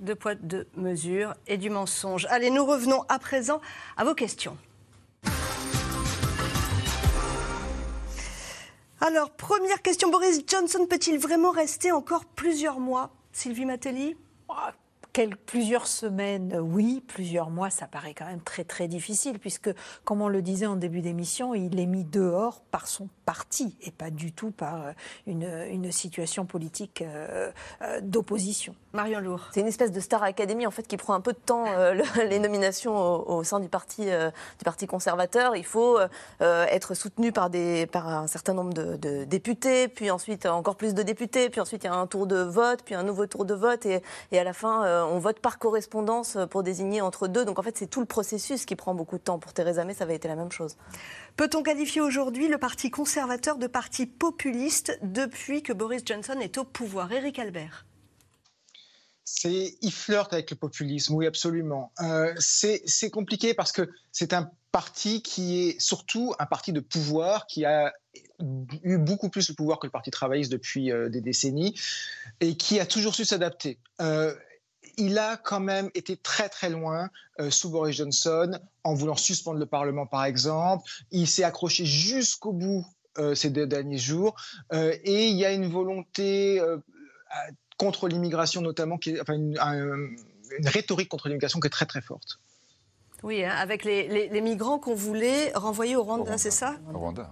Deux 0.00 0.14
poids, 0.14 0.34
deux 0.36 0.68
mesures 0.76 1.34
et 1.46 1.56
du 1.56 1.70
mensonge. 1.70 2.26
Allez, 2.30 2.50
nous 2.50 2.64
revenons 2.64 3.04
à 3.08 3.18
présent 3.18 3.60
à 3.96 4.04
vos 4.04 4.14
questions. 4.14 4.56
Alors, 9.00 9.30
première 9.30 9.80
question, 9.80 10.10
Boris 10.10 10.42
Johnson 10.44 10.86
peut-il 10.88 11.18
vraiment 11.18 11.52
rester 11.52 11.92
encore 11.92 12.24
plusieurs 12.24 12.80
mois 12.80 13.10
Sylvie 13.32 13.64
Matelli? 13.64 14.16
Ah, 14.48 14.72
plusieurs 15.46 15.86
semaines, 15.86 16.58
oui, 16.60 17.02
plusieurs 17.06 17.50
mois, 17.50 17.70
ça 17.70 17.86
paraît 17.86 18.14
quand 18.14 18.26
même 18.26 18.42
très 18.42 18.64
très 18.64 18.88
difficile, 18.88 19.38
puisque, 19.38 19.70
comme 20.04 20.20
on 20.20 20.28
le 20.28 20.42
disait 20.42 20.66
en 20.66 20.76
début 20.76 21.00
d'émission, 21.00 21.54
il 21.54 21.78
est 21.78 21.86
mis 21.86 22.04
dehors 22.04 22.60
par 22.70 22.86
son 22.88 23.08
parti 23.28 23.76
et 23.82 23.90
pas 23.90 24.08
du 24.08 24.32
tout 24.32 24.52
par 24.52 24.86
euh, 24.86 24.92
une, 25.26 25.92
situation 25.92 26.46
politique 26.46 27.02
euh, 27.02 27.50
euh, 27.82 28.00
d'opposition. 28.00 28.74
Marion 28.94 29.20
Lourd. 29.20 29.50
C'est 29.52 29.60
une 29.60 29.66
espèce 29.66 29.92
de 29.92 30.00
star 30.00 30.22
académie 30.22 30.66
en 30.66 30.70
fait 30.70 30.88
qui 30.88 30.96
prend 30.96 31.12
un 31.12 31.20
peu 31.20 31.34
de 31.34 31.38
temps 31.38 31.66
les 32.16 32.38
nominations 32.38 32.96
au, 33.28 33.44
sein 33.44 33.60
du 33.60 33.68
parti, 33.68 34.06
du 34.06 34.64
parti 34.64 34.86
conservateur. 34.86 35.56
Il 35.56 35.66
faut 35.66 35.98
être 36.40 36.94
soutenu 36.94 37.30
par, 37.30 37.50
des, 37.50 37.86
par 37.86 38.08
un 38.08 38.26
certain 38.26 38.54
nombre 38.54 38.72
de, 38.72 39.24
députés, 39.24 39.88
puis 39.88 40.10
ensuite 40.10 40.46
encore 40.46 40.76
plus 40.76 40.94
de 40.94 41.02
députés, 41.02 41.50
puis 41.50 41.60
ensuite 41.60 41.84
il 41.84 41.88
y 41.88 41.90
a 41.90 41.94
un 41.94 42.06
tour 42.06 42.26
de 42.26 42.40
vote, 42.40 42.80
puis 42.82 42.94
un 42.94 43.02
nouveau 43.02 43.26
tour 43.26 43.44
de 43.44 43.54
vote, 43.54 43.84
et, 43.84 44.02
et 44.32 44.38
à 44.38 44.44
la 44.44 44.54
fin 44.54 45.04
on 45.04 45.18
vote 45.18 45.40
par 45.40 45.58
correspondance 45.58 46.38
pour 46.50 46.62
désigner 46.62 47.02
entre 47.02 47.28
deux. 47.28 47.44
Donc 47.44 47.58
en 47.58 47.62
fait, 47.62 47.76
c'est 47.76 47.88
tout 47.88 48.00
le 48.00 48.06
processus 48.06 48.64
qui 48.64 48.74
prend 48.74 48.94
beaucoup 48.94 49.18
de 49.18 49.22
temps. 49.22 49.38
Pour 49.38 49.52
Theresa 49.52 49.84
May, 49.84 49.94
ça 49.94 50.06
va 50.06 50.14
été 50.14 50.28
la 50.28 50.36
même 50.36 50.52
chose. 50.52 50.76
Peut-on 51.36 51.62
qualifier 51.62 52.00
aujourd'hui 52.00 52.48
le 52.48 52.58
Parti 52.58 52.90
conservateur 52.90 53.17
de 53.18 53.66
parti 53.66 54.06
populiste 54.06 54.98
depuis 55.02 55.62
que 55.62 55.72
Boris 55.72 56.02
Johnson 56.04 56.38
est 56.40 56.56
au 56.56 56.64
pouvoir 56.64 57.10
Éric 57.12 57.38
Albert 57.38 57.84
c'est, 59.30 59.76
il 59.82 59.92
flirte 59.92 60.32
avec 60.32 60.50
le 60.50 60.56
populisme, 60.56 61.14
oui, 61.14 61.26
absolument. 61.26 61.92
Euh, 62.00 62.32
c'est 62.38 63.10
compliqué 63.10 63.52
parce 63.52 63.72
que 63.72 63.90
c'est 64.10 64.32
un 64.32 64.50
parti 64.72 65.20
qui 65.22 65.68
est 65.68 65.80
surtout 65.80 66.34
un 66.38 66.46
parti 66.46 66.72
de 66.72 66.80
pouvoir, 66.80 67.46
qui 67.46 67.66
a 67.66 67.92
eu 68.82 68.96
beaucoup 68.96 69.28
plus 69.28 69.46
de 69.48 69.52
pouvoir 69.52 69.80
que 69.80 69.86
le 69.86 69.90
Parti 69.90 70.10
travailliste 70.10 70.50
depuis 70.50 70.90
euh, 70.90 71.10
des 71.10 71.20
décennies, 71.20 71.78
et 72.40 72.56
qui 72.56 72.80
a 72.80 72.86
toujours 72.86 73.14
su 73.14 73.26
s'adapter. 73.26 73.78
Euh, 74.00 74.34
il 74.96 75.18
a 75.18 75.36
quand 75.36 75.60
même 75.60 75.90
été 75.94 76.16
très 76.16 76.48
très 76.48 76.70
loin 76.70 77.10
sous 77.50 77.70
Boris 77.70 77.96
Johnson 77.96 78.58
en 78.82 78.94
voulant 78.94 79.14
suspendre 79.14 79.60
le 79.60 79.66
Parlement 79.66 80.06
par 80.06 80.24
exemple. 80.24 80.90
Il 81.12 81.28
s'est 81.28 81.44
accroché 81.44 81.84
jusqu'au 81.84 82.52
bout 82.52 82.84
ces 83.34 83.50
deux 83.50 83.66
derniers 83.66 83.98
jours 83.98 84.36
et 84.72 85.28
il 85.28 85.36
y 85.36 85.44
a 85.44 85.52
une 85.52 85.68
volonté 85.68 86.60
contre 87.76 88.08
l'immigration 88.08 88.60
notamment, 88.60 88.98
qui 88.98 89.10
est, 89.10 89.20
enfin, 89.20 89.34
une, 89.34 89.58
une 90.58 90.68
rhétorique 90.68 91.08
contre 91.08 91.28
l'immigration 91.28 91.60
qui 91.60 91.66
est 91.66 91.70
très 91.70 91.86
très 91.86 92.00
forte. 92.00 92.40
Oui, 93.24 93.44
hein, 93.44 93.52
avec 93.58 93.84
les, 93.84 94.40
migrants 94.40 94.78
qu'on 94.78 94.94
voulait 94.94 95.52
renvoyer 95.54 95.96
au 95.96 96.04
Rwanda, 96.04 96.38
c'est 96.38 96.52
ça 96.52 96.76
Au 96.94 96.98
Rwanda. 96.98 97.28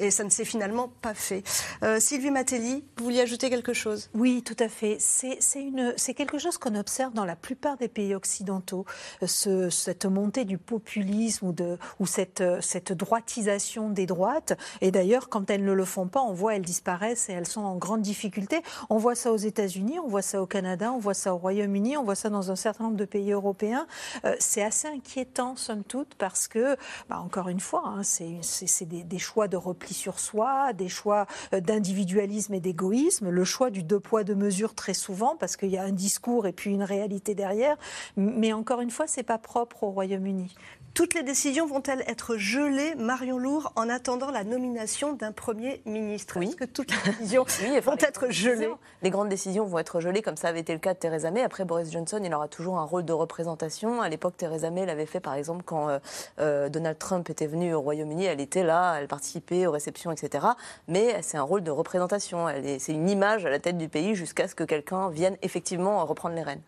Et 0.00 0.10
ça 0.10 0.24
ne 0.24 0.30
s'est 0.30 0.44
finalement 0.44 0.90
pas 1.00 1.14
fait. 1.14 1.44
Euh, 1.84 2.00
Sylvie 2.00 2.32
Matelli, 2.32 2.84
vous 2.96 3.04
vouliez 3.04 3.20
ajouter 3.20 3.48
quelque 3.48 3.72
chose? 3.72 4.10
Oui, 4.14 4.42
tout 4.44 4.56
à 4.58 4.68
fait. 4.68 4.96
C'est 4.98 6.14
quelque 6.14 6.38
chose 6.38 6.58
qu'on 6.58 6.74
observe 6.74 7.12
dans 7.12 7.24
la 7.24 7.36
plupart 7.36 7.76
des 7.76 7.86
pays 7.86 8.14
occidentaux, 8.16 8.84
ce, 9.24 9.70
cette 9.70 10.06
montée 10.06 10.44
du 10.44 10.58
populisme 10.58 11.46
ou, 11.46 11.52
de, 11.52 11.78
ou 12.00 12.06
cette, 12.06 12.42
cette 12.60 12.92
droitisation 12.92 13.90
des 13.90 14.06
droites. 14.06 14.58
Et 14.80 14.90
d'ailleurs, 14.90 15.28
quand 15.28 15.50
elles 15.50 15.64
ne 15.64 15.72
le 15.72 15.84
font 15.84 16.08
pas, 16.08 16.20
on 16.20 16.32
voit 16.32 16.56
elles 16.56 16.62
disparaissent 16.62 17.28
et 17.28 17.32
elles 17.32 17.46
sont 17.46 17.62
en 17.62 17.76
grande 17.76 18.02
difficulté. 18.02 18.60
On 18.90 18.96
voit 18.96 19.14
ça 19.14 19.30
aux 19.30 19.36
États-Unis, 19.36 20.00
on 20.00 20.08
voit 20.08 20.22
ça 20.22 20.42
au 20.42 20.46
Canada, 20.46 20.92
on 20.92 20.98
voit 20.98 21.14
ça 21.14 21.32
au 21.32 21.38
Royaume-Uni, 21.38 21.96
on 21.96 22.02
voit 22.02 22.16
ça 22.16 22.28
dans 22.28 22.50
un 22.50 22.56
certain 22.56 22.84
nombre 22.84 22.96
de 22.96 23.04
pays 23.04 23.30
européens. 23.30 23.86
Euh, 24.24 24.34
c'est 24.40 24.62
assez 24.62 24.88
inquiétant 24.88 25.27
temps, 25.28 25.56
somme 25.56 25.84
toute, 25.84 26.14
parce 26.16 26.48
que, 26.48 26.76
bah, 27.08 27.20
encore 27.20 27.48
une 27.48 27.60
fois, 27.60 27.82
hein, 27.86 28.02
c'est 28.02 28.84
des, 28.86 29.18
choix 29.18 29.48
de 29.48 29.56
repli 29.56 29.94
sur 29.94 30.18
soi, 30.20 30.72
des 30.72 30.88
choix 30.88 31.26
euh, 31.52 31.60
d'individualisme 31.60 32.54
et 32.54 32.60
d'égoïsme, 32.60 33.30
le 33.30 33.44
choix 33.44 33.70
du 33.70 33.82
deux 33.82 34.00
poids, 34.00 34.24
deux 34.24 34.34
mesures 34.34 34.74
très 34.74 34.94
souvent, 34.94 35.36
parce 35.36 35.56
qu'il 35.56 35.70
y 35.70 35.78
a 35.78 35.82
un 35.82 35.92
discours 35.92 36.46
et 36.46 36.52
puis 36.52 36.70
une 36.70 36.82
réalité 36.82 37.34
derrière. 37.34 37.76
Mais 38.16 38.52
encore 38.52 38.80
une 38.80 38.90
fois, 38.90 39.06
c'est 39.06 39.22
pas 39.22 39.38
propre 39.38 39.84
au 39.84 39.90
Royaume-Uni. 39.90 40.54
Toutes 40.94 41.14
les 41.14 41.22
décisions 41.22 41.66
vont-elles 41.66 42.02
être 42.08 42.36
gelées, 42.36 42.94
Marion 42.96 43.38
Lourd, 43.38 43.72
en 43.76 43.88
attendant 43.88 44.30
la 44.30 44.42
nomination 44.42 45.12
d'un 45.12 45.32
Premier 45.32 45.80
ministre? 45.86 46.38
Oui. 46.38 46.48
Est-ce 46.48 46.56
que 46.56 46.64
toutes 46.64 46.90
les 46.90 47.12
décisions 47.12 47.44
vont 47.84 47.96
être 47.98 48.30
gelées? 48.30 48.70
Les 49.02 49.10
grandes 49.10 49.28
décisions 49.28 49.64
vont 49.64 49.78
être 49.78 50.00
gelées, 50.00 50.22
comme 50.22 50.36
ça 50.36 50.48
avait 50.48 50.60
été 50.60 50.72
le 50.72 50.78
cas 50.80 50.94
de 50.94 50.98
Theresa 50.98 51.30
May. 51.30 51.42
Après, 51.42 51.64
Boris 51.64 51.92
Johnson, 51.92 52.20
il 52.24 52.34
aura 52.34 52.48
toujours 52.48 52.78
un 52.78 52.84
rôle 52.84 53.04
de 53.04 53.12
représentation. 53.12 54.00
À 54.02 54.08
l'époque, 54.08 54.36
Theresa 54.36 54.70
May 54.70 54.86
l'avait 54.86 55.06
fait, 55.06 55.20
par 55.20 55.34
exemple, 55.34 55.62
quand 55.64 55.88
euh, 55.88 55.98
euh, 56.40 56.68
Donald 56.68 56.98
Trump 56.98 57.30
était 57.30 57.46
venu 57.46 57.74
au 57.74 57.80
Royaume-Uni. 57.80 58.24
Elle 58.24 58.40
était 58.40 58.64
là, 58.64 58.96
elle 58.98 59.08
participait 59.08 59.66
aux 59.66 59.72
réceptions, 59.72 60.10
etc. 60.10 60.46
Mais 60.88 61.22
c'est 61.22 61.36
un 61.36 61.42
rôle 61.42 61.62
de 61.62 61.70
représentation. 61.70 62.46
C'est 62.78 62.92
une 62.92 63.08
image 63.08 63.46
à 63.46 63.50
la 63.50 63.60
tête 63.60 63.78
du 63.78 63.88
pays 63.88 64.14
jusqu'à 64.14 64.48
ce 64.48 64.54
que 64.54 64.64
quelqu'un 64.64 65.10
vienne 65.10 65.36
effectivement 65.42 66.04
reprendre 66.04 66.34
les 66.34 66.42
rênes. 66.42 66.62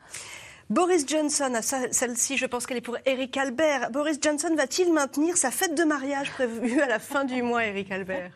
Boris 0.70 1.04
Johnson, 1.04 1.52
celle-ci, 1.90 2.36
je 2.36 2.46
pense 2.46 2.64
qu'elle 2.64 2.76
est 2.76 2.80
pour 2.80 2.96
Eric 3.04 3.36
Albert. 3.36 3.90
Boris 3.90 4.18
Johnson 4.22 4.54
va-t-il 4.56 4.92
maintenir 4.92 5.36
sa 5.36 5.50
fête 5.50 5.76
de 5.76 5.82
mariage 5.82 6.30
prévue 6.30 6.80
à 6.80 6.86
la 6.86 7.00
fin 7.00 7.24
du 7.24 7.42
mois, 7.42 7.66
Eric 7.66 7.90
Albert? 7.90 8.30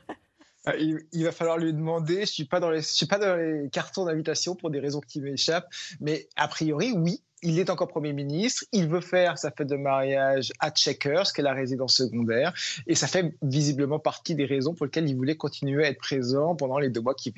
Ah, 0.66 0.74
il, 0.76 1.24
va 1.24 1.30
falloir 1.30 1.59
lui 1.59 1.72
demander. 1.72 2.22
Je 2.22 2.32
suis 2.32 2.45
pas 2.45 2.59
dans 2.59 2.70
les, 2.70 2.82
suis 2.82 3.07
pas 3.07 3.18
dans 3.18 3.37
les 3.37 3.68
cartons 3.70 4.07
d'invitation 4.07 4.57
pour 4.57 4.70
des 4.70 4.80
raisons 4.80 5.01
qui 5.01 5.20
m'échappent, 5.20 5.68
mais 6.01 6.26
a 6.35 6.49
priori, 6.49 6.93
oui, 6.97 7.22
il 7.43 7.59
est 7.59 7.70
encore 7.70 7.89
Premier 7.89 8.12
ministre, 8.12 8.64
il 8.72 8.89
veut 8.89 9.01
faire 9.01 9.39
sa 9.39 9.51
fête 9.51 9.68
de 9.68 9.76
mariage 9.76 10.53
à 10.61 10.70
Checkers, 10.70 11.32
qui 11.32 11.41
est 11.41 11.45
la 11.45 11.53
résidence 11.53 11.95
secondaire, 11.95 12.55
et 12.87 12.95
ça 12.95 13.07
fait 13.07 13.35
visiblement 13.43 13.99
partie 13.99 14.35
des 14.35 14.47
raisons 14.47 14.74
pour 14.74 14.87
lesquelles 14.87 15.09
il 15.09 15.16
voulait 15.16 15.37
continuer 15.37 15.85
à 15.85 15.89
être 15.89 15.99
présent 15.99 16.57
pendant 16.57 16.78
les 16.78 16.89
deux 16.89 17.01
mois 17.01 17.14
qui, 17.14 17.32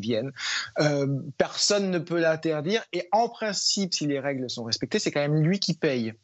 viennent. 0.00 0.32
Euh, 0.80 1.06
personne 1.38 1.90
ne 1.90 1.98
peut 1.98 2.20
l'interdire, 2.20 2.82
et 2.92 3.08
en 3.12 3.28
principe, 3.28 3.94
si 3.94 4.06
les 4.06 4.18
règles 4.18 4.50
sont 4.50 4.64
respectées, 4.64 4.98
c'est 4.98 5.10
quand 5.10 5.20
même 5.20 5.42
lui 5.42 5.60
qui 5.60 5.74
paye. 5.74 6.14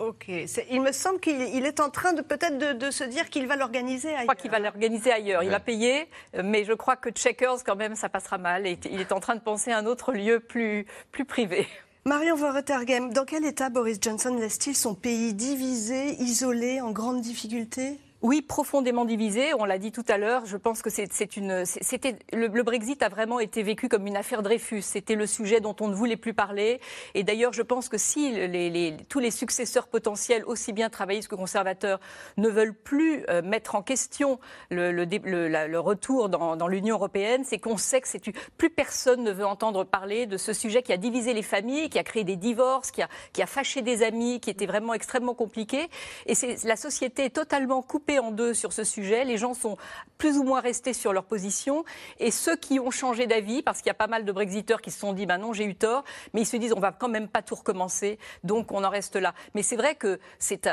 Ok. 0.00 0.28
Il 0.70 0.80
me 0.80 0.92
semble 0.92 1.20
qu'il 1.20 1.66
est 1.66 1.78
en 1.78 1.90
train 1.90 2.14
de 2.14 2.22
peut-être 2.22 2.56
de, 2.78 2.90
se 2.90 3.04
dire 3.04 3.28
qu'il 3.28 3.46
va 3.46 3.56
l'organiser 3.56 4.08
ailleurs. 4.08 4.20
Je 4.20 4.24
crois 4.24 4.34
qu'il 4.34 4.50
va 4.50 4.58
l'organiser 4.58 5.12
ailleurs. 5.12 5.42
Il 5.42 5.50
va 5.50 5.60
payer, 5.60 6.08
mais 6.42 6.64
je 6.64 6.72
crois 6.72 6.96
que 6.96 7.10
Checkers, 7.10 7.62
quand 7.64 7.76
même, 7.76 7.94
ça 7.94 8.08
passera 8.08 8.38
mal. 8.38 8.66
Et 8.66 8.78
il 8.90 9.00
est 9.00 9.12
en 9.12 9.20
train 9.20 9.34
de 9.34 9.40
penser 9.40 9.72
à 9.72 9.78
un 9.78 9.84
autre 9.84 10.12
lieu 10.12 10.40
plus, 10.40 10.86
plus 11.12 11.26
privé. 11.26 11.68
Marion 12.06 12.34
Vorretergem, 12.34 13.12
dans 13.12 13.26
quel 13.26 13.44
état 13.44 13.68
Boris 13.68 13.98
Johnson 14.00 14.34
laisse-t-il 14.34 14.74
son 14.74 14.94
pays 14.94 15.34
divisé, 15.34 16.14
isolé, 16.22 16.80
en 16.80 16.92
grande 16.92 17.20
difficulté? 17.20 17.98
Oui, 18.22 18.42
profondément 18.42 19.06
divisé. 19.06 19.54
On 19.54 19.64
l'a 19.64 19.78
dit 19.78 19.92
tout 19.92 20.04
à 20.06 20.18
l'heure. 20.18 20.44
Je 20.44 20.58
pense 20.58 20.82
que 20.82 20.90
c'est 20.90 21.36
une. 21.36 21.64
C'était 21.64 22.16
le, 22.34 22.48
Brexit 22.62 23.02
a 23.02 23.08
vraiment 23.08 23.40
été 23.40 23.62
vécu 23.62 23.88
comme 23.88 24.06
une 24.06 24.16
affaire 24.16 24.42
Dreyfus. 24.42 24.82
C'était 24.82 25.14
le 25.14 25.26
sujet 25.26 25.60
dont 25.60 25.74
on 25.80 25.88
ne 25.88 25.94
voulait 25.94 26.18
plus 26.18 26.34
parler. 26.34 26.80
Et 27.14 27.22
d'ailleurs, 27.22 27.54
je 27.54 27.62
pense 27.62 27.88
que 27.88 27.96
si 27.96 28.30
les, 28.32 28.94
tous 29.08 29.20
les 29.20 29.30
successeurs 29.30 29.88
potentiels, 29.88 30.44
aussi 30.44 30.74
bien 30.74 30.90
travaillistes 30.90 31.28
que 31.28 31.34
conservateurs, 31.34 31.98
ne 32.36 32.48
veulent 32.48 32.74
plus 32.74 33.24
euh, 33.30 33.40
mettre 33.40 33.74
en 33.74 33.82
question 33.82 34.38
le, 34.70 35.78
retour 35.78 36.28
dans, 36.28 36.68
l'Union 36.68 36.96
européenne, 36.96 37.44
c'est 37.44 37.58
qu'on 37.58 37.78
sait 37.78 38.02
que 38.02 38.30
plus 38.58 38.70
personne 38.70 39.24
ne 39.24 39.32
veut 39.32 39.46
entendre 39.46 39.84
parler 39.84 40.26
de 40.26 40.36
ce 40.36 40.52
sujet 40.52 40.82
qui 40.82 40.92
a 40.92 40.98
divisé 40.98 41.32
les 41.32 41.42
familles, 41.42 41.88
qui 41.88 41.98
a 41.98 42.04
créé 42.04 42.24
des 42.24 42.36
divorces, 42.36 42.90
qui 42.90 43.02
a 43.02 43.46
fâché 43.46 43.80
des 43.80 44.02
amis, 44.02 44.40
qui 44.40 44.50
était 44.50 44.66
vraiment 44.66 44.92
extrêmement 44.92 45.34
compliqué. 45.34 45.88
Et 46.26 46.34
la 46.64 46.76
société 46.76 47.24
est 47.24 47.30
totalement 47.30 47.80
coupée 47.80 48.09
en 48.18 48.30
deux 48.30 48.54
sur 48.54 48.72
ce 48.72 48.84
sujet. 48.84 49.24
Les 49.24 49.38
gens 49.38 49.54
sont 49.54 49.76
plus 50.18 50.36
ou 50.36 50.42
moins 50.42 50.60
restés 50.60 50.92
sur 50.92 51.12
leur 51.12 51.24
position. 51.24 51.84
Et 52.18 52.30
ceux 52.30 52.56
qui 52.56 52.78
ont 52.78 52.90
changé 52.90 53.26
d'avis, 53.26 53.62
parce 53.62 53.78
qu'il 53.78 53.86
y 53.86 53.90
a 53.90 53.94
pas 53.94 54.06
mal 54.06 54.24
de 54.24 54.32
Brexiteurs 54.32 54.80
qui 54.82 54.90
se 54.90 55.00
sont 55.00 55.12
dit, 55.12 55.26
ben 55.26 55.38
non, 55.38 55.52
j'ai 55.52 55.64
eu 55.64 55.74
tort, 55.74 56.04
mais 56.34 56.42
ils 56.42 56.46
se 56.46 56.56
disent, 56.56 56.74
on 56.76 56.80
va 56.80 56.92
quand 56.92 57.08
même 57.08 57.28
pas 57.28 57.42
tout 57.42 57.54
recommencer, 57.54 58.18
donc 58.44 58.72
on 58.72 58.84
en 58.84 58.90
reste 58.90 59.16
là. 59.16 59.34
Mais 59.54 59.62
c'est 59.62 59.76
vrai 59.76 59.94
que 59.94 60.18
c'est 60.38 60.66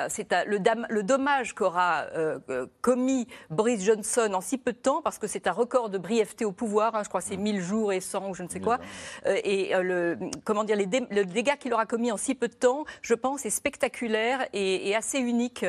le, 0.45 0.59
le, 0.89 1.03
dommage 1.03 1.53
qu'aura 1.53 2.05
euh, 2.15 2.39
euh, 2.49 2.65
commis 2.81 3.27
Boris 3.49 3.83
Johnson 3.83 4.29
en 4.33 4.41
si 4.41 4.57
peu 4.57 4.73
de 4.73 4.77
temps, 4.77 5.01
parce 5.01 5.17
que 5.17 5.27
c'est 5.27 5.47
un 5.47 5.51
record 5.51 5.89
de 5.89 5.97
brièveté 5.97 6.45
au 6.45 6.51
pouvoir, 6.51 6.95
hein, 6.95 7.03
je 7.03 7.09
crois 7.09 7.21
c'est 7.21 7.37
1000 7.37 7.61
jours 7.61 7.93
et 7.93 8.01
100 8.01 8.29
ou 8.29 8.33
je 8.33 8.43
ne 8.43 8.49
sais 8.49 8.59
quoi. 8.59 8.79
Euh, 9.25 9.39
et 9.43 9.71
le, 9.81 10.17
comment 10.43 10.63
dire, 10.63 10.75
les 10.75 10.87
le 10.87 11.25
dégât 11.25 11.57
qu'il 11.57 11.73
aura 11.73 11.85
commis 11.85 12.11
en 12.11 12.17
si 12.17 12.33
peu 12.33 12.47
de 12.47 12.53
temps, 12.53 12.85
je 13.01 13.13
pense, 13.13 13.45
est 13.45 13.49
spectaculaire 13.49 14.47
et, 14.53 14.95
assez 14.95 15.19
unique 15.19 15.63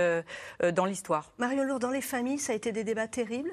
dans 0.75 0.87
l'histoire 0.87 1.33
dans 1.65 1.91
les 1.91 2.01
familles, 2.01 2.39
ça 2.39 2.53
a 2.53 2.57
été 2.57 2.73
des 2.73 2.85
débats 2.85 3.09
terribles. 3.09 3.51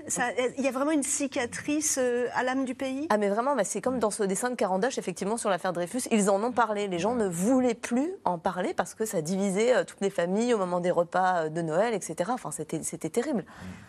Il 0.58 0.64
y 0.64 0.68
a 0.68 0.72
vraiment 0.72 0.92
une 0.92 1.04
cicatrice 1.04 1.98
euh, 2.00 2.28
à 2.34 2.44
l'âme 2.44 2.66
du 2.66 2.76
pays? 2.76 3.08
Ah, 3.10 3.18
mais 3.18 3.30
vraiment, 3.30 3.56
bah, 3.56 3.64
c'est 3.64 3.82
comme 3.82 4.00
dans 4.00 4.12
ce 4.12 4.24
dessin 4.24 4.50
de 4.50 4.56
Carandache, 4.56 4.98
effectivement, 4.98 5.38
sur 5.38 5.50
l'affaire 5.50 5.74
Dreyfus. 5.74 6.04
Ils 6.12 6.30
en 6.30 6.42
ont 6.44 6.52
parlé. 6.52 6.88
Les 6.88 7.00
gens 7.00 7.16
ne 7.16 7.28
voulaient 7.28 7.74
plus 7.74 8.12
en 8.24 8.38
parler 8.38 8.74
parce 8.74 8.94
que 8.94 9.06
ça 9.06 9.22
divisait 9.22 9.76
euh, 9.76 9.84
toutes 9.84 10.02
les 10.02 10.10
familles 10.10 10.54
au 10.54 10.58
moment 10.58 10.80
des 10.80 10.92
repas 10.92 11.46
euh, 11.46 11.50
de 11.50 11.62
Noël, 11.62 11.94
etc. 11.94 12.32
Enfin, 12.34 12.52
c'était 12.52 13.10
terrible. 13.10 13.46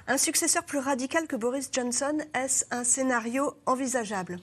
Un 0.07 0.19
successeur 0.19 0.65
plus 0.65 0.79
radical 0.79 1.27
que 1.27 1.37
Boris 1.37 1.69
Johnson, 1.73 2.19
est-ce 2.35 2.65
un 2.71 2.85
scénario 2.85 3.55
envisageable? 3.67 4.39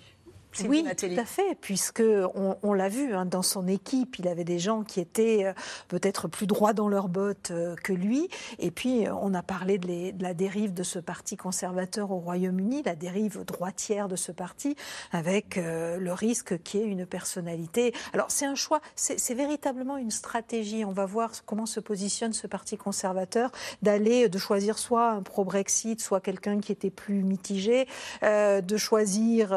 Oui, 0.68 0.86
tout 0.97 1.06
à 1.18 1.26
fait, 1.26 1.56
puisque 1.60 2.04
on, 2.36 2.74
l'a 2.74 2.89
vu 2.89 3.14
hein, 3.14 3.26
dans 3.26 3.41
son 3.41 3.68
équipe, 3.68 4.18
il 4.20 4.28
avait 4.28 4.43
des 4.43 4.60
gens 4.60 4.84
qui 4.84 4.99
étaient 4.99 5.45
euh, 5.45 5.54
peut-être 5.88 6.28
plus 6.28 6.47
droits 6.47 6.74
dans 6.74 6.88
leurs 6.88 7.10
bottes 7.10 7.51
euh, 7.51 7.76
que 7.76 7.93
lui. 7.93 8.30
Et 8.60 8.72
puis 8.72 9.06
on 9.10 9.34
a 9.34 9.41
parlé 9.41 9.78
de, 9.78 10.14
la 10.22 10.34
dérive 10.34 10.74
de 10.74 10.84
ce 10.84 10.99
parti 10.99 11.38
conservateur 11.38 12.12
au 12.12 12.20
Royaume-Uni, 12.20 12.84
la 12.84 12.95
dérive 12.95 13.43
droitière 13.45 14.08
de 14.08 14.16
ce 14.16 14.32
parti, 14.32 14.76
avec 15.12 15.58
euh, 15.58 15.97
le 15.97 16.14
risque 16.14 16.62
qu'il 16.64 16.82
y 16.82 16.84
ait 16.84 16.88
une 16.88 17.06
personnalité. 17.06 17.93
Alors 18.14 18.30
c'est 18.30 18.45
un 18.45 18.56
choix, 18.56 18.82
c'est 18.95 19.34
véritablement 19.34 19.97
une 19.97 20.12
stratégie. 20.12 20.86
On 20.86 20.91
va 20.91 21.06
voir 21.06 21.32
comment 21.45 21.66
se 21.66 21.80
positionne 21.80 22.34
ce 22.34 22.47
parti 22.47 22.78
conservateur 22.78 23.51
d'aller, 23.82 24.30
de 24.30 24.38
choisir 24.38 24.78
soit 24.78 25.12
un 25.12 25.22
pro-Brexit, 25.22 26.01
soit 26.01 26.22
quelqu'un 26.22 26.60
qui 26.60 26.72
était 26.72 26.89
plus 26.89 27.24
mitigé, 27.24 27.88
de 28.22 28.78
choisir 28.78 29.49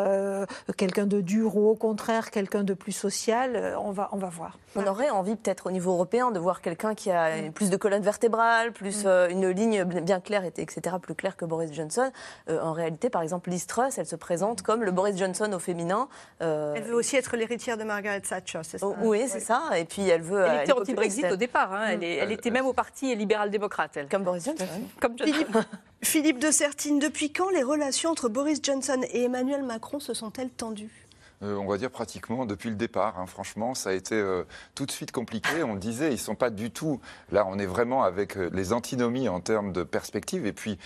quelqu'un 0.76 0.85
de 0.86 1.20
dur 1.20 1.56
ou 1.56 1.68
au 1.68 1.74
contraire 1.74 2.30
quelqu'un 2.30 2.64
de 2.64 2.74
plus 2.74 2.92
social, 2.92 3.56
euh, 3.56 3.78
on 3.78 3.90
va, 3.90 4.08
on 4.12 4.16
va 4.16 4.28
voir. 4.28 4.58
On 4.74 4.86
aurait 4.86 5.10
envie 5.10 5.36
peut-être 5.36 5.66
au 5.66 5.70
niveau 5.70 5.92
européen 5.92 6.30
de 6.30 6.38
voir 6.38 6.60
quelqu'un 6.60 6.94
qui 6.94 7.10
a 7.10 7.42
mm. 7.42 7.52
plus 7.52 7.70
de 7.70 7.76
colonne 7.76 8.02
vertébrale, 8.02 8.72
plus 8.72 9.04
mm. 9.04 9.08
euh, 9.08 9.28
une 9.28 9.48
ligne 9.50 9.84
bien 9.84 10.20
claire, 10.20 10.44
etc., 10.44 10.96
plus 11.00 11.14
claire 11.14 11.36
que 11.36 11.44
Boris 11.44 11.72
Johnson. 11.72 12.10
Euh, 12.48 12.60
en 12.60 12.72
réalité, 12.72 13.10
par 13.10 13.22
exemple, 13.22 13.50
Liz 13.50 13.66
Truss, 13.66 13.98
elle 13.98 14.06
se 14.06 14.16
présente 14.16 14.62
comme 14.62 14.82
le 14.82 14.92
Boris 14.92 15.16
Johnson 15.16 15.50
au 15.52 15.58
féminin. 15.58 16.08
Elle 16.40 16.82
veut 16.82 16.94
aussi 16.94 17.16
être 17.16 17.36
l'héritière 17.36 17.76
de 17.76 17.84
Margaret 17.84 18.20
Thatcher, 18.20 18.60
c'est 18.62 18.78
ça? 18.78 18.86
Oui, 19.02 19.24
c'est 19.28 19.40
ça. 19.40 19.70
Et 19.76 19.84
puis 19.84 20.08
elle 20.08 20.22
veut. 20.22 20.44
Elle 20.44 20.62
était 20.62 20.72
anti-Brexit 20.72 21.26
au 21.32 21.36
départ. 21.36 21.72
Hein. 21.72 21.88
Elle, 21.92 22.04
elle, 22.04 22.32
était 22.32 22.50
même 22.50 22.66
au 22.66 22.72
parti 22.72 23.14
libéral-démocrate. 23.14 23.98
Comme 24.10 24.24
Boris 24.24 24.44
Johnson. 24.44 24.66
Comme 25.00 25.18
Johnson. 25.18 25.64
Philippe 26.02 26.38
de 26.38 26.50
Sertine, 26.50 26.98
depuis 26.98 27.32
quand 27.32 27.50
les 27.50 27.62
relations 27.62 28.10
entre 28.10 28.28
Boris 28.28 28.60
Johnson 28.62 29.00
et 29.10 29.24
Emmanuel 29.24 29.62
Macron 29.62 29.98
se 29.98 30.14
sont-elles 30.14 30.50
tendues? 30.50 31.05
Euh, 31.42 31.56
on 31.56 31.66
va 31.66 31.76
dire 31.76 31.90
pratiquement 31.90 32.46
depuis 32.46 32.70
le 32.70 32.76
départ. 32.76 33.18
Hein. 33.18 33.26
Franchement, 33.26 33.74
ça 33.74 33.90
a 33.90 33.92
été 33.92 34.14
euh, 34.14 34.44
tout 34.74 34.86
de 34.86 34.90
suite 34.90 35.12
compliqué. 35.12 35.62
On 35.62 35.74
disait, 35.74 36.12
ils 36.12 36.18
sont 36.18 36.34
pas 36.34 36.50
du 36.50 36.70
tout. 36.70 37.00
Là, 37.30 37.46
on 37.46 37.58
est 37.58 37.66
vraiment 37.66 38.04
avec 38.04 38.36
euh, 38.36 38.50
les 38.52 38.72
antinomies 38.72 39.28
en 39.28 39.40
termes 39.40 39.72
de 39.72 39.82
perspective. 39.82 40.46
Et 40.46 40.52
puis, 40.52 40.78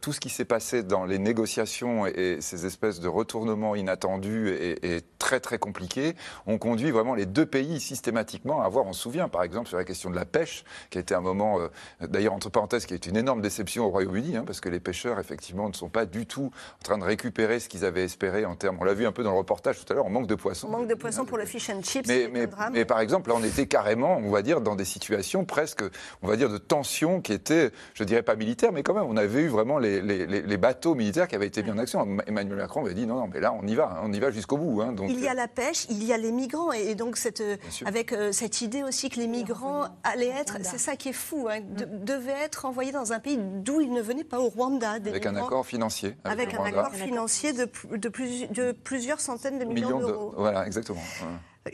tout 0.00 0.12
ce 0.12 0.20
qui 0.20 0.28
s'est 0.28 0.44
passé 0.44 0.82
dans 0.82 1.04
les 1.04 1.18
négociations 1.18 2.06
et, 2.06 2.38
ces 2.40 2.66
espèces 2.66 3.00
de 3.00 3.08
retournements 3.08 3.74
inattendus 3.74 4.50
et, 4.50 5.02
très, 5.18 5.40
très 5.40 5.58
compliqués 5.58 6.14
ont 6.46 6.58
conduit 6.58 6.90
vraiment 6.90 7.14
les 7.14 7.26
deux 7.26 7.46
pays 7.46 7.80
systématiquement 7.80 8.62
à 8.62 8.66
avoir, 8.66 8.86
on 8.86 8.92
se 8.92 9.02
souvient, 9.02 9.28
par 9.28 9.42
exemple, 9.42 9.68
sur 9.68 9.76
la 9.76 9.84
question 9.84 10.10
de 10.10 10.16
la 10.16 10.24
pêche, 10.24 10.64
qui 10.90 10.98
a 10.98 11.00
été 11.00 11.14
un 11.14 11.20
moment, 11.20 11.58
d'ailleurs, 12.00 12.32
entre 12.32 12.50
parenthèses, 12.50 12.86
qui 12.86 12.94
est 12.94 13.06
une 13.06 13.16
énorme 13.16 13.40
déception 13.40 13.86
au 13.86 13.90
Royaume-Uni, 13.90 14.36
hein, 14.36 14.44
parce 14.46 14.60
que 14.60 14.68
les 14.68 14.80
pêcheurs, 14.80 15.18
effectivement, 15.18 15.68
ne 15.68 15.74
sont 15.74 15.88
pas 15.88 16.06
du 16.06 16.26
tout 16.26 16.50
en 16.80 16.82
train 16.82 16.98
de 16.98 17.04
récupérer 17.04 17.60
ce 17.60 17.68
qu'ils 17.68 17.84
avaient 17.84 18.04
espéré 18.04 18.44
en 18.44 18.54
termes. 18.56 18.78
On 18.80 18.84
l'a 18.84 18.94
vu 18.94 19.06
un 19.06 19.12
peu 19.12 19.22
dans 19.22 19.32
le 19.32 19.38
reportage 19.38 19.84
tout 19.84 19.92
à 19.92 19.96
l'heure 19.96 19.97
on 20.04 20.10
manque 20.10 20.26
de 20.26 20.34
poissons. 20.34 20.68
On 20.68 20.70
manque 20.70 20.88
de 20.88 20.94
poissons 20.94 21.24
pour 21.24 21.38
le 21.38 21.44
fish 21.44 21.70
and 21.70 21.82
chips. 21.82 22.08
Mais, 22.08 22.28
mais, 22.72 22.84
par 22.84 23.00
exemple, 23.00 23.30
là, 23.30 23.36
on 23.38 23.44
était 23.44 23.66
carrément, 23.66 24.18
on 24.18 24.30
va 24.30 24.42
dire, 24.42 24.60
dans 24.60 24.76
des 24.76 24.84
situations 24.84 25.44
presque, 25.44 25.82
on 26.22 26.28
va 26.28 26.36
dire, 26.36 26.48
de 26.48 26.58
tension 26.58 27.20
qui 27.20 27.32
étaient, 27.32 27.70
je 27.94 28.04
dirais 28.04 28.22
pas 28.22 28.36
militaires, 28.36 28.72
mais 28.72 28.82
quand 28.82 28.94
même, 28.94 29.06
on 29.06 29.16
avait 29.16 29.42
eu 29.42 29.48
vraiment 29.48 29.78
les, 29.78 30.00
les, 30.00 30.56
bateaux 30.56 30.94
militaires 30.94 31.28
qui 31.28 31.34
avaient 31.34 31.46
été 31.46 31.62
mis 31.62 31.70
en 31.70 31.78
action. 31.78 32.06
Emmanuel 32.26 32.58
Macron 32.58 32.84
avait 32.84 32.94
dit 32.94 33.06
non, 33.06 33.16
non, 33.16 33.28
mais 33.32 33.40
là, 33.40 33.52
on 33.52 33.66
y 33.66 33.74
va, 33.74 33.92
hein, 33.92 34.00
on 34.02 34.12
y 34.12 34.18
va 34.18 34.30
jusqu'au 34.30 34.56
bout. 34.56 34.82
Hein, 34.82 34.92
donc, 34.92 35.10
il 35.10 35.20
y 35.20 35.28
a 35.28 35.34
la 35.34 35.48
pêche, 35.48 35.86
il 35.90 36.02
y 36.04 36.12
a 36.12 36.16
les 36.16 36.32
migrants, 36.32 36.72
et 36.72 36.94
donc 36.94 37.16
cette, 37.16 37.42
avec 37.84 38.12
euh, 38.12 38.32
cette 38.32 38.60
idée 38.60 38.82
aussi 38.82 39.10
que 39.10 39.20
les 39.20 39.28
migrants 39.28 39.86
allaient 40.04 40.26
être, 40.28 40.56
c'est 40.62 40.78
ça 40.78 40.96
qui 40.96 41.10
est 41.10 41.12
fou, 41.12 41.48
hein, 41.50 41.60
mm. 41.60 42.04
devaient 42.04 42.44
être 42.44 42.64
envoyés 42.64 42.92
dans 42.92 43.12
un 43.12 43.20
pays 43.20 43.38
d'où 43.38 43.80
ils 43.80 43.92
ne 43.92 44.02
venaient 44.02 44.24
pas, 44.24 44.40
au 44.40 44.48
Rwanda. 44.48 44.92
avec 44.92 45.26
un 45.26 45.36
accord 45.36 45.66
financier. 45.66 46.16
Avec, 46.24 46.54
un 46.54 46.64
accord 46.64 46.92
financier 46.92 47.52
de, 47.52 47.68
de, 47.92 48.08
de 48.52 48.72
plusieurs 48.72 49.20
centaines 49.20 49.58
de 49.58 49.64
millions, 49.64 49.87
millions 49.96 50.06
d'euros. 50.06 50.34
Voilà, 50.36 50.66
exactement. 50.66 51.02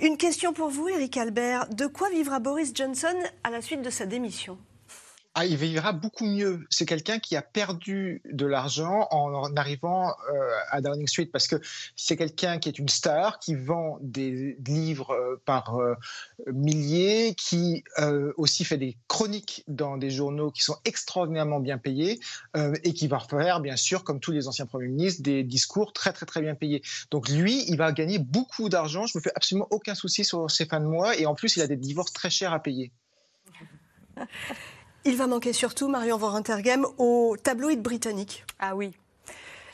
Une 0.01 0.17
question 0.17 0.53
pour 0.53 0.71
vous, 0.71 0.89
Eric 0.89 1.17
Albert. 1.17 1.69
De 1.69 1.87
quoi 1.87 2.09
vivra 2.11 2.41
Boris 2.41 2.73
Johnson 2.75 3.15
à 3.45 3.51
la 3.51 3.61
suite 3.61 3.83
de 3.83 3.91
sa 3.91 4.07
démission? 4.07 4.59
Ah, 5.37 5.47
il 5.47 5.57
vivra 5.57 5.93
beaucoup 5.93 6.27
mieux. 6.27 6.65
C'est 6.71 6.87
quelqu'un 6.87 7.19
qui 7.19 7.35
a 7.35 7.43
perdu 7.43 8.23
de 8.25 8.47
l'argent 8.47 9.09
en 9.11 9.57
arrivant 9.57 10.11
euh, 10.33 10.51
à 10.71 10.81
Downing 10.81 11.09
Street 11.09 11.27
parce 11.27 11.49
que 11.49 11.57
c'est 11.97 12.17
quelqu'un 12.17 12.59
qui 12.59 12.69
est 12.69 12.79
une 12.79 12.89
star, 12.89 13.41
qui 13.41 13.57
vend 13.57 13.99
des 14.01 14.57
livres 14.65 15.11
euh, 15.11 15.43
par 15.45 15.81
euh, 15.81 15.97
milliers, 16.47 17.35
qui 17.35 17.83
aussi 18.37 18.65
fait 18.65 18.77
des 18.77 18.97
chroniques 19.09 19.65
dans 19.67 19.97
des 19.97 20.11
journaux 20.11 20.53
qui 20.53 20.63
sont 20.63 20.77
extraordinairement 20.85 21.59
bien 21.59 21.79
payés 21.79 22.21
et 22.55 22.93
qui 22.93 23.09
va 23.09 23.19
faire, 23.19 23.61
bien 23.61 23.77
sûr, 23.77 24.05
comme 24.05 24.21
tous 24.21 24.31
les 24.31 24.47
anciens 24.47 24.67
premiers 24.67 24.89
ministres, 24.89 25.23
des 25.23 25.43
discours 25.43 25.93
très 25.93 26.13
très 26.13 26.27
très 26.27 26.41
bien 26.41 26.55
payés. 26.55 26.83
Donc 27.11 27.29
lui, 27.29 27.65
il 27.69 27.77
va 27.77 27.93
gagner 27.93 28.19
beaucoup 28.19 28.69
d'argent. 28.69 29.07
Je 29.07 29.19
me 29.19 29.23
fais 29.23 29.33
absolument 29.35 29.69
aucun 29.71 29.95
souci 29.95 30.25
sur 30.25 30.51
ses 30.51 30.67
fins 30.67 30.81
de 30.81 30.87
mois 30.87 31.17
et 31.17 31.27
en 31.27 31.35
plus, 31.35 31.57
il 31.57 31.63
a 31.63 31.67
des 31.67 31.77
divorces 31.77 32.13
très 32.13 32.31
chers 32.31 32.53
à 32.53 32.61
payer. 32.61 32.93
Il 35.05 35.17
va 35.17 35.27
manquer 35.27 35.53
surtout, 35.53 35.89
Marion 35.89 36.17
Van 36.17 36.41
aux 36.99 37.37
tabloïds 37.43 37.77
britanniques. 37.77 38.45
Ah 38.59 38.75
oui, 38.75 38.93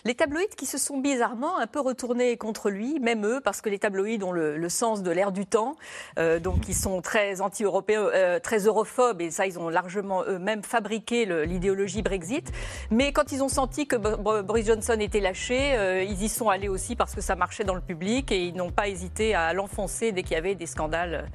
les 0.04 0.14
tabloïds 0.14 0.48
qui 0.56 0.64
se 0.64 0.78
sont 0.78 0.98
bizarrement 0.98 1.58
un 1.58 1.66
peu 1.66 1.80
retournés 1.80 2.38
contre 2.38 2.70
lui, 2.70 2.98
même 3.00 3.26
eux, 3.26 3.40
parce 3.44 3.60
que 3.60 3.68
les 3.68 3.78
tabloïds 3.78 4.22
ont 4.24 4.32
le, 4.32 4.68
sens 4.70 5.02
de 5.02 5.10
l'air 5.10 5.30
du 5.30 5.46
temps, 5.46 5.76
euh, 6.18 6.38
donc 6.38 6.68
ils 6.68 6.74
sont 6.74 7.02
très 7.02 7.40
anti-européens, 7.40 8.08
euh, 8.14 8.38
très 8.38 8.60
europhobes, 8.60 9.20
et 9.20 9.30
ça, 9.30 9.46
ils 9.46 9.58
ont 9.58 9.68
largement 9.68 10.24
eux-mêmes 10.24 10.62
fabriqué 10.62 11.26
l'idéologie 11.44 12.02
Brexit. 12.02 12.50
Mais 12.90 13.12
quand 13.12 13.32
ils 13.32 13.42
ont 13.42 13.48
senti 13.48 13.86
que 13.86 13.96
Boris 13.96 14.66
Johnson 14.66 14.96
était 15.00 15.20
lâché, 15.20 15.74
euh, 15.74 16.02
ils 16.02 16.22
y 16.22 16.28
sont 16.28 16.48
allés 16.48 16.68
aussi 16.68 16.96
parce 16.96 17.14
que 17.14 17.20
ça 17.20 17.36
marchait 17.36 17.64
dans 17.64 17.74
le 17.74 17.80
public, 17.80 18.32
et 18.32 18.44
ils 18.44 18.54
n'ont 18.54 18.70
pas 18.70 18.88
hésité 18.88 19.34
à 19.34 19.52
l'enfoncer 19.52 20.12
dès 20.12 20.22
qu'il 20.22 20.32
y 20.32 20.36
avait 20.36 20.54
des 20.54 20.66
scandales 20.66 21.28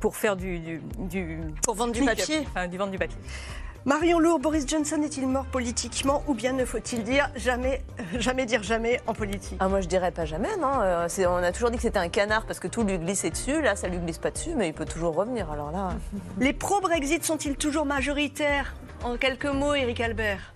pour 0.00 0.16
faire 0.16 0.36
du, 0.36 0.80
du, 0.98 1.40
pour 1.62 1.74
vendre 1.74 1.92
du 1.92 2.04
papier, 2.04 2.40
enfin, 2.48 2.68
du 2.68 2.78
vendre 2.78 2.92
du 2.92 2.98
papier. 2.98 3.18
Marion 3.84 4.18
Lourd, 4.18 4.38
Boris 4.38 4.66
Johnson 4.66 5.00
est-il 5.02 5.26
mort 5.26 5.46
politiquement 5.46 6.22
ou 6.26 6.34
bien 6.34 6.52
ne 6.52 6.64
faut-il 6.64 7.04
dire 7.04 7.30
jamais, 7.36 7.82
jamais 8.18 8.44
dire 8.44 8.62
jamais 8.62 9.00
en 9.06 9.14
politique? 9.14 9.56
Ah, 9.60 9.68
Moi 9.68 9.80
je 9.80 9.88
dirais 9.88 10.10
pas 10.10 10.24
jamais, 10.24 10.56
non. 10.60 10.80
Euh, 10.82 11.08
on 11.26 11.42
a 11.42 11.52
toujours 11.52 11.70
dit 11.70 11.76
que 11.76 11.82
c'était 11.82 11.98
un 11.98 12.08
canard 12.08 12.44
parce 12.44 12.60
que 12.60 12.68
tout 12.68 12.82
lui 12.82 12.98
glissait 12.98 13.30
dessus. 13.30 13.62
Là, 13.62 13.76
ça 13.76 13.88
lui 13.88 13.98
glisse 13.98 14.18
pas 14.18 14.30
dessus, 14.30 14.50
mais 14.56 14.68
il 14.68 14.74
peut 14.74 14.84
toujours 14.84 15.14
revenir. 15.14 15.50
Alors 15.50 15.70
là. 15.70 15.90
Les 16.38 16.52
pro-Brexit 16.52 17.24
sont-ils 17.24 17.56
toujours 17.56 17.86
majoritaires? 17.86 18.74
En 19.04 19.16
quelques 19.16 19.46
mots, 19.46 19.74
Eric 19.74 20.00
Albert 20.00 20.52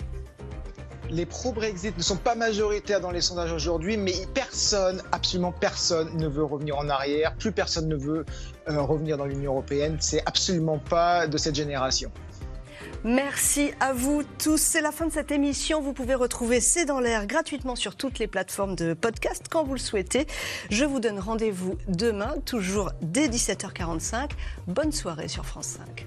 les 1.13 1.27
pro-Brexit 1.27 1.97
ne 1.97 2.03
sont 2.03 2.17
pas 2.17 2.35
majoritaires 2.35 3.01
dans 3.01 3.11
les 3.11 3.21
sondages 3.21 3.53
aujourd'hui, 3.53 3.97
mais 3.97 4.15
personne, 4.35 5.03
absolument 5.13 5.53
personne, 5.53 6.17
ne 6.17 6.27
veut 6.27 6.45
revenir 6.45 6.79
en 6.79 6.89
arrière. 6.89 7.35
Plus 7.37 7.53
personne 7.53 7.89
ne 7.89 7.97
veut 7.97 8.25
euh, 8.69 8.81
revenir 8.81 9.19
dans 9.19 9.27
l'Union 9.27 9.53
européenne. 9.53 9.99
C'est 10.01 10.23
absolument 10.27 10.79
pas 10.79 11.27
de 11.27 11.37
cette 11.37 11.55
génération. 11.55 12.11
Merci 13.05 13.73
à 13.81 13.93
vous 13.93 14.23
tous. 14.39 14.61
C'est 14.61 14.81
la 14.81 14.93
fin 14.93 15.07
de 15.07 15.13
cette 15.13 15.33
émission. 15.33 15.81
Vous 15.83 15.93
pouvez 15.93 16.15
retrouver 16.15 16.61
C'est 16.61 16.85
dans 16.85 17.01
l'air 17.01 17.27
gratuitement 17.27 17.77
sur 17.77 17.97
toutes 17.97 18.19
les 18.19 18.29
plateformes 18.29 18.77
de 18.77 18.95
podcast 18.95 19.47
quand 19.51 19.65
vous 19.65 19.75
le 19.75 19.81
souhaitez. 19.81 20.27
Je 20.71 20.85
vous 20.85 21.01
donne 21.01 21.19
rendez-vous 21.19 21.77
demain, 21.89 22.35
toujours 22.47 22.91
dès 23.03 23.29
17h45. 23.29 24.31
Bonne 24.67 24.93
soirée 24.93 25.29
sur 25.29 25.45
France 25.45 25.79
5. 25.87 26.07